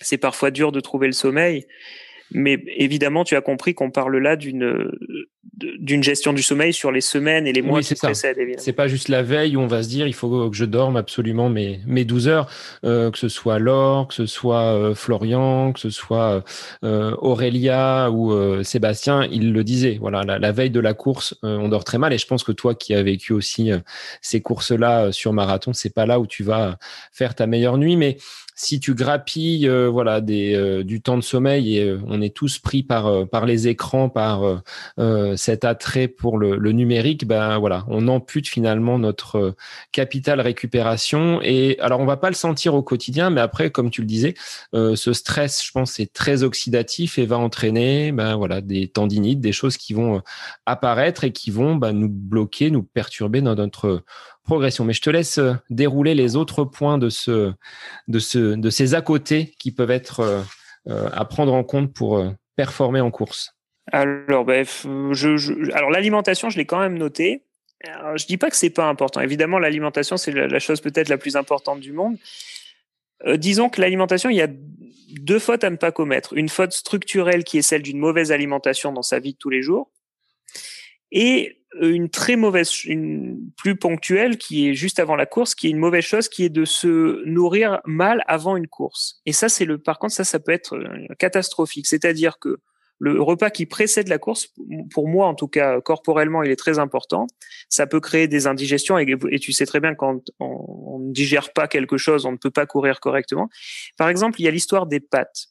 c'est 0.00 0.18
parfois 0.18 0.50
dur 0.50 0.72
de 0.72 0.80
trouver 0.80 1.06
le 1.06 1.12
sommeil, 1.12 1.66
mais 2.32 2.62
évidemment, 2.76 3.24
tu 3.24 3.36
as 3.36 3.40
compris 3.40 3.74
qu'on 3.74 3.90
parle 3.90 4.18
là 4.18 4.36
d'une 4.36 4.90
d'une 5.78 6.02
gestion 6.02 6.32
du 6.32 6.42
sommeil 6.42 6.72
sur 6.72 6.90
les 6.92 7.00
semaines 7.00 7.46
et 7.46 7.52
les 7.52 7.62
mois 7.62 7.80
qui 7.80 7.94
précèdent. 7.94 8.38
C'est 8.58 8.72
pas 8.72 8.88
juste 8.88 9.08
la 9.08 9.22
veille 9.22 9.56
où 9.56 9.60
on 9.60 9.66
va 9.66 9.82
se 9.82 9.88
dire 9.88 10.06
il 10.06 10.14
faut 10.14 10.50
que 10.50 10.56
je 10.56 10.64
dorme 10.64 10.96
absolument 10.96 11.48
mes 11.48 11.80
mes 11.86 12.04
12 12.04 12.28
heures, 12.28 12.50
euh, 12.84 13.10
que 13.10 13.18
ce 13.18 13.28
soit 13.28 13.58
Laure, 13.58 14.08
que 14.08 14.14
ce 14.14 14.26
soit 14.26 14.74
euh, 14.74 14.94
Florian, 14.94 15.72
que 15.72 15.80
ce 15.80 15.90
soit 15.90 16.44
euh, 16.84 17.14
Aurélia 17.18 18.10
ou 18.10 18.32
euh, 18.32 18.62
Sébastien, 18.62 19.24
ils 19.30 19.52
le 19.52 19.64
disaient. 19.64 19.98
Voilà, 20.00 20.22
la, 20.22 20.38
la, 20.38 20.52
veille 20.52 20.70
de 20.70 20.80
la 20.80 20.94
course, 20.94 21.34
on 21.42 21.68
dort 21.68 21.84
très 21.84 21.98
mal 21.98 22.12
et 22.12 22.18
je 22.18 22.26
pense 22.26 22.44
que 22.44 22.52
toi 22.52 22.74
qui 22.74 22.94
as 22.94 23.02
vécu 23.02 23.32
aussi 23.32 23.70
ces 24.20 24.40
courses-là 24.40 25.12
sur 25.12 25.32
marathon, 25.32 25.72
c'est 25.72 25.94
pas 25.94 26.06
là 26.06 26.20
où 26.20 26.26
tu 26.26 26.42
vas 26.42 26.78
faire 27.12 27.34
ta 27.34 27.46
meilleure 27.46 27.78
nuit, 27.78 27.96
mais 27.96 28.16
si 28.60 28.78
tu 28.78 28.94
grappilles 28.94 29.66
euh, 29.66 29.88
voilà 29.88 30.20
euh, 30.28 30.84
du 30.84 31.00
temps 31.00 31.16
de 31.16 31.22
sommeil 31.22 31.78
et 31.78 31.84
euh, 31.84 31.98
on 32.06 32.20
est 32.20 32.36
tous 32.36 32.58
pris 32.58 32.82
par 32.82 33.46
les 33.46 33.68
écrans 33.68 34.10
par 34.10 34.62
cet 35.36 35.64
attrait 35.64 36.08
pour 36.08 36.36
le, 36.36 36.58
numérique 36.72 37.26
ben 37.26 37.58
voilà 37.58 37.84
on 37.88 38.06
ampute 38.06 38.48
finalement 38.48 38.98
notre 38.98 39.54
capital 39.92 40.40
récupération. 40.40 41.40
Et 41.42 41.78
alors 41.80 42.00
on 42.00 42.06
va 42.06 42.16
pas 42.16 42.28
le 42.28 42.34
sentir 42.34 42.74
au 42.74 42.82
quotidien 42.82 43.30
mais 43.30 43.40
après 43.40 43.70
comme 43.70 43.90
tu 43.90 44.02
le 44.02 44.06
disais 44.06 44.34
ce 44.72 45.12
stress 45.12 45.64
je 45.64 45.72
pense 45.72 45.92
c'est 45.92 46.12
très 46.12 46.42
oxydatif 46.42 47.18
et 47.18 47.26
va 47.26 47.38
entraîner 47.38 48.12
ben 48.12 48.36
voilà 48.36 48.60
des 48.60 48.88
tendinites 48.88 49.40
des 49.40 49.52
choses 49.52 49.76
qui 49.76 49.94
vont 49.94 50.22
apparaître 50.66 51.24
et 51.24 51.32
qui 51.32 51.50
vont 51.50 51.76
ben, 51.76 51.92
nous 51.92 52.10
bloquer 52.10 52.70
nous 52.70 52.82
perturber 52.82 53.40
dans 53.40 53.54
notre 53.54 54.02
progression. 54.42 54.84
Mais 54.84 54.92
je 54.92 55.02
te 55.02 55.10
laisse 55.10 55.38
euh, 55.38 55.54
dérouler 55.70 56.14
les 56.14 56.36
autres 56.36 56.64
points 56.64 56.98
de, 56.98 57.08
ce, 57.08 57.52
de, 58.08 58.18
ce, 58.18 58.54
de 58.54 58.70
ces 58.70 58.94
à 58.94 59.02
côté 59.02 59.54
qui 59.58 59.72
peuvent 59.72 59.90
être 59.90 60.20
euh, 60.20 60.42
euh, 60.88 61.08
à 61.12 61.24
prendre 61.24 61.52
en 61.52 61.64
compte 61.64 61.92
pour 61.92 62.24
performer 62.56 63.00
en 63.00 63.10
course. 63.10 63.54
Alors, 63.92 64.44
bref, 64.44 64.86
je, 65.12 65.72
alors 65.72 65.90
l'alimentation, 65.90 66.50
je 66.50 66.58
l'ai 66.58 66.66
quand 66.66 66.80
même 66.80 66.98
noté. 66.98 67.44
Alors, 67.84 68.16
je 68.18 68.26
dis 68.26 68.36
pas 68.36 68.50
que 68.50 68.56
c'est 68.56 68.70
pas 68.70 68.86
important. 68.86 69.20
Évidemment, 69.20 69.58
l'alimentation, 69.58 70.16
c'est 70.16 70.32
la, 70.32 70.58
chose 70.58 70.80
peut-être 70.80 71.08
la 71.08 71.18
plus 71.18 71.36
importante 71.36 71.80
du 71.80 71.92
monde. 71.92 72.16
disons 73.36 73.68
que 73.68 73.80
l'alimentation, 73.80 74.30
il 74.30 74.36
y 74.36 74.42
a 74.42 74.48
deux 74.48 75.38
fautes 75.38 75.64
à 75.64 75.70
ne 75.70 75.76
pas 75.76 75.90
commettre. 75.90 76.34
Une 76.34 76.48
faute 76.48 76.72
structurelle 76.72 77.42
qui 77.42 77.58
est 77.58 77.62
celle 77.62 77.82
d'une 77.82 77.98
mauvaise 77.98 78.32
alimentation 78.32 78.92
dans 78.92 79.02
sa 79.02 79.18
vie 79.18 79.32
de 79.32 79.38
tous 79.38 79.50
les 79.50 79.62
jours. 79.62 79.90
Et 81.12 81.60
une 81.80 82.10
très 82.10 82.36
mauvaise, 82.36 82.84
une 82.84 83.50
plus 83.56 83.76
ponctuelle 83.76 84.38
qui 84.38 84.68
est 84.68 84.74
juste 84.74 84.98
avant 84.98 85.14
la 85.14 85.26
course, 85.26 85.54
qui 85.54 85.68
est 85.68 85.70
une 85.70 85.78
mauvaise 85.78 86.04
chose, 86.04 86.28
qui 86.28 86.44
est 86.44 86.50
de 86.50 86.64
se 86.64 87.24
nourrir 87.26 87.80
mal 87.84 88.24
avant 88.26 88.56
une 88.56 88.66
course. 88.66 89.20
Et 89.24 89.32
ça, 89.32 89.48
c'est 89.48 89.64
le, 89.64 89.78
par 89.78 89.98
contre, 89.98 90.14
ça, 90.14 90.24
ça 90.24 90.40
peut 90.40 90.52
être 90.52 90.76
euh, 90.76 91.06
catastrophique. 91.18 91.86
C'est-à-dire 91.86 92.38
que 92.38 92.58
le 93.00 93.20
repas 93.22 93.48
qui 93.48 93.64
précède 93.64 94.08
la 94.08 94.18
course, 94.18 94.52
pour 94.92 95.08
moi 95.08 95.26
en 95.26 95.34
tout 95.34 95.48
cas, 95.48 95.80
corporellement, 95.80 96.42
il 96.42 96.50
est 96.50 96.56
très 96.56 96.78
important. 96.78 97.26
Ça 97.70 97.86
peut 97.86 98.00
créer 98.00 98.28
des 98.28 98.46
indigestions 98.46 98.98
et, 98.98 99.16
et 99.30 99.38
tu 99.38 99.52
sais 99.52 99.64
très 99.64 99.80
bien 99.80 99.94
quand 99.94 100.20
on, 100.38 100.98
ne 100.98 101.12
digère 101.12 101.52
pas 101.54 101.66
quelque 101.66 101.96
chose, 101.96 102.26
on 102.26 102.32
ne 102.32 102.36
peut 102.36 102.50
pas 102.50 102.66
courir 102.66 103.00
correctement. 103.00 103.48
Par 103.96 104.10
exemple, 104.10 104.38
il 104.40 104.44
y 104.44 104.48
a 104.48 104.50
l'histoire 104.50 104.86
des 104.86 105.00
pâtes. 105.00 105.46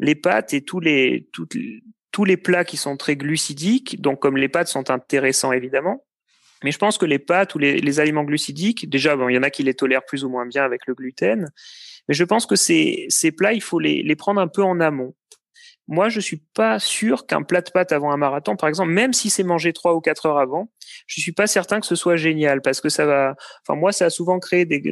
Les 0.00 0.16
pâtes 0.16 0.52
et 0.52 0.62
tous 0.62 0.80
les, 0.80 1.28
toutes, 1.32 1.54
tous 2.12 2.24
les 2.24 2.36
plats 2.36 2.64
qui 2.64 2.76
sont 2.76 2.96
très 2.96 3.16
glucidiques, 3.16 4.00
donc 4.00 4.20
comme 4.20 4.36
les 4.36 4.48
pâtes 4.48 4.68
sont 4.68 4.90
intéressants 4.90 5.52
évidemment, 5.52 6.04
mais 6.62 6.72
je 6.72 6.78
pense 6.78 6.98
que 6.98 7.06
les 7.06 7.18
pâtes 7.18 7.54
ou 7.54 7.58
les, 7.58 8.00
aliments 8.00 8.24
glucidiques, 8.24 8.88
déjà, 8.88 9.16
bon, 9.16 9.28
il 9.28 9.34
y 9.34 9.38
en 9.38 9.42
a 9.42 9.50
qui 9.50 9.62
les 9.62 9.74
tolèrent 9.74 10.04
plus 10.04 10.24
ou 10.24 10.28
moins 10.28 10.46
bien 10.46 10.62
avec 10.62 10.86
le 10.86 10.94
gluten, 10.94 11.48
mais 12.08 12.14
je 12.14 12.24
pense 12.24 12.46
que 12.46 12.56
ces, 12.56 13.06
ces 13.08 13.32
plats, 13.32 13.52
il 13.52 13.62
faut 13.62 13.78
les, 13.78 14.02
les 14.02 14.16
prendre 14.16 14.40
un 14.40 14.48
peu 14.48 14.62
en 14.62 14.80
amont. 14.80 15.14
Moi, 15.88 16.08
je 16.08 16.20
suis 16.20 16.42
pas 16.54 16.78
sûr 16.78 17.26
qu'un 17.26 17.42
plat 17.42 17.62
de 17.62 17.70
pâtes 17.70 17.90
avant 17.92 18.12
un 18.12 18.16
marathon, 18.16 18.54
par 18.54 18.68
exemple, 18.68 18.92
même 18.92 19.12
si 19.12 19.28
c'est 19.28 19.42
mangé 19.42 19.72
trois 19.72 19.94
ou 19.94 20.00
quatre 20.00 20.26
heures 20.26 20.38
avant, 20.38 20.70
je 21.06 21.20
suis 21.20 21.32
pas 21.32 21.48
certain 21.48 21.80
que 21.80 21.86
ce 21.86 21.96
soit 21.96 22.16
génial 22.16 22.62
parce 22.62 22.80
que 22.80 22.88
ça 22.88 23.06
va. 23.06 23.34
Enfin, 23.66 23.78
moi, 23.78 23.90
ça 23.90 24.04
a 24.04 24.10
souvent 24.10 24.38
créé 24.38 24.64
des, 24.66 24.82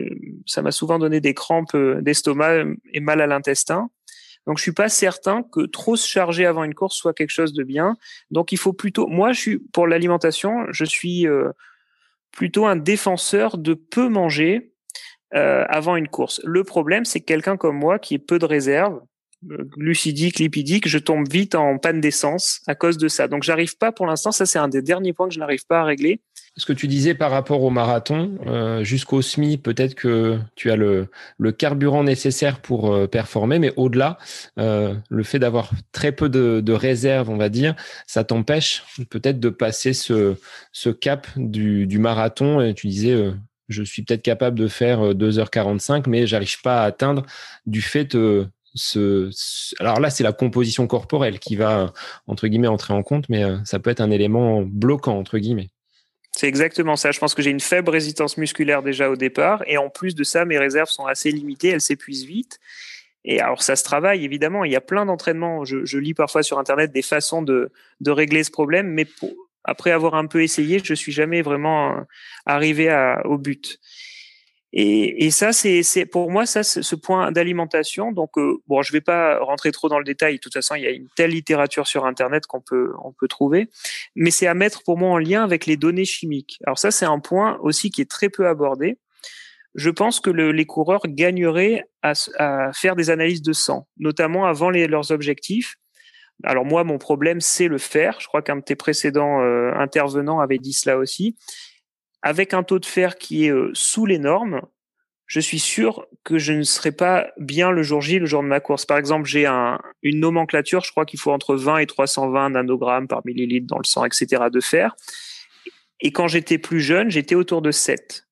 ça 0.47 0.61
m'a 0.61 0.73
souvent 0.73 0.99
donné 0.99 1.21
des 1.21 1.35
crampes 1.35 1.77
d'estomac 1.77 2.65
et 2.93 3.01
mal 3.01 3.21
à 3.21 3.29
l'intestin. 3.29 3.91
Donc 4.49 4.57
je 4.57 4.63
suis 4.63 4.73
pas 4.73 4.89
certain 4.89 5.43
que 5.43 5.67
trop 5.67 5.95
se 5.95 6.09
charger 6.09 6.47
avant 6.47 6.65
une 6.65 6.75
course 6.75 6.97
soit 6.97 7.13
quelque 7.13 7.31
chose 7.31 7.53
de 7.53 7.63
bien. 7.63 7.99
Donc 8.31 8.51
il 8.51 8.57
faut 8.57 8.73
plutôt, 8.73 9.07
moi 9.07 9.33
je 9.33 9.41
suis 9.41 9.59
pour 9.59 9.87
l'alimentation, 9.87 10.65
je 10.71 10.87
suis 10.87 11.29
euh, 11.29 11.51
plutôt 12.33 12.65
un 12.65 12.77
défenseur 12.77 13.59
de 13.59 13.75
peu 13.75 14.09
manger 14.09 14.73
euh, 15.35 15.67
avant 15.69 15.97
une 15.97 16.09
course. 16.09 16.41
Le 16.45 16.65
problème 16.65 17.05
c'est 17.05 17.21
que 17.21 17.27
quelqu'un 17.27 17.59
comme 17.59 17.77
moi 17.77 17.99
qui 17.99 18.15
est 18.15 18.19
peu 18.19 18.39
de 18.39 18.47
réserve, 18.47 19.03
euh, 19.51 19.65
glucidique, 19.65 20.39
lipidique, 20.39 20.89
je 20.89 20.99
tombe 20.99 21.31
vite 21.31 21.55
en 21.55 21.77
panne 21.77 22.01
d'essence 22.01 22.63
à 22.67 22.75
cause 22.75 22.97
de 22.97 23.09
ça. 23.09 23.29
Donc 23.29 23.43
j'arrive 23.43 23.77
pas 23.77 23.93
pour 23.93 24.07
l'instant, 24.07 24.33
ça 24.33 24.47
c'est 24.47 24.59
un 24.59 24.69
des 24.69 24.81
derniers 24.81 25.13
points 25.13 25.29
que 25.29 25.35
je 25.35 25.41
n'arrive 25.41 25.67
pas 25.67 25.81
à 25.81 25.85
régler 25.85 26.23
ce 26.59 26.67
que 26.67 26.73
tu 26.73 26.89
disais 26.89 27.15
par 27.15 27.31
rapport 27.31 27.63
au 27.63 27.71
marathon, 27.71 28.37
euh, 28.47 28.83
jusqu'au 28.83 29.23
SMI, 29.23 29.59
peut-être 29.59 29.95
que 29.95 30.39
tu 30.57 30.71
as 30.73 30.77
le, 30.77 31.09
carburant 31.57 32.03
nécessaire 32.03 32.61
pour 32.61 32.93
euh, 32.93 33.07
performer, 33.07 33.61
mais 33.61 33.73
au-delà, 33.77 34.19
euh, 34.59 34.95
le 35.09 35.23
fait 35.23 35.39
d'avoir 35.39 35.71
très 35.93 36.11
peu 36.11 36.29
de, 36.29 36.61
de 36.61 36.73
réserve, 36.73 37.31
on 37.31 37.37
va 37.37 37.49
dire, 37.49 37.77
ça 38.07 38.25
t'empêche 38.25 38.83
peut-être 39.09 39.39
de 39.39 39.51
passer 39.51 39.93
ce, 39.93 40.37
cap 41.01 41.29
du, 41.37 41.99
marathon. 41.99 42.61
Et 42.61 42.75
tu 42.75 42.89
disais, 42.89 43.33
je 43.69 43.83
suis 43.85 44.03
peut-être 44.03 44.23
capable 44.23 44.59
de 44.59 44.67
faire 44.67 45.15
2h45, 45.15 46.09
mais 46.09 46.27
j'arrive 46.27 46.61
pas 46.63 46.83
à 46.83 46.87
atteindre 46.87 47.25
du 47.67 47.83
fait 47.83 48.17
ce, 48.75 49.31
alors 49.79 50.01
là, 50.01 50.11
c'est 50.11 50.25
la 50.25 50.33
composition 50.33 50.87
corporelle 50.89 51.39
qui 51.39 51.55
va, 51.55 51.93
entre 52.27 52.49
guillemets, 52.49 52.69
entrer 52.69 52.95
en 52.95 53.03
compte, 53.05 53.29
mais 53.29 53.45
ça 53.65 53.79
peut 53.79 53.91
être 53.91 54.01
un 54.01 54.11
élément 54.11 54.63
bloquant, 54.63 55.17
entre 55.17 55.39
guillemets. 55.39 55.71
C'est 56.39 56.47
exactement 56.47 56.95
ça. 56.95 57.11
Je 57.11 57.19
pense 57.19 57.35
que 57.35 57.43
j'ai 57.43 57.51
une 57.51 57.59
faible 57.59 57.91
résistance 57.91 58.37
musculaire 58.37 58.85
déjà 58.85 59.11
au 59.11 59.17
départ. 59.17 59.65
Et 59.67 59.77
en 59.77 59.91
plus 59.91 60.15
de 60.15 60.23
ça, 60.23 60.45
mes 60.45 60.57
réserves 60.57 60.89
sont 60.89 61.05
assez 61.05 61.33
limitées. 61.33 61.71
Elles 61.71 61.81
s'épuisent 61.81 62.27
vite. 62.27 62.61
Et 63.25 63.41
alors, 63.41 63.61
ça 63.61 63.75
se 63.75 63.83
travaille, 63.83 64.25
évidemment. 64.25 64.63
Il 64.63 64.71
y 64.71 64.77
a 64.77 64.81
plein 64.81 65.05
d'entraînements. 65.05 65.65
Je, 65.65 65.99
lis 65.99 66.15
parfois 66.15 66.45
sur 66.45 66.61
Internet 66.61 66.93
des 66.93 67.03
façons 67.03 67.43
de, 67.43 67.73
régler 68.07 68.45
ce 68.45 68.53
problème. 68.53 68.87
Mais 68.87 69.09
après 69.65 69.91
avoir 69.91 70.15
un 70.15 70.27
peu 70.27 70.41
essayé, 70.41 70.81
je 70.81 70.95
suis 70.95 71.11
jamais 71.11 71.43
vraiment 71.43 72.07
arrivé 72.47 72.89
au 73.25 73.37
but. 73.37 73.81
Et, 74.73 75.25
et 75.25 75.31
ça, 75.31 75.53
c'est 75.53 76.07
pour 76.07 76.31
moi 76.31 76.45
ça, 76.45 76.63
ce 76.63 76.95
point 76.95 77.33
d'alimentation. 77.33 78.13
Donc 78.13 78.37
euh, 78.37 78.59
bon, 78.67 78.83
je 78.83 78.93
vais 78.93 79.01
pas 79.01 79.39
rentrer 79.41 79.73
trop 79.73 79.89
dans 79.89 79.99
le 79.99 80.05
détail. 80.05 80.35
De 80.35 80.41
toute 80.41 80.53
façon, 80.53 80.75
il 80.75 80.83
y 80.83 80.87
a 80.87 80.91
une 80.91 81.09
telle 81.17 81.31
littérature 81.31 81.87
sur 81.87 82.05
Internet 82.05 82.47
qu'on 82.47 82.61
peut 82.61 82.93
on 83.03 83.13
peut 83.13 83.29
trouver, 83.29 83.71
mais 84.15 84.31
c'est 84.31 84.47
à 84.47 84.55
mettre 84.55 84.83
pour 84.83 84.99
moi 84.99 85.11
en 85.11 85.19
lien 85.19 85.43
avec 85.43 85.65
les 85.65 85.77
données 85.77 86.05
chimiques. 86.05 86.59
Alors 86.67 86.79
ça, 86.79 86.91
c'est 86.91 87.07
un 87.07 87.19
point 87.19 87.59
aussi 87.63 87.91
qui 87.91 88.03
est 88.03 88.11
très 88.11 88.29
peu 88.29 88.47
abordé. 88.47 88.99
Je 89.75 89.91
pense 89.91 90.21
que 90.21 90.31
le, 90.31 90.51
les 90.53 90.67
coureurs 90.67 91.03
gagneraient 91.07 91.85
à, 92.03 92.13
à, 92.39 92.73
faire 92.73 92.97
des 92.97 93.11
analyses 93.11 93.43
de 93.43 93.53
sang, 93.53 93.87
notamment 93.99 94.45
avant 94.45 94.71
les, 94.71 94.87
leurs 94.87 95.13
objectifs. 95.13 95.77
Alors 96.45 96.65
moi, 96.65 96.85
mon 96.85 96.99
problème, 96.99 97.41
c'est 97.41 97.69
le 97.69 97.79
fer. 97.79 98.19
Je 98.21 98.27
crois 98.27 98.43
qu'un 98.43 98.57
de 98.57 98.63
tes 98.63 98.77
précédents 98.77 99.41
euh, 99.41 99.73
intervenants 99.75 100.41
avait 100.41 100.59
dit 100.59 100.73
cela 100.73 100.99
aussi 100.99 101.37
avec 102.23 102.55
un 102.55 102.63
taux 102.63 102.79
de 102.79 102.87
fer 102.87 103.17
qui 103.17 103.47
est 103.47 103.53
euh, 103.53 103.71
sous 103.75 104.07
les 104.07 104.19
normes, 104.19 104.63
je 105.27 105.41
suis 105.41 105.59
sûr 105.59 106.07
que 106.25 106.39
je 106.39 106.55
ne 106.55 106.63
serai 106.63 106.91
pas 106.91 107.29
bien 107.37 107.71
le 107.71 107.83
jour 107.83 108.01
J, 108.01 108.19
le 108.19 108.27
jour 108.27 108.43
de 108.43 108.49
ma 108.49 108.61
course. 108.61 108.87
Par 108.87 108.97
exemple, 108.97 109.29
j'ai 109.29 109.45
un, 109.45 109.79
une 110.03 110.21
nomenclature, 110.21 110.83
je 110.85 110.91
crois 110.91 111.05
qu'il 111.05 111.21
faut 111.21 111.33
entre 111.33 111.55
20 111.55 111.79
et 111.79 111.87
320 111.87 112.51
nanogrammes 112.51 113.09
par 113.09 113.21
millilitre 113.27 113.67
dans 113.67 113.79
le 113.79 113.85
sang, 113.85 114.07
etc. 114.07 114.45
de 114.51 114.61
fer. 114.61 114.97
Et 116.01 116.13
quand 116.13 116.29
j'étais 116.29 116.59
plus 116.59 116.81
jeune, 116.81 117.11
j'étais 117.11 117.35
autour 117.35 117.61
de 117.61 117.71
7. 117.71 118.27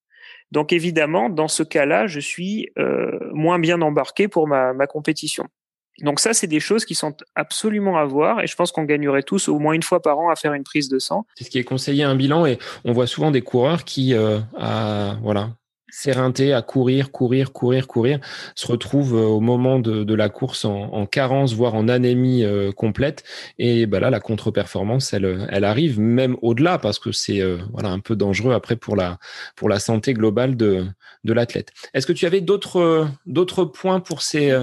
Donc 0.53 0.73
évidemment, 0.73 1.29
dans 1.29 1.49
ce 1.49 1.63
cas-là, 1.63 2.07
je 2.07 2.21
suis 2.21 2.71
euh, 2.79 3.19
moins 3.33 3.59
bien 3.59 3.83
embarqué 3.83 4.27
pour 4.27 4.49
ma, 4.49 4.73
ma 4.73 4.87
compétition. 4.87 5.49
Donc 6.03 6.21
ça, 6.21 6.35
c'est 6.35 6.47
des 6.47 6.61
choses 6.61 6.85
qui 6.85 6.95
sont 6.95 7.15
absolument 7.35 7.97
à 7.97 8.05
voir 8.05 8.41
et 8.41 8.47
je 8.47 8.55
pense 8.55 8.73
qu'on 8.73 8.85
gagnerait 8.85 9.23
tous 9.23 9.49
au 9.49 9.59
moins 9.59 9.73
une 9.73 9.83
fois 9.83 10.03
par 10.03 10.19
an 10.19 10.31
à 10.31 10.37
faire 10.37 10.53
une 10.53 10.65
prise 10.65 10.89
de 10.89 10.99
sang. 10.99 11.27
C'est 11.35 11.45
ce 11.45 11.51
qui 11.51 11.59
est 11.59 11.65
conseillé 11.65 12.05
un 12.05 12.15
bilan 12.15 12.47
et 12.47 12.59
on 12.85 12.93
voit 12.93 13.07
souvent 13.07 13.31
des 13.31 13.43
coureurs 13.43 13.85
qui, 13.85 14.15
euh, 14.15 14.39
à, 14.59 15.17
voilà, 15.23 15.51
s'éreinter 15.97 16.53
à 16.53 16.61
courir, 16.61 17.11
courir, 17.11 17.53
courir, 17.53 17.87
courir, 17.87 18.21
se 18.55 18.67
retrouvent 18.67 19.17
euh, 19.17 19.25
au 19.27 19.41
moment 19.41 19.79
de, 19.79 20.15
la 20.15 20.29
course 20.29 20.67
en, 20.67 20.93
en, 20.93 21.07
carence, 21.07 21.55
voire 21.55 21.75
en 21.75 21.89
anémie 21.89 22.45
euh, 22.45 22.71
complète. 22.71 23.25
Et 23.59 23.87
bah 23.87 23.99
là, 23.99 24.11
la 24.11 24.21
contre-performance, 24.21 25.15
elle, 25.15 25.47
elle 25.51 25.65
arrive 25.65 25.99
même 25.99 26.37
au-delà 26.43 26.77
parce 26.79 26.99
que 26.99 27.13
c'est 27.13 27.41
euh, 27.41 27.59
voilà 27.73 27.91
un 27.91 28.01
peu 28.01 28.15
dangereux 28.15 28.53
après 28.53 28.77
pour 28.77 28.95
la 28.95 29.19
pour 29.57 29.71
la 29.71 29.79
santé 29.79 30.13
globale 30.13 30.57
de 30.57 30.87
de 31.25 31.33
l'athlète. 31.33 31.73
Est-ce 31.95 32.07
que 32.07 32.13
tu 32.13 32.27
avais 32.27 32.43
d'autres 32.43 33.09
d'autres 33.25 33.65
points 33.65 34.01
pour 34.01 34.21
ces 34.21 34.55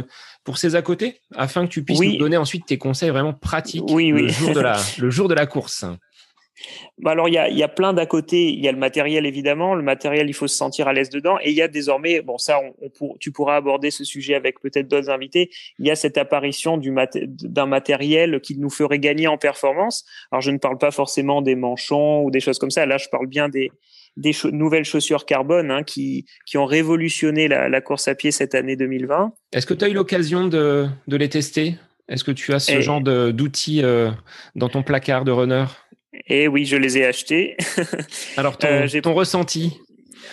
pour 0.43 0.57
ces 0.57 0.75
à 0.75 0.81
côté, 0.81 1.19
afin 1.35 1.65
que 1.65 1.71
tu 1.71 1.83
puisses 1.83 2.01
nous 2.01 2.17
donner 2.17 2.37
ensuite 2.37 2.65
tes 2.65 2.77
conseils 2.77 3.09
vraiment 3.09 3.33
pratiques 3.33 3.89
Le, 3.89 4.27
jour 4.27 4.51
de 4.51 4.59
la, 4.59 4.77
le 4.97 5.09
jour 5.09 5.27
de 5.27 5.33
la 5.33 5.45
course. 5.45 5.85
Bah 6.99 7.11
alors 7.11 7.27
il 7.27 7.33
y 7.33 7.37
a, 7.37 7.49
y 7.49 7.63
a 7.63 7.67
plein 7.67 7.93
d'à 7.93 8.05
côté. 8.05 8.49
Il 8.49 8.63
y 8.63 8.67
a 8.67 8.71
le 8.71 8.77
matériel 8.77 9.25
évidemment. 9.25 9.73
Le 9.75 9.81
matériel, 9.81 10.29
il 10.29 10.33
faut 10.33 10.47
se 10.47 10.55
sentir 10.55 10.87
à 10.87 10.93
l'aise 10.93 11.09
dedans. 11.09 11.37
Et 11.41 11.49
il 11.49 11.55
y 11.55 11.61
a 11.61 11.67
désormais, 11.67 12.21
bon 12.21 12.37
ça, 12.37 12.59
on, 12.59 12.89
pour, 12.89 13.17
tu 13.19 13.31
pourras 13.31 13.55
aborder 13.55 13.89
ce 13.89 14.03
sujet 14.03 14.35
avec 14.35 14.59
peut-être 14.59 14.87
d'autres 14.87 15.09
invités. 15.09 15.49
Il 15.79 15.87
y 15.87 15.91
a 15.91 15.95
cette 15.95 16.17
apparition 16.17 16.77
du 16.77 16.93
d'un 17.25 17.65
matériel 17.65 18.39
qui 18.41 18.57
nous 18.57 18.69
ferait 18.69 18.99
gagner 18.99 19.27
en 19.27 19.37
performance. 19.37 20.05
Alors 20.31 20.41
je 20.41 20.51
ne 20.51 20.57
parle 20.57 20.77
pas 20.77 20.91
forcément 20.91 21.41
des 21.41 21.55
manchons 21.55 22.23
ou 22.23 22.31
des 22.31 22.39
choses 22.39 22.59
comme 22.59 22.71
ça. 22.71 22.85
Là, 22.85 22.97
je 22.97 23.09
parle 23.09 23.27
bien 23.27 23.49
des 23.49 23.71
des 24.17 24.33
nouvelles 24.51 24.85
chaussures 24.85 25.25
carbone 25.25 25.71
hein, 25.71 25.83
qui, 25.83 26.25
qui 26.45 26.57
ont 26.57 26.65
révolutionné 26.65 27.47
la, 27.47 27.69
la, 27.69 27.81
course 27.81 28.07
à 28.07 28.15
pied 28.15 28.31
cette 28.31 28.55
année 28.55 28.75
2020. 28.75 29.33
Est-ce 29.53 29.65
que 29.65 29.73
tu 29.73 29.85
as 29.85 29.89
eu 29.89 29.93
l'occasion 29.93 30.47
de, 30.47 30.87
de 31.07 31.17
les 31.17 31.29
tester? 31.29 31.75
Est-ce 32.09 32.23
que 32.23 32.31
tu 32.31 32.53
as 32.53 32.59
ce 32.59 32.81
genre 32.81 33.01
d'outils 33.01 33.81
euh, 33.83 34.11
dans 34.55 34.69
ton 34.69 34.83
placard 34.83 35.23
de 35.23 35.31
runner? 35.31 35.65
Eh 36.27 36.47
oui, 36.47 36.65
je 36.65 36.75
les 36.75 36.97
ai 36.97 37.05
achetés. 37.05 37.57
Alors, 38.37 38.57
ton, 38.57 38.67
euh, 38.67 39.01
ton 39.01 39.13
ressenti? 39.13 39.79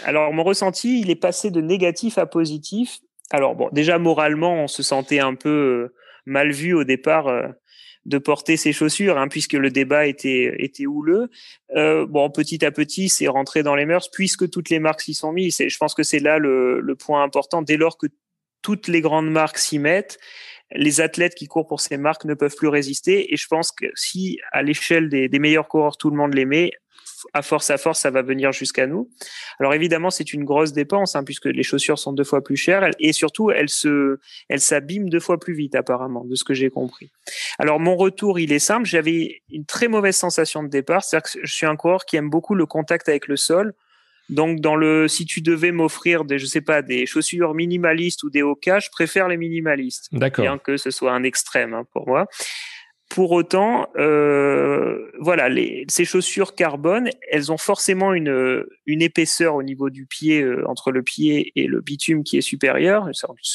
Alors, 0.04 0.32
mon 0.32 0.42
ressenti, 0.42 1.00
il 1.00 1.10
est 1.10 1.16
passé 1.16 1.50
de 1.50 1.60
négatif 1.60 2.18
à 2.18 2.26
positif. 2.26 2.98
Alors, 3.30 3.54
bon, 3.54 3.68
déjà, 3.72 3.98
moralement, 3.98 4.64
on 4.64 4.66
se 4.66 4.82
sentait 4.82 5.20
un 5.20 5.34
peu 5.34 5.48
euh, 5.48 5.94
mal 6.26 6.50
vu 6.50 6.74
au 6.74 6.84
départ 6.84 7.28
de 8.06 8.18
porter 8.18 8.56
ses 8.56 8.72
chaussures, 8.72 9.18
hein, 9.18 9.28
puisque 9.28 9.52
le 9.52 9.70
débat 9.70 10.06
était 10.06 10.54
était 10.58 10.86
houleux. 10.86 11.28
Euh, 11.76 12.06
bon, 12.06 12.30
petit 12.30 12.64
à 12.64 12.70
petit, 12.70 13.08
c'est 13.08 13.28
rentré 13.28 13.62
dans 13.62 13.74
les 13.74 13.86
mœurs, 13.86 14.10
puisque 14.10 14.48
toutes 14.48 14.70
les 14.70 14.78
marques 14.78 15.02
s'y 15.02 15.14
sont 15.14 15.32
mises. 15.32 15.62
Je 15.66 15.76
pense 15.78 15.94
que 15.94 16.02
c'est 16.02 16.18
là 16.18 16.38
le, 16.38 16.80
le 16.80 16.94
point 16.96 17.22
important. 17.22 17.62
Dès 17.62 17.76
lors 17.76 17.98
que 17.98 18.06
toutes 18.62 18.88
les 18.88 19.00
grandes 19.00 19.30
marques 19.30 19.58
s'y 19.58 19.78
mettent, 19.78 20.18
les 20.72 21.00
athlètes 21.00 21.34
qui 21.34 21.46
courent 21.46 21.66
pour 21.66 21.80
ces 21.80 21.96
marques 21.96 22.24
ne 22.24 22.34
peuvent 22.34 22.54
plus 22.56 22.68
résister. 22.68 23.32
Et 23.32 23.36
je 23.36 23.46
pense 23.48 23.72
que 23.72 23.86
si 23.94 24.38
à 24.52 24.62
l'échelle 24.62 25.08
des, 25.08 25.28
des 25.28 25.38
meilleurs 25.38 25.68
coureurs 25.68 25.96
tout 25.96 26.10
le 26.10 26.16
monde 26.16 26.34
les 26.34 26.44
met, 26.44 26.70
à 27.32 27.42
force 27.42 27.70
à 27.70 27.78
force, 27.78 28.00
ça 28.00 28.10
va 28.10 28.22
venir 28.22 28.52
jusqu'à 28.52 28.86
nous. 28.86 29.08
Alors 29.58 29.74
évidemment, 29.74 30.10
c'est 30.10 30.32
une 30.32 30.44
grosse 30.44 30.72
dépense 30.72 31.16
hein, 31.16 31.24
puisque 31.24 31.46
les 31.46 31.62
chaussures 31.62 31.98
sont 31.98 32.12
deux 32.12 32.24
fois 32.24 32.42
plus 32.42 32.56
chères 32.56 32.88
et 32.98 33.12
surtout 33.12 33.50
elles 33.50 33.68
se, 33.68 34.18
elles 34.48 34.60
s'abîment 34.60 35.08
deux 35.08 35.20
fois 35.20 35.38
plus 35.38 35.54
vite 35.54 35.74
apparemment, 35.74 36.24
de 36.24 36.34
ce 36.34 36.44
que 36.44 36.54
j'ai 36.54 36.70
compris. 36.70 37.10
Alors 37.58 37.80
mon 37.80 37.96
retour, 37.96 38.38
il 38.38 38.52
est 38.52 38.58
simple. 38.58 38.86
J'avais 38.86 39.42
une 39.50 39.64
très 39.64 39.88
mauvaise 39.88 40.16
sensation 40.16 40.62
de 40.62 40.68
départ, 40.68 41.04
c'est-à-dire 41.04 41.30
que 41.30 41.38
je 41.42 41.54
suis 41.54 41.66
un 41.66 41.76
coureur 41.76 42.04
qui 42.04 42.16
aime 42.16 42.30
beaucoup 42.30 42.54
le 42.54 42.66
contact 42.66 43.08
avec 43.08 43.28
le 43.28 43.36
sol. 43.36 43.74
Donc, 44.30 44.60
dans 44.60 44.76
le, 44.76 45.08
si 45.08 45.26
tu 45.26 45.40
devais 45.40 45.72
m'offrir 45.72 46.24
des, 46.24 46.38
je 46.38 46.46
sais 46.46 46.60
pas, 46.60 46.82
des 46.82 47.04
chaussures 47.04 47.52
minimalistes 47.52 48.22
ou 48.22 48.30
des 48.30 48.42
hauts 48.42 48.58
je 48.64 48.90
préfère 48.90 49.26
les 49.26 49.36
minimalistes. 49.36 50.08
D'accord. 50.12 50.44
Bien 50.44 50.58
que 50.58 50.76
ce 50.76 50.92
soit 50.92 51.12
un 51.12 51.24
extrême 51.24 51.74
hein, 51.74 51.84
pour 51.92 52.06
moi. 52.06 52.28
Pour 53.10 53.32
autant, 53.32 53.88
euh, 53.96 55.10
voilà, 55.18 55.48
les, 55.48 55.84
ces 55.88 56.04
chaussures 56.04 56.54
carbone, 56.54 57.10
elles 57.30 57.50
ont 57.50 57.58
forcément 57.58 58.14
une, 58.14 58.64
une 58.86 59.02
épaisseur 59.02 59.56
au 59.56 59.64
niveau 59.64 59.90
du 59.90 60.06
pied, 60.06 60.42
euh, 60.42 60.64
entre 60.68 60.92
le 60.92 61.02
pied 61.02 61.52
et 61.56 61.66
le 61.66 61.80
bitume 61.80 62.22
qui 62.22 62.38
est 62.38 62.40
supérieure, 62.40 63.08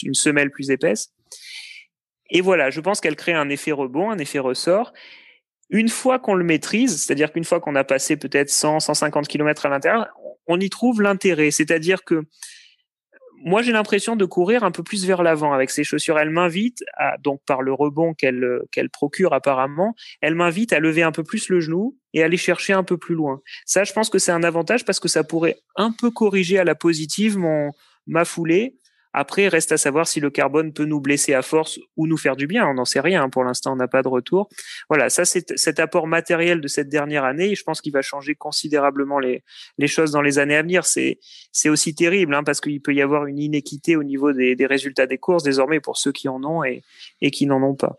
une 0.03 0.13
semelle 0.13 0.51
plus 0.51 0.71
épaisse. 0.71 1.13
Et 2.29 2.41
voilà, 2.41 2.69
je 2.69 2.81
pense 2.81 2.99
qu'elle 2.99 3.15
crée 3.15 3.33
un 3.33 3.49
effet 3.49 3.71
rebond, 3.71 4.11
un 4.11 4.17
effet 4.17 4.39
ressort. 4.39 4.93
Une 5.69 5.89
fois 5.89 6.19
qu'on 6.19 6.35
le 6.35 6.43
maîtrise, 6.43 7.01
c'est-à-dire 7.01 7.31
qu'une 7.31 7.45
fois 7.45 7.59
qu'on 7.59 7.75
a 7.75 7.83
passé 7.83 8.17
peut-être 8.17 8.49
100, 8.49 8.81
150 8.81 9.27
km 9.27 9.65
à 9.65 9.69
l'intérieur, 9.69 10.07
on 10.47 10.59
y 10.59 10.69
trouve 10.69 11.01
l'intérêt. 11.01 11.49
C'est-à-dire 11.49 12.03
que 12.03 12.25
moi, 13.45 13.61
j'ai 13.61 13.71
l'impression 13.71 14.15
de 14.15 14.25
courir 14.25 14.63
un 14.63 14.71
peu 14.71 14.81
plus 14.81 15.05
vers 15.05 15.21
l'avant 15.21 15.53
avec 15.53 15.69
ces 15.69 15.83
chaussures. 15.83 16.17
Elle 16.17 16.31
m'invite, 16.31 16.83
donc 17.23 17.41
par 17.45 17.61
le 17.61 17.73
rebond 17.73 18.15
qu'elle 18.15 18.43
qu'elle 18.71 18.89
procure 18.89 19.33
apparemment, 19.33 19.93
elle 20.19 20.33
m'invite 20.33 20.73
à 20.73 20.79
lever 20.79 21.03
un 21.03 21.11
peu 21.11 21.23
plus 21.23 21.47
le 21.49 21.59
genou 21.59 21.95
et 22.13 22.23
aller 22.23 22.37
chercher 22.37 22.73
un 22.73 22.83
peu 22.83 22.97
plus 22.97 23.13
loin. 23.13 23.41
Ça, 23.67 23.83
je 23.83 23.93
pense 23.93 24.09
que 24.09 24.17
c'est 24.17 24.31
un 24.31 24.41
avantage 24.41 24.83
parce 24.83 24.99
que 24.99 25.07
ça 25.07 25.23
pourrait 25.23 25.57
un 25.75 25.91
peu 25.91 26.09
corriger 26.09 26.57
à 26.57 26.63
la 26.63 26.73
positive 26.73 27.37
mon 27.37 27.69
ma 28.07 28.25
foulée 28.25 28.77
après, 29.17 29.47
reste 29.47 29.71
à 29.71 29.77
savoir 29.77 30.07
si 30.07 30.19
le 30.19 30.29
carbone 30.29 30.73
peut 30.73 30.83
nous 30.83 30.99
blesser 30.99 31.33
à 31.33 31.41
force 31.41 31.79
ou 31.95 32.05
nous 32.05 32.17
faire 32.17 32.35
du 32.35 32.47
bien. 32.47 32.67
On 32.67 32.73
n'en 32.73 32.83
sait 32.83 32.99
rien. 32.99 33.29
Pour 33.29 33.45
l'instant, 33.45 33.71
on 33.71 33.77
n'a 33.77 33.87
pas 33.87 34.01
de 34.01 34.09
retour. 34.09 34.49
Voilà, 34.89 35.09
ça 35.09 35.23
c'est 35.23 35.57
cet 35.57 35.79
apport 35.79 36.05
matériel 36.05 36.59
de 36.59 36.67
cette 36.67 36.89
dernière 36.89 37.23
année. 37.23 37.55
Je 37.55 37.63
pense 37.63 37.79
qu'il 37.79 37.93
va 37.93 38.01
changer 38.01 38.35
considérablement 38.35 39.19
les, 39.19 39.41
choses 39.87 40.11
dans 40.11 40.21
les 40.21 40.37
années 40.37 40.57
à 40.57 40.63
venir. 40.63 40.83
C'est 40.85 41.19
aussi 41.69 41.95
terrible 41.95 42.35
hein, 42.35 42.43
parce 42.43 42.59
qu'il 42.59 42.81
peut 42.81 42.93
y 42.93 43.01
avoir 43.01 43.25
une 43.25 43.39
inéquité 43.39 43.95
au 43.95 44.03
niveau 44.03 44.33
des, 44.33 44.65
résultats 44.65 45.07
des 45.07 45.17
courses 45.17 45.43
désormais 45.43 45.79
pour 45.79 45.97
ceux 45.97 46.11
qui 46.11 46.27
en 46.27 46.43
ont 46.43 46.63
et 46.65 47.31
qui 47.31 47.45
n'en 47.45 47.63
ont 47.63 47.75
pas. 47.75 47.95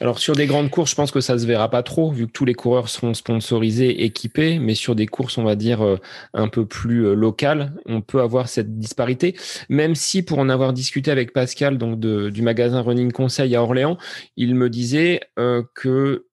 Alors 0.00 0.18
sur 0.18 0.34
des 0.34 0.46
grandes 0.46 0.70
courses, 0.70 0.90
je 0.90 0.94
pense 0.94 1.10
que 1.10 1.20
ça 1.20 1.38
se 1.38 1.46
verra 1.46 1.70
pas 1.70 1.82
trop 1.82 2.10
vu 2.10 2.26
que 2.26 2.32
tous 2.32 2.44
les 2.44 2.54
coureurs 2.54 2.88
seront 2.88 3.14
sponsorisés, 3.14 4.04
équipés, 4.04 4.58
mais 4.58 4.74
sur 4.74 4.94
des 4.94 5.06
courses, 5.06 5.38
on 5.38 5.44
va 5.44 5.56
dire 5.56 5.82
euh, 5.82 5.96
un 6.34 6.48
peu 6.48 6.66
plus 6.66 7.06
euh, 7.06 7.14
locales, 7.14 7.72
on 7.86 8.00
peut 8.00 8.20
avoir 8.20 8.48
cette 8.48 8.78
disparité. 8.78 9.36
Même 9.68 9.94
si 9.94 10.22
pour 10.22 10.38
en 10.38 10.48
avoir 10.48 10.72
discuté 10.72 11.10
avec 11.10 11.32
Pascal, 11.32 11.78
donc 11.78 12.00
du 12.00 12.42
magasin 12.42 12.80
Running 12.80 13.12
Conseil 13.12 13.54
à 13.56 13.62
Orléans, 13.62 13.98
il 14.36 14.54
me 14.54 14.70
disait 14.70 15.20
euh, 15.38 15.62
que 15.74 16.26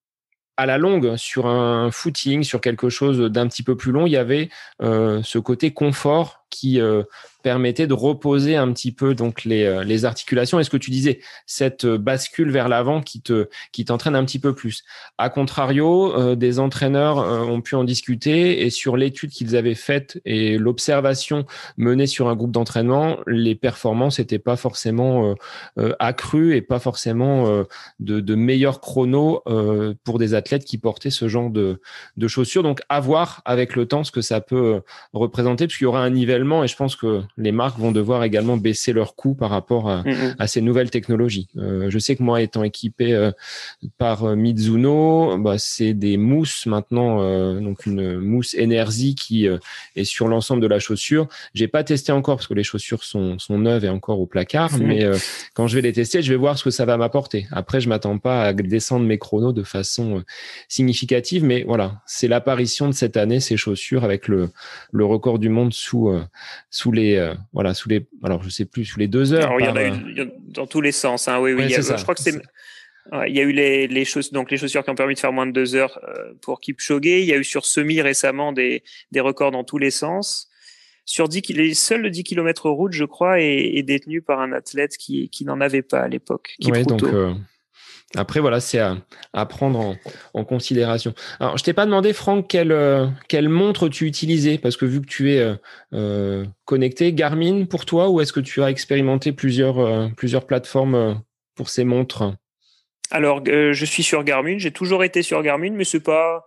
à 0.58 0.66
la 0.66 0.78
longue, 0.78 1.18
sur 1.18 1.46
un 1.46 1.92
footing, 1.92 2.44
sur 2.44 2.62
quelque 2.62 2.90
chose 2.90 3.20
d'un 3.32 3.48
petit 3.48 3.62
peu 3.62 3.78
plus 3.78 3.92
long, 3.92 4.08
il 4.08 4.14
y 4.14 4.18
avait 4.18 4.50
ce 4.80 5.38
côté 5.38 5.72
confort 5.72 6.37
qui 6.50 6.80
permettait 7.48 7.88
de 7.88 7.94
reposer 7.94 8.58
un 8.58 8.74
petit 8.74 8.92
peu 8.92 9.16
donc 9.16 9.46
les, 9.46 9.64
euh, 9.64 9.82
les 9.82 10.04
articulations. 10.04 10.60
Est-ce 10.60 10.70
que 10.70 10.76
tu 10.76 10.92
disais 10.92 11.20
cette 11.46 11.86
euh, 11.86 11.98
bascule 11.98 12.52
vers 12.52 12.68
l'avant 12.68 13.02
qui 13.02 13.22
te 13.22 13.48
qui 13.72 13.86
t'entraîne 13.86 14.18
un 14.18 14.26
petit 14.26 14.40
peu 14.40 14.54
plus 14.54 14.84
A 15.18 15.30
contrario, 15.30 16.14
euh, 16.14 16.36
des 16.36 16.60
entraîneurs 16.60 17.18
ont 17.18 17.62
pu 17.62 17.76
en 17.76 17.86
discuter 17.86 18.66
et 18.66 18.70
sur 18.70 18.98
l'étude 18.98 19.30
qu'ils 19.30 19.56
avaient 19.56 19.76
faite 19.76 20.20
et 20.26 20.58
l'observation 20.58 21.46
menée 21.78 22.06
sur 22.06 22.28
un 22.28 22.36
groupe 22.36 22.52
d'entraînement, 22.52 23.18
les 23.28 23.56
performances 23.56 24.20
n'étaient 24.20 24.40
pas 24.40 24.58
forcément 24.58 25.36
accrues 26.00 26.56
et 26.56 26.62
pas 26.62 26.80
forcément 26.80 27.64
de, 28.00 28.20
de 28.20 28.36
meilleurs 28.36 28.82
chronos 28.82 29.44
pour 30.04 30.20
des 30.20 30.34
athlètes 30.34 30.66
qui 30.66 30.78
portaient 30.78 31.10
ce 31.10 31.28
genre 31.28 31.50
de, 31.50 31.82
de 32.18 32.28
chaussures. 32.28 32.64
Donc 32.64 32.82
à 32.90 33.00
voir 33.00 33.42
avec 33.46 33.76
le 33.76 33.86
temps 33.88 34.04
ce 34.04 34.12
que 34.12 34.22
ça 34.22 34.42
peut 34.42 34.82
représenter, 35.14 35.68
puisqu'il 35.68 35.86
y 35.86 35.88
aura 35.88 36.02
un 36.04 36.10
nivellement 36.10 36.37
et 36.64 36.68
je 36.68 36.76
pense 36.76 36.96
que 36.96 37.22
les 37.38 37.52
marques 37.52 37.80
vont 37.80 37.92
devoir 37.92 38.24
également 38.24 38.58
baisser 38.58 38.94
leurs 38.94 39.16
coûts 39.16 39.34
par 39.34 39.50
rapport 39.50 39.90
à, 39.90 40.04
mm, 40.04 40.36
mm. 40.40 40.48
ces 40.48 40.62
nouvelles 40.62 40.90
technologies. 40.90 41.48
Euh, 41.58 41.90
je 41.90 42.00
sais 42.00 42.16
que 42.16 42.24
moi, 42.24 42.42
étant 42.42 42.64
équipé 42.64 43.14
euh, 43.14 43.32
par 43.98 44.24
euh, 44.24 44.36
Mizuno, 44.36 45.38
bah, 45.38 45.56
c'est 45.58 45.94
des 45.94 46.18
mousses 46.18 46.66
maintenant, 46.66 47.18
donc 47.60 47.86
une 47.86 48.20
mousse 48.20 48.54
énergie 48.54 49.16
qui 49.16 49.48
est 49.96 50.04
sur 50.04 50.28
l'ensemble 50.28 50.62
de 50.62 50.68
la 50.68 50.80
chaussure. 50.80 51.28
J'ai 51.54 51.68
pas 51.68 51.84
testé 51.84 52.12
encore 52.12 52.38
parce 52.38 52.48
que 52.48 52.54
les 52.54 52.64
chaussures 52.64 53.04
sont, 53.04 53.40
sont 53.40 53.58
neuves 53.58 53.86
et 53.86 53.90
encore 53.90 54.20
au 54.20 54.26
placard, 54.26 54.74
mm. 54.74 54.84
mais 54.84 55.06
quand 55.54 55.68
je 55.68 55.76
vais 55.76 55.82
les 55.82 55.94
tester, 55.94 56.22
je 56.22 56.32
vais 56.32 56.38
voir 56.38 56.58
ce 56.58 56.64
que 56.64 56.72
ça 56.72 56.86
va 56.86 56.98
m'apporter. 56.98 57.48
Après, 57.52 57.82
je 57.82 57.90
m'attends 57.90 58.18
pas 58.18 58.44
à 58.44 58.54
descendre 58.54 59.06
mes 59.06 59.18
chronos 59.18 59.54
de 59.54 59.64
façon 59.64 60.24
significative, 60.68 61.44
mais 61.44 61.64
voilà, 61.64 62.02
c'est 62.06 62.28
l'apparition 62.28 62.88
de 62.88 62.94
cette 62.94 63.18
année 63.18 63.40
ces 63.40 63.58
chaussures 63.58 64.04
avec 64.04 64.28
le, 64.28 64.50
le 64.92 65.06
record 65.06 65.40
du 65.40 65.50
monde 65.50 65.74
sous 65.74 66.12
sous 66.70 66.92
les 66.92 67.34
voilà 67.54 67.74
sous 67.74 67.90
les 67.90 68.08
alors 68.24 68.44
je 68.44 68.50
sais 68.50 68.66
plus 68.66 68.86
sous 68.86 69.00
les 69.00 69.08
deux 69.08 69.34
heures. 69.34 69.56
il 69.60 69.66
y 69.66 69.70
en 69.70 69.76
a 69.76 69.88
eu 69.88 70.32
dans 70.48 70.68
tous 70.68 70.82
les 70.82 70.92
sens. 70.92 71.28
Hein. 71.28 71.40
Oui, 71.40 71.54
oui. 71.54 71.70
je 71.70 72.04
crois 72.04 72.16
que 72.16 72.22
c'est. 72.22 72.40
il 73.28 73.36
y 73.36 73.40
a 73.40 73.44
eu 73.44 73.52
les, 73.52 73.88
les, 73.88 74.06
chaussures, 74.06 74.34
donc 74.34 74.52
les 74.52 74.58
chaussures 74.58 74.84
qui 74.84 74.90
ont 74.90 74.96
permis 74.96 75.14
de 75.14 75.20
faire 75.20 75.34
moins 75.34 75.48
de 75.48 75.52
deux 75.52 75.76
heures 75.76 76.00
euh, 76.04 76.34
pour 76.42 76.60
Kipchoge. 76.60 77.06
Il 77.06 77.26
y 77.26 77.34
a 77.34 77.38
eu 77.38 77.44
sur 77.44 77.66
semi 77.66 78.02
récemment 78.02 78.52
des, 78.52 78.84
des 79.12 79.20
records 79.20 79.52
dans 79.52 79.64
tous 79.64 79.78
les 79.78 79.92
sens. 79.92 80.50
Sur 81.10 81.30
10, 81.30 81.54
les 81.56 81.74
seuls 81.74 82.12
10 82.12 82.24
km 82.26 82.70
route, 82.70 82.92
je 82.92 83.06
crois, 83.06 83.40
est, 83.40 83.82
détenu 83.84 84.22
par 84.22 84.42
un 84.42 84.52
athlète 84.52 84.98
qui, 84.98 85.30
qui 85.30 85.46
n'en 85.46 85.62
avait 85.62 85.82
pas 85.82 86.02
à 86.02 86.08
l'époque. 86.10 86.58
Oui, 86.66 86.84
donc 86.84 87.02
euh, 87.04 87.34
après, 88.16 88.40
voilà, 88.40 88.62
c'est 88.62 88.80
à, 88.80 89.46
prendre 89.46 89.96
en, 90.34 90.44
considération. 90.46 91.14
Alors, 91.40 91.58
je 91.58 91.64
t'ai 91.64 91.74
pas 91.74 91.86
demandé, 91.86 92.14
Franck, 92.14 92.48
quelle, 92.48 92.72
euh, 92.72 93.08
quelle 93.28 93.50
montre 93.50 93.90
tu 93.90 94.06
utilisais, 94.06 94.58
parce 94.58 94.78
que 94.78 94.86
vu 94.86 95.02
que 95.02 95.08
tu 95.08 95.34
es 95.34 95.56
euh, 95.94 96.46
connecté, 96.64 97.12
Garmin 97.12 97.66
pour 97.66 97.86
toi, 97.86 98.10
ou 98.10 98.22
est-ce 98.22 98.32
que 98.32 98.40
tu 98.40 98.64
as 98.64 98.70
expérimenté 98.70 99.34
plusieurs, 99.34 99.80
euh, 99.80 100.08
plateformes 100.48 101.22
pour 101.56 101.70
ces 101.70 101.84
montres? 101.84 102.34
Alors, 103.12 103.42
je 103.46 103.86
suis 103.86 104.04
sur 104.04 104.24
Garmin, 104.24 104.58
j'ai 104.58 104.72
toujours 104.72 105.04
été 105.04 105.22
sur 105.22 105.42
Garmin, 105.42 105.72
mais 105.72 105.84
c'est 105.84 106.04
pas 106.04 106.46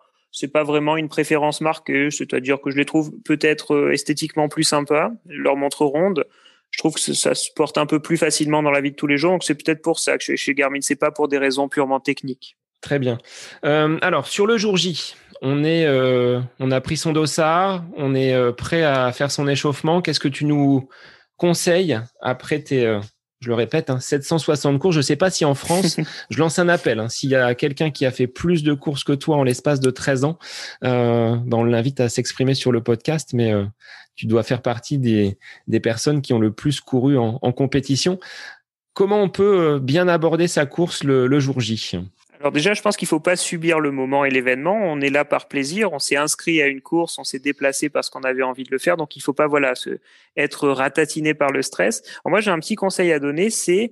pas 0.53 0.63
vraiment 0.63 0.97
une 0.97 1.09
préférence 1.09 1.61
marquée, 1.61 2.11
c'est-à-dire 2.11 2.61
que 2.61 2.71
je 2.71 2.77
les 2.77 2.85
trouve 2.85 3.11
peut-être 3.25 3.91
esthétiquement 3.93 4.49
plus 4.49 4.63
sympas, 4.63 5.11
leur 5.27 5.57
montre 5.57 5.85
ronde 5.85 6.25
je 6.71 6.79
trouve 6.79 6.95
que 6.95 7.01
ça 7.01 7.35
se 7.35 7.51
porte 7.55 7.79
un 7.79 7.87
peu 7.87 8.01
plus 8.01 8.17
facilement 8.17 8.63
dans 8.63 8.71
la 8.71 8.81
vie 8.81 8.93
de 8.93 8.97
tous 8.97 9.07
les 9.07 9.17
jours. 9.17 9.33
Donc 9.33 9.45
c'est 9.45 9.55
peut-être 9.55 9.83
pour 9.83 9.99
ça 9.99 10.17
que 10.17 10.21
je 10.21 10.33
suis 10.33 10.37
chez 10.37 10.55
Garmin. 10.55 10.81
C'est 10.81 10.97
pas 10.97 11.11
pour 11.11 11.29
des 11.29 11.39
raisons 11.39 11.69
purement 11.69 12.01
techniques. 12.01 12.57
Très 12.81 12.99
bien. 12.99 13.19
Euh, 13.65 13.99
alors 14.01 14.27
sur 14.27 14.47
le 14.47 14.57
jour 14.57 14.77
J, 14.77 15.15
on 15.43 15.65
est, 15.65 15.85
euh, 15.85 16.41
on 16.59 16.71
a 16.71 16.81
pris 16.81 16.97
son 16.97 17.13
dossard, 17.13 17.85
on 17.97 18.15
est 18.15 18.33
euh, 18.33 18.53
prêt 18.53 18.83
à 18.83 19.13
faire 19.13 19.31
son 19.31 19.49
échauffement. 19.49 20.01
Qu'est-ce 20.01 20.21
que 20.21 20.29
tu 20.29 20.45
nous 20.45 20.89
conseilles 21.37 22.01
après 22.21 22.61
tes, 22.61 23.01
je 23.41 23.49
le 23.49 23.55
répète, 23.55 23.91
760 23.99 24.75
hein, 24.75 24.79
courses? 24.79 24.95
Je 24.95 25.01
ne 25.01 25.03
sais 25.03 25.17
pas 25.17 25.31
si 25.31 25.45
en 25.45 25.55
France, 25.55 25.99
je 26.31 26.39
lance 26.39 26.59
un 26.59 26.69
appel. 26.69 27.01
Hein, 27.01 27.09
S'il 27.09 27.31
y 27.31 27.35
a 27.35 27.55
quelqu'un 27.55 27.91
qui 27.91 28.05
a 28.05 28.11
fait 28.11 28.27
plus 28.27 28.63
de 28.63 28.75
courses 28.75 29.03
que 29.03 29.13
toi 29.13 29.37
en 29.37 29.43
l'espace 29.43 29.81
de 29.81 29.91
13 29.91 30.25
ans, 30.25 30.39
euh, 30.85 31.37
ben, 31.37 31.59
on 31.59 31.65
l'invite 31.65 32.01
à 32.01 32.09
s'exprimer 32.09 32.55
sur 32.55 32.71
le 32.71 32.83
podcast. 32.83 33.31
Mais 33.33 33.53
tu 34.21 34.27
dois 34.27 34.43
faire 34.43 34.61
partie 34.61 34.99
des, 34.99 35.39
des 35.67 35.81
personnes 35.81 36.21
qui 36.21 36.35
ont 36.35 36.39
le 36.39 36.53
plus 36.53 36.83
couru 36.83 37.17
en, 37.17 37.39
compétition. 37.53 38.21
Comment 38.93 39.23
on 39.23 39.31
peut 39.31 39.61
euh, 39.61 39.79
bien 39.79 40.09
aborder 40.09 40.47
sa 40.47 40.67
course 40.67 41.05
le, 41.05 41.41
jour 41.41 41.59
J? 41.59 41.97
Alors 42.39 42.53
déjà, 42.53 42.75
je 42.75 42.83
pense 42.83 42.99
qu'il 42.99 43.09
faut 43.09 43.19
pas 43.19 43.35
subir 43.35 43.81
le 43.81 43.91
moment 43.91 44.27
et 44.27 44.31
l'événement. 44.31 44.77
On 44.79 45.01
est 45.01 45.09
là 45.09 45.25
par 45.25 45.49
plaisir. 45.49 45.95
On 45.95 45.99
s'est 45.99 46.19
inscrit 46.19 46.61
à 46.61 46.67
une 46.67 46.83
course, 46.83 47.19
on 47.19 47.25
s'est 47.25 47.39
déplacé 47.39 47.89
parce 47.89 48.11
qu'on 48.11 48.21
avait 48.21 48.43
envie 48.43 48.65
de 48.65 48.71
le 48.71 48.77
faire. 48.77 48.99
Donc 48.99 49.17
il 49.17 49.21
faut 49.21 49.33
pas 49.33 49.47
voilà 49.47 49.73
être 50.37 50.69
ratatiné 50.69 51.33
par 51.33 51.51
le 51.51 51.63
stress. 51.63 52.03
Moi, 52.27 52.41
j'ai 52.41 52.51
un 52.51 52.59
petit 52.59 52.75
conseil 52.75 53.13
à 53.13 53.21
donner, 53.21 53.49
c'est 53.49 53.91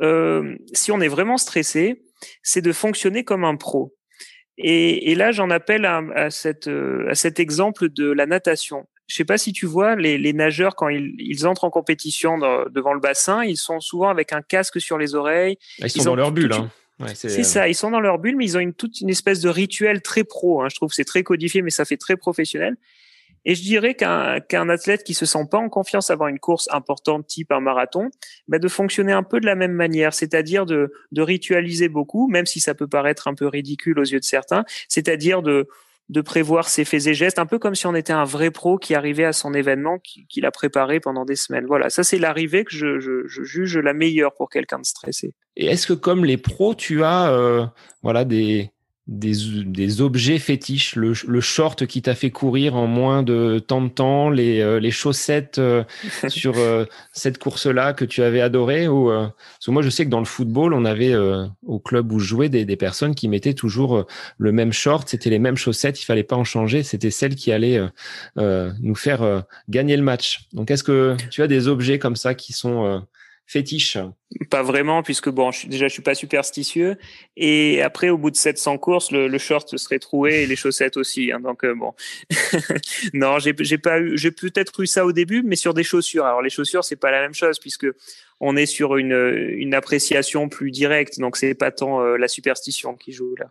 euh, 0.00 0.56
si 0.72 0.90
on 0.90 1.00
est 1.00 1.06
vraiment 1.06 1.38
stressé, 1.38 2.02
c'est 2.42 2.62
de 2.62 2.72
fonctionner 2.72 3.22
comme 3.22 3.44
un 3.44 3.54
pro. 3.54 3.94
Et, 4.60 5.14
là, 5.14 5.30
j'en 5.30 5.50
appelle 5.50 5.84
à, 5.84 6.30
cette, 6.30 6.66
euh, 6.66 7.08
à 7.08 7.14
cet 7.14 7.38
exemple 7.38 7.90
de 7.90 8.10
la 8.10 8.26
natation 8.26 8.88
je 9.08 9.16
sais 9.16 9.24
pas 9.24 9.38
si 9.38 9.52
tu 9.52 9.66
vois 9.66 9.96
les, 9.96 10.18
les 10.18 10.32
nageurs 10.32 10.76
quand 10.76 10.88
ils, 10.88 11.14
ils, 11.18 11.46
entrent 11.46 11.64
en 11.64 11.70
compétition 11.70 12.38
devant 12.70 12.92
le 12.92 13.00
bassin, 13.00 13.42
ils 13.42 13.56
sont 13.56 13.80
souvent 13.80 14.10
avec 14.10 14.32
un 14.32 14.42
casque 14.42 14.80
sur 14.80 14.98
les 14.98 15.14
oreilles. 15.14 15.58
Ah, 15.80 15.86
ils 15.86 15.90
sont 15.90 16.04
dans 16.04 16.14
leur 16.14 16.30
bulle. 16.30 16.52
Hein. 16.52 16.70
Ouais, 17.00 17.14
c'est 17.14 17.44
ça, 17.44 17.68
ils 17.68 17.74
sont 17.74 17.90
dans 17.90 18.00
leur 18.00 18.18
bulle, 18.18 18.36
mais 18.36 18.44
ils 18.44 18.56
ont 18.56 18.60
une 18.60 18.74
toute 18.74 19.00
une 19.00 19.08
espèce 19.08 19.40
de 19.40 19.48
rituel 19.48 20.02
très 20.02 20.24
pro. 20.24 20.62
Hein. 20.62 20.68
Je 20.68 20.76
trouve 20.76 20.92
c'est 20.92 21.04
très 21.04 21.22
codifié, 21.22 21.62
mais 21.62 21.70
ça 21.70 21.84
fait 21.84 21.96
très 21.96 22.16
professionnel. 22.16 22.76
Et 23.44 23.54
je 23.54 23.62
dirais 23.62 23.94
qu'un 23.94 24.40
qu'un 24.40 24.68
athlète 24.68 25.04
qui 25.04 25.14
se 25.14 25.24
sent 25.24 25.46
pas 25.50 25.58
en 25.58 25.68
confiance 25.68 26.10
avant 26.10 26.26
une 26.26 26.40
course 26.40 26.68
importante, 26.72 27.26
type 27.26 27.52
un 27.52 27.60
marathon, 27.60 28.10
bah 28.48 28.58
de 28.58 28.68
fonctionner 28.68 29.12
un 29.12 29.22
peu 29.22 29.40
de 29.40 29.46
la 29.46 29.54
même 29.54 29.72
manière, 29.72 30.12
c'est-à-dire 30.12 30.66
de, 30.66 30.92
de 31.12 31.22
ritualiser 31.22 31.88
beaucoup, 31.88 32.28
même 32.28 32.46
si 32.46 32.58
ça 32.58 32.74
peut 32.74 32.88
paraître 32.88 33.28
un 33.28 33.34
peu 33.34 33.46
ridicule 33.46 33.98
aux 34.00 34.04
yeux 34.04 34.20
de 34.20 34.24
certains, 34.24 34.64
c'est-à-dire 34.88 35.40
de 35.40 35.68
de 36.08 36.20
prévoir 36.20 36.68
ses 36.68 36.84
faits 36.84 37.06
et 37.06 37.14
gestes, 37.14 37.38
un 37.38 37.46
peu 37.46 37.58
comme 37.58 37.74
si 37.74 37.86
on 37.86 37.94
était 37.94 38.12
un 38.12 38.24
vrai 38.24 38.50
pro 38.50 38.78
qui 38.78 38.94
arrivait 38.94 39.24
à 39.24 39.32
son 39.32 39.52
événement, 39.52 39.98
qu'il 40.28 40.46
a 40.46 40.50
préparé 40.50 41.00
pendant 41.00 41.24
des 41.24 41.36
semaines. 41.36 41.66
Voilà, 41.66 41.90
ça 41.90 42.02
c'est 42.02 42.18
l'arrivée 42.18 42.64
que 42.64 42.72
je, 42.72 43.26
juge 43.26 43.76
la 43.76 43.92
meilleure 43.92 44.34
pour 44.34 44.48
quelqu'un 44.48 44.78
de 44.78 44.86
stressé. 44.86 45.34
Et 45.56 45.66
est-ce 45.66 45.86
que 45.86 45.92
comme 45.92 46.24
les 46.24 46.38
pros, 46.38 46.74
tu 46.74 47.02
as 47.04 47.30
euh, 47.32 47.66
voilà 48.02 48.24
des 48.24 48.70
des, 49.08 49.32
des 49.64 50.02
objets 50.02 50.38
fétiches, 50.38 50.94
le, 50.94 51.14
le 51.26 51.40
short 51.40 51.86
qui 51.86 52.02
t'a 52.02 52.14
fait 52.14 52.30
courir 52.30 52.76
en 52.76 52.86
moins 52.86 53.22
de 53.22 53.58
temps 53.58 53.80
de 53.80 53.88
temps, 53.88 54.28
les, 54.28 54.60
euh, 54.60 54.78
les 54.78 54.90
chaussettes 54.90 55.58
euh, 55.58 55.82
sur 56.28 56.58
euh, 56.58 56.84
cette 57.12 57.38
course-là 57.38 57.94
que 57.94 58.04
tu 58.04 58.22
avais 58.22 58.42
adoré 58.42 58.86
ou 58.86 59.08
parce 59.08 59.64
que 59.64 59.70
moi 59.70 59.80
je 59.80 59.88
sais 59.88 60.04
que 60.04 60.10
dans 60.10 60.18
le 60.18 60.26
football 60.26 60.74
on 60.74 60.84
avait 60.84 61.14
au 61.66 61.78
club 61.78 62.12
où 62.12 62.18
je 62.18 62.26
jouais 62.26 62.48
des, 62.50 62.66
des 62.66 62.76
personnes 62.76 63.14
qui 63.14 63.28
mettaient 63.28 63.54
toujours 63.54 64.06
le 64.36 64.52
même 64.52 64.72
short, 64.72 65.08
c'était 65.08 65.30
les 65.30 65.38
mêmes 65.38 65.56
chaussettes, 65.56 66.00
il 66.00 66.04
fallait 66.04 66.22
pas 66.22 66.36
en 66.36 66.44
changer, 66.44 66.82
c'était 66.82 67.10
celles 67.10 67.34
qui 67.34 67.50
allaient 67.50 67.80
nous 68.36 68.94
faire 68.94 69.44
gagner 69.68 69.96
le 69.96 70.02
match. 70.02 70.48
Donc 70.52 70.70
est-ce 70.70 70.84
que 70.84 71.16
tu 71.30 71.42
as 71.42 71.46
des 71.46 71.68
objets 71.68 71.98
comme 71.98 72.16
ça 72.16 72.34
qui 72.34 72.52
sont 72.52 73.02
fétiche 73.48 73.96
Pas 74.50 74.62
vraiment, 74.62 75.02
puisque 75.02 75.30
bon, 75.30 75.50
je, 75.50 75.66
déjà 75.66 75.88
je 75.88 75.92
suis 75.94 76.02
pas 76.02 76.14
superstitieux. 76.14 76.98
Et 77.36 77.80
après, 77.82 78.10
au 78.10 78.18
bout 78.18 78.30
de 78.30 78.36
700 78.36 78.76
courses, 78.76 79.10
le, 79.10 79.26
le 79.26 79.38
short 79.38 79.76
serait 79.78 79.98
troué 79.98 80.42
et 80.42 80.46
les 80.46 80.54
chaussettes 80.54 80.98
aussi. 80.98 81.32
Hein, 81.32 81.40
donc 81.40 81.64
euh, 81.64 81.74
bon, 81.74 81.94
non, 83.14 83.38
j'ai 83.38 83.54
pas 83.78 84.00
eu, 84.00 84.18
j'ai 84.18 84.30
peut-être 84.30 84.80
eu 84.80 84.86
ça 84.86 85.06
au 85.06 85.12
début, 85.12 85.42
mais 85.42 85.56
sur 85.56 85.72
des 85.72 85.82
chaussures. 85.82 86.26
Alors 86.26 86.42
les 86.42 86.50
chaussures, 86.50 86.84
c'est 86.84 86.96
pas 86.96 87.10
la 87.10 87.22
même 87.22 87.34
chose 87.34 87.58
puisque 87.58 87.86
on 88.38 88.54
est 88.54 88.66
sur 88.66 88.98
une 88.98 89.48
une 89.56 89.72
appréciation 89.74 90.50
plus 90.50 90.70
directe. 90.70 91.18
Donc 91.18 91.38
c'est 91.38 91.54
pas 91.54 91.70
tant 91.70 92.02
euh, 92.02 92.18
la 92.18 92.28
superstition 92.28 92.94
qui 92.94 93.12
joue 93.12 93.34
là. 93.36 93.46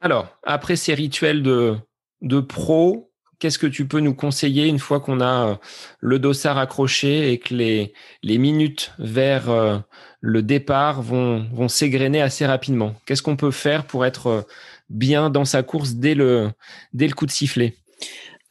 Alors 0.00 0.38
après 0.44 0.76
ces 0.76 0.94
rituels 0.94 1.42
de 1.42 1.76
de 2.22 2.38
pro, 2.38 3.09
qu'est-ce 3.40 3.58
que 3.58 3.66
tu 3.66 3.88
peux 3.88 3.98
nous 3.98 4.14
conseiller 4.14 4.66
une 4.66 4.78
fois 4.78 5.00
qu'on 5.00 5.20
a 5.20 5.48
euh, 5.48 5.54
le 5.98 6.20
dossard 6.20 6.58
accroché 6.58 7.32
et 7.32 7.38
que 7.38 7.54
les, 7.54 7.92
les 8.22 8.38
minutes 8.38 8.92
vers 8.98 9.50
euh, 9.50 9.78
le 10.20 10.42
départ 10.42 11.02
vont, 11.02 11.48
vont 11.52 11.68
s'égrener 11.68 12.22
assez 12.22 12.46
rapidement? 12.46 12.94
Qu'est-ce 13.06 13.22
qu'on 13.22 13.36
peut 13.36 13.50
faire 13.50 13.84
pour 13.86 14.06
être 14.06 14.26
euh, 14.28 14.42
bien 14.90 15.30
dans 15.30 15.44
sa 15.44 15.64
course 15.64 15.94
dès 15.94 16.14
le, 16.14 16.50
dès 16.92 17.08
le 17.08 17.14
coup 17.14 17.26
de 17.26 17.32
sifflet? 17.32 17.74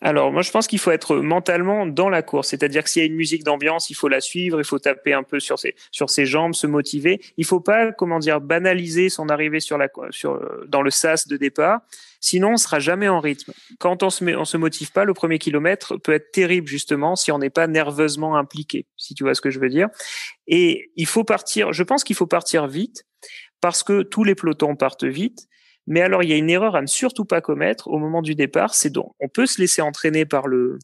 Alors, 0.02 0.32
moi, 0.32 0.44
je 0.44 0.52
pense 0.52 0.66
qu'il 0.68 0.80
faut 0.80 0.92
être 0.92 1.18
mentalement 1.18 1.86
dans 1.86 2.08
la 2.08 2.22
course. 2.22 2.48
C'est-à-dire 2.48 2.84
que 2.86 2.90
s'il 2.90 3.02
y 3.02 3.04
a 3.04 3.08
une 3.08 3.18
musique 3.18 3.44
d'ambiance, 3.44 3.90
il 3.90 3.96
faut 3.96 4.08
la 4.08 4.22
suivre, 4.22 4.58
il 4.60 4.64
faut 4.64 4.80
taper 4.80 5.12
un 5.12 5.24
peu 5.24 5.42
sur 5.42 5.60
ses, 5.60 5.76
sur 5.92 6.10
ses 6.10 6.26
jambes, 6.26 6.54
se 6.54 6.68
motiver. 6.68 7.20
Il 7.36 7.46
faut 7.46 7.60
pas, 7.60 7.92
comment 7.92 8.20
dire, 8.20 8.40
banaliser 8.40 9.10
son 9.10 9.28
arrivée 9.28 9.60
sur 9.60 9.78
la, 9.78 9.90
sur, 10.12 10.40
dans 10.70 10.82
le 10.82 10.90
sas 10.90 11.28
de 11.28 11.36
départ. 11.36 11.82
Sinon, 12.20 12.54
on 12.54 12.58
sera 12.58 12.80
jamais 12.80 13.08
en 13.08 13.20
rythme. 13.20 13.54
Quand 13.80 14.04
on 14.04 14.10
se 14.10 14.26
se 14.26 14.58
motive 14.58 14.92
pas, 14.92 15.06
le 15.06 15.14
premier 15.14 15.40
kilomètre 15.40 15.98
peut 15.98 16.14
être 16.14 16.32
terrible, 16.32 16.68
justement, 16.68 17.16
si 17.16 17.32
on 17.32 17.40
n'est 17.40 17.50
pas 17.50 17.68
nerveusement 17.68 18.36
impliqué, 18.36 18.88
si 18.98 19.14
tu 19.14 19.24
vois 19.24 19.36
ce 19.36 19.42
que 19.42 19.50
je 19.50 19.60
veux 19.60 19.70
dire. 19.70 19.88
Et 20.48 20.92
il 20.96 21.06
faut 21.06 21.24
partir, 21.24 21.72
je 21.74 21.84
pense 21.84 22.04
qu'il 22.04 22.16
faut 22.16 22.28
partir 22.28 22.68
vite 22.68 23.04
parce 23.62 23.84
que 23.84 24.04
tous 24.04 24.24
les 24.24 24.36
pelotons 24.36 24.76
partent 24.76 25.04
vite 25.04 25.50
mais 25.90 26.02
alors, 26.02 26.22
il 26.22 26.30
y 26.30 26.34
a 26.34 26.38
une 26.38 26.52
erreur 26.52 26.76
à 26.76 26.82
ne 26.82 26.88
surtout 26.88 27.26
pas 27.26 27.42
commettre 27.42 27.88
au 27.88 27.98
moment 27.98 28.22
du 28.22 28.36
départ, 28.36 28.76
c'est 28.76 28.92
donc 28.92 29.12
on 29.20 29.28
peut 29.28 29.48
se 29.48 29.60
laisser 29.60 29.82
entraîner 29.82 30.26
par 30.26 30.48
le 30.48 30.78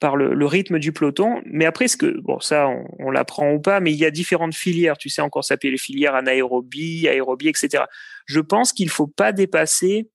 par 0.00 0.16
le, 0.16 0.44
rythme 0.44 0.78
du 0.78 0.92
peloton, 0.92 1.40
mais 1.46 1.64
après 1.64 1.88
ce 1.88 1.96
que 1.96 2.20
bon 2.20 2.38
ça 2.40 2.68
on, 2.98 3.10
l'apprend 3.10 3.52
ou 3.52 3.60
pas, 3.60 3.80
mais 3.80 3.92
il 3.92 3.96
y 3.96 4.04
a 4.04 4.10
différentes 4.10 4.54
filières, 4.54 4.98
tu 4.98 5.08
sais 5.08 5.22
encore 5.22 5.44
s'appeler 5.44 5.70
les 5.70 5.78
filières 5.78 6.14
anaérobie, 6.16 7.08
aérobie, 7.08 7.48
etc. 7.48 7.84
Je 8.26 8.40
pense 8.40 8.72
qu'il 8.72 8.90
faut 8.90 9.06
pas 9.06 9.32
dépasser 9.32 10.10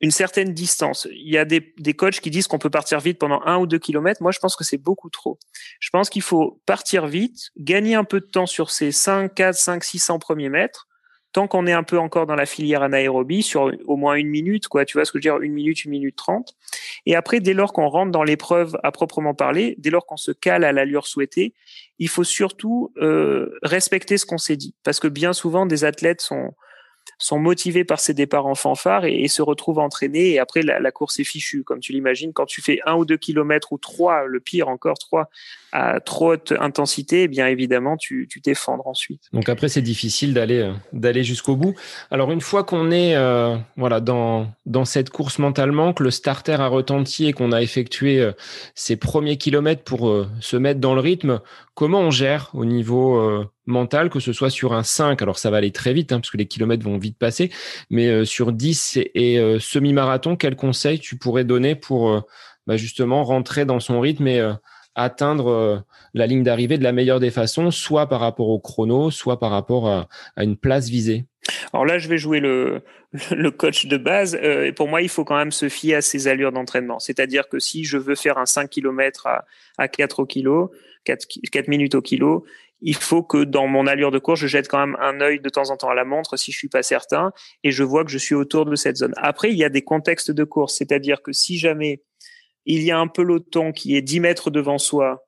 une 0.00 0.10
certaine 0.10 0.52
distance. 0.54 1.08
Il 1.10 1.30
y 1.30 1.38
a 1.38 1.44
des, 1.44 1.74
des 1.78 1.94
coachs 1.94 2.20
qui 2.20 2.30
disent 2.30 2.46
qu'on 2.46 2.58
peut 2.58 2.70
partir 2.70 3.00
vite 3.00 3.18
pendant 3.18 3.42
un 3.44 3.58
ou 3.58 3.66
deux 3.66 3.78
kilomètres. 3.78 4.22
Moi, 4.22 4.30
je 4.30 4.38
pense 4.38 4.54
que 4.54 4.64
c'est 4.64 4.78
beaucoup 4.78 5.10
trop. 5.10 5.38
Je 5.80 5.90
pense 5.90 6.08
qu'il 6.08 6.22
faut 6.22 6.60
partir 6.66 7.06
vite, 7.06 7.50
gagner 7.58 7.94
un 7.94 8.04
peu 8.04 8.20
de 8.20 8.26
temps 8.26 8.46
sur 8.46 8.70
ces 8.70 8.92
5, 8.92 9.34
4, 9.34 9.54
5, 9.54 9.84
600 9.84 10.18
premiers 10.20 10.50
mètres, 10.50 10.86
tant 11.32 11.48
qu'on 11.48 11.66
est 11.66 11.72
un 11.72 11.82
peu 11.82 11.98
encore 11.98 12.26
dans 12.26 12.36
la 12.36 12.46
filière 12.46 12.82
anaérobie, 12.82 13.42
sur 13.42 13.72
au 13.86 13.96
moins 13.96 14.14
une 14.14 14.28
minute, 14.28 14.68
quoi. 14.68 14.84
Tu 14.84 14.96
vois 14.96 15.04
ce 15.04 15.12
que 15.12 15.20
je 15.20 15.28
veux 15.28 15.38
dire? 15.38 15.42
Une 15.42 15.52
minute, 15.52 15.84
une 15.84 15.90
minute 15.90 16.16
trente. 16.16 16.54
Et 17.04 17.16
après, 17.16 17.40
dès 17.40 17.52
lors 17.52 17.72
qu'on 17.72 17.88
rentre 17.88 18.12
dans 18.12 18.22
l'épreuve 18.22 18.78
à 18.84 18.92
proprement 18.92 19.34
parler, 19.34 19.74
dès 19.78 19.90
lors 19.90 20.06
qu'on 20.06 20.16
se 20.16 20.30
cale 20.30 20.64
à 20.64 20.72
l'allure 20.72 21.06
souhaitée, 21.06 21.54
il 21.98 22.08
faut 22.08 22.24
surtout 22.24 22.92
euh, 22.98 23.58
respecter 23.62 24.16
ce 24.16 24.26
qu'on 24.26 24.38
s'est 24.38 24.56
dit, 24.56 24.74
parce 24.84 25.00
que 25.00 25.08
bien 25.08 25.32
souvent, 25.32 25.66
des 25.66 25.84
athlètes 25.84 26.20
sont 26.20 26.54
sont 27.18 27.38
motivés 27.38 27.84
par 27.84 28.00
ces 28.00 28.14
départs 28.14 28.46
en 28.46 28.54
fanfare 28.54 29.04
et, 29.04 29.28
se 29.28 29.42
retrouvent 29.42 29.80
entraînés. 29.80 30.30
Et 30.30 30.38
après, 30.38 30.62
la, 30.62 30.90
course 30.90 31.18
est 31.18 31.24
fichue, 31.24 31.64
comme 31.64 31.80
tu 31.80 31.92
l'imagines. 31.92 32.32
Quand 32.32 32.46
tu 32.46 32.62
fais 32.62 32.78
un 32.86 32.94
ou 32.94 33.04
deux 33.04 33.16
kilomètres 33.16 33.72
ou 33.72 33.78
trois, 33.78 34.24
le 34.24 34.40
pire 34.40 34.68
encore 34.68 34.98
trois, 34.98 35.28
à 35.72 36.00
trop 36.00 36.32
haute 36.32 36.52
intensité, 36.58 37.24
eh 37.24 37.28
bien 37.28 37.46
évidemment, 37.46 37.96
tu 37.96 38.26
t'effondres 38.42 38.86
ensuite. 38.86 39.22
Donc 39.32 39.48
après, 39.48 39.68
c'est 39.68 39.82
difficile 39.82 40.32
d'aller 40.32 40.60
euh, 40.60 40.72
d'aller 40.92 41.24
jusqu'au 41.24 41.56
bout. 41.56 41.74
Alors 42.10 42.30
une 42.30 42.40
fois 42.40 42.64
qu'on 42.64 42.90
est 42.90 43.16
euh, 43.16 43.56
voilà 43.76 44.00
dans 44.00 44.46
dans 44.66 44.84
cette 44.84 45.10
course 45.10 45.38
mentalement, 45.38 45.92
que 45.92 46.02
le 46.02 46.10
starter 46.10 46.60
a 46.60 46.68
retenti 46.68 47.26
et 47.26 47.32
qu'on 47.32 47.52
a 47.52 47.60
effectué 47.60 48.20
euh, 48.20 48.32
ses 48.74 48.96
premiers 48.96 49.36
kilomètres 49.36 49.82
pour 49.82 50.10
se 50.40 50.56
mettre 50.56 50.80
dans 50.80 50.94
le 50.94 51.00
rythme, 51.00 51.40
comment 51.78 52.00
on 52.00 52.10
gère 52.10 52.50
au 52.54 52.64
niveau 52.64 53.46
mental, 53.64 54.10
que 54.10 54.18
ce 54.18 54.32
soit 54.32 54.50
sur 54.50 54.72
un 54.72 54.82
5, 54.82 55.22
alors 55.22 55.38
ça 55.38 55.48
va 55.48 55.58
aller 55.58 55.70
très 55.70 55.92
vite, 55.92 56.10
hein, 56.10 56.18
parce 56.18 56.30
que 56.30 56.36
les 56.36 56.46
kilomètres 56.46 56.82
vont 56.82 56.98
vite 56.98 57.16
passer, 57.16 57.52
mais 57.88 58.24
sur 58.24 58.50
10 58.50 58.98
et, 59.14 59.56
semi-marathon, 59.60 60.34
quel 60.34 60.56
conseil 60.56 60.98
tu 60.98 61.16
pourrais 61.16 61.44
donner 61.44 61.76
pour 61.76 62.26
bah, 62.66 62.76
justement 62.76 63.22
rentrer 63.22 63.64
dans 63.64 63.78
son 63.78 64.00
rythme 64.00 64.26
et 64.26 64.52
atteindre 64.98 65.48
euh, 65.48 65.78
la 66.12 66.26
ligne 66.26 66.42
d'arrivée 66.42 66.76
de 66.76 66.82
la 66.82 66.92
meilleure 66.92 67.20
des 67.20 67.30
façons, 67.30 67.70
soit 67.70 68.08
par 68.08 68.20
rapport 68.20 68.48
au 68.48 68.58
chrono, 68.58 69.10
soit 69.10 69.38
par 69.38 69.50
rapport 69.50 69.88
à, 69.88 70.08
une 70.36 70.56
place 70.56 70.88
visée? 70.88 71.24
Alors 71.72 71.86
là, 71.86 71.98
je 71.98 72.08
vais 72.08 72.18
jouer 72.18 72.40
le, 72.40 72.82
coach 73.50 73.86
de 73.86 73.96
base. 73.96 74.36
Euh, 74.42 74.66
et 74.66 74.72
pour 74.72 74.88
moi, 74.88 75.00
il 75.00 75.08
faut 75.08 75.24
quand 75.24 75.36
même 75.36 75.52
se 75.52 75.68
fier 75.68 75.94
à 75.94 76.02
ses 76.02 76.28
allures 76.28 76.52
d'entraînement. 76.52 76.98
C'est-à-dire 76.98 77.48
que 77.48 77.58
si 77.58 77.84
je 77.84 77.96
veux 77.96 78.16
faire 78.16 78.38
un 78.38 78.46
5 78.46 78.68
km 78.68 79.26
à, 79.26 79.44
à 79.78 79.88
4 79.88 80.20
au 80.20 80.26
kilo, 80.26 80.72
4, 81.08 81.26
4 81.50 81.68
minutes 81.68 81.94
au 81.94 82.02
kilo, 82.02 82.44
il 82.80 82.94
faut 82.94 83.22
que 83.22 83.44
dans 83.44 83.66
mon 83.66 83.86
allure 83.86 84.10
de 84.10 84.18
course, 84.18 84.40
je 84.40 84.46
jette 84.46 84.68
quand 84.68 84.78
même 84.78 84.96
un 85.00 85.20
œil 85.20 85.40
de 85.40 85.48
temps 85.48 85.70
en 85.70 85.76
temps 85.76 85.88
à 85.88 85.94
la 85.94 86.04
montre 86.04 86.36
si 86.36 86.52
je 86.52 86.58
suis 86.58 86.68
pas 86.68 86.82
certain 86.82 87.32
et 87.64 87.70
je 87.70 87.82
vois 87.82 88.04
que 88.04 88.10
je 88.10 88.18
suis 88.18 88.34
autour 88.34 88.66
de 88.66 88.76
cette 88.76 88.96
zone. 88.96 89.14
Après, 89.16 89.50
il 89.50 89.56
y 89.56 89.64
a 89.64 89.68
des 89.68 89.82
contextes 89.82 90.30
de 90.30 90.44
course, 90.44 90.76
c'est-à-dire 90.76 91.22
que 91.22 91.32
si 91.32 91.58
jamais 91.58 92.02
il 92.66 92.82
y 92.82 92.90
a 92.90 92.98
un 92.98 93.08
peloton 93.08 93.72
qui 93.72 93.96
est 93.96 94.02
10 94.02 94.20
mètres 94.20 94.50
devant 94.50 94.78
soi 94.78 95.24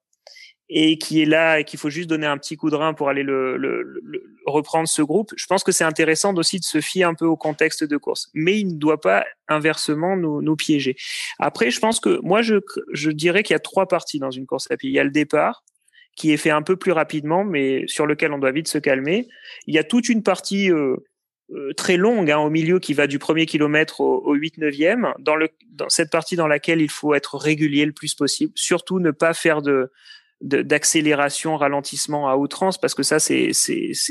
et 0.69 0.99
qui 0.99 1.21
est 1.21 1.25
là 1.25 1.59
et 1.59 1.65
qu'il 1.65 1.81
faut 1.81 1.91
juste 1.91 2.09
donner 2.09 2.27
un 2.27 2.39
petit 2.39 2.57
coup 2.57 2.71
de 2.71 2.77
rein 2.77 2.95
pour 2.95 3.09
aller 3.09 3.25
le, 3.25 4.01
reprendre 4.47 4.87
ce 4.87 5.03
groupe, 5.03 5.33
je 5.37 5.47
pense 5.47 5.65
que 5.65 5.73
c'est 5.73 5.83
intéressant 5.83 6.33
aussi 6.37 6.61
de 6.61 6.65
se 6.65 6.81
fier 6.81 7.03
un 7.03 7.15
peu 7.15 7.27
au 7.27 7.37
contexte 7.37 7.83
de 7.83 7.97
course. 7.97 8.31
Mais 8.35 8.61
il 8.61 8.75
ne 8.75 8.79
doit 8.79 9.01
pas 9.01 9.25
inversement 9.49 10.17
nous, 10.17 10.57
piéger. 10.57 10.95
Après, 11.41 11.73
je 11.73 11.81
pense 11.81 11.99
que 11.99 12.21
moi, 12.23 12.43
je, 12.43 12.57
je 12.93 13.11
dirais 13.11 13.43
qu'il 13.43 13.55
y 13.55 13.57
a 13.57 13.61
trois 13.61 13.89
parties 13.89 14.21
dans 14.21 14.31
une 14.31 14.47
course 14.47 14.71
à 14.71 14.77
pied. 14.77 14.91
Il 14.91 14.95
y 14.95 15.01
a 15.01 15.05
le 15.05 15.11
départ, 15.11 15.65
qui 16.21 16.33
est 16.33 16.37
fait 16.37 16.51
un 16.51 16.61
peu 16.61 16.77
plus 16.77 16.93
rapidement, 16.93 17.45
mais 17.45 17.87
sur 17.87 18.05
lequel 18.05 18.35
on 18.35 18.39
doit 18.39 18.53
vite 18.53 18.69
se 18.69 18.77
calmer. 18.77 19.27
Il 19.67 19.75
y 19.75 19.79
a 19.79 19.85
toute 19.85 20.11
une 20.11 20.23
partie 20.23 20.71
euh, 20.71 20.97
euh, 21.53 21.73
très 21.73 21.97
longue 21.97 22.31
hein, 22.31 22.37
au 22.37 22.51
milieu 22.51 22.79
qui 22.79 22.93
va 22.93 23.07
du 23.07 23.19
premier 23.19 23.47
kilomètre 23.47 24.03
au, 24.03 24.23
au 24.27 24.35
8 24.35 24.59
9e 24.59 25.15
dans 25.19 25.37
dans 25.73 25.89
cette 25.89 26.11
partie 26.11 26.37
dans 26.37 26.47
laquelle 26.47 26.83
il 26.83 26.91
faut 26.91 27.15
être 27.15 27.39
régulier 27.39 27.87
le 27.87 27.93
plus 27.93 28.15
possible 28.15 28.53
surtout 28.55 29.01
ne 29.01 29.13
pas 29.13 29.33
faire 29.33 29.63
de 29.63 29.91
d'accélération 30.43 31.57
ralentissement 31.57 32.29
à 32.29 32.37
outrance 32.37 32.79
parce 32.79 32.95
que 32.95 33.03
ça 33.03 33.19
c'est 33.19 33.53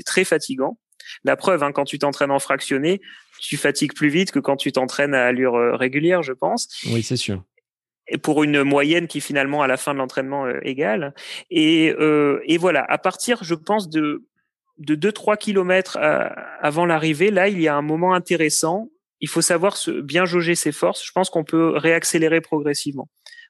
très 0.03 0.23
fatigant. 0.23 0.79
La 1.23 1.35
preuve 1.35 1.61
hein, 1.61 1.71
quand 1.71 1.85
tu 1.85 1.99
t'entraînes 1.99 2.31
en 2.31 2.39
fractionné 2.39 3.01
tu 3.39 3.55
fatigues 3.55 3.93
plus 3.93 4.09
vite 4.09 4.31
que 4.31 4.39
quand 4.39 4.57
tu 4.57 4.71
t'entraînes 4.71 5.13
à 5.13 5.25
allure 5.25 5.55
euh, 5.55 5.75
régulière 5.75 6.23
je 6.23 6.33
pense. 6.33 6.67
Oui 6.87 7.03
c'est 7.03 7.17
sûr 7.17 7.43
pour 8.17 8.43
une 8.43 8.63
moyenne 8.63 9.07
qui 9.07 9.21
finalement 9.21 9.61
à 9.61 9.67
la 9.67 9.77
fin 9.77 9.93
de 9.93 9.99
l'entraînement 9.99 10.45
euh, 10.45 10.59
égale 10.63 11.13
et 11.51 11.93
euh, 11.99 12.41
et 12.45 12.57
voilà 12.57 12.83
à 12.89 12.97
partir 12.97 13.43
je 13.43 13.55
pense 13.55 13.89
de 13.89 14.23
de 14.79 14.95
2-3 14.95 15.37
kilomètres 15.37 15.97
euh, 16.01 16.27
avant 16.61 16.85
l'arrivée, 16.85 17.31
là, 17.31 17.49
il 17.49 17.61
y 17.61 17.67
a 17.67 17.75
un 17.75 17.81
moment 17.81 18.13
intéressant. 18.13 18.89
Il 19.19 19.27
faut 19.27 19.41
savoir 19.41 19.75
se, 19.75 19.91
bien 19.91 20.25
jauger 20.25 20.55
ses 20.55 20.71
forces. 20.71 21.05
Je 21.05 21.11
pense 21.11 21.29
qu'on 21.29 21.43
peut 21.43 21.73
réaccélérer 21.75 22.41
progressivement. 22.41 23.09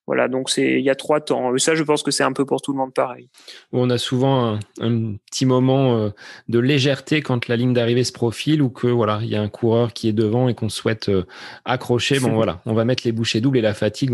Voilà, 0.09 0.27
donc 0.27 0.49
c'est 0.49 0.79
il 0.79 0.83
y 0.83 0.89
a 0.89 0.95
trois 0.95 1.21
temps. 1.21 1.55
Ça, 1.59 1.75
je 1.75 1.83
pense 1.83 2.01
que 2.01 2.09
c'est 2.09 2.23
un 2.23 2.33
peu 2.33 2.43
pour 2.43 2.63
tout 2.63 2.71
le 2.71 2.79
monde 2.79 2.95
pareil. 2.95 3.29
On 3.71 3.91
a 3.91 3.99
souvent 3.99 4.57
un, 4.81 5.13
petit 5.29 5.45
moment 5.45 5.99
euh, 5.99 6.09
de 6.47 6.57
légèreté 6.57 7.21
quand 7.21 7.47
la 7.47 7.55
ligne 7.55 7.73
d'arrivée 7.73 8.03
se 8.03 8.11
profile 8.11 8.63
ou 8.63 8.71
que 8.71 8.87
voilà, 8.87 9.19
il 9.21 9.29
y 9.29 9.35
a 9.35 9.41
un 9.43 9.49
coureur 9.49 9.93
qui 9.93 10.09
est 10.09 10.13
devant 10.13 10.49
et 10.49 10.55
qu'on 10.55 10.67
souhaite 10.67 11.09
euh, 11.09 11.27
accrocher. 11.63 12.19
Bon 12.19 12.33
voilà, 12.33 12.59
on 12.65 12.73
va 12.73 12.85
mettre 12.85 13.03
les 13.05 13.11
bouchées 13.11 13.39
doubles 13.39 13.59
et 13.59 13.61
la 13.61 13.75
fatigue, 13.75 14.11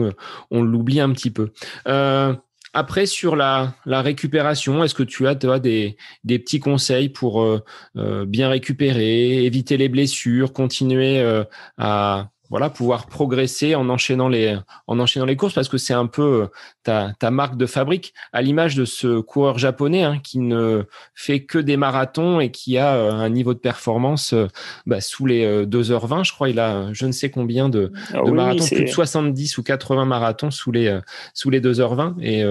on 0.51 0.61
l'oublie 0.61 0.99
un 0.99 1.13
petit 1.13 1.31
peu. 1.31 1.53
Euh, 1.87 2.33
après, 2.75 3.05
sur 3.05 3.37
la, 3.37 3.73
la 3.85 4.01
récupération, 4.01 4.83
est-ce 4.83 4.93
que 4.93 5.03
tu 5.03 5.27
as, 5.27 5.35
toi, 5.35 5.59
des, 5.59 5.95
des 6.25 6.39
petits 6.39 6.59
conseils 6.59 7.07
pour 7.07 7.41
euh, 7.41 7.63
euh, 7.95 8.25
bien 8.25 8.49
récupérer, 8.49 9.45
éviter 9.45 9.77
les 9.77 9.87
blessures, 9.87 10.51
continuer 10.51 11.19
euh, 11.21 11.45
à 11.77 12.31
voilà, 12.49 12.69
pouvoir 12.69 13.07
progresser 13.07 13.75
en 13.75 13.89
enchaînant 13.89 14.27
les, 14.27 14.57
en 14.87 14.99
enchaînant 14.99 15.25
les 15.25 15.35
courses 15.35 15.53
parce 15.53 15.69
que 15.69 15.77
c'est 15.77 15.93
un 15.93 16.05
peu 16.05 16.43
euh, 16.43 16.47
ta, 16.83 17.13
ta 17.19 17.31
marque 17.31 17.57
de 17.57 17.65
fabrique 17.65 18.13
à 18.33 18.41
l'image 18.41 18.75
de 18.75 18.85
ce 18.85 19.19
coureur 19.19 19.57
japonais 19.57 20.03
hein, 20.03 20.19
qui 20.23 20.39
ne 20.39 20.83
fait 21.15 21.43
que 21.43 21.57
des 21.57 21.77
marathons 21.77 22.39
et 22.39 22.51
qui 22.51 22.77
a 22.77 22.95
euh, 22.95 23.11
un 23.11 23.29
niveau 23.29 23.53
de 23.53 23.59
performance 23.59 24.33
euh, 24.33 24.47
bah, 24.85 25.01
sous 25.01 25.25
les 25.25 25.65
2h20. 25.65 26.25
Je 26.25 26.33
crois 26.33 26.49
il 26.49 26.59
a 26.59 26.93
je 26.93 27.05
ne 27.05 27.11
sais 27.11 27.31
combien 27.31 27.69
de, 27.69 27.91
ah 28.13 28.21
de 28.21 28.31
marathons, 28.31 28.65
plus 28.67 28.85
de 28.85 28.89
70 28.89 29.57
ou 29.57 29.63
80 29.63 30.05
marathons 30.05 30.51
sous 30.51 30.71
les, 30.71 30.99
sous 31.33 31.49
les 31.49 31.61
2h20. 31.61 32.21
Et 32.21 32.43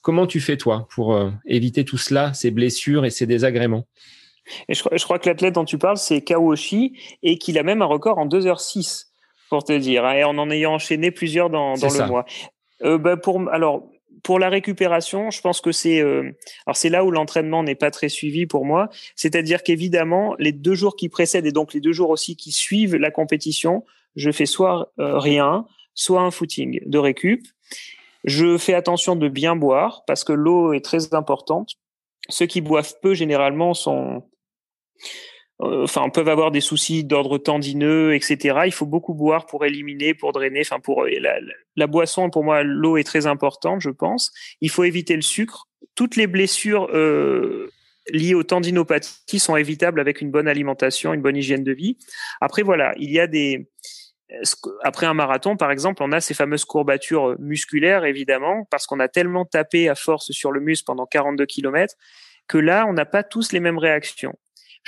comment 0.00 0.26
tu 0.26 0.40
fais 0.40 0.56
toi 0.56 0.86
pour 0.90 1.18
éviter 1.46 1.84
tout 1.84 1.98
cela, 1.98 2.32
ces 2.34 2.50
blessures 2.50 3.04
et 3.04 3.10
ces 3.10 3.26
désagréments? 3.26 3.86
Et 4.68 4.74
je, 4.74 4.82
je, 4.92 5.04
crois 5.04 5.18
que 5.18 5.28
l'athlète 5.28 5.54
dont 5.54 5.64
tu 5.64 5.78
parles, 5.78 5.98
c'est 5.98 6.22
Kawoshi 6.22 6.98
et 7.22 7.38
qu'il 7.38 7.58
a 7.58 7.62
même 7.62 7.82
un 7.82 7.86
record 7.86 8.18
en 8.18 8.26
2h06 8.26 9.07
pour 9.48 9.64
te 9.64 9.72
dire, 9.72 10.04
hein, 10.04 10.14
et 10.14 10.24
en 10.24 10.38
en 10.38 10.50
ayant 10.50 10.74
enchaîné 10.74 11.10
plusieurs 11.10 11.50
dans, 11.50 11.74
dans 11.74 11.92
le 11.92 12.06
mois. 12.06 12.24
Euh, 12.82 12.98
bah 12.98 13.16
pour 13.16 13.48
alors 13.50 13.88
pour 14.22 14.38
la 14.38 14.48
récupération, 14.48 15.30
je 15.30 15.40
pense 15.40 15.60
que 15.60 15.72
c'est 15.72 16.00
euh, 16.00 16.30
alors 16.66 16.76
c'est 16.76 16.88
là 16.88 17.04
où 17.04 17.10
l'entraînement 17.10 17.62
n'est 17.62 17.74
pas 17.74 17.90
très 17.90 18.08
suivi 18.08 18.46
pour 18.46 18.64
moi. 18.64 18.88
C'est-à-dire 19.16 19.62
qu'évidemment, 19.62 20.34
les 20.38 20.52
deux 20.52 20.74
jours 20.74 20.96
qui 20.96 21.08
précèdent 21.08 21.46
et 21.46 21.52
donc 21.52 21.74
les 21.74 21.80
deux 21.80 21.92
jours 21.92 22.10
aussi 22.10 22.36
qui 22.36 22.52
suivent 22.52 22.96
la 22.96 23.10
compétition, 23.10 23.84
je 24.16 24.30
fais 24.30 24.46
soit 24.46 24.92
euh, 24.98 25.18
rien, 25.18 25.66
soit 25.94 26.20
un 26.20 26.30
footing 26.30 26.80
de 26.84 26.98
récup. 26.98 27.46
Je 28.24 28.58
fais 28.58 28.74
attention 28.74 29.16
de 29.16 29.28
bien 29.28 29.56
boire 29.56 30.02
parce 30.06 30.24
que 30.24 30.32
l'eau 30.32 30.72
est 30.72 30.84
très 30.84 31.14
importante. 31.14 31.72
Ceux 32.28 32.46
qui 32.46 32.60
boivent 32.60 32.94
peu 33.00 33.14
généralement 33.14 33.74
sont 33.74 34.24
enfin 35.58 36.08
peuvent 36.08 36.28
avoir 36.28 36.50
des 36.50 36.60
soucis 36.60 37.04
d'ordre 37.04 37.38
tendineux, 37.38 38.14
etc. 38.14 38.60
Il 38.66 38.72
faut 38.72 38.86
beaucoup 38.86 39.14
boire 39.14 39.46
pour 39.46 39.64
éliminer, 39.64 40.14
pour 40.14 40.32
drainer. 40.32 40.60
Enfin, 40.60 40.80
pour 40.80 41.04
la, 41.04 41.38
la 41.76 41.86
boisson, 41.86 42.30
pour 42.30 42.44
moi, 42.44 42.62
l'eau 42.62 42.96
est 42.96 43.04
très 43.04 43.26
importante, 43.26 43.80
je 43.80 43.90
pense. 43.90 44.32
Il 44.60 44.70
faut 44.70 44.84
éviter 44.84 45.16
le 45.16 45.22
sucre. 45.22 45.68
Toutes 45.94 46.16
les 46.16 46.26
blessures 46.26 46.88
euh, 46.94 47.70
liées 48.10 48.34
aux 48.34 48.44
tendinopathies 48.44 49.38
sont 49.38 49.56
évitables 49.56 50.00
avec 50.00 50.20
une 50.20 50.30
bonne 50.30 50.48
alimentation, 50.48 51.12
une 51.12 51.22
bonne 51.22 51.36
hygiène 51.36 51.64
de 51.64 51.72
vie. 51.72 51.98
Après, 52.40 52.62
voilà, 52.62 52.94
il 52.96 53.10
y 53.10 53.18
a 53.18 53.26
des 53.26 53.68
après 54.82 55.06
un 55.06 55.14
marathon, 55.14 55.56
par 55.56 55.70
exemple, 55.70 56.02
on 56.02 56.12
a 56.12 56.20
ces 56.20 56.34
fameuses 56.34 56.66
courbatures 56.66 57.36
musculaires, 57.38 58.04
évidemment, 58.04 58.66
parce 58.70 58.86
qu'on 58.86 59.00
a 59.00 59.08
tellement 59.08 59.46
tapé 59.46 59.88
à 59.88 59.94
force 59.94 60.32
sur 60.32 60.52
le 60.52 60.60
muscle 60.60 60.84
pendant 60.84 61.06
42 61.06 61.46
km 61.46 61.94
que 62.46 62.58
là, 62.58 62.86
on 62.86 62.92
n'a 62.92 63.06
pas 63.06 63.22
tous 63.22 63.52
les 63.52 63.60
mêmes 63.60 63.78
réactions. 63.78 64.34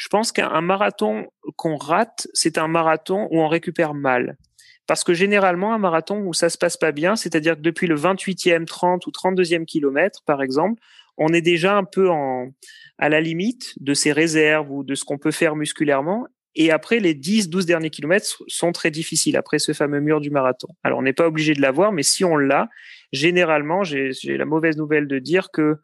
Je 0.00 0.08
pense 0.08 0.32
qu'un 0.32 0.62
marathon 0.62 1.26
qu'on 1.56 1.76
rate, 1.76 2.26
c'est 2.32 2.56
un 2.56 2.68
marathon 2.68 3.28
où 3.30 3.38
on 3.38 3.48
récupère 3.48 3.92
mal. 3.92 4.38
Parce 4.86 5.04
que 5.04 5.12
généralement, 5.12 5.74
un 5.74 5.78
marathon 5.78 6.22
où 6.22 6.32
ça 6.32 6.48
se 6.48 6.56
passe 6.56 6.78
pas 6.78 6.90
bien, 6.90 7.16
c'est-à-dire 7.16 7.54
que 7.54 7.60
depuis 7.60 7.86
le 7.86 7.96
28e, 7.96 8.64
30 8.64 9.06
ou 9.06 9.10
32e 9.10 9.66
kilomètre, 9.66 10.22
par 10.24 10.40
exemple, 10.40 10.80
on 11.18 11.34
est 11.34 11.42
déjà 11.42 11.76
un 11.76 11.84
peu 11.84 12.08
en, 12.08 12.48
à 12.96 13.10
la 13.10 13.20
limite 13.20 13.74
de 13.78 13.92
ses 13.92 14.12
réserves 14.12 14.70
ou 14.70 14.84
de 14.84 14.94
ce 14.94 15.04
qu'on 15.04 15.18
peut 15.18 15.32
faire 15.32 15.54
musculairement. 15.54 16.26
Et 16.54 16.70
après, 16.70 16.98
les 16.98 17.12
10, 17.12 17.50
12 17.50 17.66
derniers 17.66 17.90
kilomètres 17.90 18.42
sont 18.46 18.72
très 18.72 18.90
difficiles 18.90 19.36
après 19.36 19.58
ce 19.58 19.74
fameux 19.74 20.00
mur 20.00 20.22
du 20.22 20.30
marathon. 20.30 20.68
Alors, 20.82 21.00
on 21.00 21.02
n'est 21.02 21.12
pas 21.12 21.26
obligé 21.26 21.52
de 21.52 21.60
l'avoir, 21.60 21.92
mais 21.92 22.04
si 22.04 22.24
on 22.24 22.38
l'a, 22.38 22.70
généralement, 23.12 23.84
j'ai 23.84 24.12
la 24.24 24.46
mauvaise 24.46 24.78
nouvelle 24.78 25.06
de 25.06 25.18
dire 25.18 25.50
que 25.52 25.76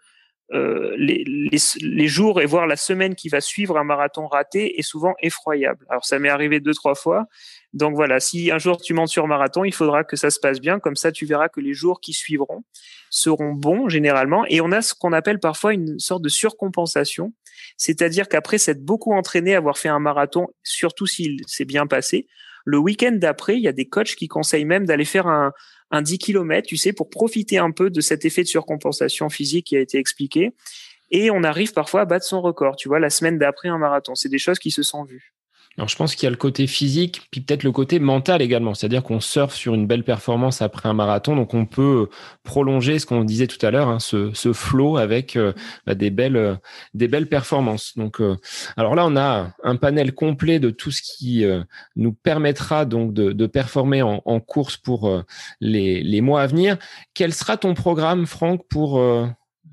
euh, 0.53 0.95
les, 0.97 1.25
les, 1.27 1.59
les, 1.81 2.07
jours 2.07 2.41
et 2.41 2.47
voire 2.47 2.69
la 2.69 2.77
semaine 2.77 3.17
qui 3.17 3.29
va 3.29 3.41
suivre 3.41 3.77
un 3.79 3.83
marathon 3.83 4.29
raté 4.29 4.79
est 4.79 4.83
souvent 4.83 5.15
effroyable. 5.21 5.85
Alors 5.89 6.05
ça 6.05 6.21
m'est 6.21 6.29
arrivé 6.29 6.61
deux 6.61 6.73
trois 6.73 6.95
fois. 6.95 7.27
Donc 7.73 7.97
voilà, 7.97 8.21
si 8.21 8.53
un 8.53 8.59
jour 8.59 8.81
tu 8.81 8.95
montes 8.95 9.09
sur 9.09 9.27
marathon, 9.27 9.65
il 9.65 9.75
faudra 9.75 10.05
que 10.05 10.15
ça 10.15 10.31
se 10.31 10.39
passe 10.39 10.61
bien. 10.61 10.79
Comme 10.79 10.95
ça, 10.95 11.11
tu 11.11 11.27
verras 11.27 11.49
que 11.49 11.61
les 11.61 11.75
jours 11.75 12.01
qui 12.01 12.13
suivront 12.13 12.63
seront 13.11 13.55
bons 13.55 13.89
généralement. 13.89 14.45
Et 14.47 14.61
on 14.61 14.71
a 14.71 14.83
ce 14.83 14.95
qu'on 14.95 15.13
appelle 15.13 15.41
parfois 15.41 15.75
une 15.75 15.99
sorte 15.99 16.23
de 16.23 16.29
surcompensation, 16.29 17.33
C'est-à-dire 17.77 18.29
qu'après 18.29 18.59
s'être 18.59 18.85
beaucoup 18.85 19.15
entraîné, 19.15 19.57
avoir 19.57 19.79
fait 19.79 19.89
un 19.89 19.99
marathon, 19.99 20.47
surtout 20.63 21.07
s'il 21.07 21.41
s'est 21.49 21.65
bien 21.65 21.89
passé, 21.89 22.29
le 22.65 22.79
week-end 22.79 23.13
d'après, 23.13 23.57
il 23.57 23.63
y 23.63 23.69
a 23.69 23.73
des 23.73 23.89
coachs 23.89 24.17
qui 24.17 24.27
conseillent 24.27 24.65
même 24.65 24.87
d'aller 24.87 25.05
faire 25.05 25.29
un, 25.29 25.53
un 25.91 26.03
10 26.03 26.19
km, 26.19 26.67
tu 26.67 26.77
sais, 26.77 26.93
pour 26.93 27.11
profiter 27.11 27.59
un 27.59 27.71
peu 27.71 27.91
de 27.91 28.01
cet 28.01 28.25
effet 28.25 28.43
de 28.43 28.49
surcompensation 28.49 29.29
physique 29.29 29.67
qui 29.67 29.77
a 29.77 29.81
été 29.81 29.99
expliqué. 29.99 30.53
Et 31.11 31.31
on 31.31 31.45
arrive 31.45 31.73
parfois 31.73 32.01
à 32.01 32.05
battre 32.05 32.25
son 32.25 32.41
record, 32.41 32.77
tu 32.77 32.89
vois, 32.89 32.99
la 32.99 33.11
semaine 33.11 33.39
d'après 33.39 33.69
un 33.69 33.79
marathon. 33.79 34.15
C'est 34.15 34.29
des 34.29 34.39
choses 34.39 34.59
qui 34.59 34.71
se 34.71 34.83
sont 34.83 35.05
vues. 35.05 35.36
Alors, 35.79 35.89
je 35.89 35.97
pense 35.97 36.15
qu'il 36.15 36.25
y 36.25 36.27
a 36.27 36.31
le 36.31 36.37
côté 36.37 36.67
physique, 36.67 37.29
puis 37.31 37.43
peut-être 37.43 37.63
le 37.63 37.71
côté 37.73 37.99
mental 37.99 38.41
également. 38.41 38.73
C'est-à-dire 38.73 39.03
qu'on 39.03 39.21
surfe 39.21 39.55
sur 39.55 39.75
une 39.75 39.87
belle 39.87 40.05
performance 40.05 40.63
après 40.63 40.89
un 40.89 40.95
marathon, 40.95 41.37
donc 41.37 41.53
on 41.53 41.67
peut 41.67 42.09
prolonger 42.45 42.99
ce 42.99 43.05
qu'on 43.05 43.25
disait 43.25 43.47
tout 43.47 43.65
à 43.65 43.71
l'heure, 43.71 43.89
hein, 43.89 43.99
ce, 43.99 44.33
ce 44.33 44.55
flow 44.55 44.97
avec 44.97 45.37
euh, 45.37 45.53
bah, 45.87 45.95
des 45.95 46.11
belles, 46.11 46.37
euh, 46.37 46.55
des 46.95 47.09
belles 47.09 47.29
performances. 47.29 47.93
Donc, 47.97 48.23
euh, 48.23 48.37
alors 48.79 48.95
là, 48.95 49.05
on 49.07 49.17
a 49.17 49.53
un 49.65 49.77
panel 49.77 50.15
complet 50.15 50.59
de 50.61 50.71
tout 50.71 50.91
ce 50.91 51.03
qui 51.03 51.45
nous 51.97 52.13
permettra 52.13 52.85
donc 52.85 53.13
de, 53.13 53.33
de 53.33 53.47
performer 53.47 54.03
en, 54.03 54.23
en, 54.25 54.41
course 54.41 54.77
pour 54.77 55.25
les, 55.61 56.03
les 56.03 56.21
mois 56.21 56.43
à 56.43 56.47
venir. 56.47 56.77
Quel 57.15 57.35
sera 57.35 57.57
ton 57.57 57.75
programme, 57.75 58.27
Franck, 58.27 58.63
pour 58.69 59.01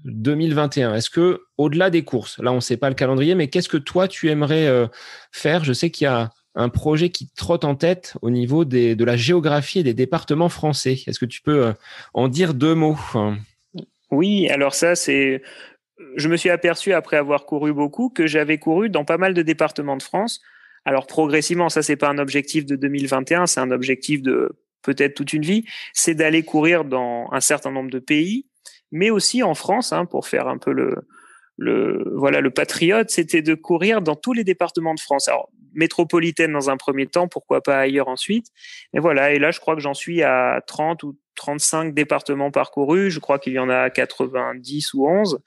2021 0.04 0.96
Est-ce 0.96 1.10
que 1.10 1.42
au-delà 1.58 1.90
des 1.90 2.04
courses, 2.04 2.40
là 2.40 2.52
on 2.52 2.56
ne 2.56 2.62
sait 2.62 2.78
pas 2.78 2.90
le 2.90 2.96
calendrier, 2.96 3.36
mais 3.36 3.48
qu'est-ce 3.48 3.70
que 3.70 3.78
toi 3.78 4.08
tu 4.08 4.30
aimerais 4.30 4.68
euh, 4.68 4.88
faire? 5.32 5.64
Je 5.64 5.74
sais 5.74 5.90
qu'il 5.90 6.06
y 6.06 6.08
a 6.08 6.32
un 6.56 6.70
projet 6.70 7.10
qui 7.10 7.30
trotte 7.34 7.64
en 7.64 7.76
tête 7.76 8.16
au 8.22 8.30
niveau 8.30 8.66
de 8.66 9.04
la 9.04 9.18
géographie 9.18 9.80
et 9.80 9.84
des 9.84 9.94
départements 9.94 10.50
français. 10.50 11.00
Est-ce 11.08 11.20
que 11.20 11.26
tu 11.26 11.42
peux 11.42 11.68
euh, 11.68 11.74
en 12.14 12.28
dire 12.28 12.54
deux 12.54 12.76
mots? 12.76 12.98
Oui, 14.12 14.48
alors 14.50 14.76
ça 14.76 14.96
c'est 14.96 15.42
je 16.16 16.28
me 16.28 16.38
suis 16.38 16.50
aperçu 16.50 16.94
après 16.94 17.18
avoir 17.18 17.46
couru 17.46 17.74
beaucoup 17.74 18.10
que 18.10 18.28
j'avais 18.28 18.58
couru 18.58 18.90
dans 18.90 19.06
pas 19.06 19.18
mal 19.18 19.34
de 19.34 19.42
départements 19.42 19.98
de 19.98 20.04
France. 20.04 20.42
Alors 20.86 21.08
progressivement, 21.08 21.70
ça 21.70 21.82
c'est 21.82 21.96
pas 21.96 22.10
un 22.10 22.18
objectif 22.18 22.66
de 22.66 22.76
2021, 22.76 23.48
c'est 23.48 23.62
un 23.62 23.72
objectif 23.72 24.22
de 24.22 24.52
peut-être 24.82 25.16
toute 25.16 25.34
une 25.34 25.44
vie, 25.44 25.66
c'est 25.94 26.14
d'aller 26.14 26.44
courir 26.44 26.84
dans 26.84 27.30
un 27.32 27.40
certain 27.40 27.72
nombre 27.72 27.90
de 27.90 28.00
pays 28.00 28.46
mais 28.94 29.10
aussi 29.10 29.44
en 29.44 29.56
France, 29.56 29.91
hein, 29.91 30.06
pour 30.06 30.28
faire 30.28 30.48
un 30.48 30.60
peu 30.60 30.72
le, 30.72 30.95
le 31.57 32.14
voilà 32.15 32.40
le 32.41 32.52
patriote, 32.52 33.10
c'était 33.10 33.41
de 33.41 33.56
courir 33.56 34.02
dans 34.02 34.15
tous 34.15 34.34
les 34.34 34.44
départements 34.44 34.94
de 34.94 34.99
France. 34.99 35.28
Alors 35.28 35.49
métropolitaine 35.74 36.53
dans 36.53 36.70
un 36.70 36.78
premier 36.78 37.07
temps, 37.07 37.28
pourquoi 37.28 37.61
pas 37.61 37.80
ailleurs 37.80 38.07
ensuite. 38.07 38.48
Et 38.94 38.99
voilà, 38.99 39.34
et 39.34 39.40
là 39.40 39.49
je 39.49 39.60
crois 39.60 39.76
que 39.76 39.82
j'en 39.82 39.95
suis 39.95 40.22
à 40.22 40.61
30 40.68 41.02
ou 41.03 41.18
35 41.36 41.94
départements 41.94 42.52
parcourus, 42.52 43.10
je 43.10 43.20
crois 43.20 43.40
qu'il 43.40 43.54
y 43.54 43.60
en 43.60 43.70
a 43.70 43.90
90 43.90 44.94
ou 44.94 45.08
11. 45.08 45.40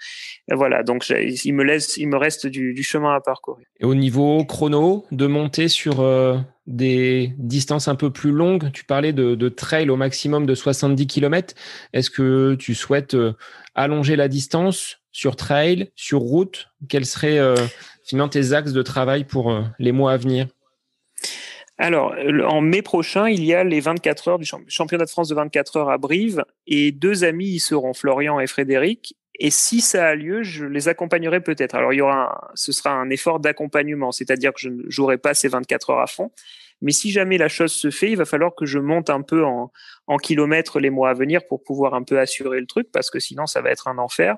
Et 0.50 0.54
voilà, 0.54 0.82
donc 0.82 1.08
il 1.08 1.54
me 1.54 1.64
laisse 1.64 1.96
il 1.96 2.08
me 2.08 2.16
reste 2.16 2.46
du, 2.46 2.82
chemin 2.82 3.14
à 3.14 3.20
parcourir. 3.20 3.66
Et 3.80 3.84
au 3.84 3.94
niveau 3.94 4.44
chrono, 4.44 5.04
de 5.10 5.26
monter 5.26 5.68
sur 5.68 6.00
euh, 6.00 6.38
des 6.66 7.32
distances 7.38 7.88
un 7.88 7.94
peu 7.94 8.10
plus 8.10 8.32
longues, 8.32 8.70
tu 8.72 8.84
parlais 8.84 9.12
de, 9.12 9.48
trail 9.48 9.90
au 9.90 9.96
maximum 9.96 10.46
de 10.46 10.54
70 10.54 11.06
km. 11.06 11.54
Est-ce 11.92 12.10
que 12.10 12.54
tu 12.54 12.74
souhaites 12.74 13.14
euh, 13.14 13.32
allonger 13.74 14.16
la 14.16 14.28
distance 14.28 14.98
sur 15.12 15.36
trail, 15.36 15.90
sur 15.94 16.20
route? 16.20 16.68
Quels 16.88 17.06
seraient 17.06 17.38
euh, 17.38 17.56
finalement 18.04 18.28
tes 18.28 18.52
axes 18.52 18.72
de 18.72 18.82
travail 18.82 19.24
pour 19.24 19.56
les 19.78 19.92
mois 19.92 20.12
à 20.12 20.16
venir? 20.16 20.46
Alors, 21.78 22.14
en 22.48 22.62
mai 22.62 22.80
prochain, 22.80 23.28
il 23.28 23.44
y 23.44 23.52
a 23.52 23.62
les 23.62 23.80
24 23.80 24.28
heures 24.28 24.38
du 24.38 24.46
championnat 24.68 25.04
de 25.04 25.10
France 25.10 25.28
de 25.28 25.34
24 25.34 25.76
heures 25.76 25.90
à 25.90 25.98
Brive 25.98 26.42
et 26.66 26.90
deux 26.90 27.24
amis 27.24 27.48
y 27.48 27.60
seront, 27.60 27.92
Florian 27.92 28.40
et 28.40 28.46
Frédéric. 28.46 29.14
Et 29.38 29.50
si 29.50 29.82
ça 29.82 30.06
a 30.06 30.14
lieu, 30.14 30.42
je 30.42 30.64
les 30.64 30.88
accompagnerai 30.88 31.40
peut-être. 31.40 31.74
Alors, 31.74 31.92
il 31.92 31.96
y 31.96 32.00
aura, 32.00 32.50
ce 32.54 32.72
sera 32.72 32.92
un 32.92 33.10
effort 33.10 33.40
d'accompagnement, 33.40 34.10
c'est-à-dire 34.10 34.54
que 34.54 34.60
je 34.60 34.70
ne 34.70 34.82
jouerai 34.88 35.18
pas 35.18 35.34
ces 35.34 35.48
24 35.48 35.90
heures 35.90 36.00
à 36.00 36.06
fond, 36.06 36.30
mais 36.80 36.92
si 36.92 37.10
jamais 37.10 37.36
la 37.36 37.48
chose 37.48 37.72
se 37.72 37.90
fait, 37.90 38.10
il 38.10 38.16
va 38.16 38.24
falloir 38.24 38.54
que 38.54 38.64
je 38.64 38.78
monte 38.78 39.10
un 39.10 39.20
peu 39.20 39.44
en, 39.44 39.70
en 40.06 40.16
kilomètres 40.16 40.80
les 40.80 40.90
mois 40.90 41.10
à 41.10 41.14
venir 41.14 41.46
pour 41.46 41.62
pouvoir 41.62 41.94
un 41.94 42.02
peu 42.02 42.18
assurer 42.18 42.60
le 42.60 42.66
truc, 42.66 42.88
parce 42.92 43.10
que 43.10 43.18
sinon 43.18 43.46
ça 43.46 43.60
va 43.60 43.70
être 43.70 43.88
un 43.88 43.98
enfer. 43.98 44.36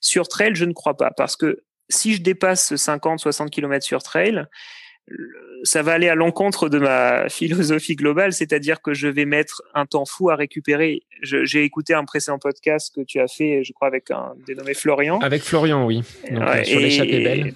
Sur 0.00 0.28
trail, 0.28 0.54
je 0.54 0.64
ne 0.64 0.72
crois 0.72 0.96
pas, 0.96 1.10
parce 1.10 1.36
que 1.36 1.62
si 1.90 2.14
je 2.14 2.22
dépasse 2.22 2.74
50, 2.76 3.18
60 3.18 3.50
km 3.50 3.84
sur 3.84 4.02
trail, 4.02 4.46
ça 5.64 5.82
va 5.82 5.92
aller 5.92 6.08
à 6.08 6.14
l'encontre 6.14 6.68
de 6.68 6.78
ma 6.78 7.28
philosophie 7.28 7.96
globale, 7.96 8.32
c'est-à-dire 8.32 8.80
que 8.80 8.94
je 8.94 9.08
vais 9.08 9.24
mettre 9.24 9.62
un 9.74 9.86
temps 9.86 10.04
fou 10.04 10.30
à 10.30 10.36
récupérer. 10.36 11.02
J'ai 11.22 11.64
écouté 11.64 11.94
un 11.94 12.04
précédent 12.04 12.38
podcast 12.38 12.94
que 12.94 13.00
tu 13.00 13.18
as 13.20 13.28
fait, 13.28 13.64
je 13.64 13.72
crois, 13.72 13.88
avec 13.88 14.10
un 14.10 14.34
dénommé 14.46 14.74
Florian. 14.74 15.18
Avec 15.20 15.42
Florian, 15.42 15.84
oui. 15.84 16.02
Donc, 16.30 16.64
sur 16.64 16.80
l'échappée 16.80 17.22
belle. 17.22 17.54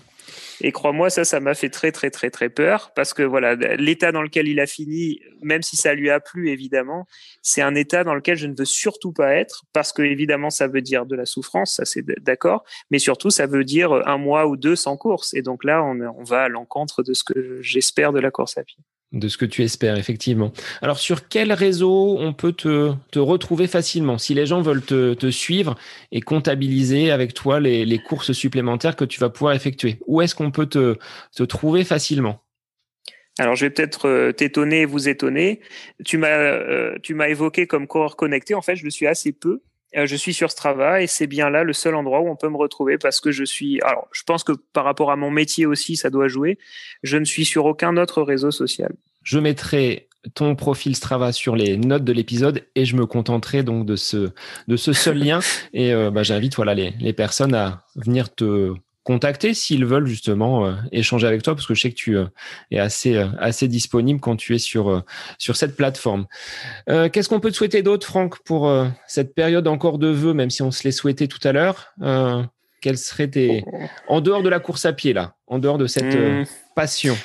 Et 0.64 0.70
crois-moi, 0.70 1.10
ça, 1.10 1.24
ça 1.24 1.40
m'a 1.40 1.54
fait 1.54 1.70
très, 1.70 1.90
très, 1.90 2.10
très, 2.10 2.30
très 2.30 2.48
peur 2.48 2.92
parce 2.94 3.14
que 3.14 3.24
voilà, 3.24 3.56
l'état 3.56 4.12
dans 4.12 4.22
lequel 4.22 4.46
il 4.46 4.60
a 4.60 4.66
fini, 4.66 5.20
même 5.42 5.60
si 5.60 5.76
ça 5.76 5.92
lui 5.92 6.08
a 6.08 6.20
plu, 6.20 6.50
évidemment, 6.50 7.06
c'est 7.42 7.62
un 7.62 7.74
état 7.74 8.04
dans 8.04 8.14
lequel 8.14 8.36
je 8.36 8.46
ne 8.46 8.54
veux 8.56 8.64
surtout 8.64 9.12
pas 9.12 9.34
être 9.34 9.64
parce 9.72 9.92
que, 9.92 10.02
évidemment, 10.02 10.50
ça 10.50 10.68
veut 10.68 10.80
dire 10.80 11.04
de 11.04 11.16
la 11.16 11.26
souffrance, 11.26 11.74
ça 11.74 11.84
c'est 11.84 12.06
d'accord, 12.20 12.62
mais 12.92 13.00
surtout, 13.00 13.30
ça 13.30 13.46
veut 13.46 13.64
dire 13.64 13.92
un 14.06 14.18
mois 14.18 14.46
ou 14.46 14.56
deux 14.56 14.76
sans 14.76 14.96
course. 14.96 15.34
Et 15.34 15.42
donc 15.42 15.64
là, 15.64 15.82
on, 15.82 16.22
va 16.22 16.44
à 16.44 16.48
l'encontre 16.48 17.02
de 17.02 17.12
ce 17.12 17.24
que 17.24 17.60
j'espère 17.60 18.12
de 18.12 18.20
la 18.20 18.30
course 18.30 18.56
à 18.56 18.62
pied 18.62 18.78
de 19.12 19.28
ce 19.28 19.36
que 19.36 19.44
tu 19.44 19.62
espères, 19.62 19.98
effectivement. 19.98 20.52
Alors, 20.80 20.98
sur 20.98 21.28
quel 21.28 21.52
réseau 21.52 22.16
on 22.18 22.32
peut 22.32 22.52
te, 22.52 22.92
te 23.10 23.18
retrouver 23.18 23.66
facilement? 23.66 24.18
Si 24.18 24.34
les 24.34 24.46
gens 24.46 24.62
veulent 24.62 24.82
te, 24.82 25.14
te 25.14 25.30
suivre 25.30 25.76
et 26.10 26.20
comptabiliser 26.20 27.10
avec 27.10 27.34
toi 27.34 27.60
les, 27.60 27.84
les, 27.84 27.98
courses 27.98 28.32
supplémentaires 28.32 28.96
que 28.96 29.04
tu 29.04 29.20
vas 29.20 29.30
pouvoir 29.30 29.54
effectuer, 29.54 29.98
où 30.06 30.22
est-ce 30.22 30.34
qu'on 30.34 30.50
peut 30.50 30.66
te, 30.66 30.96
te 31.34 31.42
trouver 31.42 31.84
facilement? 31.84 32.42
Alors, 33.38 33.56
je 33.56 33.64
vais 33.64 33.70
peut-être 33.70 34.08
euh, 34.08 34.32
t'étonner 34.32 34.84
vous 34.84 35.08
étonner. 35.08 35.60
Tu 36.04 36.18
m'as, 36.18 36.28
euh, 36.28 36.98
tu 37.02 37.14
m'as 37.14 37.28
évoqué 37.28 37.66
comme 37.66 37.86
coureur 37.86 38.16
connecté. 38.16 38.54
En 38.54 38.62
fait, 38.62 38.76
je 38.76 38.84
le 38.84 38.90
suis 38.90 39.06
assez 39.06 39.32
peu. 39.32 39.62
Euh, 39.96 40.06
je 40.06 40.16
suis 40.16 40.34
sur 40.34 40.50
Strava 40.50 41.02
et 41.02 41.06
c'est 41.06 41.26
bien 41.26 41.50
là 41.50 41.64
le 41.64 41.72
seul 41.72 41.94
endroit 41.94 42.20
où 42.20 42.28
on 42.28 42.36
peut 42.36 42.48
me 42.48 42.56
retrouver 42.56 42.98
parce 42.98 43.20
que 43.20 43.30
je 43.30 43.44
suis. 43.44 43.80
Alors, 43.82 44.08
je 44.12 44.22
pense 44.22 44.44
que 44.44 44.52
par 44.72 44.84
rapport 44.84 45.10
à 45.10 45.16
mon 45.16 45.30
métier 45.30 45.66
aussi, 45.66 45.96
ça 45.96 46.10
doit 46.10 46.28
jouer. 46.28 46.58
Je 47.02 47.16
ne 47.16 47.24
suis 47.24 47.44
sur 47.44 47.66
aucun 47.66 47.96
autre 47.96 48.22
réseau 48.22 48.50
social. 48.50 48.92
Je 49.22 49.38
mettrai 49.38 50.08
ton 50.34 50.54
profil 50.54 50.94
Strava 50.94 51.32
sur 51.32 51.56
les 51.56 51.76
notes 51.76 52.04
de 52.04 52.12
l'épisode 52.12 52.64
et 52.74 52.84
je 52.84 52.96
me 52.96 53.06
contenterai 53.06 53.62
donc 53.62 53.86
de 53.86 53.96
ce 53.96 54.30
de 54.68 54.76
ce 54.76 54.92
seul 54.92 55.18
lien 55.18 55.40
et 55.74 55.92
euh, 55.92 56.10
bah, 56.10 56.22
j'invite 56.22 56.54
voilà 56.54 56.74
les, 56.74 56.92
les 57.00 57.12
personnes 57.12 57.54
à 57.54 57.82
venir 57.96 58.32
te 58.32 58.72
contacter 59.04 59.54
s'ils 59.54 59.84
veulent 59.84 60.06
justement 60.06 60.66
euh, 60.66 60.74
échanger 60.92 61.26
avec 61.26 61.42
toi 61.42 61.54
parce 61.54 61.66
que 61.66 61.74
je 61.74 61.80
sais 61.80 61.90
que 61.90 61.96
tu 61.96 62.16
es 62.70 62.78
assez 62.78 63.16
assez 63.38 63.68
disponible 63.68 64.20
quand 64.20 64.36
tu 64.36 64.54
es 64.54 64.58
sur 64.58 65.02
sur 65.38 65.56
cette 65.56 65.76
plateforme. 65.76 66.26
Qu'est-ce 66.86 67.28
qu'on 67.28 67.40
peut 67.40 67.50
te 67.50 67.56
souhaiter 67.56 67.82
d'autre, 67.82 68.06
Franck, 68.06 68.42
pour 68.44 68.72
cette 69.06 69.34
période 69.34 69.66
encore 69.66 69.98
de 69.98 70.08
vœux, 70.08 70.34
même 70.34 70.50
si 70.50 70.62
on 70.62 70.70
se 70.70 70.84
les 70.84 70.92
souhaitait 70.92 71.28
tout 71.28 71.40
à 71.46 71.52
l'heure 71.52 71.94
Quels 72.80 72.98
seraient 72.98 73.28
tes 73.28 73.64
en 74.08 74.20
dehors 74.20 74.42
de 74.42 74.48
la 74.48 74.60
course 74.60 74.84
à 74.86 74.92
pied 74.92 75.12
là, 75.12 75.34
en 75.46 75.58
dehors 75.58 75.78
de 75.78 75.86
cette 75.86 76.14
mmh. 76.14 76.44
passion? 76.74 77.16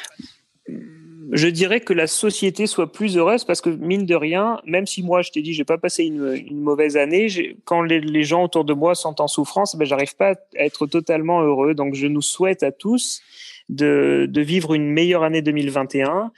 Je 1.32 1.48
dirais 1.48 1.82
que 1.82 1.94
la 1.94 2.08
société 2.08 2.68
soit 2.68 2.92
plus 2.92 3.18
heureuse 3.18 3.44
parce 3.44 3.62
que 3.62 3.70
mine 3.70 4.06
de 4.06 4.16
rien, 4.16 4.60
même 4.66 4.86
si 4.86 5.04
moi 5.04 5.22
je 5.22 5.32
t'ai 5.32 5.42
dit 5.42 5.54
j'ai 5.54 5.66
pas 5.66 5.78
passé 5.78 6.06
une, 6.06 6.62
mauvaise 6.62 6.98
année, 6.98 7.28
quand 7.66 7.82
les, 7.82 8.24
gens 8.24 8.44
autour 8.44 8.66
de 8.66 8.74
moi 8.74 8.96
sont 8.96 9.20
en 9.22 9.28
souffrance, 9.28 9.76
ben 9.76 9.86
j'arrive 9.86 10.16
pas 10.16 10.32
à 10.58 10.66
être 10.66 10.88
totalement 10.88 11.42
heureux. 11.42 11.74
Donc 11.74 11.96
je 11.96 12.08
nous 12.08 12.22
souhaite 12.22 12.64
à 12.64 12.72
tous 12.72 13.22
de, 13.70 14.30
vivre 14.36 14.74
une 14.74 14.90
meilleure 14.90 15.24
année 15.24 15.42
2021. 15.42 16.32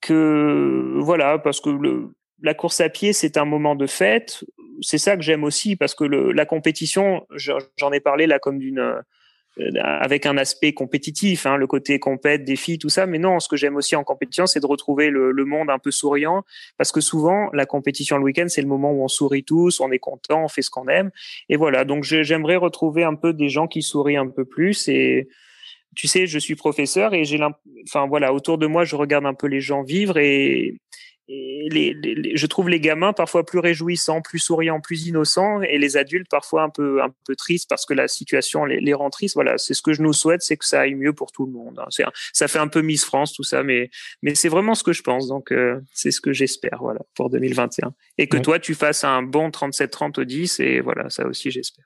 Que 0.00 0.94
voilà, 0.98 1.38
parce 1.38 1.60
que 1.60 1.70
la 2.42 2.54
course 2.54 2.80
à 2.80 2.88
pied 2.88 3.12
c'est 3.12 3.36
un 3.36 3.44
moment 3.44 3.74
de 3.74 3.86
fête. 3.86 4.44
C'est 4.80 4.98
ça 4.98 5.16
que 5.16 5.22
j'aime 5.22 5.44
aussi 5.44 5.76
parce 5.76 5.94
que 5.94 6.04
la 6.04 6.46
compétition, 6.46 7.26
j'en 7.36 7.92
ai 7.92 8.00
parlé 8.00 8.26
là 8.26 8.38
comme 8.38 8.58
d'une 8.58 9.02
avec 9.82 10.24
un 10.24 10.38
aspect 10.38 10.72
compétitif, 10.72 11.44
hein, 11.44 11.56
le 11.56 11.66
côté 11.66 11.98
compète, 11.98 12.44
défi, 12.44 12.78
tout 12.78 12.88
ça. 12.88 13.06
Mais 13.06 13.18
non, 13.18 13.38
ce 13.38 13.48
que 13.48 13.56
j'aime 13.56 13.76
aussi 13.76 13.94
en 13.96 14.04
compétition, 14.04 14.46
c'est 14.46 14.60
de 14.60 14.66
retrouver 14.66 15.10
le, 15.10 15.30
le, 15.30 15.44
monde 15.44 15.68
un 15.70 15.78
peu 15.78 15.90
souriant, 15.90 16.42
parce 16.78 16.90
que 16.90 17.00
souvent 17.00 17.50
la 17.52 17.66
compétition 17.66 18.16
le 18.16 18.24
week-end, 18.24 18.46
c'est 18.48 18.62
le 18.62 18.68
moment 18.68 18.92
où 18.92 19.02
on 19.02 19.08
sourit 19.08 19.44
tous, 19.44 19.80
on 19.80 19.90
est 19.90 19.98
content, 19.98 20.44
on 20.44 20.48
fait 20.48 20.62
ce 20.62 20.70
qu'on 20.70 20.88
aime, 20.88 21.10
et 21.48 21.56
voilà. 21.56 21.84
Donc 21.84 22.04
j'aimerais 22.04 22.56
retrouver 22.56 23.04
un 23.04 23.14
peu 23.14 23.32
des 23.32 23.48
gens 23.48 23.66
qui 23.66 23.82
sourient 23.82 24.16
un 24.16 24.28
peu 24.28 24.44
plus 24.44 24.88
et 24.88 25.28
tu 25.94 26.08
sais, 26.08 26.26
je 26.26 26.38
suis 26.38 26.54
professeur 26.54 27.12
et 27.12 27.24
j'ai, 27.24 27.38
enfin 27.86 28.06
voilà, 28.06 28.32
autour 28.32 28.56
de 28.56 28.66
moi, 28.66 28.84
je 28.84 28.96
regarde 28.96 29.26
un 29.26 29.34
peu 29.34 29.46
les 29.46 29.60
gens 29.60 29.82
vivre 29.82 30.16
et 30.16 30.80
et 31.28 31.68
les, 31.70 31.94
les, 31.94 32.36
je 32.36 32.46
trouve 32.46 32.68
les 32.68 32.80
gamins 32.80 33.12
parfois 33.12 33.46
plus 33.46 33.60
réjouissants, 33.60 34.22
plus 34.22 34.38
souriants, 34.38 34.80
plus 34.80 35.06
innocents, 35.06 35.62
et 35.62 35.78
les 35.78 35.96
adultes 35.96 36.28
parfois 36.28 36.64
un 36.64 36.68
peu 36.68 37.02
un 37.02 37.14
peu 37.26 37.36
tristes 37.36 37.68
parce 37.68 37.86
que 37.86 37.94
la 37.94 38.08
situation 38.08 38.64
les, 38.64 38.80
les 38.80 38.94
rend 38.94 39.10
tristes. 39.10 39.34
Voilà, 39.34 39.58
c'est 39.58 39.74
ce 39.74 39.82
que 39.82 39.92
je 39.92 40.02
nous 40.02 40.12
souhaite, 40.12 40.42
c'est 40.42 40.56
que 40.56 40.64
ça 40.64 40.80
aille 40.80 40.94
mieux 40.94 41.12
pour 41.12 41.32
tout 41.32 41.46
le 41.46 41.52
monde. 41.52 41.78
Hein. 41.78 41.86
C'est 41.90 42.04
ça 42.32 42.48
fait 42.48 42.58
un 42.58 42.68
peu 42.68 42.82
Miss 42.82 43.04
France 43.04 43.32
tout 43.32 43.44
ça, 43.44 43.62
mais 43.62 43.90
mais 44.22 44.34
c'est 44.34 44.48
vraiment 44.48 44.74
ce 44.74 44.82
que 44.82 44.92
je 44.92 45.02
pense. 45.02 45.28
Donc 45.28 45.52
euh, 45.52 45.80
c'est 45.92 46.10
ce 46.10 46.20
que 46.20 46.32
j'espère, 46.32 46.78
voilà, 46.80 47.00
pour 47.14 47.30
2021. 47.30 47.94
Et 48.18 48.28
que 48.28 48.36
toi 48.36 48.58
tu 48.58 48.74
fasses 48.74 49.04
un 49.04 49.22
bon 49.22 49.50
37-30 49.50 50.20
au 50.20 50.24
10, 50.24 50.60
et 50.60 50.80
voilà, 50.80 51.08
ça 51.08 51.26
aussi 51.26 51.50
j'espère. 51.50 51.84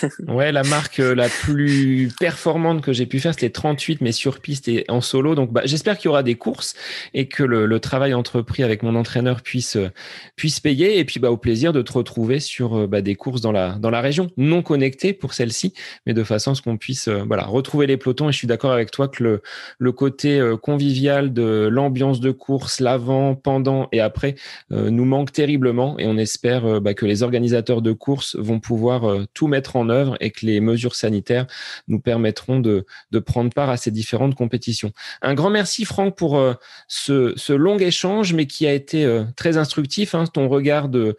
ouais, 0.28 0.52
la 0.52 0.62
marque 0.62 1.00
euh, 1.00 1.14
la 1.14 1.28
plus 1.28 2.10
performante 2.18 2.82
que 2.82 2.92
j'ai 2.92 3.06
pu 3.06 3.20
faire, 3.20 3.34
c'était 3.34 3.50
38, 3.50 4.00
mais 4.00 4.12
sur 4.12 4.40
piste 4.40 4.68
et 4.68 4.84
en 4.88 5.00
solo. 5.00 5.34
Donc, 5.34 5.52
bah, 5.52 5.62
j'espère 5.64 5.98
qu'il 5.98 6.06
y 6.06 6.08
aura 6.08 6.22
des 6.22 6.36
courses 6.36 6.74
et 7.14 7.28
que 7.28 7.42
le, 7.42 7.66
le, 7.66 7.80
travail 7.80 8.14
entrepris 8.14 8.51
avec 8.60 8.82
mon 8.82 8.94
entraîneur 8.94 9.40
puisse 9.40 9.76
euh, 9.76 9.90
puisse 10.36 10.60
payer. 10.60 10.98
Et 10.98 11.04
puis, 11.04 11.20
bah, 11.20 11.30
au 11.30 11.36
plaisir 11.36 11.72
de 11.72 11.80
te 11.80 11.92
retrouver 11.92 12.40
sur 12.40 12.76
euh, 12.76 12.86
bah, 12.86 13.00
des 13.00 13.14
courses 13.14 13.40
dans 13.40 13.52
la 13.52 13.72
dans 13.72 13.90
la 13.90 14.00
région, 14.00 14.30
non 14.36 14.62
connectées 14.62 15.12
pour 15.12 15.32
celle-ci, 15.32 15.72
mais 16.06 16.12
de 16.12 16.24
façon 16.24 16.52
à 16.52 16.54
ce 16.54 16.62
qu'on 16.62 16.76
puisse 16.76 17.08
voilà 17.08 17.44
retrouver 17.44 17.86
les 17.86 17.96
pelotons. 17.96 18.28
Et 18.28 18.32
je 18.32 18.38
suis 18.38 18.46
d'accord 18.46 18.72
avec 18.72 18.90
toi 18.90 19.08
que 19.08 19.22
le 19.22 19.42
le 19.78 19.92
côté 19.92 20.40
convivial 20.60 21.32
de 21.32 21.68
l'ambiance 21.70 22.20
de 22.20 22.30
course, 22.30 22.80
l'avant, 22.80 23.34
pendant 23.34 23.88
et 23.92 24.00
après, 24.00 24.34
nous 24.70 25.04
manque 25.04 25.32
terriblement. 25.32 25.98
Et 25.98 26.06
on 26.06 26.18
espère 26.18 26.80
bah, 26.80 26.94
que 26.94 27.06
les 27.06 27.22
organisateurs 27.22 27.82
de 27.82 27.92
courses 27.92 28.36
vont 28.36 28.60
pouvoir 28.60 29.26
tout 29.34 29.46
mettre 29.46 29.76
en 29.76 29.88
œuvre 29.88 30.16
et 30.20 30.30
que 30.30 30.44
les 30.44 30.60
mesures 30.60 30.94
sanitaires 30.94 31.46
nous 31.88 32.00
permettront 32.00 32.60
de, 32.60 32.86
de 33.10 33.18
prendre 33.18 33.50
part 33.50 33.70
à 33.70 33.76
ces 33.76 33.90
différentes 33.90 34.34
compétitions. 34.34 34.92
Un 35.22 35.34
grand 35.34 35.50
merci 35.50 35.84
Franck 35.84 36.16
pour 36.16 36.36
euh, 36.36 36.54
ce, 36.88 37.32
ce, 37.36 37.52
long 37.52 37.78
échange, 37.78 38.34
qui 38.46 38.66
a 38.66 38.72
été 38.72 39.04
euh, 39.04 39.24
très 39.36 39.56
instructif. 39.56 40.14
Hein. 40.14 40.24
Ton 40.32 40.48
regard 40.48 40.88
de, 40.88 41.16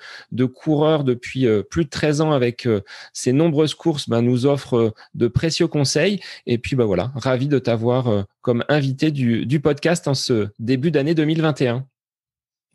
coureur 0.54 1.04
depuis 1.04 1.48
euh, 1.48 1.64
plus 1.64 1.86
de 1.86 1.90
13 1.90 2.22
ans 2.22 2.32
avec 2.32 2.68
ces 3.14 3.34
nombreuses 3.34 3.76
courses 3.76 4.10
ben, 4.10 4.22
nous 4.22 4.46
offre 4.46 4.94
de 5.16 5.28
précieux 5.28 5.68
conseils. 5.68 6.20
Et 6.48 6.58
puis 6.58 6.76
bah 6.76 6.86
voilà, 6.86 7.12
ravi 7.16 7.48
de 7.48 7.60
t'avoir 7.60 8.26
comme 8.42 8.64
invité 8.70 9.12
du, 9.12 9.46
du 9.46 9.60
podcast 9.60 10.08
en 10.08 10.14
ce 10.14 10.50
début 10.60 10.92
d'année 10.92 11.16
2021. 11.16 11.86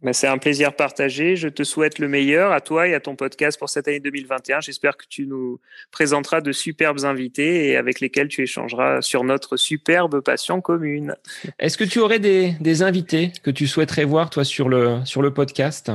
Ben, 0.02 0.12
c'est 0.12 0.28
un 0.28 0.38
plaisir 0.38 0.74
partagé. 0.76 1.34
Je 1.34 1.48
te 1.48 1.64
souhaite 1.64 1.98
le 1.98 2.06
meilleur 2.06 2.52
à 2.52 2.60
toi 2.60 2.86
et 2.86 2.94
à 2.94 3.00
ton 3.00 3.16
podcast 3.16 3.58
pour 3.58 3.68
cette 3.68 3.88
année 3.88 3.98
2021. 3.98 4.60
J'espère 4.60 4.96
que 4.96 5.04
tu 5.08 5.26
nous 5.26 5.60
présenteras 5.90 6.40
de 6.40 6.52
superbes 6.52 7.04
invités 7.04 7.68
et 7.68 7.76
avec 7.76 7.98
lesquels 8.00 8.28
tu 8.28 8.42
échangeras 8.42 9.02
sur 9.02 9.24
notre 9.24 9.56
superbe 9.56 10.20
passion 10.20 10.60
commune. 10.60 11.16
Est-ce 11.58 11.76
que 11.76 11.84
tu 11.84 11.98
aurais 11.98 12.20
des, 12.20 12.54
des, 12.60 12.82
invités 12.82 13.32
que 13.42 13.50
tu 13.50 13.66
souhaiterais 13.66 14.04
voir, 14.04 14.30
toi, 14.30 14.44
sur 14.44 14.68
le, 14.68 15.04
sur 15.04 15.20
le 15.20 15.34
podcast? 15.34 15.90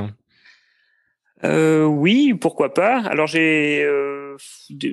Euh, 1.44 1.84
oui, 1.84 2.34
pourquoi 2.34 2.74
pas. 2.74 3.00
Alors 3.00 3.26
j'ai 3.26 3.82
euh, 3.84 4.36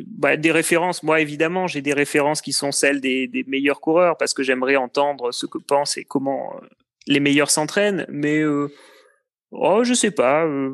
bah, 0.07 0.37
des 0.37 0.51
références. 0.51 1.03
Moi, 1.03 1.21
évidemment, 1.21 1.67
j'ai 1.67 1.81
des 1.81 1.93
références 1.93 2.41
qui 2.41 2.53
sont 2.53 2.71
celles 2.71 3.01
des, 3.01 3.27
des 3.27 3.43
meilleurs 3.47 3.81
coureurs 3.81 4.17
parce 4.17 4.33
que 4.33 4.43
j'aimerais 4.43 4.75
entendre 4.75 5.31
ce 5.31 5.45
que 5.45 5.57
pensent 5.57 5.97
et 5.97 6.03
comment 6.03 6.55
euh, 6.55 6.67
les 7.07 7.19
meilleurs 7.19 7.51
s'entraînent. 7.51 8.05
Mais 8.09 8.39
euh, 8.39 8.71
Oh, 9.51 9.83
je 9.83 9.93
sais 9.93 10.11
pas. 10.11 10.45
Euh, 10.45 10.73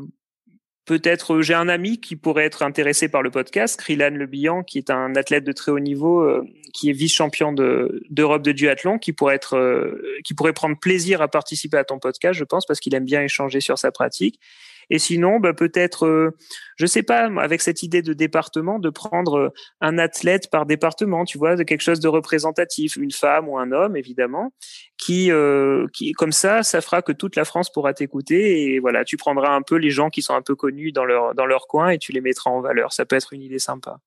peut-être 0.85 1.35
euh, 1.35 1.41
j'ai 1.41 1.55
un 1.55 1.67
ami 1.67 1.99
qui 1.99 2.15
pourrait 2.15 2.45
être 2.45 2.61
intéressé 2.61 3.09
par 3.09 3.23
le 3.23 3.31
podcast, 3.31 3.79
Krilan 3.79 4.11
Le 4.11 4.25
Bihan, 4.27 4.63
qui 4.63 4.77
est 4.77 4.89
un 4.91 5.15
athlète 5.15 5.43
de 5.43 5.51
très 5.51 5.71
haut 5.71 5.79
niveau, 5.79 6.21
euh, 6.21 6.43
qui 6.73 6.89
est 6.89 6.93
vice-champion 6.93 7.53
d'Europe 7.53 8.43
de, 8.43 8.51
duathlon, 8.51 8.99
qui 8.99 9.13
pourrait 9.13 9.35
être, 9.35 9.99
qui 10.23 10.33
pourrait 10.35 10.53
prendre 10.53 10.77
plaisir 10.79 11.21
à 11.21 11.27
participer 11.27 11.77
à 11.77 11.83
ton 11.83 11.99
podcast, 11.99 12.37
je 12.37 12.43
pense, 12.43 12.65
parce 12.65 12.79
qu'il 12.79 12.93
aime 12.93 13.05
bien 13.05 13.23
échanger 13.23 13.61
sur 13.61 13.79
sa 13.79 13.91
pratique. 13.91 14.39
Et 14.89 14.99
sinon, 14.99 15.39
bah, 15.39 15.53
peut-être, 15.53 16.05
euh, 16.05 16.31
je 16.77 16.85
sais 16.85 17.03
pas, 17.03 17.29
avec 17.39 17.61
cette 17.61 17.83
idée 17.83 18.01
de 18.01 18.13
département, 18.13 18.79
de 18.79 18.89
prendre 18.89 19.37
euh, 19.37 19.49
un 19.81 19.97
athlète 19.97 20.49
par 20.49 20.65
département, 20.65 21.25
tu 21.25 21.37
vois, 21.37 21.55
de 21.55 21.63
quelque 21.63 21.81
chose 21.81 21.99
de 21.99 22.07
représentatif, 22.07 22.95
une 22.95 23.11
femme 23.11 23.49
ou 23.49 23.57
un 23.57 23.71
homme, 23.71 23.97
évidemment, 23.97 24.53
qui, 24.97 25.31
euh, 25.31 25.87
qui, 25.93 26.13
comme 26.13 26.31
ça, 26.31 26.63
ça 26.63 26.81
fera 26.81 27.01
que 27.01 27.11
toute 27.11 27.35
la 27.35 27.45
France 27.45 27.71
pourra 27.71 27.93
t'écouter 27.93 28.73
et 28.73 28.79
voilà, 28.79 29.03
tu 29.03 29.17
prendras 29.17 29.53
un 29.53 29.61
peu 29.61 29.75
les 29.75 29.89
gens 29.89 30.09
qui 30.09 30.21
sont 30.21 30.33
un 30.33 30.41
peu 30.41 30.55
connus 30.55 30.91
dans 30.91 31.05
leur 31.05 31.35
dans 31.35 31.45
leur 31.45 31.67
coin 31.67 31.89
et 31.89 31.97
tu 31.97 32.11
les 32.11 32.21
mettras 32.21 32.49
en 32.49 32.61
valeur. 32.61 32.93
Ça 32.93 33.05
peut 33.05 33.15
être 33.15 33.33
une 33.33 33.41
idée 33.41 33.59
sympa. 33.59 33.99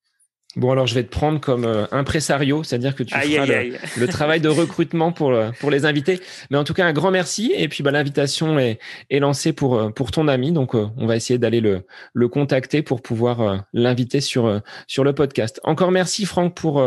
Bon, 0.57 0.73
alors 0.73 0.89
je 0.89 0.97
vais 0.97 1.05
te 1.05 1.11
prendre 1.11 1.41
comme 1.41 1.65
euh, 1.65 1.87
impresario, 1.93 2.65
c'est-à-dire 2.65 2.97
que 2.97 3.05
tu 3.05 3.15
feras 3.15 3.63
le, 3.97 4.09
travail 4.09 4.41
de 4.41 4.49
recrutement 4.49 5.13
pour, 5.13 5.31
euh, 5.31 5.51
pour 5.61 5.71
les 5.71 5.85
invités. 5.85 6.21
Mais 6.51 6.59
en 6.59 6.65
tout 6.65 6.75
cas, 6.75 6.85
un 6.85 6.93
grand 6.93 7.13
merci. 7.13 7.53
Et 7.55 7.69
puis, 7.69 7.85
bah, 7.85 7.93
l'invitation 7.93 8.59
est, 8.59 8.81
est 9.11 9.21
lancée 9.21 9.53
pour, 9.53 9.77
euh, 9.77 9.91
pour 9.91 10.11
ton 10.11 10.27
ami. 10.27 10.51
Donc, 10.51 10.75
on 10.75 11.07
va 11.07 11.15
essayer 11.15 11.39
d'aller 11.39 11.61
le, 11.61 11.87
le 12.15 12.29
contacter 12.29 12.83
pour 12.83 13.01
pouvoir 13.01 13.65
l'inviter 13.73 14.21
sur, 14.21 14.61
sur 14.89 15.05
le 15.05 15.13
podcast. 15.13 15.61
Encore 15.63 15.93
merci, 15.93 16.25
Franck, 16.25 16.57
pour 16.57 16.83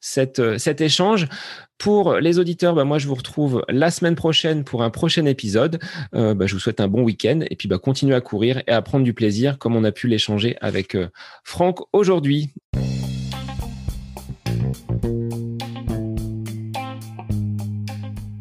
cette, 0.00 0.58
cet 0.58 0.80
échange. 0.80 1.26
Pour 1.76 2.16
les 2.16 2.38
auditeurs, 2.38 2.74
bah, 2.74 2.84
moi, 2.84 2.98
je 2.98 3.06
vous 3.08 3.14
retrouve 3.14 3.64
la 3.68 3.90
semaine 3.90 4.14
prochaine 4.14 4.64
pour 4.64 4.82
un 4.82 4.90
prochain 4.90 5.26
épisode. 5.26 5.80
bah, 6.12 6.46
je 6.46 6.54
vous 6.54 6.60
souhaite 6.60 6.80
un 6.80 6.88
bon 6.88 7.02
week-end 7.02 7.40
et 7.48 7.56
puis 7.56 7.68
bah, 7.68 7.78
continuez 7.78 8.14
à 8.14 8.20
courir 8.20 8.62
et 8.66 8.72
à 8.72 8.82
prendre 8.82 9.04
du 9.04 9.14
plaisir 9.14 9.58
comme 9.58 9.74
on 9.74 9.84
a 9.84 9.92
pu 9.92 10.06
l'échanger 10.06 10.56
avec 10.60 10.96
Franck 11.44 11.80
aujourd'hui. 11.92 12.52